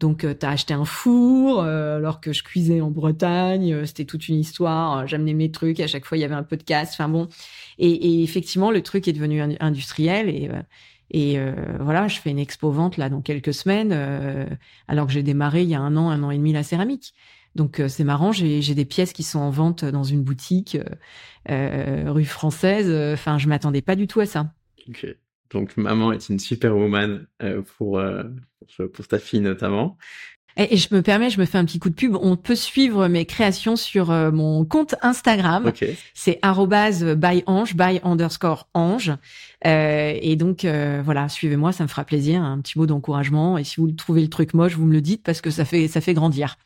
Donc, 0.00 0.24
euh, 0.24 0.34
tu 0.38 0.44
as 0.44 0.50
acheté 0.50 0.74
un 0.74 0.84
four, 0.84 1.62
euh, 1.62 1.96
alors 1.96 2.20
que 2.20 2.32
je 2.32 2.42
cuisais 2.42 2.80
en 2.80 2.90
Bretagne. 2.90 3.72
Euh, 3.72 3.86
c'était 3.86 4.04
toute 4.04 4.28
une 4.28 4.36
histoire. 4.36 5.06
J'amenais 5.06 5.34
mes 5.34 5.50
trucs. 5.50 5.80
À 5.80 5.86
chaque 5.86 6.04
fois, 6.04 6.18
il 6.18 6.20
y 6.20 6.24
avait 6.24 6.34
un 6.34 6.42
podcast. 6.42 6.92
Enfin 6.94 7.08
bon. 7.08 7.28
Et, 7.78 8.22
effectivement, 8.22 8.70
le 8.70 8.82
truc 8.82 9.08
est 9.08 9.12
devenu 9.12 9.40
industriel. 9.60 10.28
Et 11.10 11.38
voilà, 11.80 12.08
je 12.08 12.20
fais 12.20 12.30
une 12.30 12.38
expo 12.38 12.70
vente 12.70 12.96
là 12.96 13.08
dans 13.08 13.20
quelques 13.20 13.54
semaines, 13.54 13.92
alors 14.88 15.06
que 15.06 15.12
j'ai 15.12 15.22
démarré 15.22 15.62
il 15.62 15.68
y 15.68 15.74
a 15.74 15.80
un 15.80 15.96
an, 15.96 16.10
un 16.10 16.22
an 16.22 16.30
et 16.30 16.36
demi 16.36 16.52
la 16.52 16.62
céramique. 16.62 17.14
Donc 17.54 17.82
c'est 17.88 18.04
marrant, 18.04 18.32
j'ai 18.32 18.74
des 18.74 18.84
pièces 18.84 19.12
qui 19.12 19.22
sont 19.22 19.38
en 19.38 19.50
vente 19.50 19.84
dans 19.84 20.04
une 20.04 20.22
boutique 20.22 20.76
rue 21.48 22.24
française. 22.24 23.14
Enfin, 23.14 23.38
je 23.38 23.48
m'attendais 23.48 23.82
pas 23.82 23.96
du 23.96 24.06
tout 24.06 24.20
à 24.20 24.26
ça. 24.26 24.52
Okay. 24.88 25.16
Donc, 25.54 25.76
maman 25.76 26.12
est 26.12 26.28
une 26.28 26.38
superwoman 26.38 27.26
euh, 27.42 27.62
pour, 27.78 27.98
euh, 27.98 28.24
pour, 28.92 29.06
ta 29.06 29.18
fille 29.18 29.40
notamment. 29.40 29.96
Et, 30.56 30.76
je 30.76 30.92
me 30.94 31.00
permets, 31.00 31.30
je 31.30 31.40
me 31.40 31.44
fais 31.44 31.58
un 31.58 31.64
petit 31.64 31.78
coup 31.78 31.90
de 31.90 31.94
pub. 31.94 32.16
On 32.20 32.36
peut 32.36 32.56
suivre 32.56 33.06
mes 33.08 33.24
créations 33.24 33.76
sur 33.76 34.10
euh, 34.10 34.30
mon 34.30 34.64
compte 34.64 34.96
Instagram. 35.02 35.66
Okay. 35.66 35.96
C'est 36.12 36.40
@byange, 36.42 37.76
by 37.76 38.00
underscore 38.02 38.68
ange. 38.74 39.12
Euh, 39.64 40.18
et 40.20 40.36
donc 40.36 40.64
voilà, 41.04 41.28
suivez-moi, 41.28 41.72
ça 41.72 41.84
me 41.84 41.88
fera 41.88 42.04
plaisir. 42.04 42.42
Un 42.42 42.60
petit 42.60 42.78
mot 42.78 42.86
d'encouragement. 42.86 43.56
Et 43.56 43.64
si 43.64 43.76
vous 43.80 43.90
trouvez 43.92 44.22
le 44.22 44.28
truc 44.28 44.54
moche, 44.54 44.74
vous 44.74 44.86
me 44.86 44.92
le 44.92 45.00
dites 45.00 45.22
parce 45.22 45.40
que 45.40 45.50
ça 45.50 45.64
fait 45.64 45.88
ça 45.88 46.00
fait 46.00 46.14
grandir. 46.14 46.56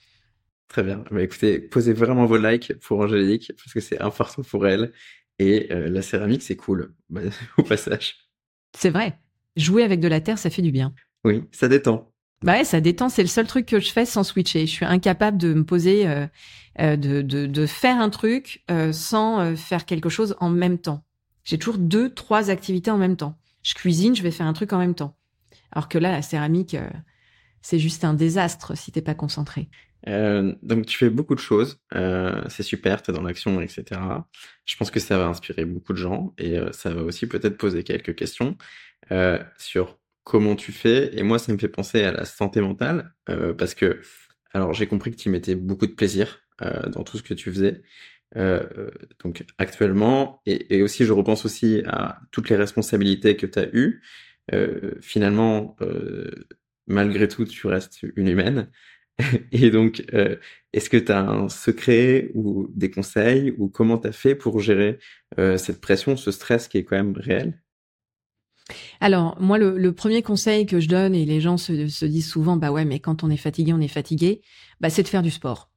Très 0.68 0.82
bien. 0.82 1.04
Bah, 1.10 1.22
écoutez, 1.22 1.58
posez 1.58 1.92
vraiment 1.92 2.26
vos 2.26 2.36
likes 2.36 2.74
pour 2.80 3.00
Angélique 3.00 3.52
parce 3.56 3.72
que 3.72 3.80
c'est 3.80 4.00
important 4.00 4.42
pour 4.42 4.66
elle. 4.66 4.92
Et 5.38 5.68
la 5.70 6.02
céramique, 6.02 6.42
c'est 6.42 6.56
cool 6.56 6.94
bah, 7.10 7.20
au 7.58 7.62
passage. 7.62 8.28
C'est 8.76 8.90
vrai. 8.90 9.18
Jouer 9.56 9.82
avec 9.82 10.00
de 10.00 10.08
la 10.08 10.20
terre, 10.20 10.38
ça 10.38 10.50
fait 10.50 10.62
du 10.62 10.72
bien. 10.72 10.92
Oui, 11.24 11.44
ça 11.52 11.68
détend. 11.68 12.12
Bah 12.42 12.52
ouais, 12.52 12.64
ça 12.64 12.80
détend. 12.80 13.08
C'est 13.08 13.22
le 13.22 13.28
seul 13.28 13.46
truc 13.46 13.66
que 13.66 13.80
je 13.80 13.90
fais 13.90 14.06
sans 14.06 14.22
switcher. 14.22 14.66
Je 14.66 14.70
suis 14.72 14.84
incapable 14.84 15.38
de 15.38 15.52
me 15.54 15.64
poser, 15.64 16.06
euh, 16.06 16.26
euh, 16.78 16.96
de, 16.96 17.22
de, 17.22 17.46
de, 17.46 17.66
faire 17.66 18.00
un 18.00 18.10
truc 18.10 18.64
euh, 18.70 18.92
sans 18.92 19.56
faire 19.56 19.84
quelque 19.84 20.08
chose 20.08 20.36
en 20.38 20.50
même 20.50 20.78
temps. 20.78 21.04
J'ai 21.44 21.58
toujours 21.58 21.78
deux, 21.78 22.14
trois 22.14 22.50
activités 22.50 22.90
en 22.90 22.98
même 22.98 23.16
temps. 23.16 23.36
Je 23.62 23.74
cuisine, 23.74 24.14
je 24.14 24.22
vais 24.22 24.30
faire 24.30 24.46
un 24.46 24.52
truc 24.52 24.72
en 24.72 24.78
même 24.78 24.94
temps. 24.94 25.16
Alors 25.72 25.88
que 25.88 25.98
là, 25.98 26.12
la 26.12 26.22
céramique, 26.22 26.76
c'est 27.62 27.78
juste 27.78 28.04
un 28.04 28.14
désastre 28.14 28.76
si 28.76 28.92
t'es 28.92 29.02
pas 29.02 29.14
concentré. 29.14 29.68
Euh, 30.06 30.54
donc 30.62 30.86
tu 30.86 30.96
fais 30.96 31.10
beaucoup 31.10 31.34
de 31.34 31.40
choses, 31.40 31.80
euh, 31.94 32.42
c'est 32.48 32.62
super, 32.62 33.02
tu 33.02 33.10
es 33.10 33.14
dans 33.14 33.22
l'action, 33.22 33.60
etc. 33.60 34.00
Je 34.64 34.76
pense 34.76 34.90
que 34.90 35.00
ça 35.00 35.18
va 35.18 35.26
inspirer 35.26 35.64
beaucoup 35.64 35.92
de 35.92 35.98
gens 35.98 36.34
et 36.38 36.58
euh, 36.58 36.70
ça 36.72 36.90
va 36.90 37.02
aussi 37.02 37.26
peut-être 37.26 37.56
poser 37.56 37.82
quelques 37.82 38.14
questions 38.14 38.56
euh, 39.10 39.42
sur 39.58 39.98
comment 40.24 40.54
tu 40.54 40.72
fais. 40.72 41.16
Et 41.18 41.22
moi, 41.22 41.38
ça 41.38 41.52
me 41.52 41.58
fait 41.58 41.68
penser 41.68 42.04
à 42.04 42.12
la 42.12 42.24
santé 42.24 42.60
mentale 42.60 43.14
parce 43.56 43.74
que, 43.74 44.00
alors 44.52 44.74
j'ai 44.74 44.86
compris 44.86 45.10
que 45.10 45.16
tu 45.16 45.30
mettais 45.30 45.54
beaucoup 45.54 45.86
de 45.86 45.92
plaisir 45.92 46.40
dans 46.60 47.02
tout 47.02 47.16
ce 47.16 47.22
que 47.22 47.34
tu 47.34 47.50
faisais. 47.50 47.82
donc 49.24 49.44
actuellement, 49.56 50.42
et, 50.44 50.76
et, 50.76 50.82
aussi 50.82 51.06
je 51.06 51.12
repense 51.12 51.46
aussi 51.46 51.82
à 51.86 52.20
toutes 52.30 52.50
les 52.50 52.56
responsabilités 52.56 53.36
que 53.36 53.46
tu 53.46 53.58
as 53.58 53.68
eues. 53.72 54.02
finalement, 55.00 55.76
malgré 56.86 57.26
tout, 57.28 57.46
tu 57.46 57.66
restes 57.66 58.02
une 58.16 58.28
humaine. 58.28 58.70
Et 59.52 59.70
donc, 59.70 60.04
euh, 60.14 60.36
est-ce 60.72 60.90
que 60.90 60.96
tu 60.96 61.12
as 61.12 61.28
un 61.28 61.48
secret 61.48 62.30
ou 62.34 62.68
des 62.74 62.90
conseils 62.90 63.52
ou 63.58 63.68
comment 63.68 63.98
tu 63.98 64.08
as 64.08 64.12
fait 64.12 64.34
pour 64.34 64.60
gérer 64.60 64.98
euh, 65.38 65.56
cette 65.56 65.80
pression, 65.80 66.16
ce 66.16 66.30
stress 66.30 66.68
qui 66.68 66.78
est 66.78 66.84
quand 66.84 66.96
même 66.96 67.16
réel? 67.16 67.60
Alors, 69.00 69.40
moi, 69.40 69.58
le, 69.58 69.92
premier 69.92 70.22
conseil 70.22 70.66
que 70.66 70.78
je 70.78 70.88
donne, 70.88 71.14
et 71.14 71.24
les 71.24 71.40
gens 71.40 71.56
se, 71.56 71.72
disent 72.04 72.28
souvent, 72.28 72.56
bah 72.56 72.70
ouais, 72.70 72.84
mais 72.84 73.00
quand 73.00 73.24
on 73.24 73.30
est 73.30 73.38
fatigué, 73.38 73.72
on 73.72 73.80
est 73.80 73.88
fatigué, 73.88 74.42
bah 74.80 74.90
c'est 74.90 75.02
de 75.02 75.08
faire 75.08 75.22
du 75.22 75.30
sport. 75.30 75.70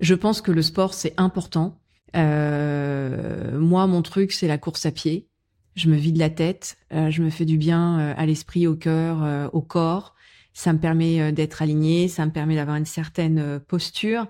Je 0.00 0.14
pense 0.14 0.40
que 0.40 0.50
le 0.50 0.62
sport, 0.62 0.92
c'est 0.92 1.14
important. 1.18 1.80
Euh, 2.16 3.56
moi, 3.58 3.86
mon 3.86 4.02
truc, 4.02 4.32
c'est 4.32 4.48
la 4.48 4.58
course 4.58 4.86
à 4.86 4.90
pied. 4.90 5.28
Je 5.76 5.88
me 5.88 5.94
vide 5.94 6.18
la 6.18 6.28
tête, 6.28 6.76
je 6.90 7.22
me 7.22 7.30
fais 7.30 7.46
du 7.46 7.56
bien 7.56 7.96
à 7.96 8.26
l'esprit, 8.26 8.66
au 8.66 8.76
cœur, 8.76 9.50
au 9.54 9.62
corps 9.62 10.14
ça 10.54 10.72
me 10.72 10.78
permet 10.78 11.20
euh, 11.20 11.32
d'être 11.32 11.62
aligné, 11.62 12.08
ça 12.08 12.26
me 12.26 12.32
permet 12.32 12.56
d'avoir 12.56 12.76
une 12.76 12.84
certaine 12.84 13.38
euh, 13.38 13.58
posture. 13.58 14.26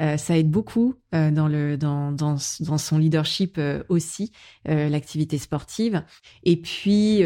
Euh, 0.00 0.16
ça 0.16 0.36
aide 0.36 0.50
beaucoup 0.50 0.96
dans 1.12 1.46
le 1.46 1.76
dans 1.76 2.10
dans, 2.10 2.36
dans 2.60 2.78
son 2.78 2.98
leadership 2.98 3.60
aussi 3.88 4.32
l'activité 4.64 5.38
sportive. 5.38 6.02
Et 6.42 6.56
puis 6.56 7.18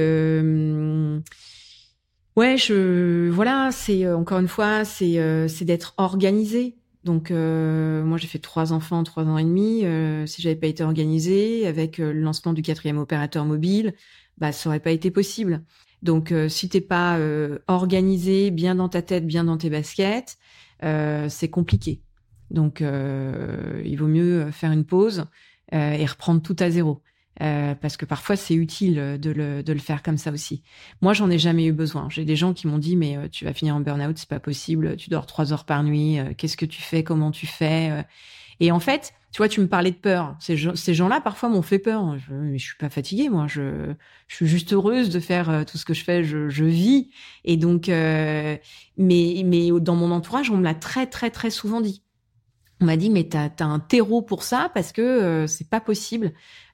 ouais, 2.37 2.57
je 2.59 3.31
voilà, 3.31 3.71
c'est 3.73 4.07
encore 4.13 4.39
une 4.41 4.49
fois, 4.49 4.85
c'est 4.85 5.49
c'est 5.49 5.65
d'être 5.65 5.95
organisé. 5.97 6.77
Donc 7.05 7.31
moi 7.31 8.19
j'ai 8.19 8.27
fait 8.27 8.39
trois 8.39 8.75
enfants, 8.75 9.03
trois 9.03 9.25
ans 9.25 9.39
et 9.39 9.45
demi. 9.45 9.87
si 10.27 10.43
j'avais 10.43 10.57
pas 10.57 10.67
été 10.67 10.85
organisée 10.85 11.67
avec 11.67 11.97
le 11.97 12.13
lancement 12.13 12.53
du 12.53 12.61
quatrième 12.61 12.99
opérateur 12.99 13.47
mobile, 13.47 13.95
bah 14.37 14.53
ça 14.53 14.69
aurait 14.69 14.81
pas 14.81 14.91
été 14.91 15.11
possible. 15.11 15.65
Donc, 16.03 16.33
euh, 16.33 16.49
si 16.49 16.69
t'es 16.69 16.81
pas 16.81 17.19
euh, 17.19 17.59
organisé, 17.67 18.51
bien 18.51 18.75
dans 18.75 18.89
ta 18.89 19.03
tête, 19.03 19.27
bien 19.27 19.45
dans 19.45 19.57
tes 19.57 19.71
baskets, 19.71 20.39
euh, 20.85 21.29
c'est 21.29 21.49
compliqué. 21.49 22.01
Donc, 22.51 22.81
il 22.81 23.97
vaut 23.97 24.07
mieux 24.07 24.51
faire 24.53 24.73
une 24.73 24.87
pause 24.87 25.27
et 25.71 26.07
reprendre 26.07 26.41
tout 26.41 26.57
à 26.61 26.71
zéro. 26.71 27.03
parce 27.39 27.99
que 27.99 28.07
parfois 28.07 28.37
c'est 28.37 28.55
utile 28.55 29.19
de 29.21 29.31
le, 29.31 29.63
de 29.63 29.73
le 29.75 29.79
faire 29.79 30.03
comme 30.03 30.17
ça 30.17 30.33
aussi. 30.33 30.63
Moi, 31.03 31.13
j'en 31.13 31.29
ai 31.29 31.39
jamais 31.39 31.67
eu 31.67 31.73
besoin. 31.73 32.09
J'ai 32.09 32.25
des 32.25 32.37
gens 32.37 32.55
qui 32.55 32.67
m'ont 32.67 32.79
dit 32.79 32.97
mais 32.97 33.29
tu 33.29 33.45
vas 33.45 33.53
finir 33.53 33.77
en 33.77 33.81
burn-out, 33.81 34.17
c'est 34.17 34.31
pas 34.31 34.41
possible. 34.41 34.97
Tu 34.97 35.11
dors 35.11 35.27
trois 35.27 35.53
heures 35.53 35.67
par 35.67 35.83
nuit. 35.83 36.17
Qu'est-ce 36.39 36.57
que 36.57 36.65
tu 36.65 36.81
fais 36.81 37.05
Comment 37.05 37.33
tu 37.33 37.47
fais 37.47 38.03
Et 38.61 38.73
en 38.73 38.81
fait, 38.81 39.15
tu 39.31 39.39
vois, 39.39 39.49
tu 39.49 39.61
me 39.61 39.69
parlais 39.69 39.91
de 39.91 39.97
peur. 39.97 40.37
Ces, 40.41 40.57
gens-là, 40.57 41.21
parfois, 41.21 41.49
m'ont 41.49 41.63
fait 41.63 41.79
peur. 41.79 42.17
Je, 42.19 42.33
mais 42.33 42.59
je 42.59 42.65
suis 42.65 42.77
pas 42.77 42.89
fatiguée, 42.89 43.29
moi. 43.29 43.47
Je, 43.47 43.95
suis 44.27 44.47
juste 44.47 44.73
heureuse 44.73 45.11
de 45.11 45.21
faire 45.21 45.51
euh, 45.51 45.65
tout 45.65 45.77
ce 45.77 45.85
que 45.85 45.95
je 45.95 46.03
fais. 46.03 46.25
Je, 46.25 46.65
vis. 46.65 47.11
Et 47.45 47.57
donc, 47.57 47.89
euh, 47.89 48.57
mais, 48.97 49.43
mais 49.45 49.69
dans 49.81 49.97
mon 49.97 50.11
entourage, 50.11 50.51
on 50.51 50.57
me 50.57 50.65
l'a 50.65 50.75
très, 50.75 51.07
très, 51.07 51.31
très 51.31 51.51
souvent 51.51 51.81
dit. 51.81 52.03
On 52.81 52.87
m'a 52.87 52.97
dit, 52.97 53.11
mais 53.11 53.25
t'as 53.25 53.51
as 53.59 53.65
un 53.65 53.81
terreau 53.81 54.23
pour 54.23 54.45
ça 54.45 54.71
parce 54.73 54.93
que 54.93 55.03
euh, 55.03 55.47
c'est 55.47 55.69
pas 55.69 55.81
possible 55.81 56.33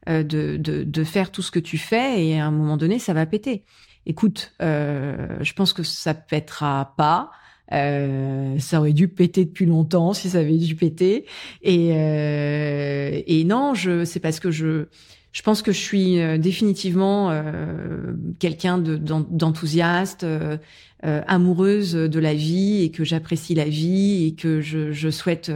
euh, 0.08 0.22
de, 0.22 0.56
de, 0.58 0.84
de, 0.84 1.04
faire 1.04 1.32
tout 1.32 1.40
ce 1.40 1.50
que 1.50 1.58
tu 1.58 1.78
fais 1.78 2.24
et 2.26 2.38
à 2.38 2.46
un 2.46 2.50
moment 2.50 2.76
donné, 2.76 2.98
ça 2.98 3.14
va 3.14 3.24
péter. 3.24 3.64
Écoute, 4.06 4.52
je 4.60 5.52
pense 5.54 5.72
que 5.72 5.82
ça 5.82 6.12
pètera 6.12 6.92
pas. 6.98 7.30
Euh, 7.72 8.58
ça 8.58 8.78
aurait 8.78 8.92
dû 8.92 9.08
péter 9.08 9.44
depuis 9.44 9.66
longtemps 9.66 10.12
si 10.12 10.30
ça 10.30 10.38
avait 10.38 10.56
dû 10.56 10.74
péter. 10.74 11.24
Et, 11.62 11.90
euh, 11.92 13.22
et 13.26 13.44
non, 13.44 13.74
je 13.74 14.04
c'est 14.04 14.20
parce 14.20 14.40
que 14.40 14.50
je 14.50 14.86
je 15.34 15.42
pense 15.42 15.62
que 15.62 15.72
je 15.72 15.78
suis 15.80 16.20
euh, 16.20 16.38
définitivement 16.38 17.30
euh, 17.30 18.14
quelqu'un 18.38 18.78
d'enthousiaste, 18.78 20.22
euh, 20.22 20.56
amoureuse 21.02 21.92
de 21.94 22.18
la 22.20 22.32
vie 22.32 22.82
et 22.82 22.90
que 22.90 23.04
j'apprécie 23.04 23.54
la 23.54 23.64
vie 23.64 24.26
et 24.26 24.34
que 24.34 24.60
je, 24.62 24.92
je 24.92 25.10
souhaite 25.10 25.52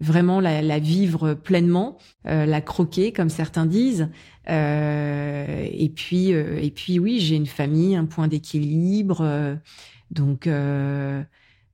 vraiment 0.00 0.40
la, 0.40 0.62
la, 0.62 0.78
vivre 0.78 1.34
pleinement, 1.34 1.98
la 2.24 2.60
croquer 2.62 3.12
comme 3.12 3.28
certains 3.28 3.66
disent. 3.66 4.08
et 4.48 5.92
puis 5.94 6.28
et 6.30 6.72
puis 6.74 6.98
oui, 6.98 7.20
j'ai 7.20 7.36
une 7.36 7.44
famille, 7.44 7.96
un 7.96 8.06
point 8.06 8.28
d'équilibre. 8.28 9.58
Donc 10.10 10.46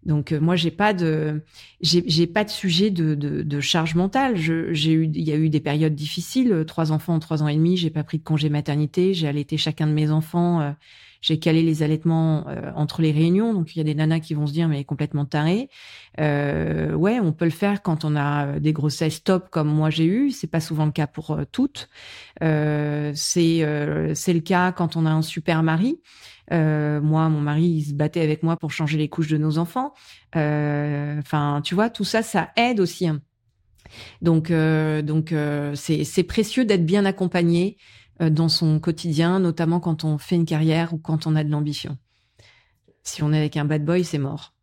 donc 0.04 0.32
euh, 0.32 0.40
moi 0.40 0.54
j'ai 0.56 0.70
pas 0.70 0.92
de 0.92 1.42
j'ai 1.80 2.26
pas 2.26 2.44
de 2.44 2.50
sujet 2.50 2.90
de, 2.90 3.14
de, 3.14 3.42
de 3.42 3.60
charge 3.60 3.94
mentale. 3.94 4.36
J'ai 4.36 4.92
eu 4.92 5.04
il 5.04 5.22
y 5.22 5.32
a 5.32 5.36
eu 5.36 5.48
des 5.48 5.60
périodes 5.60 5.94
difficiles. 5.94 6.52
Euh, 6.52 6.64
trois 6.64 6.92
enfants 6.92 7.14
en 7.14 7.20
trois 7.20 7.42
ans 7.42 7.48
et 7.48 7.56
demi, 7.56 7.76
j'ai 7.76 7.90
pas 7.90 8.04
pris 8.04 8.18
de 8.18 8.24
congé 8.24 8.48
maternité. 8.50 9.14
J'ai 9.14 9.28
allaité 9.28 9.56
chacun 9.56 9.86
de 9.86 9.92
mes 9.92 10.10
enfants. 10.10 10.74
Euh, 11.24 11.34
j'ai 11.34 11.38
calé 11.38 11.62
les 11.62 11.82
allaitements 11.82 12.46
entre 12.76 13.02
les 13.02 13.12
réunions. 13.12 13.54
Donc 13.54 13.74
il 13.74 13.78
y 13.78 13.80
a 13.80 13.84
des 13.84 13.94
nanas 13.94 14.20
qui 14.20 14.34
vont 14.34 14.46
se 14.46 14.52
dire 14.52 14.68
mais 14.68 14.84
complètement 14.84 15.24
taré. 15.24 15.68
Euh, 16.20 16.94
ouais, 16.94 17.18
on 17.20 17.32
peut 17.32 17.44
le 17.44 17.50
faire 17.50 17.82
quand 17.82 18.04
on 18.04 18.16
a 18.16 18.58
des 18.60 18.72
grossesses 18.72 19.24
top 19.24 19.48
comme 19.50 19.68
moi 19.68 19.90
j'ai 19.90 20.04
eu. 20.04 20.30
C'est 20.30 20.46
pas 20.46 20.60
souvent 20.60 20.86
le 20.86 20.92
cas 20.92 21.06
pour 21.06 21.38
toutes. 21.50 21.88
Euh, 22.42 23.12
c'est 23.14 24.14
c'est 24.14 24.32
le 24.32 24.40
cas 24.40 24.72
quand 24.72 24.96
on 24.96 25.06
a 25.06 25.10
un 25.10 25.22
super 25.22 25.62
mari. 25.62 26.00
Euh, 26.52 27.00
moi, 27.00 27.30
mon 27.30 27.40
mari, 27.40 27.64
il 27.64 27.84
se 27.84 27.94
battait 27.94 28.20
avec 28.20 28.42
moi 28.42 28.58
pour 28.58 28.70
changer 28.70 28.98
les 28.98 29.08
couches 29.08 29.28
de 29.28 29.38
nos 29.38 29.56
enfants. 29.56 29.94
Euh, 30.36 31.18
enfin, 31.18 31.62
tu 31.64 31.74
vois, 31.74 31.88
tout 31.88 32.04
ça, 32.04 32.22
ça 32.22 32.50
aide 32.56 32.80
aussi. 32.80 33.08
Hein. 33.08 33.22
Donc, 34.22 34.50
donc 34.50 35.34
c'est 35.74 36.22
précieux 36.24 36.64
d'être 36.64 36.84
bien 36.84 37.04
accompagné 37.04 37.76
dans 38.20 38.48
son 38.48 38.78
quotidien, 38.80 39.40
notamment 39.40 39.80
quand 39.80 40.04
on 40.04 40.18
fait 40.18 40.36
une 40.36 40.46
carrière 40.46 40.94
ou 40.94 40.98
quand 40.98 41.26
on 41.26 41.34
a 41.34 41.44
de 41.44 41.50
l'ambition. 41.50 41.98
Si 43.02 43.22
on 43.22 43.32
est 43.32 43.38
avec 43.38 43.56
un 43.56 43.64
bad 43.64 43.84
boy, 43.84 44.04
c'est 44.04 44.18
mort. 44.18 44.54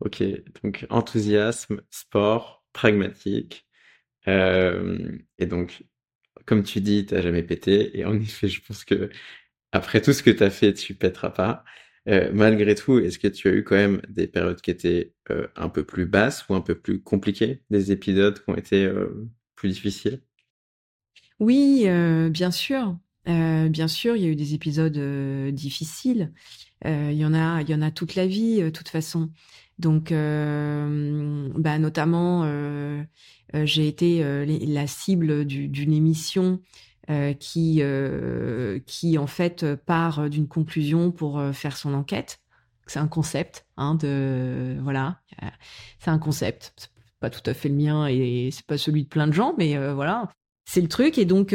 Ok, 0.00 0.22
donc 0.62 0.86
enthousiasme, 0.90 1.82
sport, 1.90 2.64
pragmatique. 2.72 3.66
et 4.26 5.46
donc, 5.46 5.84
comme 6.48 6.62
tu 6.62 6.80
dis, 6.80 7.04
tu 7.06 7.14
n'as 7.14 7.20
jamais 7.20 7.42
pété. 7.42 7.98
Et 7.98 8.04
en 8.04 8.18
effet, 8.18 8.48
je 8.48 8.60
pense 8.62 8.84
que 8.84 9.10
après 9.72 10.00
tout 10.00 10.12
ce 10.12 10.22
que 10.22 10.30
tu 10.30 10.42
as 10.42 10.50
fait, 10.50 10.72
tu 10.72 10.94
pèteras 10.94 11.30
pas. 11.30 11.64
Euh, 12.08 12.30
malgré 12.32 12.74
tout, 12.74 12.98
est-ce 12.98 13.18
que 13.18 13.28
tu 13.28 13.48
as 13.48 13.52
eu 13.52 13.64
quand 13.64 13.76
même 13.76 14.00
des 14.08 14.26
périodes 14.26 14.60
qui 14.62 14.70
étaient 14.70 15.12
euh, 15.30 15.46
un 15.56 15.68
peu 15.68 15.84
plus 15.84 16.06
basses 16.06 16.48
ou 16.48 16.54
un 16.54 16.62
peu 16.62 16.74
plus 16.74 17.02
compliquées, 17.02 17.62
des 17.70 17.92
épisodes 17.92 18.42
qui 18.42 18.50
ont 18.50 18.56
été 18.56 18.84
euh, 18.86 19.28
plus 19.56 19.70
difficiles? 19.70 20.22
Oui, 21.40 21.86
bien 22.30 22.50
sûr. 22.50 22.96
bien 23.26 23.88
sûr, 23.88 24.16
il 24.16 24.22
y 24.22 24.26
a 24.26 24.28
eu 24.28 24.36
des 24.36 24.54
épisodes 24.54 24.98
difficiles. 25.54 26.32
Il 26.84 27.12
y 27.14 27.24
en 27.24 27.34
a, 27.34 27.62
il 27.62 27.70
y 27.70 27.74
en 27.74 27.82
a 27.82 27.90
toute 27.90 28.14
la 28.14 28.26
vie, 28.26 28.60
de 28.60 28.70
toute 28.70 28.88
façon. 28.88 29.30
Donc, 29.78 30.10
bah, 30.10 31.78
notamment, 31.78 32.44
j'ai 33.54 33.88
été 33.88 34.46
la 34.66 34.86
cible 34.86 35.44
d'une 35.44 35.92
émission 35.92 36.60
euh, 37.10 37.32
qui, 37.32 37.78
euh, 37.80 38.80
qui 38.86 39.16
en 39.16 39.26
fait 39.26 39.74
part 39.76 40.28
d'une 40.28 40.46
conclusion 40.46 41.10
pour 41.10 41.38
euh, 41.38 41.52
faire 41.52 41.78
son 41.78 41.94
enquête. 41.94 42.38
C'est 42.86 42.98
un 42.98 43.08
concept, 43.08 43.66
hein, 43.78 43.94
de 43.94 44.76
voilà, 44.82 45.22
c'est 46.00 46.10
un 46.10 46.18
concept. 46.18 46.92
Pas 47.20 47.30
tout 47.30 47.40
à 47.48 47.54
fait 47.54 47.70
le 47.70 47.76
mien 47.76 48.06
et 48.08 48.50
c'est 48.52 48.66
pas 48.66 48.76
celui 48.76 49.04
de 49.04 49.08
plein 49.08 49.26
de 49.26 49.32
gens, 49.32 49.54
mais 49.56 49.76
voilà, 49.92 50.30
c'est 50.68 50.80
le 50.80 50.88
truc. 50.88 51.18
Et 51.18 51.24
donc 51.24 51.54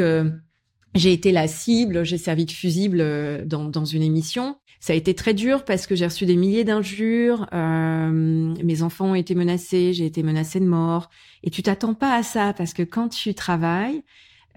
j'ai 0.94 1.12
été 1.12 1.32
la 1.32 1.46
cible, 1.48 2.04
j'ai 2.04 2.18
servi 2.18 2.44
de 2.44 2.50
fusible 2.50 3.46
dans, 3.46 3.64
dans 3.64 3.84
une 3.84 4.02
émission. 4.02 4.56
Ça 4.84 4.92
a 4.92 4.96
été 4.96 5.14
très 5.14 5.32
dur 5.32 5.64
parce 5.64 5.86
que 5.86 5.94
j'ai 5.94 6.04
reçu 6.04 6.26
des 6.26 6.36
milliers 6.36 6.62
d'injures, 6.64 7.48
euh, 7.54 8.54
mes 8.62 8.82
enfants 8.82 9.12
ont 9.12 9.14
été 9.14 9.34
menacés, 9.34 9.94
j'ai 9.94 10.04
été 10.04 10.22
menacée 10.22 10.60
de 10.60 10.66
mort. 10.66 11.08
Et 11.42 11.48
tu 11.48 11.62
t'attends 11.62 11.94
pas 11.94 12.14
à 12.14 12.22
ça 12.22 12.52
parce 12.52 12.74
que 12.74 12.82
quand 12.82 13.08
tu 13.08 13.34
travailles, 13.34 14.02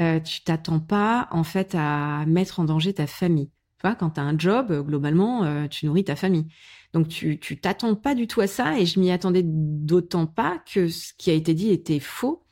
euh, 0.02 0.20
tu 0.20 0.44
t'attends 0.44 0.82
pas 0.82 1.30
en 1.32 1.46
fait 1.46 1.76
à 1.76 2.26
mettre 2.26 2.60
en 2.60 2.66
danger 2.66 2.94
ta 2.94 3.08
famille. 3.08 3.48
Tu 3.78 3.88
vois, 3.88 3.96
quand 3.96 4.10
tu 4.10 4.20
as 4.20 4.24
un 4.24 4.38
job, 4.38 4.68
euh, 4.72 4.82
globalement, 4.84 5.46
euh, 5.46 5.70
tu 5.70 5.86
nourris 5.86 6.04
ta 6.04 6.18
famille. 6.18 6.48
Donc 6.92 7.08
tu 7.08 7.40
tu 7.40 7.58
t'attends 7.58 7.96
pas 7.96 8.14
du 8.14 8.28
tout 8.28 8.42
à 8.42 8.48
ça 8.48 8.78
et 8.78 8.86
je 8.86 9.00
m'y 9.00 9.12
attendais 9.12 9.44
d'autant 9.46 10.28
pas 10.28 10.62
que 10.74 10.90
ce 10.90 11.14
qui 11.18 11.32
a 11.32 11.34
été 11.36 11.54
dit 11.54 11.70
était 11.70 12.02
faux. 12.02 12.44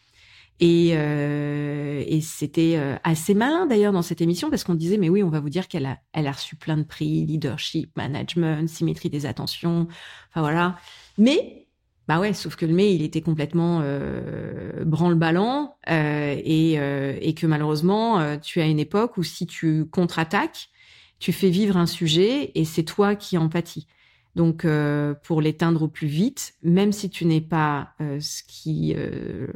Et, 0.62 0.92
et 0.92 2.22
c'était 2.22 2.80
assez 3.04 3.34
malin 3.34 3.66
d'ailleurs 3.66 3.92
dans 3.92 4.02
cette 4.02 4.22
émission 4.22 4.50
parce 4.50 4.64
qu'on 4.64 4.74
disait 4.74 4.98
mais 4.98 5.10
oui 5.10 5.22
on 5.22 5.30
va 5.30 5.42
vous 5.42 5.50
dire 5.50 5.68
qu'elle 5.68 5.86
a 5.86 5.98
elle 6.14 6.28
a 6.28 6.32
reçu 6.32 6.56
plein 6.56 6.78
de 6.78 6.84
prix 6.84 7.26
leadership 7.26 7.92
management 7.98 8.70
symétrie 8.70 9.10
des 9.10 9.26
attentions 9.26 9.88
enfin 10.30 10.40
voilà 10.40 10.78
mais 11.18 11.66
bah 12.08 12.20
ouais, 12.20 12.34
sauf 12.34 12.56
que 12.56 12.66
le 12.66 12.74
mai, 12.74 12.94
il 12.94 13.02
était 13.02 13.22
complètement 13.22 13.80
euh, 13.82 14.86
branle-ballant 14.86 15.76
euh, 15.90 16.36
et, 16.44 16.80
euh, 16.80 17.18
et, 17.20 17.34
que 17.34 17.48
malheureusement, 17.48 18.20
euh, 18.20 18.38
tu 18.38 18.62
as 18.62 18.68
une 18.68 18.78
époque 18.80 19.18
où 19.18 19.24
si 19.24 19.48
tu 19.48 19.86
contre-attaques, 19.86 20.70
tu 21.18 21.34
fais 21.34 21.50
vivre 21.50 21.78
un 21.78 21.88
sujet 21.88 22.52
et 22.54 22.64
c'est 22.66 22.84
toi 22.84 23.16
qui 23.16 23.38
en 23.40 23.50
pâtis. 23.50 23.88
Donc, 24.36 24.66
euh, 24.66 25.14
pour 25.24 25.42
l'éteindre 25.42 25.84
au 25.84 25.88
plus 25.88 26.08
vite, 26.08 26.56
même 26.62 26.92
si 26.92 27.10
tu 27.10 27.26
n'es 27.26 27.42
pas 27.42 27.94
ce 28.00 28.44
qui 28.44 28.96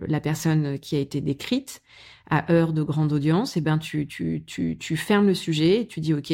la 0.08 0.20
personne 0.22 0.80
qui 0.80 0.96
a 0.96 1.00
été 1.00 1.22
décrite 1.22 1.82
à 2.30 2.52
heure 2.52 2.74
de 2.74 2.84
grande 2.84 3.12
audience, 3.12 3.58
eh 3.58 3.62
ben 3.62 3.78
tu, 3.78 4.08
tu, 4.08 4.44
tu, 4.46 4.78
tu 4.80 4.98
fermes 4.98 5.28
le 5.28 5.34
sujet 5.34 5.82
et 5.82 5.88
tu 5.88 6.00
dis 6.00 6.14
ok, 6.14 6.34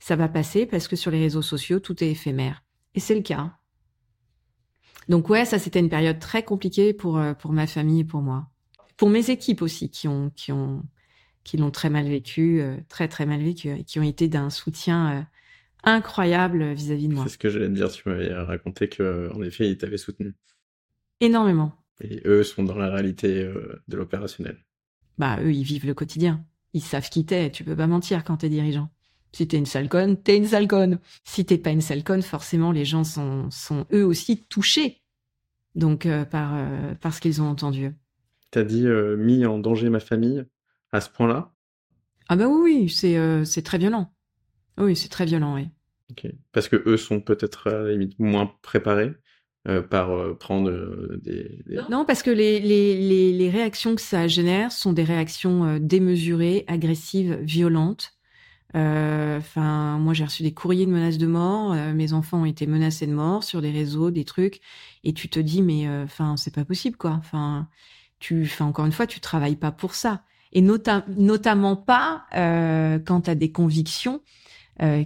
ça 0.00 0.16
va 0.16 0.28
passer 0.28 0.66
parce 0.66 0.88
que 0.88 0.96
sur 0.96 1.10
les 1.10 1.20
réseaux 1.20 1.42
sociaux 1.42 1.80
tout 1.80 2.02
est 2.02 2.10
éphémère. 2.10 2.62
Et 2.94 3.00
c'est 3.00 3.14
le 3.14 3.22
cas. 3.22 3.52
Donc 5.08 5.30
ouais, 5.30 5.44
ça 5.44 5.58
c'était 5.58 5.80
une 5.80 5.88
période 5.88 6.18
très 6.18 6.42
compliquée 6.42 6.92
pour 6.92 7.18
euh, 7.18 7.34
pour 7.34 7.52
ma 7.52 7.66
famille 7.66 8.00
et 8.00 8.04
pour 8.04 8.20
moi. 8.20 8.48
Pour 8.96 9.08
mes 9.08 9.30
équipes 9.30 9.62
aussi 9.62 9.90
qui 9.90 10.08
ont 10.08 10.30
qui 10.36 10.52
ont 10.52 10.82
qui 11.44 11.56
l'ont 11.56 11.70
très 11.70 11.88
mal 11.88 12.06
vécu, 12.06 12.60
euh, 12.60 12.76
très 12.88 13.08
très 13.08 13.24
mal 13.24 13.40
vécu 13.40 13.84
qui 13.84 13.98
ont 13.98 14.02
été 14.02 14.28
d'un 14.28 14.50
soutien 14.50 15.12
euh, 15.12 15.22
incroyable 15.84 16.72
vis-à-vis 16.72 17.08
de 17.08 17.14
moi. 17.14 17.24
C'est 17.24 17.34
ce 17.34 17.38
que 17.38 17.50
j'allais 17.50 17.68
te 17.68 17.72
dire, 17.72 17.90
tu 17.90 18.08
m'avais 18.08 18.34
raconté 18.34 18.88
que 18.88 19.30
en 19.34 19.42
effet, 19.42 19.68
ils 19.70 19.78
t'avaient 19.78 19.98
soutenu. 19.98 20.34
Énormément. 21.20 21.72
Et 22.00 22.22
eux 22.26 22.44
sont 22.44 22.62
dans 22.62 22.76
la 22.76 22.90
réalité 22.90 23.44
de 23.88 23.96
l'opérationnel. 23.96 24.64
Bah 25.18 25.38
eux, 25.42 25.52
ils 25.52 25.64
vivent 25.64 25.86
le 25.86 25.94
quotidien. 25.94 26.44
Ils 26.74 26.82
savent 26.82 27.08
qui 27.08 27.24
t'es, 27.24 27.50
tu 27.50 27.64
peux 27.64 27.74
pas 27.74 27.86
mentir 27.86 28.22
quand 28.24 28.36
t'es 28.36 28.48
dirigeant. 28.48 28.90
Si 29.32 29.46
t'es 29.46 29.58
une 29.58 29.66
sale 29.66 29.88
conne, 29.88 30.20
t'es 30.20 30.36
une 30.36 30.46
sale 30.46 30.68
conne. 30.68 31.00
Si 31.24 31.44
t'es 31.44 31.58
pas 31.58 31.70
une 31.70 31.80
sale 31.80 32.04
conne, 32.04 32.22
forcément, 32.22 32.72
les 32.72 32.84
gens 32.84 33.04
sont, 33.04 33.50
sont 33.50 33.86
eux 33.92 34.04
aussi 34.04 34.44
touchés. 34.44 35.02
Donc, 35.74 36.06
euh, 36.06 36.24
par, 36.24 36.54
euh, 36.54 36.94
par 36.94 37.12
ce 37.14 37.20
qu'ils 37.20 37.42
ont 37.42 37.48
entendu. 37.48 37.92
T'as 38.50 38.64
dit 38.64 38.86
euh, 38.86 39.16
mis 39.16 39.44
en 39.44 39.58
danger 39.58 39.90
ma 39.90 40.00
famille 40.00 40.44
à 40.92 41.00
ce 41.00 41.10
point-là? 41.10 41.52
Ah 42.28 42.36
bah 42.36 42.46
oui, 42.48 42.88
c'est 42.90 43.44
c'est 43.46 43.62
très 43.62 43.78
violent. 43.78 44.12
Oui, 44.78 44.96
c'est 44.96 45.08
très 45.08 45.26
violent, 45.26 45.54
oui. 45.54 45.68
Parce 46.52 46.68
que 46.68 46.82
eux 46.86 46.96
sont 46.96 47.20
peut-être 47.20 47.68
à 47.68 47.82
la 47.82 47.92
limite 47.92 48.18
moins 48.18 48.50
préparés 48.62 49.12
par 49.90 50.38
prendre 50.38 50.72
des, 51.18 51.58
Non, 51.90 52.06
parce 52.06 52.22
que 52.22 52.30
les, 52.30 52.58
les, 52.60 52.96
les, 52.96 53.32
les, 53.32 53.50
réactions 53.50 53.94
que 53.94 54.00
ça 54.00 54.26
génère 54.26 54.72
sont 54.72 54.94
des 54.94 55.04
réactions 55.04 55.78
démesurées, 55.78 56.64
agressives, 56.66 57.34
violentes. 57.42 58.18
Euh, 58.74 59.38
enfin, 59.38 59.98
moi 59.98 60.12
j'ai 60.12 60.24
reçu 60.24 60.42
des 60.42 60.52
courriers 60.52 60.86
de 60.86 60.90
menaces 60.90 61.18
de 61.18 61.26
mort. 61.26 61.72
Euh, 61.72 61.94
mes 61.94 62.12
enfants 62.12 62.42
ont 62.42 62.44
été 62.44 62.66
menacés 62.66 63.06
de 63.06 63.14
mort 63.14 63.42
sur 63.44 63.62
des 63.62 63.70
réseaux, 63.70 64.10
des 64.10 64.24
trucs. 64.24 64.60
Et 65.04 65.14
tu 65.14 65.28
te 65.28 65.40
dis 65.40 65.62
mais 65.62 65.88
euh, 65.88 66.04
enfin 66.04 66.36
c'est 66.36 66.54
pas 66.54 66.64
possible 66.64 66.96
quoi. 66.96 67.12
Enfin 67.12 67.68
tu, 68.18 68.42
enfin 68.44 68.66
encore 68.66 68.86
une 68.86 68.92
fois 68.92 69.06
tu 69.06 69.20
travailles 69.20 69.56
pas 69.56 69.72
pour 69.72 69.94
ça. 69.94 70.22
Et 70.52 70.62
notamment 70.62 71.76
pas 71.76 72.24
quand 72.32 73.20
tu 73.22 73.30
as 73.30 73.34
des 73.34 73.52
convictions 73.52 74.22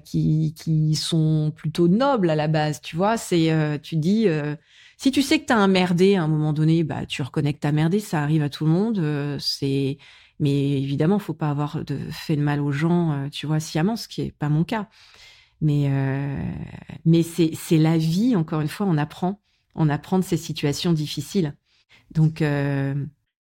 qui 0.04 0.54
qui 0.54 0.94
sont 0.94 1.52
plutôt 1.54 1.88
nobles 1.88 2.30
à 2.30 2.34
la 2.34 2.48
base. 2.48 2.80
Tu 2.80 2.96
vois, 2.96 3.16
c'est 3.16 3.80
tu 3.82 3.96
dis 3.96 4.26
si 4.96 5.10
tu 5.10 5.22
sais 5.22 5.40
que 5.40 5.46
tu 5.46 5.52
as 5.52 5.58
un 5.58 5.68
merdé 5.68 6.16
à 6.16 6.22
un 6.22 6.28
moment 6.28 6.52
donné, 6.52 6.84
bah 6.84 7.06
tu 7.06 7.22
reconnais 7.22 7.52
que 7.52 7.60
t'as 7.60 7.72
merdé. 7.72 8.00
Ça 8.00 8.22
arrive 8.22 8.42
à 8.42 8.48
tout 8.48 8.64
le 8.64 8.70
monde. 8.70 9.38
c'est 9.40 9.98
mais 10.42 10.82
évidemment, 10.82 11.20
faut 11.20 11.34
pas 11.34 11.50
avoir 11.50 11.84
de, 11.84 11.96
fait 12.10 12.34
de 12.34 12.42
mal 12.42 12.60
aux 12.60 12.72
gens, 12.72 13.12
euh, 13.12 13.28
tu 13.28 13.46
vois, 13.46 13.60
sciemment, 13.60 13.94
ce 13.94 14.08
qui 14.08 14.22
est 14.22 14.32
pas 14.32 14.48
mon 14.48 14.64
cas. 14.64 14.88
Mais, 15.60 15.86
euh, 15.88 16.42
mais 17.04 17.22
c'est, 17.22 17.52
c'est 17.54 17.78
la 17.78 17.96
vie, 17.96 18.34
encore 18.34 18.60
une 18.60 18.68
fois, 18.68 18.86
on 18.86 18.98
apprend. 18.98 19.40
On 19.76 19.88
apprend 19.88 20.18
de 20.18 20.24
ces 20.24 20.36
situations 20.36 20.92
difficiles. 20.92 21.54
Donc. 22.10 22.42
Euh, 22.42 22.92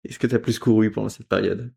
Est-ce 0.04 0.18
que 0.18 0.26
tu 0.26 0.34
as 0.34 0.40
plus 0.40 0.58
couru 0.58 0.90
pendant 0.90 1.08
cette 1.08 1.28
période? 1.28 1.72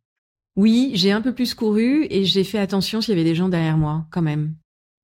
Oui, 0.55 0.91
j'ai 0.95 1.11
un 1.11 1.21
peu 1.21 1.33
plus 1.33 1.53
couru 1.53 2.05
et 2.09 2.25
j'ai 2.25 2.43
fait 2.43 2.59
attention 2.59 3.01
s'il 3.01 3.15
y 3.15 3.19
avait 3.19 3.27
des 3.27 3.35
gens 3.35 3.49
derrière 3.49 3.77
moi, 3.77 4.05
quand 4.11 4.21
même. 4.21 4.55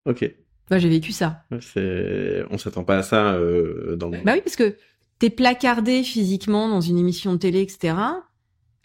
Ok. 0.05 0.29
Bah, 0.69 0.79
j'ai 0.79 0.89
vécu 0.89 1.11
ça. 1.11 1.43
C'est... 1.61 2.43
On 2.49 2.57
s'attend 2.57 2.83
pas 2.83 2.97
à 2.97 3.03
ça 3.03 3.33
euh, 3.33 3.95
dans 3.95 4.09
Bah 4.09 4.33
oui, 4.33 4.41
parce 4.43 4.57
que 4.57 4.75
t'es 5.19 5.29
placardé 5.29 6.03
physiquement 6.03 6.67
dans 6.67 6.81
une 6.81 6.97
émission 6.97 7.31
de 7.33 7.37
télé, 7.37 7.61
etc. 7.61 7.95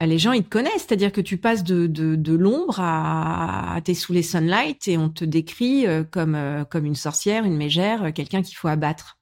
Bah, 0.02 0.06
les 0.06 0.18
gens 0.18 0.32
ils 0.32 0.42
te 0.42 0.48
connaissent, 0.48 0.86
c'est-à-dire 0.88 1.12
que 1.12 1.20
tu 1.20 1.36
passes 1.36 1.62
de, 1.62 1.86
de, 1.86 2.16
de 2.16 2.34
l'ombre 2.34 2.80
à, 2.80 3.74
à 3.76 3.80
t'es 3.80 3.94
sous 3.94 4.12
les 4.12 4.24
sunlight 4.24 4.88
et 4.88 4.98
on 4.98 5.08
te 5.08 5.24
décrit 5.24 5.86
euh, 5.86 6.02
comme 6.02 6.34
euh, 6.34 6.64
comme 6.64 6.86
une 6.86 6.96
sorcière, 6.96 7.44
une 7.44 7.56
mégère, 7.56 8.04
euh, 8.04 8.10
quelqu'un 8.10 8.42
qu'il 8.42 8.56
faut 8.56 8.68
abattre. 8.68 9.18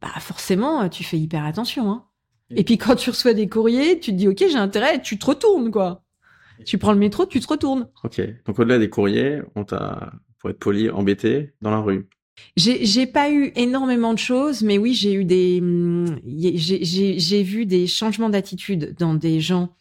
Bah 0.00 0.12
forcément, 0.20 0.88
tu 0.88 1.02
fais 1.02 1.18
hyper 1.18 1.44
attention. 1.44 1.90
Hein. 1.90 2.04
Et 2.54 2.62
puis 2.62 2.78
quand 2.78 2.94
tu 2.94 3.10
reçois 3.10 3.34
des 3.34 3.48
courriers, 3.48 3.98
tu 3.98 4.12
te 4.12 4.16
dis 4.16 4.28
ok 4.28 4.38
j'ai 4.38 4.54
intérêt, 4.54 5.02
tu 5.02 5.18
te 5.18 5.26
retournes 5.26 5.72
quoi. 5.72 6.04
Tu 6.64 6.78
prends 6.78 6.92
le 6.92 6.98
métro, 6.98 7.26
tu 7.26 7.40
te 7.40 7.46
retournes. 7.46 7.88
Ok. 8.04 8.20
Donc 8.46 8.58
au-delà 8.58 8.78
des 8.78 8.88
courriers, 8.88 9.42
on 9.54 9.64
t'a, 9.64 10.12
pour 10.38 10.50
être 10.50 10.58
poli, 10.58 10.90
embêté 10.90 11.52
dans 11.60 11.70
la 11.70 11.78
rue. 11.78 12.08
J'ai 12.56 13.06
pas 13.06 13.30
eu 13.30 13.52
énormément 13.56 14.12
de 14.12 14.18
choses, 14.18 14.62
mais 14.62 14.76
oui, 14.78 14.94
j'ai 14.94 15.14
eu 15.14 15.24
des, 15.24 15.60
hum, 15.60 16.20
j'ai 16.26 17.42
vu 17.42 17.64
des 17.66 17.86
changements 17.86 18.28
d'attitude 18.28 18.94
dans 18.98 19.14
des 19.14 19.40
gens 19.40 19.74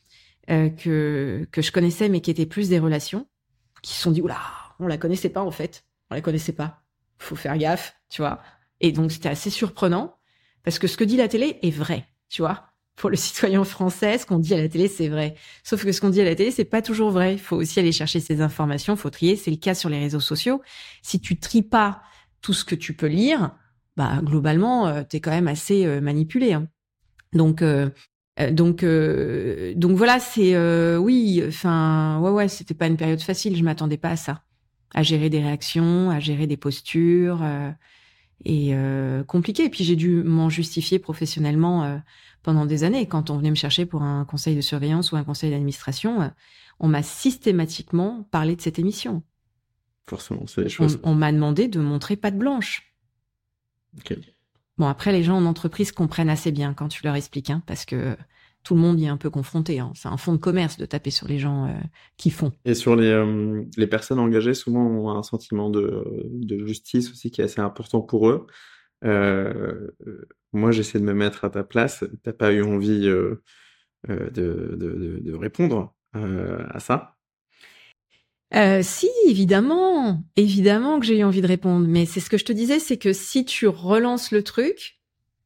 euh, 0.50 0.70
que 0.70 1.46
que 1.52 1.62
je 1.62 1.72
connaissais, 1.72 2.08
mais 2.08 2.22
qui 2.22 2.32
étaient 2.32 2.46
plus 2.46 2.70
des 2.70 2.80
relations, 2.80 3.28
qui 3.82 3.94
se 3.94 4.02
sont 4.02 4.12
dit 4.12 4.22
oula, 4.22 4.40
on 4.80 4.88
la 4.88 4.98
connaissait 4.98 5.30
pas 5.30 5.42
en 5.42 5.52
fait, 5.52 5.86
on 6.10 6.16
la 6.16 6.22
connaissait 6.22 6.54
pas, 6.54 6.84
faut 7.18 7.36
faire 7.36 7.58
gaffe, 7.58 7.96
tu 8.10 8.22
vois. 8.22 8.42
Et 8.80 8.92
donc 8.92 9.12
c'était 9.12 9.30
assez 9.30 9.50
surprenant 9.50 10.18
parce 10.64 10.80
que 10.80 10.88
ce 10.88 10.98
que 10.98 11.04
dit 11.04 11.18
la 11.18 11.28
télé 11.28 11.60
est 11.62 11.72
vrai, 11.72 12.06
tu 12.30 12.42
vois. 12.42 12.68
Pour 12.96 13.10
le 13.10 13.16
citoyen 13.18 13.64
français, 13.64 14.18
ce 14.18 14.26
qu'on 14.26 14.40
dit 14.40 14.54
à 14.54 14.58
la 14.58 14.70
télé, 14.70 14.88
c'est 14.88 15.10
vrai. 15.10 15.36
Sauf 15.64 15.84
que 15.84 15.92
ce 15.92 16.02
qu'on 16.02 16.10
dit 16.10 16.22
à 16.22 16.26
la 16.26 16.36
télé, 16.36 16.52
c'est 16.52 16.66
pas 16.66 16.82
toujours 16.82 17.12
vrai. 17.12 17.34
Il 17.34 17.40
faut 17.40 17.58
aussi 17.58 17.80
aller 17.80 17.92
chercher 17.92 18.20
ces 18.20 18.42
informations, 18.42 18.96
faut 18.96 19.10
trier. 19.10 19.36
C'est 19.36 19.52
le 19.52 19.58
cas 19.58 19.76
sur 19.76 19.90
les 19.90 20.00
réseaux 20.00 20.20
sociaux. 20.20 20.62
Si 21.02 21.20
tu 21.20 21.38
tries 21.40 21.64
pas 21.64 22.02
tout 22.42 22.54
ce 22.54 22.66
que 22.66 22.76
tu 22.76 22.94
peux 22.96 23.08
lire, 23.08 23.52
bah 23.98 24.20
globalement, 24.24 24.88
euh, 24.88 25.04
tu 25.10 25.18
es 25.18 25.20
quand 25.22 25.32
même 25.32 25.48
assez 25.48 25.86
euh, 25.86 26.02
manipulé. 26.02 26.54
Hein. 26.54 26.68
Donc, 27.34 27.62
euh, 27.62 27.90
Euh, 28.40 28.52
donc, 28.52 28.84
euh, 28.84 29.74
donc 29.76 29.98
voilà, 29.98 30.20
c'est 30.20 30.58
oui, 30.98 31.44
enfin, 31.48 32.20
ouais, 32.22 32.32
ouais, 32.32 32.48
c'était 32.50 32.74
pas 32.74 32.88
une 32.88 32.98
période 32.98 33.22
facile. 33.22 33.56
Je 33.56 33.64
m'attendais 33.64 33.98
pas 33.98 34.10
à 34.12 34.16
ça, 34.18 34.44
à 34.94 35.04
gérer 35.04 35.30
des 35.30 35.42
réactions, 35.42 36.10
à 36.12 36.20
gérer 36.20 36.48
des 36.48 36.58
postures, 36.58 37.42
et 38.44 38.76
compliqué. 39.28 39.66
Et 39.66 39.70
puis 39.70 39.84
j'ai 39.84 39.96
dû 39.96 40.24
m'en 40.24 40.50
justifier 40.50 41.00
professionnellement 41.00 42.02
pendant 42.44 42.66
des 42.66 42.84
années. 42.84 43.08
Quand 43.08 43.30
on 43.30 43.38
venait 43.38 43.50
me 43.50 43.56
chercher 43.56 43.86
pour 43.86 44.04
un 44.04 44.26
conseil 44.26 44.56
de 44.56 44.62
surveillance 44.62 45.12
ou 45.12 45.16
un 45.16 45.24
conseil 45.24 45.52
d'administration, 45.52 46.32
on 46.80 46.88
m'a 46.88 47.04
systématiquement 47.04 48.28
parlé 48.32 48.56
de 48.56 48.62
cette 48.62 48.80
émission. 48.80 49.24
Forcément, 50.08 50.46
c'est 50.48 50.64
des 50.64 50.70
choses. 50.70 51.00
On, 51.04 51.16
m'a 51.16 51.32
demandé 51.32 51.68
de 51.68 51.80
montrer 51.80 52.16
patte 52.16 52.38
blanche. 52.38 52.94
Bon, 54.78 54.88
après, 54.88 55.12
les 55.12 55.24
gens 55.24 55.38
en 55.38 55.46
entreprise 55.46 55.92
comprennent 55.92 56.30
assez 56.30 56.52
bien 56.52 56.74
quand 56.74 56.90
tu 56.90 57.04
leur 57.04 57.16
expliques, 57.16 57.50
hein, 57.50 57.64
parce 57.66 57.86
que 57.86 58.16
tout 58.66 58.74
le 58.74 58.82
monde 58.82 59.00
y 59.00 59.06
est 59.06 59.10
un 59.10 59.18
peu 59.18 59.30
confronté. 59.30 59.80
Hein. 59.80 59.94
C'est 59.96 60.10
un 60.10 60.18
fonds 60.18 60.34
de 60.34 60.40
commerce 60.40 60.78
de 60.78 60.86
taper 60.86 61.12
sur 61.12 61.28
les 61.28 61.38
gens 61.38 61.68
euh, 61.68 61.74
qui 62.18 62.32
font. 62.32 62.52
Et 62.66 62.74
sur 62.74 62.96
les, 62.96 63.12
euh, 63.12 63.64
les 63.78 63.88
personnes 63.88 64.20
engagées, 64.20 64.56
souvent 64.56 64.84
ont 64.84 65.12
un 65.12 65.24
sentiment 65.24 65.70
de, 65.70 66.04
de, 66.34 66.66
justice 66.66 67.12
aussi 67.12 67.30
qui 67.30 67.42
est 67.42 67.46
assez 67.46 67.62
important 67.62 68.02
pour 68.02 68.28
eux. 68.28 68.48
Euh, 69.04 69.92
moi, 70.52 70.72
j'essaie 70.72 71.00
de 71.00 71.04
me 71.04 71.14
mettre 71.14 71.46
à 71.46 71.52
ta 71.52 71.64
place. 71.64 72.04
T'as 72.24 72.34
pas 72.34 72.52
eu 72.52 72.64
envie 72.64 73.02
de, 73.02 73.44
de, 74.08 74.76
de, 75.22 75.34
répondre 75.36 75.94
à 76.14 76.80
ça? 76.80 77.16
Si, 78.82 79.10
évidemment, 79.28 80.24
évidemment 80.38 81.00
que 81.00 81.06
j'ai 81.06 81.20
eu 81.20 81.24
envie 81.24 81.42
de 81.42 81.48
répondre. 81.48 81.86
Mais 81.88 82.06
c'est 82.06 82.20
ce 82.20 82.32
que 82.32 82.38
je 82.38 82.46
te 82.46 82.54
disais, 82.54 82.80
c'est 82.80 82.98
que 82.98 83.14
si 83.14 83.46
tu 83.46 83.68
relances 83.68 84.32
le 84.32 84.44
truc, 84.44 84.96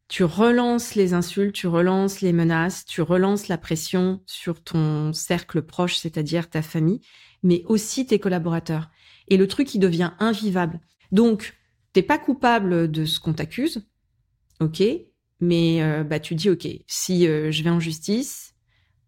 tu 0.09 0.23
relances 0.23 0.95
les 0.95 1.13
insultes, 1.13 1.53
tu 1.53 1.67
relances 1.67 2.21
les 2.21 2.33
menaces, 2.33 2.83
tu 2.83 3.01
relances 3.01 3.47
la 3.47 3.59
pression 3.59 4.21
sur 4.25 4.61
ton 4.61 5.13
cercle 5.13 5.61
proche, 5.61 5.97
c'est-à-dire 5.97 6.49
ta 6.49 6.63
famille, 6.63 6.99
mais 7.43 7.63
aussi 7.67 8.07
tes 8.07 8.19
collaborateurs. 8.19 8.89
Et 9.27 9.37
le 9.37 9.47
truc, 9.47 9.75
il 9.75 9.79
devient 9.79 10.11
invivable. 10.19 10.79
Donc, 11.11 11.55
t'es 11.93 12.01
pas 12.01 12.17
coupable 12.17 12.89
de 12.89 13.05
ce 13.05 13.19
qu'on 13.19 13.33
t'accuse, 13.33 13.87
ok, 14.59 14.81
mais 15.39 15.83
euh, 15.83 16.03
bah 16.03 16.19
tu 16.19 16.33
dis 16.35 16.49
ok, 16.49 16.67
si 16.87 17.27
euh, 17.27 17.51
je 17.51 17.63
vais 17.63 17.69
en 17.69 17.79
justice, 17.79 18.55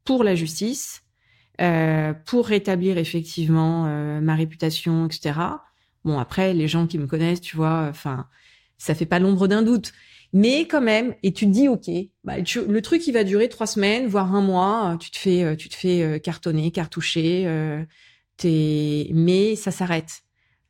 pour 0.05 0.23
la 0.23 0.35
justice, 0.35 1.01
euh, 1.61 2.13
pour 2.13 2.45
rétablir 2.45 2.99
effectivement 2.99 3.85
ma 4.21 4.35
réputation, 4.35 5.07
etc. 5.07 5.39
Bon, 6.05 6.19
après, 6.19 6.53
les 6.53 6.67
gens 6.67 6.85
qui 6.85 6.99
me 6.99 7.07
connaissent, 7.07 7.41
tu 7.41 7.55
vois, 7.55 7.87
enfin, 7.89 8.27
ça 8.77 8.95
fait 8.95 9.05
pas 9.05 9.19
l'ombre 9.19 9.47
d'un 9.47 9.63
doute. 9.63 9.93
Mais 10.33 10.65
quand 10.65 10.81
même, 10.81 11.13
et 11.23 11.33
tu 11.33 11.45
te 11.45 11.51
dis, 11.51 11.67
ok, 11.67 11.89
bah, 12.23 12.35
le 12.37 12.79
truc 12.79 13.05
il 13.07 13.11
va 13.11 13.23
durer 13.23 13.49
trois 13.49 13.67
semaines, 13.67 14.07
voire 14.07 14.33
un 14.33 14.41
mois. 14.41 14.97
Tu 14.99 15.11
te 15.11 15.17
fais, 15.17 15.43
euh, 15.43 15.55
tu 15.55 15.67
te 15.69 15.75
fais 15.75 16.21
cartonner, 16.23 16.71
cartoucher, 16.71 17.85
t'es... 18.37 19.09
mais 19.13 19.55
ça 19.55 19.71
s'arrête. 19.71 20.21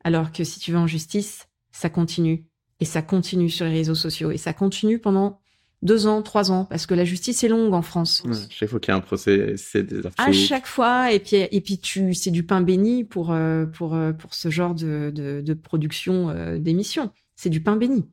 Alors 0.04 0.32
que 0.32 0.42
si 0.42 0.58
tu 0.58 0.72
vas 0.72 0.80
en 0.80 0.86
justice, 0.86 1.48
ça 1.70 1.88
continue 1.88 2.44
et 2.80 2.84
ça 2.84 3.02
continue 3.02 3.48
sur 3.48 3.64
les 3.66 3.72
réseaux 3.72 3.94
sociaux 3.94 4.32
et 4.32 4.36
ça 4.36 4.52
continue 4.52 4.98
pendant 4.98 5.38
deux 5.82 6.06
ans, 6.06 6.22
trois 6.22 6.50
ans, 6.52 6.64
parce 6.64 6.86
que 6.86 6.94
la 6.94 7.04
justice 7.04 7.42
est 7.42 7.48
longue 7.48 7.74
en 7.74 7.82
France. 7.82 8.22
chaque 8.50 8.68
fois 8.68 8.80
qu'il 8.80 8.92
y 8.92 8.94
a 8.94 8.96
un 8.96 9.00
procès, 9.00 9.54
c'est 9.56 9.82
des 9.82 10.00
À 10.16 10.32
chaque 10.32 10.66
fois, 10.66 11.12
et 11.12 11.18
puis 11.18 11.36
et 11.36 11.60
puis 11.60 11.78
tu, 11.78 12.14
c'est 12.14 12.30
du 12.30 12.44
pain 12.44 12.60
béni 12.60 13.04
pour 13.04 13.32
euh, 13.32 13.66
pour 13.66 13.94
euh, 13.94 14.12
pour 14.12 14.34
ce 14.34 14.48
genre 14.48 14.74
de 14.74 15.12
de, 15.14 15.40
de 15.40 15.54
production 15.54 16.30
euh, 16.30 16.58
d'émissions. 16.58 17.10
C'est 17.34 17.50
du 17.50 17.60
pain 17.60 17.76
béni. 17.76 18.04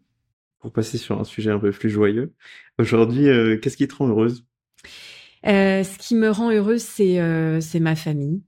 Pour 0.59 0.73
passer 0.73 0.97
sur 0.97 1.19
un 1.19 1.23
sujet 1.23 1.51
un 1.51 1.59
peu 1.59 1.71
plus 1.71 1.89
joyeux, 1.89 2.33
aujourd'hui, 2.77 3.25
qu'est-ce 3.61 3.77
qui 3.77 3.87
te 3.87 3.95
rend 3.95 4.07
heureuse? 4.07 4.45
Ce 5.43 5.97
qui 5.97 6.15
me 6.15 6.29
rend 6.29 6.51
heureuse, 6.51 6.81
c'est 6.81 7.61
c'est 7.61 7.79
ma 7.79 7.95
famille. 7.95 8.43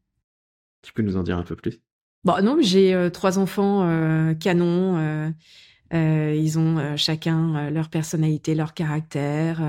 Tu 0.81 0.91
peux 0.91 1.03
nous 1.03 1.15
en 1.15 1.23
dire 1.23 1.37
un 1.37 1.43
peu 1.43 1.55
plus? 1.55 1.79
Bon, 2.25 2.43
non, 2.43 2.57
j'ai 2.59 3.09
trois 3.13 3.39
enfants 3.39 4.35
canons 4.41 5.33
euh, 5.93 6.33
ils 6.37 6.57
ont 6.57 6.77
euh, 6.77 6.95
chacun 6.95 7.55
euh, 7.55 7.69
leur 7.69 7.89
personnalité, 7.89 8.55
leur 8.55 8.73
caractère, 8.73 9.61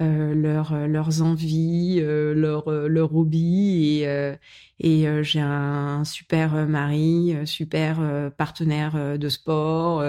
leur, 0.00 0.88
leurs 0.88 1.22
envies, 1.22 2.00
leur, 2.00 2.68
leur 2.70 3.14
hobby 3.14 4.02
et, 4.02 4.36
et 4.80 5.06
j'ai 5.22 5.40
un, 5.40 6.04
super 6.04 6.66
mari, 6.66 7.36
super 7.44 7.98
partenaire 8.36 9.18
de 9.18 9.28
sport, 9.28 10.04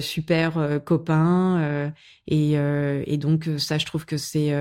super 0.00 0.80
copain 0.84 1.92
et, 2.26 2.52
et 2.52 3.16
donc 3.16 3.48
ça 3.58 3.78
je 3.78 3.86
trouve 3.86 4.04
que 4.04 4.16
c'est 4.16 4.52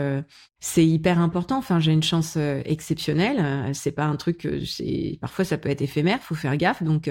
c'est 0.59 0.85
hyper 0.85 1.19
important. 1.19 1.57
Enfin, 1.57 1.79
j'ai 1.79 1.91
une 1.91 2.03
chance 2.03 2.37
exceptionnelle. 2.37 3.73
C'est 3.73 3.91
pas 3.91 4.05
un 4.05 4.15
truc. 4.15 4.47
C'est 4.65 5.17
parfois 5.21 5.45
ça 5.45 5.57
peut 5.57 5.69
être 5.69 5.81
éphémère. 5.81 6.21
Faut 6.21 6.35
faire 6.35 6.57
gaffe. 6.57 6.83
Donc, 6.83 7.09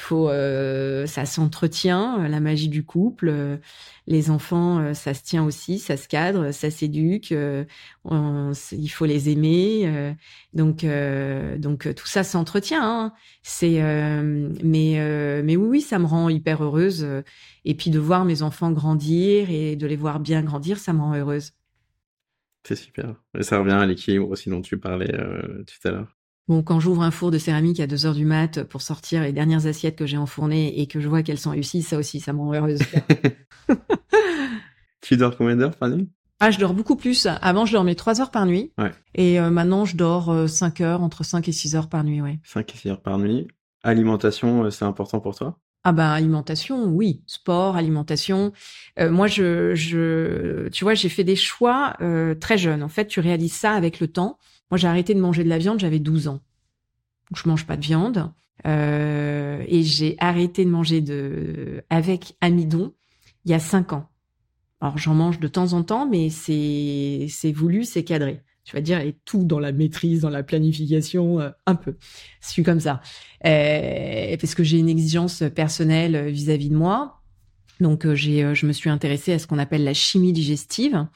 faut 0.00 0.28
euh, 0.28 1.06
ça 1.06 1.26
s'entretient 1.26 2.26
la 2.26 2.40
magie 2.40 2.68
du 2.68 2.84
couple 2.84 3.58
les 4.06 4.30
enfants 4.30 4.94
ça 4.94 5.14
se 5.14 5.22
tient 5.22 5.44
aussi 5.44 5.78
ça 5.78 5.96
se 5.96 6.08
cadre 6.08 6.52
ça 6.52 6.70
s'éduque 6.70 7.32
il 7.32 8.88
faut 8.88 9.04
les 9.04 9.28
aimer 9.28 10.14
donc 10.54 10.84
donc 11.58 11.92
tout 11.94 12.06
ça 12.06 12.24
s'entretient 12.24 12.82
hein. 12.82 13.12
c'est 13.42 13.82
mais 14.62 15.42
mais 15.44 15.56
oui 15.56 15.68
oui 15.68 15.80
ça 15.80 15.98
me 15.98 16.06
rend 16.06 16.28
hyper 16.28 16.62
heureuse. 16.62 17.06
Et 17.64 17.74
puis 17.74 17.90
de 17.90 17.98
voir 17.98 18.24
mes 18.24 18.42
enfants 18.42 18.72
grandir 18.72 19.50
et 19.50 19.76
de 19.76 19.86
les 19.86 19.96
voir 19.96 20.20
bien 20.20 20.42
grandir 20.42 20.78
ça 20.78 20.92
me 20.92 21.00
rend 21.00 21.14
heureuse. 21.14 21.52
C'est 22.64 22.76
super. 22.76 23.14
Et 23.38 23.42
ça 23.42 23.58
revient 23.58 23.72
à 23.72 23.86
l'équilibre 23.86 24.28
aussi 24.30 24.50
dont 24.50 24.60
tu 24.60 24.78
parlais 24.78 25.12
tout 25.66 25.88
à 25.88 25.90
l'heure. 25.92 26.20
Bon, 26.50 26.64
quand 26.64 26.80
j'ouvre 26.80 27.02
un 27.02 27.12
four 27.12 27.30
de 27.30 27.38
céramique 27.38 27.78
à 27.78 27.86
2 27.86 28.06
heures 28.06 28.14
du 28.14 28.24
mat 28.24 28.64
pour 28.64 28.82
sortir 28.82 29.22
les 29.22 29.32
dernières 29.32 29.66
assiettes 29.66 29.94
que 29.94 30.04
j'ai 30.04 30.16
enfournées 30.16 30.80
et 30.80 30.88
que 30.88 30.98
je 30.98 31.08
vois 31.08 31.22
qu'elles 31.22 31.38
sont 31.38 31.52
réussies, 31.52 31.82
ça 31.82 31.96
aussi, 31.96 32.18
ça 32.18 32.32
me 32.32 32.38
rend 32.38 32.52
heureuse. 32.54 32.80
tu 35.00 35.16
dors 35.16 35.36
combien 35.36 35.54
d'heures 35.54 35.76
par 35.76 35.90
nuit? 35.90 36.10
Ah, 36.40 36.50
je 36.50 36.58
dors 36.58 36.74
beaucoup 36.74 36.96
plus. 36.96 37.26
Avant, 37.26 37.66
je 37.66 37.72
dormais 37.72 37.94
3 37.94 38.20
heures 38.20 38.30
par 38.30 38.46
nuit. 38.46 38.72
Ouais. 38.78 38.92
Et 39.14 39.38
euh, 39.38 39.50
maintenant, 39.50 39.84
je 39.84 39.96
dors 39.96 40.48
5 40.48 40.80
euh, 40.80 40.84
heures, 40.84 41.02
entre 41.02 41.22
5 41.22 41.48
et 41.48 41.52
6 41.52 41.76
heures 41.76 41.88
par 41.88 42.02
nuit, 42.02 42.20
ouais. 42.20 42.38
5 42.44 42.74
et 42.74 42.76
6 42.78 42.88
heures 42.88 43.02
par 43.02 43.18
nuit. 43.18 43.46
Alimentation, 43.82 44.64
euh, 44.64 44.70
c'est 44.70 44.84
important 44.84 45.20
pour 45.20 45.34
toi? 45.34 45.58
Ah 45.82 45.92
ben 45.92 46.10
alimentation, 46.10 46.84
oui, 46.84 47.22
sport, 47.26 47.74
alimentation. 47.74 48.52
moi, 48.98 49.28
je, 49.28 49.74
je, 49.74 50.68
tu 50.68 50.84
vois, 50.84 50.92
j'ai 50.92 51.08
fait 51.08 51.24
des 51.24 51.36
choix 51.36 51.96
très 52.38 52.58
jeunes. 52.58 52.82
En 52.82 52.90
fait, 52.90 53.06
tu 53.06 53.18
réalises 53.20 53.54
ça 53.54 53.72
avec 53.72 53.98
le 53.98 54.08
temps. 54.08 54.36
Moi, 54.70 54.76
j'ai 54.76 54.88
arrêté 54.88 55.14
de 55.14 55.20
manger 55.20 55.42
de 55.42 55.48
la 55.48 55.56
viande, 55.56 55.80
j'avais 55.80 55.98
12 55.98 56.28
ans. 56.28 56.40
Donc, 57.30 57.42
je 57.42 57.48
mange 57.48 57.64
pas 57.64 57.78
de 57.78 57.82
viande. 57.82 58.30
Euh, 58.66 59.64
et 59.66 59.82
j'ai 59.82 60.16
arrêté 60.18 60.64
de 60.64 60.70
manger 60.70 61.00
de 61.00 61.82
avec 61.90 62.36
amidon 62.40 62.92
il 63.44 63.52
y 63.52 63.54
a 63.54 63.58
5 63.58 63.92
ans. 63.94 64.08
Alors, 64.80 64.98
j'en 64.98 65.14
mange 65.14 65.40
de 65.40 65.48
temps 65.48 65.72
en 65.72 65.82
temps, 65.82 66.08
mais 66.08 66.30
c'est 66.30 67.52
voulu, 67.52 67.84
c'est 67.84 68.04
cadré. 68.04 68.42
Tu 68.64 68.76
vas 68.76 68.82
dire, 68.82 69.00
et 69.00 69.16
tout 69.24 69.44
dans 69.44 69.58
la 69.58 69.72
maîtrise, 69.72 70.20
dans 70.20 70.30
la 70.30 70.42
planification, 70.42 71.40
euh, 71.40 71.50
un 71.66 71.74
peu. 71.74 71.96
Je 72.40 72.48
suis 72.48 72.62
comme 72.62 72.80
ça. 72.80 73.00
Euh, 73.46 74.36
parce 74.40 74.54
que 74.54 74.62
j'ai 74.62 74.78
une 74.78 74.88
exigence 74.88 75.42
personnelle 75.54 76.28
vis-à-vis 76.28 76.68
de 76.68 76.76
moi. 76.76 77.22
Donc, 77.80 78.06
euh, 78.06 78.14
j'ai, 78.14 78.44
euh, 78.44 78.54
je 78.54 78.66
me 78.66 78.72
suis 78.72 78.90
intéressée 78.90 79.32
à 79.32 79.38
ce 79.38 79.46
qu'on 79.46 79.58
appelle 79.58 79.82
la 79.82 79.94
chimie 79.94 80.32
digestive. 80.32 81.06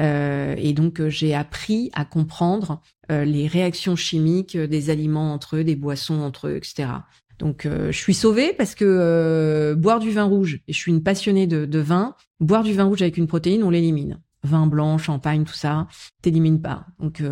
Euh, 0.00 0.54
et 0.56 0.72
donc 0.72 1.00
euh, 1.00 1.08
j'ai 1.08 1.34
appris 1.34 1.90
à 1.94 2.04
comprendre 2.04 2.80
euh, 3.10 3.24
les 3.24 3.48
réactions 3.48 3.96
chimiques 3.96 4.56
des 4.56 4.90
aliments 4.90 5.32
entre 5.32 5.56
eux, 5.56 5.64
des 5.64 5.74
boissons 5.74 6.20
entre 6.20 6.48
eux, 6.48 6.56
etc. 6.56 6.88
Donc 7.40 7.66
je 7.66 7.96
suis 7.96 8.14
sauvée 8.14 8.52
parce 8.56 8.76
que 8.76 9.74
boire 9.76 9.98
du 9.98 10.10
vin 10.10 10.24
rouge, 10.24 10.60
et 10.68 10.72
je 10.72 10.78
suis 10.78 10.92
une 10.92 11.02
passionnée 11.02 11.46
de, 11.46 11.64
de 11.64 11.78
vin, 11.80 12.14
boire 12.38 12.62
du 12.62 12.72
vin 12.72 12.84
rouge 12.84 13.02
avec 13.02 13.16
une 13.16 13.26
protéine, 13.26 13.64
on 13.64 13.70
l'élimine. 13.70 14.20
Vin 14.42 14.66
blanc, 14.66 14.96
champagne, 14.96 15.44
tout 15.44 15.54
ça, 15.54 15.88
t'élimines 16.22 16.62
pas. 16.62 16.86
Donc 16.98 17.22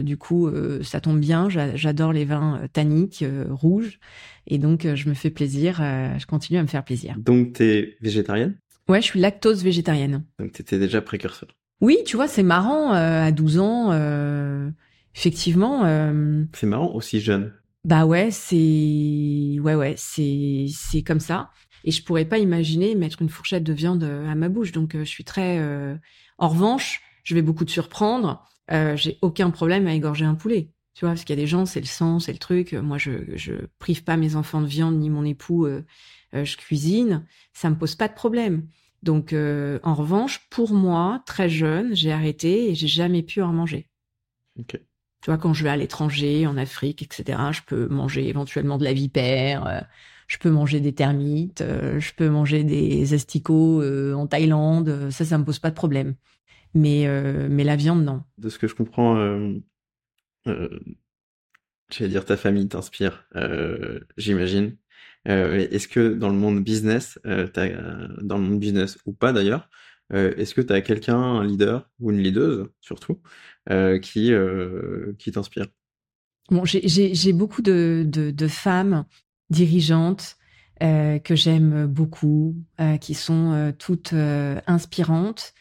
du 0.00 0.16
coup, 0.16 0.50
ça 0.82 1.00
tombe 1.00 1.20
bien. 1.20 1.48
J'adore 1.48 2.12
les 2.12 2.24
vins 2.24 2.62
tanniques 2.72 3.24
rouges, 3.50 3.98
et 4.46 4.58
donc 4.58 4.86
je 4.94 5.08
me 5.08 5.14
fais 5.14 5.30
plaisir. 5.30 5.76
je 5.78 6.26
continue 6.26 6.58
à 6.58 6.62
me 6.62 6.68
faire 6.68 6.84
plaisir. 6.84 7.16
Donc 7.18 7.54
t'es 7.54 7.96
végétarienne? 8.00 8.56
Ouais, 8.88 9.00
je 9.00 9.06
suis 9.06 9.20
lactose 9.20 9.62
végétarienne. 9.62 10.24
Donc 10.38 10.52
t'étais 10.52 10.78
déjà 10.78 11.02
précurseur. 11.02 11.50
Oui, 11.80 11.98
tu 12.04 12.16
vois, 12.16 12.28
c'est 12.28 12.42
marrant 12.42 12.94
euh, 12.94 13.26
à 13.26 13.32
12 13.32 13.58
ans, 13.58 13.88
euh, 13.92 14.68
effectivement. 15.14 15.84
Euh, 15.86 16.44
c'est 16.52 16.66
marrant 16.66 16.92
aussi 16.94 17.20
jeune. 17.20 17.52
Bah 17.84 18.04
ouais, 18.04 18.30
c'est 18.30 19.58
ouais 19.60 19.74
ouais, 19.74 19.94
c'est 19.96 20.66
c'est 20.72 21.02
comme 21.02 21.20
ça. 21.20 21.50
Et 21.84 21.90
je 21.90 22.02
pourrais 22.04 22.26
pas 22.26 22.38
imaginer 22.38 22.94
mettre 22.94 23.22
une 23.22 23.30
fourchette 23.30 23.64
de 23.64 23.72
viande 23.72 24.04
à 24.04 24.34
ma 24.34 24.48
bouche. 24.50 24.72
Donc 24.72 24.94
je 24.96 25.04
suis 25.04 25.24
très. 25.24 25.58
En 26.38 26.48
revanche, 26.48 27.00
je 27.24 27.34
vais 27.34 27.42
beaucoup 27.42 27.64
te 27.64 27.70
surprendre. 27.70 28.44
J'ai 28.68 29.18
aucun 29.22 29.50
problème 29.50 29.86
à 29.86 29.94
égorger 29.94 30.26
un 30.26 30.34
poulet. 30.34 30.70
Tu 30.94 31.04
vois, 31.04 31.10
parce 31.14 31.24
qu'il 31.24 31.34
y 31.36 31.38
a 31.38 31.42
des 31.42 31.46
gens, 31.46 31.64
c'est 31.66 31.80
le 31.80 31.86
sang, 31.86 32.18
c'est 32.18 32.32
le 32.32 32.38
truc. 32.38 32.74
Moi, 32.74 32.98
je 32.98 33.34
je 33.36 33.54
prive 33.78 34.04
pas 34.04 34.16
mes 34.18 34.36
enfants 34.36 34.60
de 34.60 34.66
viande 34.66 34.98
ni 34.98 35.08
mon 35.08 35.24
époux. 35.24 35.66
je 36.34 36.56
cuisine, 36.58 37.26
ça 37.54 37.70
me 37.70 37.76
pose 37.78 37.94
pas 37.94 38.08
de 38.08 38.14
problème. 38.14 38.68
Donc, 39.02 39.32
en 39.32 39.94
revanche, 39.94 40.48
pour 40.50 40.74
moi, 40.74 41.22
très 41.26 41.48
jeune, 41.48 41.94
j'ai 41.96 42.12
arrêté 42.12 42.70
et 42.70 42.74
j'ai 42.74 42.88
jamais 42.88 43.22
pu 43.22 43.40
en 43.40 43.52
manger. 43.54 43.88
Tu 45.22 45.30
vois, 45.30 45.38
quand 45.38 45.52
je 45.52 45.64
vais 45.64 45.70
à 45.70 45.76
l'étranger, 45.76 46.46
en 46.46 46.56
Afrique, 46.56 47.02
etc., 47.02 47.38
je 47.52 47.60
peux 47.66 47.88
manger 47.88 48.28
éventuellement 48.28 48.78
de 48.78 48.84
la 48.84 48.92
vipère, 48.92 49.86
je 50.26 50.38
peux 50.38 50.50
manger 50.50 50.80
des 50.80 50.94
termites, 50.94 51.62
je 51.62 52.14
peux 52.14 52.28
manger 52.28 52.64
des 52.64 53.12
asticots 53.12 53.82
en 54.14 54.26
Thaïlande, 54.26 55.10
ça, 55.10 55.24
ça 55.24 55.36
me 55.36 55.44
pose 55.44 55.58
pas 55.58 55.70
de 55.70 55.74
problème. 55.74 56.14
Mais, 56.72 57.06
mais 57.50 57.64
la 57.64 57.76
viande, 57.76 58.02
non. 58.02 58.22
De 58.38 58.48
ce 58.48 58.58
que 58.58 58.66
je 58.66 58.74
comprends, 58.74 59.14
j'allais 61.90 62.10
dire 62.10 62.24
ta 62.24 62.36
famille 62.36 62.68
t'inspire, 62.68 63.26
euh, 63.36 64.00
j'imagine. 64.16 64.76
Euh, 65.28 65.68
est-ce 65.70 65.88
que 65.88 66.14
dans 66.14 66.28
le 66.28 66.36
monde 66.36 66.62
business, 66.62 67.18
euh, 67.26 67.46
dans 68.22 68.38
le 68.38 68.42
monde 68.42 68.60
business 68.60 68.98
ou 69.06 69.12
pas 69.12 69.32
d'ailleurs, 69.32 69.68
est-ce 70.12 70.54
que 70.54 70.60
tu 70.60 70.72
as 70.72 70.80
quelqu'un, 70.80 71.20
un 71.20 71.44
leader 71.44 71.88
ou 72.00 72.10
une 72.10 72.18
leaduse 72.18 72.66
surtout, 72.80 73.22
qui, 73.68 74.32
qui 75.18 75.32
t'inspire? 75.32 75.66
Bon, 76.50 76.64
j'ai 76.64 77.32
beaucoup 77.32 77.62
de, 77.62 78.46
femmes 78.48 79.04
dirigeantes 79.50 80.36
que 80.80 81.34
j'aime 81.34 81.86
beaucoup, 81.86 82.56
qui 83.00 83.14
sont 83.14 83.72
toutes 83.78 84.12
inspirantes. 84.12 85.54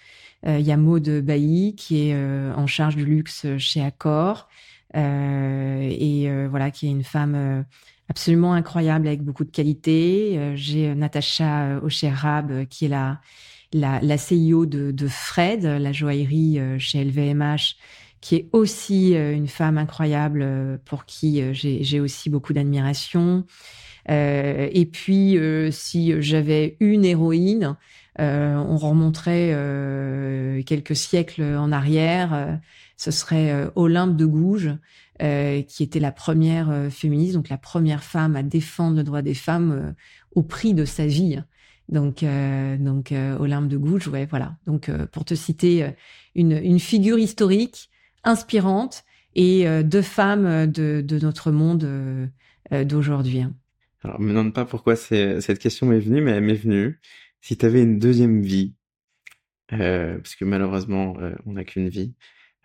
Il 0.45 0.61
y 0.61 0.71
a 0.71 0.77
Maud 0.77 1.09
Bailly 1.21 1.76
qui 1.76 2.09
est 2.09 2.15
en 2.15 2.67
charge 2.67 2.95
du 2.95 3.05
luxe 3.05 3.45
chez 3.57 3.81
Accor. 3.81 4.47
Euh, 4.95 5.89
et 5.91 6.30
euh, 6.30 6.47
voilà, 6.49 6.71
qui 6.71 6.88
est 6.88 6.91
une 6.91 7.03
femme 7.03 7.35
euh, 7.35 7.63
absolument 8.09 8.53
incroyable 8.53 9.07
avec 9.07 9.21
beaucoup 9.21 9.43
de 9.43 9.51
qualité. 9.51 10.53
J'ai 10.55 10.95
Natacha 10.95 11.80
Ocherab 11.84 12.65
qui 12.67 12.85
est 12.85 12.89
la, 12.89 13.21
la, 13.74 14.00
la 14.02 14.18
CIO 14.18 14.66
de, 14.66 14.91
de, 14.91 15.08
Fred, 15.08 15.64
la 15.64 15.91
joaillerie 15.91 16.60
chez 16.80 17.04
LVMH, 17.04 17.76
qui 18.22 18.36
est 18.36 18.50
aussi 18.52 19.14
une 19.14 19.48
femme 19.48 19.78
incroyable 19.78 20.80
pour 20.86 21.06
qui 21.06 21.44
j'ai 21.54 22.00
aussi 22.00 22.30
beaucoup 22.30 22.54
d'admiration. 22.54 23.46
Euh, 24.10 24.68
et 24.72 24.86
puis, 24.86 25.38
si 25.72 26.22
j'avais 26.22 26.78
une 26.80 27.06
héroïne, 27.06 27.78
on 28.18 28.78
remonterait 28.78 29.54
quelques 30.66 30.96
siècles 30.96 31.44
en 31.44 31.72
arrière 31.72 32.60
ce 33.00 33.12
serait 33.12 33.52
euh, 33.52 33.70
Olympe 33.76 34.18
de 34.18 34.26
Gouges, 34.26 34.76
euh, 35.22 35.62
qui 35.64 35.84
était 35.84 36.02
la 36.02 36.12
première 36.12 36.70
euh, 36.70 36.90
féministe, 36.90 37.34
donc 37.34 37.48
la 37.48 37.58
première 37.58 38.04
femme 38.04 38.36
à 38.36 38.44
défendre 38.44 38.98
le 38.98 39.04
droit 39.04 39.22
des 39.22 39.34
femmes 39.34 39.96
au 40.36 40.44
prix 40.44 40.74
de 40.74 40.84
sa 40.84 41.08
vie. 41.08 41.41
Donc, 41.90 42.24
donc 42.24 43.14
Olympe 43.40 43.68
de 43.68 43.78
Gouges, 43.78 44.07
ouais, 44.07 44.26
voilà. 44.26 44.56
Donc, 44.66 44.90
pour 45.11 45.26
te 45.26 45.34
citer 45.34 45.94
une, 46.36 46.52
une 46.52 46.80
figure 46.80 47.20
historique 47.20 47.90
inspirante 48.24 49.03
et 49.36 49.66
deux 49.84 50.02
femmes 50.02 50.68
de, 50.68 51.02
de 51.02 51.20
notre 51.20 51.52
monde 51.52 52.30
d'aujourd'hui. 52.72 53.41
Hein. 53.41 53.53
Alors, 54.03 54.20
me 54.22 54.30
demande 54.30 54.53
pas 54.53 54.66
pourquoi 54.66 54.95
cette 54.95 55.60
question 55.60 55.88
m'est 55.88 55.99
venue, 55.99 56.22
mais 56.22 56.32
elle 56.32 56.44
m'est 56.44 56.53
venue. 56.53 56.99
Si 57.41 57.57
tu 57.57 57.66
avais 57.66 57.82
une 57.82 57.99
deuxième 57.99 58.41
vie, 58.41 58.76
parce 59.68 60.36
que 60.36 60.45
malheureusement, 60.45 61.18
on 61.45 61.53
n'a 61.53 61.64
qu'une 61.64 61.90
vie, 61.90 62.14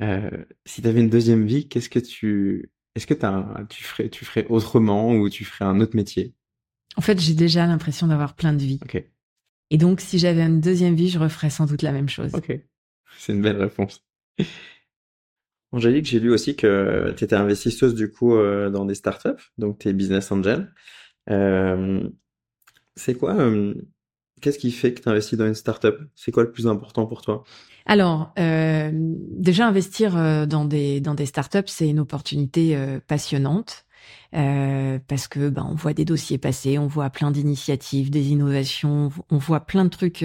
euh, 0.01 0.31
si 0.67 0.83
tu 0.83 0.89
avais 0.89 1.01
une 1.01 1.11
deuxième 1.11 1.47
vie, 1.47 1.69
qu'est-ce 1.69 1.89
que 1.89 1.99
tu, 1.99 2.71
est-ce 2.95 3.07
que 3.07 3.15
as, 3.25 3.65
tu 3.69 3.85
ferais, 3.85 4.09
tu 4.09 4.25
ferais 4.25 4.47
autrement 4.49 5.15
ou 5.15 5.29
tu 5.29 5.45
ferais 5.45 5.65
un 5.65 5.81
autre 5.81 5.97
métier? 5.97 6.35
En 6.97 7.01
fait, 7.01 7.21
j'ai 7.21 7.35
déjà 7.35 7.67
l'impression 7.67 8.07
d'avoir 8.07 8.35
plein 8.35 8.53
de 8.53 8.59
vies. 8.59 8.81
Et 9.70 9.78
donc, 9.78 10.01
si 10.01 10.19
j'avais 10.19 10.43
une 10.43 10.61
deuxième 10.61 10.95
vie, 10.95 11.09
je 11.09 11.19
referais 11.19 11.51
sans 11.51 11.66
doute 11.66 11.82
la 11.82 11.93
même 11.93 12.09
chose. 12.09 12.35
Ok. 12.35 12.61
C'est 13.19 13.32
une 13.32 13.43
belle 13.43 13.57
réponse. 13.57 14.05
Angélique, 15.73 16.07
j'ai 16.07 16.20
lu 16.20 16.31
aussi 16.31 16.55
que 16.55 17.12
tu 17.16 17.24
étais 17.24 17.35
investisseuse 17.35 17.95
du 17.95 18.11
coup 18.11 18.36
euh, 18.36 18.70
dans 18.70 18.85
des 18.85 18.95
startups, 18.95 19.51
donc 19.59 19.81
tu 19.81 19.89
es 19.89 19.93
business 19.93 20.31
angel. 20.31 20.73
Euh, 21.31 22.09
c'est 22.95 23.15
quoi 23.15 23.35
euh, 23.35 23.74
Qu'est-ce 24.41 24.59
qui 24.59 24.70
fait 24.70 24.95
que 24.95 25.01
tu 25.01 25.09
investis 25.09 25.36
dans 25.36 25.47
une 25.47 25.55
startup? 25.55 25.97
C'est 26.15 26.31
quoi 26.31 26.45
le 26.45 26.53
plus 26.53 26.69
important 26.69 27.07
pour 27.07 27.23
toi? 27.23 27.43
Alors, 27.86 28.32
euh, 28.39 28.91
déjà 28.93 29.66
investir 29.66 30.47
dans 30.47 30.65
des 30.65 31.01
dans 31.01 31.15
des 31.15 31.27
startups, 31.27 31.66
c'est 31.66 31.89
une 31.89 31.99
opportunité 31.99 32.77
passionnante 33.07 33.85
euh, 34.35 34.99
parce 35.09 35.29
que 35.29 35.49
ben 35.49 35.67
on 35.71 35.75
voit 35.75 35.95
des 35.95 36.05
dossiers 36.05 36.39
passer, 36.39 36.79
on 36.79 36.87
voit 36.87 37.11
plein 37.11 37.31
d'initiatives, 37.31 38.11
des 38.11 38.31
innovations, 38.31 39.11
on 39.31 39.39
voit 39.39 39.61
plein 39.61 39.85
de 39.85 39.91
trucs 39.91 40.25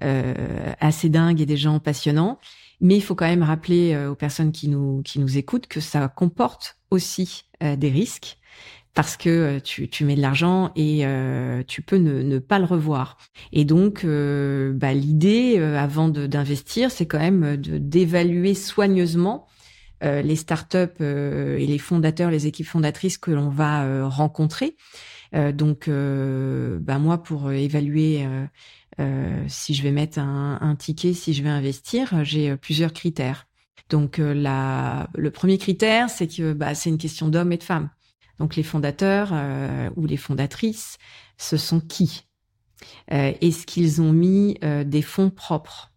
assez 0.00 1.08
dingues 1.08 1.40
et 1.40 1.46
des 1.46 1.56
gens 1.56 1.78
passionnants. 1.80 2.38
Mais 2.80 2.96
il 2.96 3.00
faut 3.00 3.14
quand 3.14 3.26
même 3.26 3.42
rappeler 3.42 3.96
aux 4.06 4.16
personnes 4.16 4.52
qui 4.52 4.68
nous 4.68 5.02
qui 5.02 5.18
nous 5.20 5.38
écoutent 5.38 5.66
que 5.66 5.80
ça 5.80 6.08
comporte 6.08 6.76
aussi 6.90 7.44
des 7.60 7.88
risques 7.88 8.38
parce 8.94 9.16
que 9.16 9.28
euh, 9.28 9.60
tu, 9.60 9.88
tu 9.88 10.04
mets 10.04 10.14
de 10.14 10.20
l'argent 10.20 10.70
et 10.76 11.00
euh, 11.04 11.62
tu 11.66 11.82
peux 11.82 11.96
ne, 11.96 12.22
ne, 12.22 12.38
pas 12.38 12.58
le 12.58 12.64
revoir. 12.64 13.18
Et 13.52 13.64
donc, 13.64 14.04
euh, 14.04 14.72
bah, 14.72 14.94
l'idée, 14.94 15.58
avant 15.58 16.08
d'investir, 16.08 16.90
c'est 16.90 17.06
quand 17.06 17.18
même 17.18 17.56
d'évaluer 17.56 18.54
soigneusement 18.54 19.46
les 20.04 20.36
startups 20.36 21.02
et 21.02 21.66
les 21.66 21.78
fondateurs, 21.78 22.30
les 22.30 22.46
équipes 22.46 22.66
fondatrices 22.66 23.18
que 23.18 23.30
l'on 23.30 23.48
va 23.48 24.06
rencontrer. 24.06 24.76
donc, 25.32 25.88
bah, 25.88 26.98
moi, 26.98 27.22
pour 27.22 27.50
évaluer 27.50 28.26
si 29.48 29.74
je 29.74 29.82
vais 29.82 29.92
mettre 29.92 30.18
un, 30.18 30.76
ticket, 30.78 31.14
si 31.14 31.32
je 31.32 31.42
vais 31.42 31.48
investir, 31.48 32.22
j'ai 32.22 32.56
plusieurs 32.56 32.92
critères. 32.92 33.46
Donc, 33.88 34.18
le 34.18 35.28
premier 35.30 35.58
critère, 35.58 36.10
c'est 36.10 36.28
que 36.28 36.52
bah, 36.52 36.74
c'est 36.74 36.90
une 36.90 36.98
question 36.98 37.28
d'hommes 37.28 37.52
et 37.52 37.58
de 37.58 37.64
femmes. 37.64 37.88
Donc 38.38 38.56
les 38.56 38.62
fondateurs 38.62 39.30
euh, 39.32 39.90
ou 39.96 40.06
les 40.06 40.16
fondatrices, 40.16 40.98
ce 41.38 41.56
sont 41.56 41.80
qui? 41.80 42.26
Euh, 43.12 43.32
Est-ce 43.40 43.66
qu'ils 43.66 44.02
ont 44.02 44.12
mis 44.12 44.58
euh, 44.64 44.84
des 44.84 45.02
fonds 45.02 45.30
propres? 45.30 45.92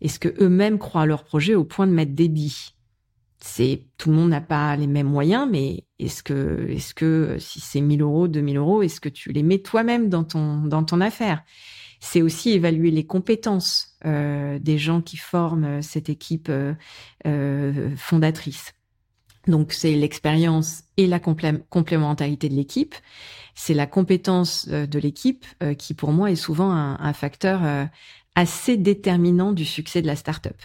Est-ce 0.00 0.18
que 0.18 0.34
eux-mêmes 0.42 0.78
croient 0.78 1.02
à 1.02 1.06
leur 1.06 1.24
projet 1.24 1.54
au 1.54 1.64
point 1.64 1.86
de 1.86 1.92
mettre 1.92 2.12
des 2.12 2.28
billes? 2.28 2.72
Tout 3.98 4.10
le 4.10 4.16
monde 4.16 4.30
n'a 4.30 4.40
pas 4.40 4.76
les 4.76 4.86
mêmes 4.86 5.08
moyens, 5.08 5.48
mais 5.50 5.84
est-ce 5.98 6.22
que 6.22 6.66
est-ce 6.70 6.94
que 6.94 7.36
si 7.38 7.60
c'est 7.60 7.80
1000 7.80 8.02
euros, 8.02 8.28
2000 8.28 8.56
euros, 8.56 8.82
est-ce 8.82 9.00
que 9.00 9.08
tu 9.08 9.32
les 9.32 9.42
mets 9.42 9.58
toi-même 9.58 10.08
dans 10.08 10.24
ton 10.24 10.62
dans 10.62 10.84
ton 10.84 11.00
affaire? 11.00 11.42
C'est 12.00 12.22
aussi 12.22 12.50
évaluer 12.50 12.90
les 12.90 13.06
compétences 13.06 13.96
des 14.04 14.78
gens 14.78 15.02
qui 15.02 15.16
forment 15.16 15.82
cette 15.82 16.08
équipe 16.08 16.50
fondatrice. 17.96 18.74
Donc 19.48 19.72
c'est 19.72 19.94
l'expérience 19.94 20.84
et 20.96 21.06
la 21.06 21.18
complémentarité 21.18 22.48
de 22.48 22.54
l'équipe. 22.54 22.94
C'est 23.54 23.74
la 23.74 23.86
compétence 23.86 24.68
euh, 24.70 24.86
de 24.86 24.98
l'équipe 24.98 25.44
euh, 25.62 25.74
qui 25.74 25.94
pour 25.94 26.12
moi 26.12 26.30
est 26.30 26.36
souvent 26.36 26.70
un, 26.70 27.12
facteur 27.12 27.64
euh, 27.64 27.84
assez 28.34 28.76
déterminant 28.76 29.52
du 29.52 29.64
succès 29.64 30.00
de 30.00 30.06
la 30.06 30.16
startup. 30.16 30.56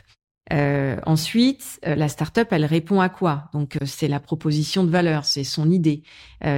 Euh, 0.54 0.98
ensuite, 1.06 1.80
la 1.84 2.08
startup, 2.08 2.48
elle 2.52 2.66
répond 2.66 3.02
à 3.02 3.10
quoi? 3.10 3.50
Donc, 3.54 3.78
c'est 3.86 4.08
la 4.08 4.20
proposition 4.20 4.84
de 4.84 4.90
valeur, 4.90 5.26
c'est 5.26 5.44
son 5.44 5.70
idée. 5.70 6.04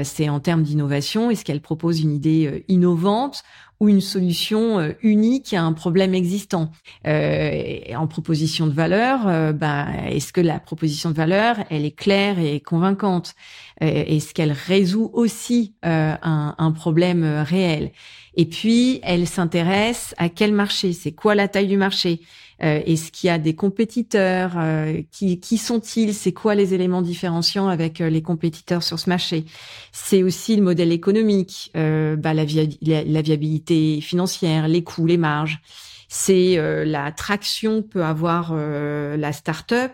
c'est 0.04 0.30
en 0.30 0.40
termes 0.40 0.64
d'innovation, 0.64 1.32
est-ce 1.32 1.44
qu'elle 1.44 1.62
propose 1.62 2.02
une 2.02 2.12
idée 2.12 2.66
innovante 2.68 3.44
ou 3.80 3.88
une 3.88 4.02
solution 4.02 4.80
euh, 4.80 4.92
unique 5.02 5.54
à 5.54 5.64
un 5.64 5.74
problème 5.74 6.14
existant? 6.14 6.72
Euh, 7.08 7.80
en 7.96 8.08
proposition 8.08 8.68
de 8.68 8.74
valeur, 8.74 9.28
euh, 9.28 9.54
ben, 9.54 9.88
est-ce 10.08 10.34
que 10.34 10.42
la 10.42 10.60
proposition 10.60 11.12
de 11.12 11.16
valeur, 11.16 11.58
elle 11.70 11.86
est 11.86 11.96
claire 11.96 12.40
et 12.40 12.60
convaincante? 12.60 13.36
Est-ce 13.82 14.34
qu'elle 14.34 14.52
résout 14.52 15.10
aussi 15.14 15.74
un, 15.84 16.54
un, 16.58 16.72
problème 16.74 17.24
réel? 17.48 17.92
Et 18.36 18.46
puis, 18.46 19.00
elle 19.04 19.26
s'intéresse 19.26 20.14
à 20.18 20.28
quel 20.28 20.52
marché? 20.52 20.92
C'est 20.92 21.14
quoi 21.14 21.34
la 21.34 21.48
taille 21.48 21.68
du 21.68 21.78
marché? 21.78 22.20
Euh, 22.64 22.82
Est-ce 22.86 23.12
qu'il 23.12 23.28
y 23.28 23.32
a 23.32 23.38
des 23.38 23.56
compétiteurs 23.56 24.54
euh, 24.58 25.02
Qui, 25.12 25.40
qui 25.40 25.58
sont-ils? 25.58 26.14
C'est 26.14 26.34
quoi 26.34 26.56
les 26.56 26.74
éléments 26.74 27.02
différenciants 27.02 27.68
avec 27.68 28.02
euh, 28.02 28.10
les 28.10 28.22
compétiteurs 28.22 28.84
sur 28.84 29.00
ce 29.00 29.10
marché? 29.10 29.46
C'est 29.92 30.24
aussi 30.24 30.56
le 30.56 30.62
modèle 30.62 30.92
économique, 30.92 31.72
bah, 31.74 32.34
la, 32.34 32.44
viabilité 32.44 34.02
financière, 34.02 34.68
les 34.68 34.84
coûts, 34.84 35.06
les 35.06 35.18
marges. 35.18 35.60
C'est 36.08 36.58
la 36.86 37.12
traction 37.12 37.84
peut 37.84 38.04
avoir 38.04 38.54
la 38.54 39.34
start-up 39.34 39.92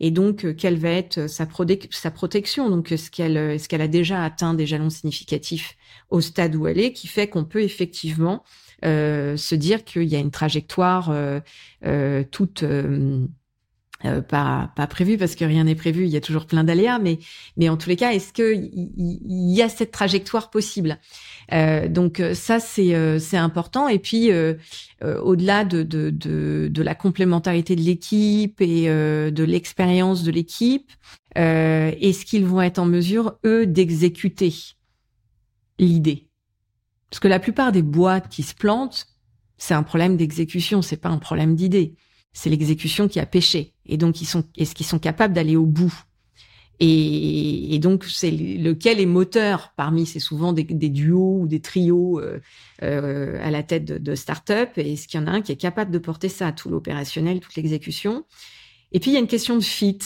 et 0.00 0.10
donc 0.10 0.56
quelle 0.56 0.78
va 0.78 0.90
être 0.90 1.28
sa, 1.28 1.46
sa 1.90 2.10
protection. 2.10 2.70
Donc 2.70 2.92
est-ce 2.92 3.10
qu'elle 3.10 3.36
est-ce 3.36 3.68
qu'elle 3.68 3.82
a 3.82 3.88
déjà 3.88 4.24
atteint 4.24 4.54
des 4.54 4.66
jalons 4.66 4.90
significatifs 4.90 5.76
au 6.10 6.20
stade 6.20 6.56
où 6.56 6.66
elle 6.66 6.78
est, 6.78 6.92
qui 6.92 7.06
fait 7.06 7.28
qu'on 7.28 7.44
peut 7.44 7.62
effectivement 7.62 8.44
euh, 8.44 8.67
se 8.82 9.54
dire 9.54 9.84
qu'il 9.84 10.04
y 10.04 10.16
a 10.16 10.18
une 10.18 10.30
trajectoire 10.30 11.10
euh, 11.10 11.40
euh 11.84 12.24
toute 12.30 12.64
euh, 14.04 14.22
pas 14.22 14.70
pas 14.76 14.86
prévu 14.86 15.18
parce 15.18 15.34
que 15.34 15.44
rien 15.44 15.64
n'est 15.64 15.74
prévu, 15.74 16.04
il 16.04 16.10
y 16.10 16.16
a 16.16 16.20
toujours 16.20 16.46
plein 16.46 16.62
d'aléas, 16.62 17.00
mais 17.00 17.18
mais 17.56 17.68
en 17.68 17.76
tous 17.76 17.88
les 17.88 17.96
cas, 17.96 18.12
est-ce 18.12 18.32
que 18.32 18.54
il 18.54 19.50
y, 19.50 19.60
a 19.60 19.68
cette 19.68 19.90
trajectoire 19.90 20.50
possible? 20.50 20.98
Euh, 21.52 21.88
Donc 21.88 22.20
euh, 22.20 22.32
ça 22.32 22.60
c'est 22.60 22.94
euh, 22.94 23.18
c'est 23.18 23.36
important. 23.36 23.88
Et 23.88 23.98
puis 23.98 24.30
au-delà 25.02 25.64
de, 25.64 25.82
de 25.82 26.10
de 26.10 26.68
de 26.70 26.82
la 26.82 26.94
complémentarité 26.94 27.74
de 27.74 27.82
l'équipe 27.82 28.60
et 28.60 28.86
de 28.86 29.44
l'expérience 29.44 30.22
de 30.22 30.30
l'équipe, 30.30 30.92
est-ce 31.34 32.24
qu'ils 32.24 32.46
vont 32.46 32.62
être 32.62 32.78
en 32.78 32.86
mesure 32.86 33.38
eux 33.44 33.66
d'exécuter 33.66 34.54
l'idée? 35.80 36.27
Parce 37.10 37.20
que 37.20 37.28
la 37.28 37.40
plupart 37.40 37.72
des 37.72 37.82
boîtes 37.82 38.28
qui 38.28 38.42
se 38.42 38.54
plantent, 38.54 39.06
c'est 39.56 39.74
un 39.74 39.82
problème 39.82 40.16
d'exécution, 40.16 40.82
c'est 40.82 40.96
pas 40.96 41.08
un 41.08 41.18
problème 41.18 41.54
d'idée 41.56 41.94
c'est 42.38 42.50
l'exécution 42.50 43.08
qui 43.08 43.18
a 43.18 43.26
péché. 43.26 43.74
Et 43.86 43.96
donc, 43.96 44.20
ils 44.20 44.26
sont, 44.26 44.44
est-ce 44.56 44.74
qu'ils 44.74 44.86
sont 44.86 45.00
capables 45.00 45.34
d'aller 45.34 45.56
au 45.56 45.66
bout? 45.66 45.92
Et, 46.80 47.76
donc, 47.80 48.04
c'est 48.04 48.30
lequel 48.30 49.00
est 49.00 49.06
moteur 49.06 49.72
parmi, 49.76 50.06
c'est 50.06 50.20
souvent 50.20 50.52
des, 50.52 50.62
duos 50.62 51.40
ou 51.40 51.48
des 51.48 51.58
trios 51.58 52.20
euh, 52.20 52.38
euh, 52.84 53.44
à 53.44 53.50
la 53.50 53.64
tête 53.64 53.84
de, 53.84 53.98
de 53.98 54.14
start-up. 54.14 54.70
Et 54.76 54.92
est-ce 54.92 55.08
qu'il 55.08 55.18
y 55.20 55.22
en 55.22 55.26
a 55.26 55.32
un 55.32 55.42
qui 55.42 55.50
est 55.50 55.56
capable 55.56 55.90
de 55.90 55.98
porter 55.98 56.28
ça, 56.28 56.52
tout 56.52 56.68
l'opérationnel, 56.68 57.40
toute 57.40 57.56
l'exécution? 57.56 58.24
Et 58.92 59.00
puis, 59.00 59.10
il 59.10 59.14
y 59.14 59.16
a 59.16 59.20
une 59.20 59.26
question 59.26 59.56
de 59.56 59.64
fit. 59.64 59.98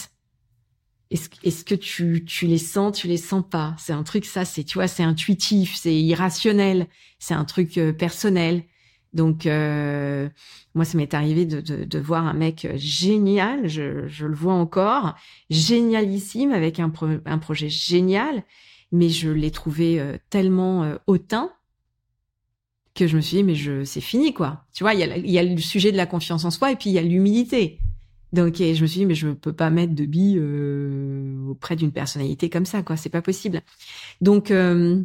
Est-ce, 1.12 1.64
que 1.64 1.74
tu, 1.74 2.24
tu 2.24 2.46
les 2.46 2.58
sens, 2.58 2.96
tu 2.96 3.06
les 3.06 3.18
sens 3.18 3.44
pas? 3.48 3.74
C'est 3.78 3.92
un 3.92 4.02
truc, 4.02 4.24
ça, 4.24 4.44
c'est, 4.44 4.64
tu 4.64 4.78
vois, 4.78 4.88
c'est 4.88 5.02
intuitif, 5.02 5.76
c'est 5.76 5.94
irrationnel, 5.94 6.86
c'est 7.18 7.34
un 7.34 7.44
truc 7.44 7.76
euh, 7.76 7.92
personnel. 7.92 8.64
Donc, 9.12 9.44
euh, 9.44 10.28
moi, 10.74 10.84
ça 10.84 10.96
m'est 10.96 11.12
arrivé 11.12 11.44
de, 11.44 11.60
de, 11.60 11.84
de, 11.84 11.98
voir 11.98 12.26
un 12.26 12.32
mec 12.32 12.66
génial, 12.76 13.68
je, 13.68 14.08
je, 14.08 14.26
le 14.26 14.34
vois 14.34 14.54
encore, 14.54 15.14
génialissime, 15.50 16.50
avec 16.52 16.80
un, 16.80 16.90
un 17.26 17.38
projet 17.38 17.68
génial, 17.68 18.42
mais 18.90 19.10
je 19.10 19.28
l'ai 19.30 19.50
trouvé 19.50 20.00
euh, 20.00 20.16
tellement 20.30 20.84
euh, 20.84 20.96
hautain 21.06 21.52
que 22.94 23.06
je 23.06 23.16
me 23.16 23.20
suis 23.20 23.38
dit, 23.38 23.44
mais 23.44 23.54
je, 23.54 23.84
c'est 23.84 24.00
fini, 24.00 24.32
quoi. 24.32 24.64
Tu 24.72 24.82
vois, 24.84 24.94
il 24.94 25.00
y, 25.00 25.02
a, 25.02 25.16
il 25.16 25.30
y 25.30 25.38
a 25.38 25.42
le 25.42 25.58
sujet 25.58 25.92
de 25.92 25.96
la 25.96 26.06
confiance 26.06 26.44
en 26.44 26.50
soi 26.50 26.72
et 26.72 26.76
puis 26.76 26.90
il 26.90 26.92
y 26.94 26.98
a 26.98 27.02
l'humilité. 27.02 27.80
Donc, 28.32 28.56
je 28.56 28.80
me 28.80 28.86
suis 28.86 29.00
dit, 29.00 29.06
mais 29.06 29.14
je 29.14 29.28
peux 29.28 29.52
pas 29.52 29.70
mettre 29.70 29.94
de 29.94 30.06
billes 30.06 30.38
euh, 30.38 31.48
auprès 31.48 31.76
d'une 31.76 31.92
personnalité 31.92 32.48
comme 32.48 32.64
ça, 32.64 32.82
quoi. 32.82 32.96
C'est 32.96 33.10
pas 33.10 33.22
possible. 33.22 33.60
Donc, 34.20 34.50
euh, 34.50 35.04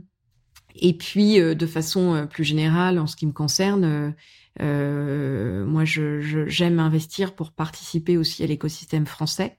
et 0.80 0.94
puis, 0.94 1.40
euh, 1.40 1.56
de 1.56 1.66
façon 1.66 2.14
euh, 2.14 2.26
plus 2.26 2.44
générale, 2.44 3.00
en 3.00 3.08
ce 3.08 3.16
qui 3.16 3.26
me 3.26 3.32
concerne, 3.32 4.14
euh, 4.62 5.66
moi, 5.66 5.86
je, 5.86 6.46
j'aime 6.48 6.80
investir 6.80 7.36
pour 7.36 7.52
participer 7.52 8.18
aussi 8.18 8.44
à 8.44 8.48
l'écosystème 8.48 9.06
français. 9.06 9.58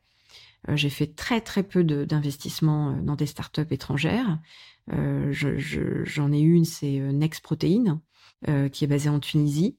j'ai 0.74 0.90
fait 0.90 1.14
très 1.14 1.40
très 1.40 1.62
peu 1.62 1.84
d'investissements 1.84 2.92
dans 3.02 3.16
des 3.16 3.26
startups 3.26 3.62
étrangères. 3.70 4.38
Je, 4.90 6.02
j'en 6.04 6.32
ai 6.32 6.40
une, 6.40 6.64
c'est 6.64 6.98
Next 7.12 7.42
Protein, 7.42 8.00
qui 8.72 8.84
est 8.84 8.88
basée 8.88 9.08
en 9.08 9.20
Tunisie, 9.20 9.76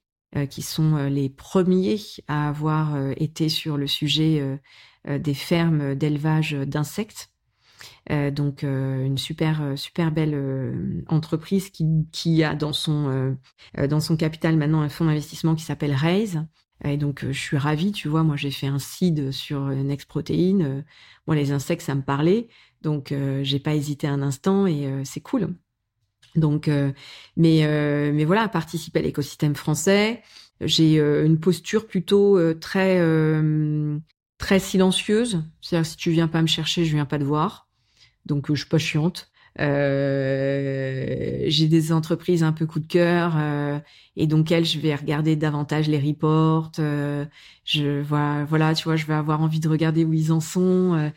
qui 0.50 0.62
sont 0.62 0.96
les 1.08 1.30
premiers 1.30 2.00
à 2.28 2.50
avoir 2.50 2.96
été 3.18 3.50
sur 3.50 3.78
le 3.78 3.88
sujet 3.88 4.60
des 5.08 5.34
fermes 5.34 5.96
d'élevage 5.96 6.52
d'insectes 6.52 7.32
euh, 8.12 8.32
donc 8.32 8.64
euh, 8.64 9.06
une 9.06 9.18
super 9.18 9.62
euh, 9.62 9.76
super 9.76 10.12
belle 10.12 11.04
entreprise 11.08 11.70
qui, 11.70 11.86
qui 12.12 12.44
a 12.44 12.56
dans 12.56 12.74
son 12.74 13.38
dans 13.78 14.00
son 14.00 14.18
capital 14.18 14.58
maintenant 14.58 14.82
un 14.82 14.90
fonds 14.90 15.06
d'investissement 15.06 15.56
qui 15.56 15.64
s'appelle 15.64 15.94
Raise. 15.94 16.46
Et 16.86 16.96
donc 16.96 17.26
je 17.26 17.38
suis 17.38 17.58
ravie, 17.58 17.92
tu 17.92 18.08
vois, 18.08 18.24
moi 18.24 18.38
j'ai 18.38 18.52
fait 18.52 18.68
un 18.68 18.80
seed 18.80 19.32
sur 19.32 19.66
Next 19.66 20.08
Protein. 20.08 20.84
moi 21.28 21.36
les 21.36 21.52
insectes 21.52 21.82
ça 21.82 21.94
me 21.94 22.02
parlait, 22.02 22.48
donc 22.82 23.14
j'ai 23.42 23.60
pas 23.60 23.76
hésité 23.76 24.08
un 24.08 24.22
instant 24.22 24.66
et 24.66 24.90
c'est 25.04 25.20
cool. 25.20 25.56
Donc 26.36 26.70
mais 27.38 28.12
mais 28.14 28.26
voilà, 28.26 28.48
participer 28.48 29.00
à 29.00 29.02
l'écosystème 29.04 29.56
français. 29.56 30.22
J'ai 30.62 31.00
une 31.00 31.40
posture 31.40 31.88
plutôt 31.88 32.40
très 32.56 33.02
très 34.38 34.60
silencieuse. 34.60 35.44
C'est-à-dire 35.62 35.86
si 35.86 35.98
tu 35.98 36.12
viens 36.12 36.28
pas 36.28 36.42
me 36.42 36.48
chercher, 36.48 36.86
je 36.86 36.94
viens 36.94 37.06
pas 37.06 37.20
te 37.20 37.24
voir 37.24 37.70
donc 38.30 38.50
euh, 38.50 38.56
je 38.56 38.62
suis 38.62 38.70
pas 38.70 38.78
chiante. 38.78 39.29
Euh, 39.60 41.44
j'ai 41.48 41.68
des 41.68 41.92
entreprises 41.92 42.44
un 42.44 42.54
peu 42.54 42.66
coup 42.66 42.80
de 42.80 42.88
cœur 42.88 43.34
euh, 43.36 43.80
et 44.16 44.28
donc 44.28 44.52
elles 44.52 44.66
je 44.66 44.80
vais 44.80 44.96
regarder 44.96 45.36
davantage 45.36 45.90
les 45.90 46.00
reports 46.00 46.72
euh, 46.80 47.26
je 47.66 48.02
vois 48.02 48.46
voilà 48.46 48.76
tu 48.76 48.84
vois 48.84 48.96
je 48.96 49.06
vais 49.06 49.16
avoir 49.16 49.42
envie 49.42 49.60
de 49.60 49.68
regarder 49.68 50.06
où 50.06 50.14
ils 50.14 50.32
en 50.32 50.40
sont 50.40 50.94
euh, 50.94 51.10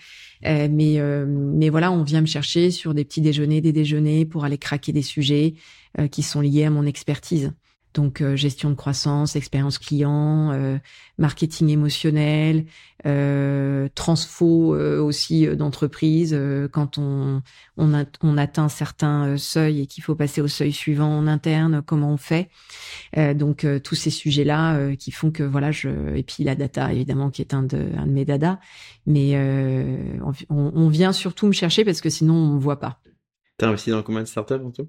euh, 0.47 0.69
mais 0.71 0.99
mais 1.27 1.69
voilà 1.69 1.93
on 1.93 2.03
vient 2.03 2.23
me 2.23 2.27
chercher 2.27 2.71
sur 2.71 2.95
des 2.95 3.05
petits 3.05 3.21
déjeuners 3.21 3.61
des 3.61 3.73
déjeuners 3.73 4.25
pour 4.25 4.45
aller 4.45 4.59
craquer 4.59 4.93
des 4.93 5.03
sujets 5.03 5.55
qui 6.11 6.23
sont 6.23 6.41
liés 6.41 6.65
à 6.65 6.71
mon 6.71 6.87
expertise 6.87 7.53
donc 7.95 8.21
euh, 8.21 8.37
gestion 8.37 8.71
de 8.71 8.75
croissance, 8.75 9.37
expérience 9.37 9.79
client, 9.79 10.51
euh, 10.53 10.79
marketing 11.19 11.69
émotionnel, 11.69 12.67
euh, 13.07 13.89
transfo 13.95 14.77
aussi 14.77 15.47
d'entreprise 15.57 16.39
quand 16.73 16.99
on 16.99 17.43
on, 17.77 18.37
atteint 18.37 18.69
certains 18.69 19.37
seuils 19.37 19.83
et 19.83 19.87
qu'il 19.87 20.03
faut 20.05 20.15
passer 20.15 20.41
au 20.41 20.49
seuil 20.49 20.73
suivant 20.73 21.19
en 21.19 21.27
interne, 21.27 21.83
comment 21.85 22.13
on 22.13 22.17
fait. 22.17 22.49
donc 23.35 23.67
tous 23.83 23.95
ces 23.95 24.11
sujets 24.11 24.45
là 24.45 24.95
qui 24.97 25.11
font 25.11 25.31
que 25.31 25.43
voilà 25.43 25.73
je 25.73 25.89
et 26.15 26.23
puis 26.23 26.45
la 26.45 26.55
data 26.55 26.93
évidemment 26.93 27.31
qui 27.31 27.43
est 27.43 27.55
un 27.55 27.63
de 27.63 27.91
mes 28.07 28.25
dada, 28.25 28.61
mais 29.07 29.37
on, 30.21 30.33
on 30.49 30.89
vient 30.89 31.13
surtout 31.13 31.47
me 31.47 31.53
chercher 31.53 31.85
parce 31.85 32.01
que 32.01 32.11
sinon 32.11 32.35
on 32.35 32.55
me 32.55 32.61
voit 32.61 32.81
pas. 32.81 33.01
T'as 33.59 33.69
investi 33.69 33.91
dans 33.91 34.03
combien 34.03 34.23
de 34.23 34.29
startups 34.29 34.55
en 34.55 34.71
tout? 34.71 34.89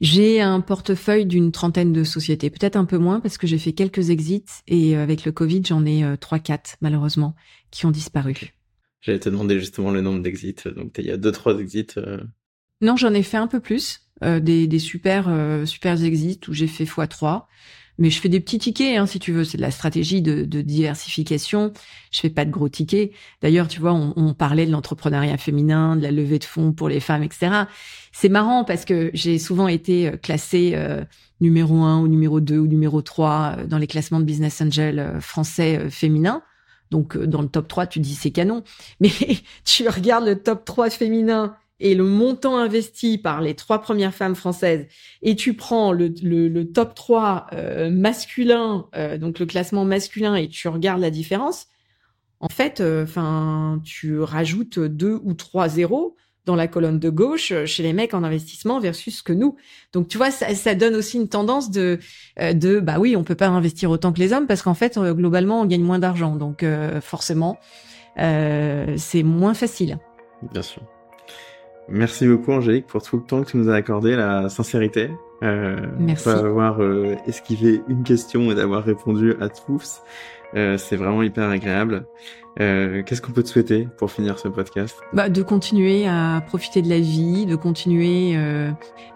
J'ai 0.00 0.40
un 0.40 0.60
portefeuille 0.60 1.26
d'une 1.26 1.52
trentaine 1.52 1.92
de 1.92 2.04
sociétés, 2.04 2.50
peut-être 2.50 2.76
un 2.76 2.84
peu 2.84 2.98
moins 2.98 3.20
parce 3.20 3.38
que 3.38 3.46
j'ai 3.46 3.58
fait 3.58 3.72
quelques 3.72 4.10
exits 4.10 4.44
et 4.66 4.96
euh, 4.96 5.02
avec 5.02 5.24
le 5.24 5.32
Covid, 5.32 5.62
j'en 5.66 5.84
ai 5.84 6.04
euh, 6.04 6.16
trois, 6.16 6.38
quatre 6.38 6.76
malheureusement 6.80 7.34
qui 7.70 7.86
ont 7.86 7.90
disparu. 7.90 8.54
J'allais 9.00 9.20
te 9.20 9.28
demander 9.28 9.58
justement 9.58 9.90
le 9.90 10.00
nombre 10.00 10.22
d'exits. 10.22 10.56
Donc 10.76 10.96
il 10.98 11.06
y 11.06 11.10
a 11.10 11.16
deux, 11.16 11.32
trois 11.32 11.58
exits. 11.58 11.86
Euh. 11.96 12.20
Non, 12.80 12.96
j'en 12.96 13.14
ai 13.14 13.22
fait 13.22 13.36
un 13.36 13.46
peu 13.46 13.60
plus, 13.60 14.00
des, 14.22 14.66
des 14.66 14.78
super 14.78 15.30
super 15.66 16.02
exits 16.02 16.40
où 16.48 16.54
j'ai 16.54 16.66
fait 16.66 16.84
x3 16.84 17.44
mais 18.00 18.08
je 18.08 18.18
fais 18.18 18.30
des 18.30 18.40
petits 18.40 18.58
tickets, 18.58 18.96
hein, 18.96 19.06
si 19.06 19.18
tu 19.18 19.30
veux. 19.30 19.44
C'est 19.44 19.58
de 19.58 19.62
la 19.62 19.70
stratégie 19.70 20.22
de, 20.22 20.44
diversification. 20.62 21.72
Je 22.10 22.20
fais 22.20 22.30
pas 22.30 22.46
de 22.46 22.50
gros 22.50 22.70
tickets. 22.70 23.12
D'ailleurs, 23.42 23.68
tu 23.68 23.78
vois, 23.78 23.92
on, 23.92 24.34
parlait 24.34 24.64
de 24.64 24.72
l'entrepreneuriat 24.72 25.36
féminin, 25.36 25.96
de 25.96 26.02
la 26.02 26.10
levée 26.10 26.38
de 26.38 26.44
fonds 26.44 26.72
pour 26.72 26.88
les 26.88 26.98
femmes, 26.98 27.22
etc. 27.22 27.64
C'est 28.10 28.30
marrant 28.30 28.64
parce 28.64 28.86
que 28.86 29.10
j'ai 29.12 29.38
souvent 29.38 29.68
été 29.68 30.08
euh, 30.08 30.16
classée 30.16 30.72
euh, 30.74 31.04
numéro 31.40 31.76
un 31.82 32.00
ou 32.00 32.08
numéro 32.08 32.40
2 32.40 32.58
ou 32.58 32.66
numéro 32.66 33.02
3 33.02 33.56
euh, 33.58 33.66
dans 33.66 33.78
les 33.78 33.86
classements 33.86 34.18
de 34.18 34.24
business 34.24 34.62
angel 34.62 35.18
français 35.20 35.90
féminins. 35.90 36.42
Donc 36.90 37.18
dans 37.18 37.42
le 37.42 37.48
top 37.48 37.68
3, 37.68 37.86
tu 37.86 38.00
dis 38.00 38.14
c'est 38.14 38.30
canon. 38.30 38.64
Mais 39.00 39.10
tu 39.64 39.86
regardes 39.88 40.24
le 40.24 40.36
top 40.42 40.64
3 40.64 40.88
féminin 40.88 41.54
et 41.80 41.94
le 41.94 42.04
montant 42.04 42.58
investi 42.58 43.18
par 43.18 43.40
les 43.40 43.54
trois 43.54 43.80
premières 43.80 44.14
femmes 44.14 44.36
françaises 44.36 44.86
et 45.22 45.34
tu 45.34 45.54
prends 45.54 45.92
le, 45.92 46.62
top 46.64 46.94
3 46.94 47.46
euh, 47.52 47.90
masculin, 47.90 48.86
euh, 48.94 49.18
donc 49.18 49.38
le 49.38 49.46
classement 49.46 49.84
masculin 49.84 50.36
et 50.36 50.48
tu 50.48 50.68
regardes 50.68 51.00
la 51.00 51.10
différence, 51.10 51.66
en 52.40 52.48
fait, 52.48 52.80
euh, 52.80 53.04
enfin, 53.04 53.80
tu 53.84 54.20
rajoutes 54.20 54.78
deux 54.78 55.20
ou 55.24 55.34
trois 55.34 55.68
zéros 55.68 56.16
dans 56.46 56.56
la 56.56 56.68
colonne 56.68 56.98
de 56.98 57.10
gauche 57.10 57.52
chez 57.66 57.82
les 57.82 57.92
mecs 57.92 58.14
en 58.14 58.24
investissement 58.24 58.80
versus 58.80 59.20
que 59.22 59.32
nous. 59.32 59.56
Donc 59.92 60.08
tu 60.08 60.16
vois, 60.16 60.30
ça, 60.30 60.54
ça 60.54 60.74
donne 60.74 60.94
aussi 60.94 61.18
une 61.18 61.28
tendance 61.28 61.70
de 61.70 61.98
de 62.38 62.80
bah 62.80 62.98
oui, 62.98 63.14
on 63.14 63.24
peut 63.24 63.34
pas 63.34 63.48
investir 63.48 63.90
autant 63.90 64.12
que 64.12 64.20
les 64.20 64.32
hommes 64.32 64.46
parce 64.46 64.62
qu'en 64.62 64.74
fait 64.74 64.98
globalement 64.98 65.60
on 65.60 65.66
gagne 65.66 65.82
moins 65.82 65.98
d'argent, 65.98 66.36
donc 66.36 66.64
forcément 67.02 67.58
c'est 68.16 69.22
moins 69.22 69.54
facile. 69.54 69.98
Bien 70.50 70.62
sûr. 70.62 70.82
Merci 71.90 72.26
beaucoup 72.28 72.52
Angélique 72.52 72.86
pour 72.86 73.02
tout 73.02 73.16
le 73.16 73.22
temps 73.22 73.42
que 73.42 73.50
tu 73.50 73.56
nous 73.56 73.68
as 73.68 73.74
accordé, 73.74 74.14
la 74.16 74.48
sincérité. 74.48 75.10
Euh, 75.42 75.76
Merci. 75.98 76.28
D'avoir 76.28 76.82
euh, 76.82 77.16
esquivé 77.26 77.82
une 77.88 78.02
question 78.04 78.50
et 78.50 78.54
d'avoir 78.54 78.84
répondu 78.84 79.34
à 79.40 79.48
tous. 79.48 80.00
Euh, 80.54 80.78
c'est 80.78 80.96
vraiment 80.96 81.22
hyper 81.22 81.48
agréable. 81.48 82.06
Euh, 82.60 83.02
Qu'est-ce 83.04 83.22
qu'on 83.22 83.32
peut 83.32 83.42
te 83.42 83.48
souhaiter 83.48 83.88
pour 83.96 84.10
finir 84.10 84.38
ce 84.38 84.48
podcast? 84.48 84.96
Bah, 85.12 85.28
De 85.28 85.42
continuer 85.42 86.06
à 86.06 86.42
profiter 86.46 86.82
de 86.82 86.88
la 86.88 86.98
vie, 86.98 87.46
de 87.46 87.54
continuer 87.54 88.32
euh, 88.34 88.70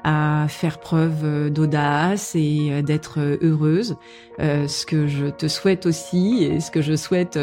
à 0.04 0.46
faire 0.48 0.78
preuve 0.78 1.24
euh, 1.24 1.50
d'audace 1.50 2.34
et 2.36 2.68
euh, 2.70 2.82
d'être 2.82 3.18
heureuse. 3.42 3.96
ce 4.38 4.86
que 4.86 5.06
je 5.06 5.26
te 5.26 5.48
souhaite 5.48 5.86
aussi 5.86 6.44
et 6.44 6.60
ce 6.60 6.70
que 6.70 6.82
je 6.82 6.94
souhaite 6.96 7.38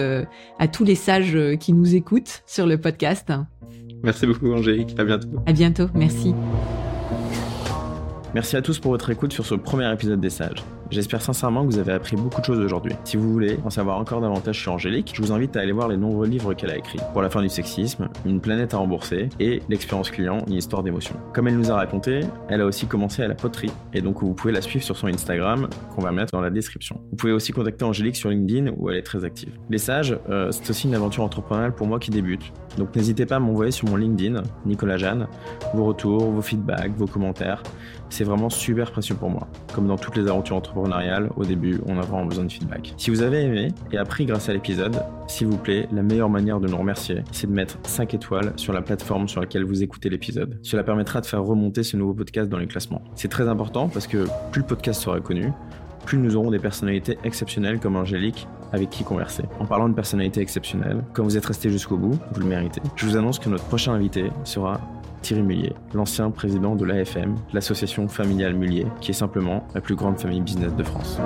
à 0.59 0.67
tous 0.67 0.83
les 0.83 0.95
sages 0.95 1.37
qui 1.59 1.73
nous 1.73 1.95
écoutent 1.95 2.43
sur 2.45 2.65
le 2.65 2.77
podcast. 2.77 3.31
Merci 4.03 4.25
beaucoup 4.25 4.51
Angélique, 4.51 4.95
à 4.97 5.03
bientôt. 5.03 5.27
À 5.45 5.53
bientôt, 5.53 5.87
merci. 5.93 6.33
Merci 8.33 8.55
à 8.55 8.61
tous 8.61 8.79
pour 8.79 8.91
votre 8.91 9.09
écoute 9.09 9.33
sur 9.33 9.45
ce 9.45 9.55
premier 9.55 9.91
épisode 9.91 10.19
des 10.19 10.29
Sages. 10.29 10.63
J'espère 10.91 11.21
sincèrement 11.21 11.65
que 11.65 11.71
vous 11.71 11.79
avez 11.79 11.93
appris 11.93 12.17
beaucoup 12.17 12.41
de 12.41 12.45
choses 12.45 12.59
aujourd'hui. 12.59 12.91
Si 13.05 13.15
vous 13.15 13.31
voulez 13.31 13.57
en 13.63 13.69
savoir 13.69 13.97
encore 13.97 14.19
davantage 14.19 14.59
sur 14.59 14.73
Angélique, 14.73 15.13
je 15.15 15.21
vous 15.21 15.31
invite 15.31 15.55
à 15.55 15.61
aller 15.61 15.71
voir 15.71 15.87
les 15.87 15.95
nombreux 15.95 16.27
livres 16.27 16.53
qu'elle 16.53 16.69
a 16.69 16.77
écrits. 16.77 16.99
Pour 17.13 17.21
la 17.21 17.29
fin 17.29 17.41
du 17.41 17.47
sexisme, 17.47 18.09
Une 18.25 18.41
planète 18.41 18.73
à 18.73 18.77
rembourser 18.77 19.29
et 19.39 19.61
L'expérience 19.69 20.11
client, 20.11 20.39
une 20.47 20.55
histoire 20.55 20.83
d'émotion. 20.83 21.15
Comme 21.33 21.47
elle 21.47 21.55
nous 21.55 21.71
a 21.71 21.75
raconté, 21.75 22.19
elle 22.49 22.59
a 22.59 22.65
aussi 22.65 22.87
commencé 22.87 23.23
à 23.23 23.29
la 23.29 23.35
poterie 23.35 23.71
et 23.93 24.01
donc 24.01 24.21
vous 24.21 24.33
pouvez 24.33 24.51
la 24.51 24.61
suivre 24.61 24.83
sur 24.83 24.97
son 24.97 25.07
Instagram 25.07 25.69
qu'on 25.95 26.01
va 26.01 26.11
mettre 26.11 26.33
dans 26.33 26.41
la 26.41 26.49
description. 26.49 26.99
Vous 27.09 27.15
pouvez 27.15 27.31
aussi 27.31 27.53
contacter 27.53 27.85
Angélique 27.85 28.17
sur 28.17 28.29
LinkedIn 28.29 28.73
où 28.77 28.89
elle 28.89 28.97
est 28.97 29.03
très 29.03 29.23
active. 29.23 29.53
Les 29.69 29.77
sages, 29.77 30.19
euh, 30.29 30.51
c'est 30.51 30.69
aussi 30.71 30.89
une 30.89 30.95
aventure 30.95 31.23
entrepreneuriale 31.23 31.73
pour 31.73 31.87
moi 31.87 31.99
qui 31.99 32.11
débute. 32.11 32.51
Donc 32.77 32.93
n'hésitez 32.97 33.25
pas 33.25 33.37
à 33.37 33.39
m'envoyer 33.39 33.71
sur 33.71 33.87
mon 33.87 33.95
LinkedIn, 33.95 34.43
Nicolas 34.65 34.97
Jeanne, 34.97 35.27
vos 35.73 35.85
retours, 35.85 36.31
vos 36.31 36.41
feedbacks, 36.41 36.91
vos 36.97 37.07
commentaires. 37.07 37.63
C'est 38.09 38.25
vraiment 38.25 38.49
super 38.49 38.91
précieux 38.91 39.15
pour 39.15 39.29
moi. 39.29 39.47
Comme 39.73 39.87
dans 39.87 39.97
toutes 39.97 40.17
les 40.17 40.27
aventures 40.27 40.57
entrepreneuriales, 40.57 40.80
au 41.35 41.45
début, 41.45 41.79
on 41.85 41.97
a 41.97 42.01
vraiment 42.01 42.25
besoin 42.25 42.45
de 42.45 42.51
feedback. 42.51 42.93
Si 42.97 43.09
vous 43.09 43.21
avez 43.21 43.41
aimé 43.41 43.69
et 43.91 43.97
appris 43.97 44.25
grâce 44.25 44.49
à 44.49 44.53
l'épisode, 44.53 45.01
s'il 45.27 45.47
vous 45.47 45.57
plaît, 45.57 45.87
la 45.91 46.01
meilleure 46.01 46.29
manière 46.29 46.59
de 46.59 46.67
nous 46.67 46.77
remercier, 46.77 47.23
c'est 47.31 47.47
de 47.47 47.53
mettre 47.53 47.77
5 47.83 48.13
étoiles 48.13 48.53
sur 48.55 48.73
la 48.73 48.81
plateforme 48.81 49.27
sur 49.27 49.41
laquelle 49.41 49.63
vous 49.63 49.83
écoutez 49.83 50.09
l'épisode. 50.09 50.59
Cela 50.61 50.83
permettra 50.83 51.21
de 51.21 51.25
faire 51.25 51.43
remonter 51.43 51.83
ce 51.83 51.97
nouveau 51.97 52.13
podcast 52.13 52.49
dans 52.49 52.57
les 52.57 52.67
classements. 52.67 53.01
C'est 53.15 53.29
très 53.29 53.47
important 53.47 53.89
parce 53.89 54.07
que 54.07 54.25
plus 54.51 54.61
le 54.61 54.67
podcast 54.67 55.01
sera 55.01 55.19
connu, 55.19 55.51
plus 56.05 56.17
nous 56.17 56.35
aurons 56.35 56.51
des 56.51 56.59
personnalités 56.59 57.17
exceptionnelles 57.23 57.79
comme 57.79 57.95
Angélique 57.95 58.47
avec 58.73 58.89
qui 58.89 59.03
converser. 59.03 59.43
En 59.59 59.65
parlant 59.65 59.89
de 59.89 59.93
personnalités 59.93 60.41
exceptionnelles, 60.41 61.03
quand 61.13 61.23
vous 61.23 61.37
êtes 61.37 61.45
resté 61.45 61.69
jusqu'au 61.69 61.97
bout, 61.97 62.17
vous 62.33 62.39
le 62.39 62.47
méritez. 62.47 62.81
Je 62.95 63.05
vous 63.05 63.17
annonce 63.17 63.39
que 63.39 63.49
notre 63.49 63.65
prochain 63.65 63.93
invité 63.93 64.31
sera 64.43 64.79
Thierry 65.21 65.43
Mullier, 65.43 65.73
l'ancien 65.93 66.31
président 66.31 66.75
de 66.75 66.85
l'AFM, 66.85 67.35
l'association 67.53 68.07
familiale 68.07 68.53
Mullier, 68.53 68.87
qui 68.99 69.11
est 69.11 69.15
simplement 69.15 69.67
la 69.73 69.81
plus 69.81 69.95
grande 69.95 70.19
famille 70.19 70.41
business 70.41 70.73
de 70.75 70.83
France. 70.83 71.19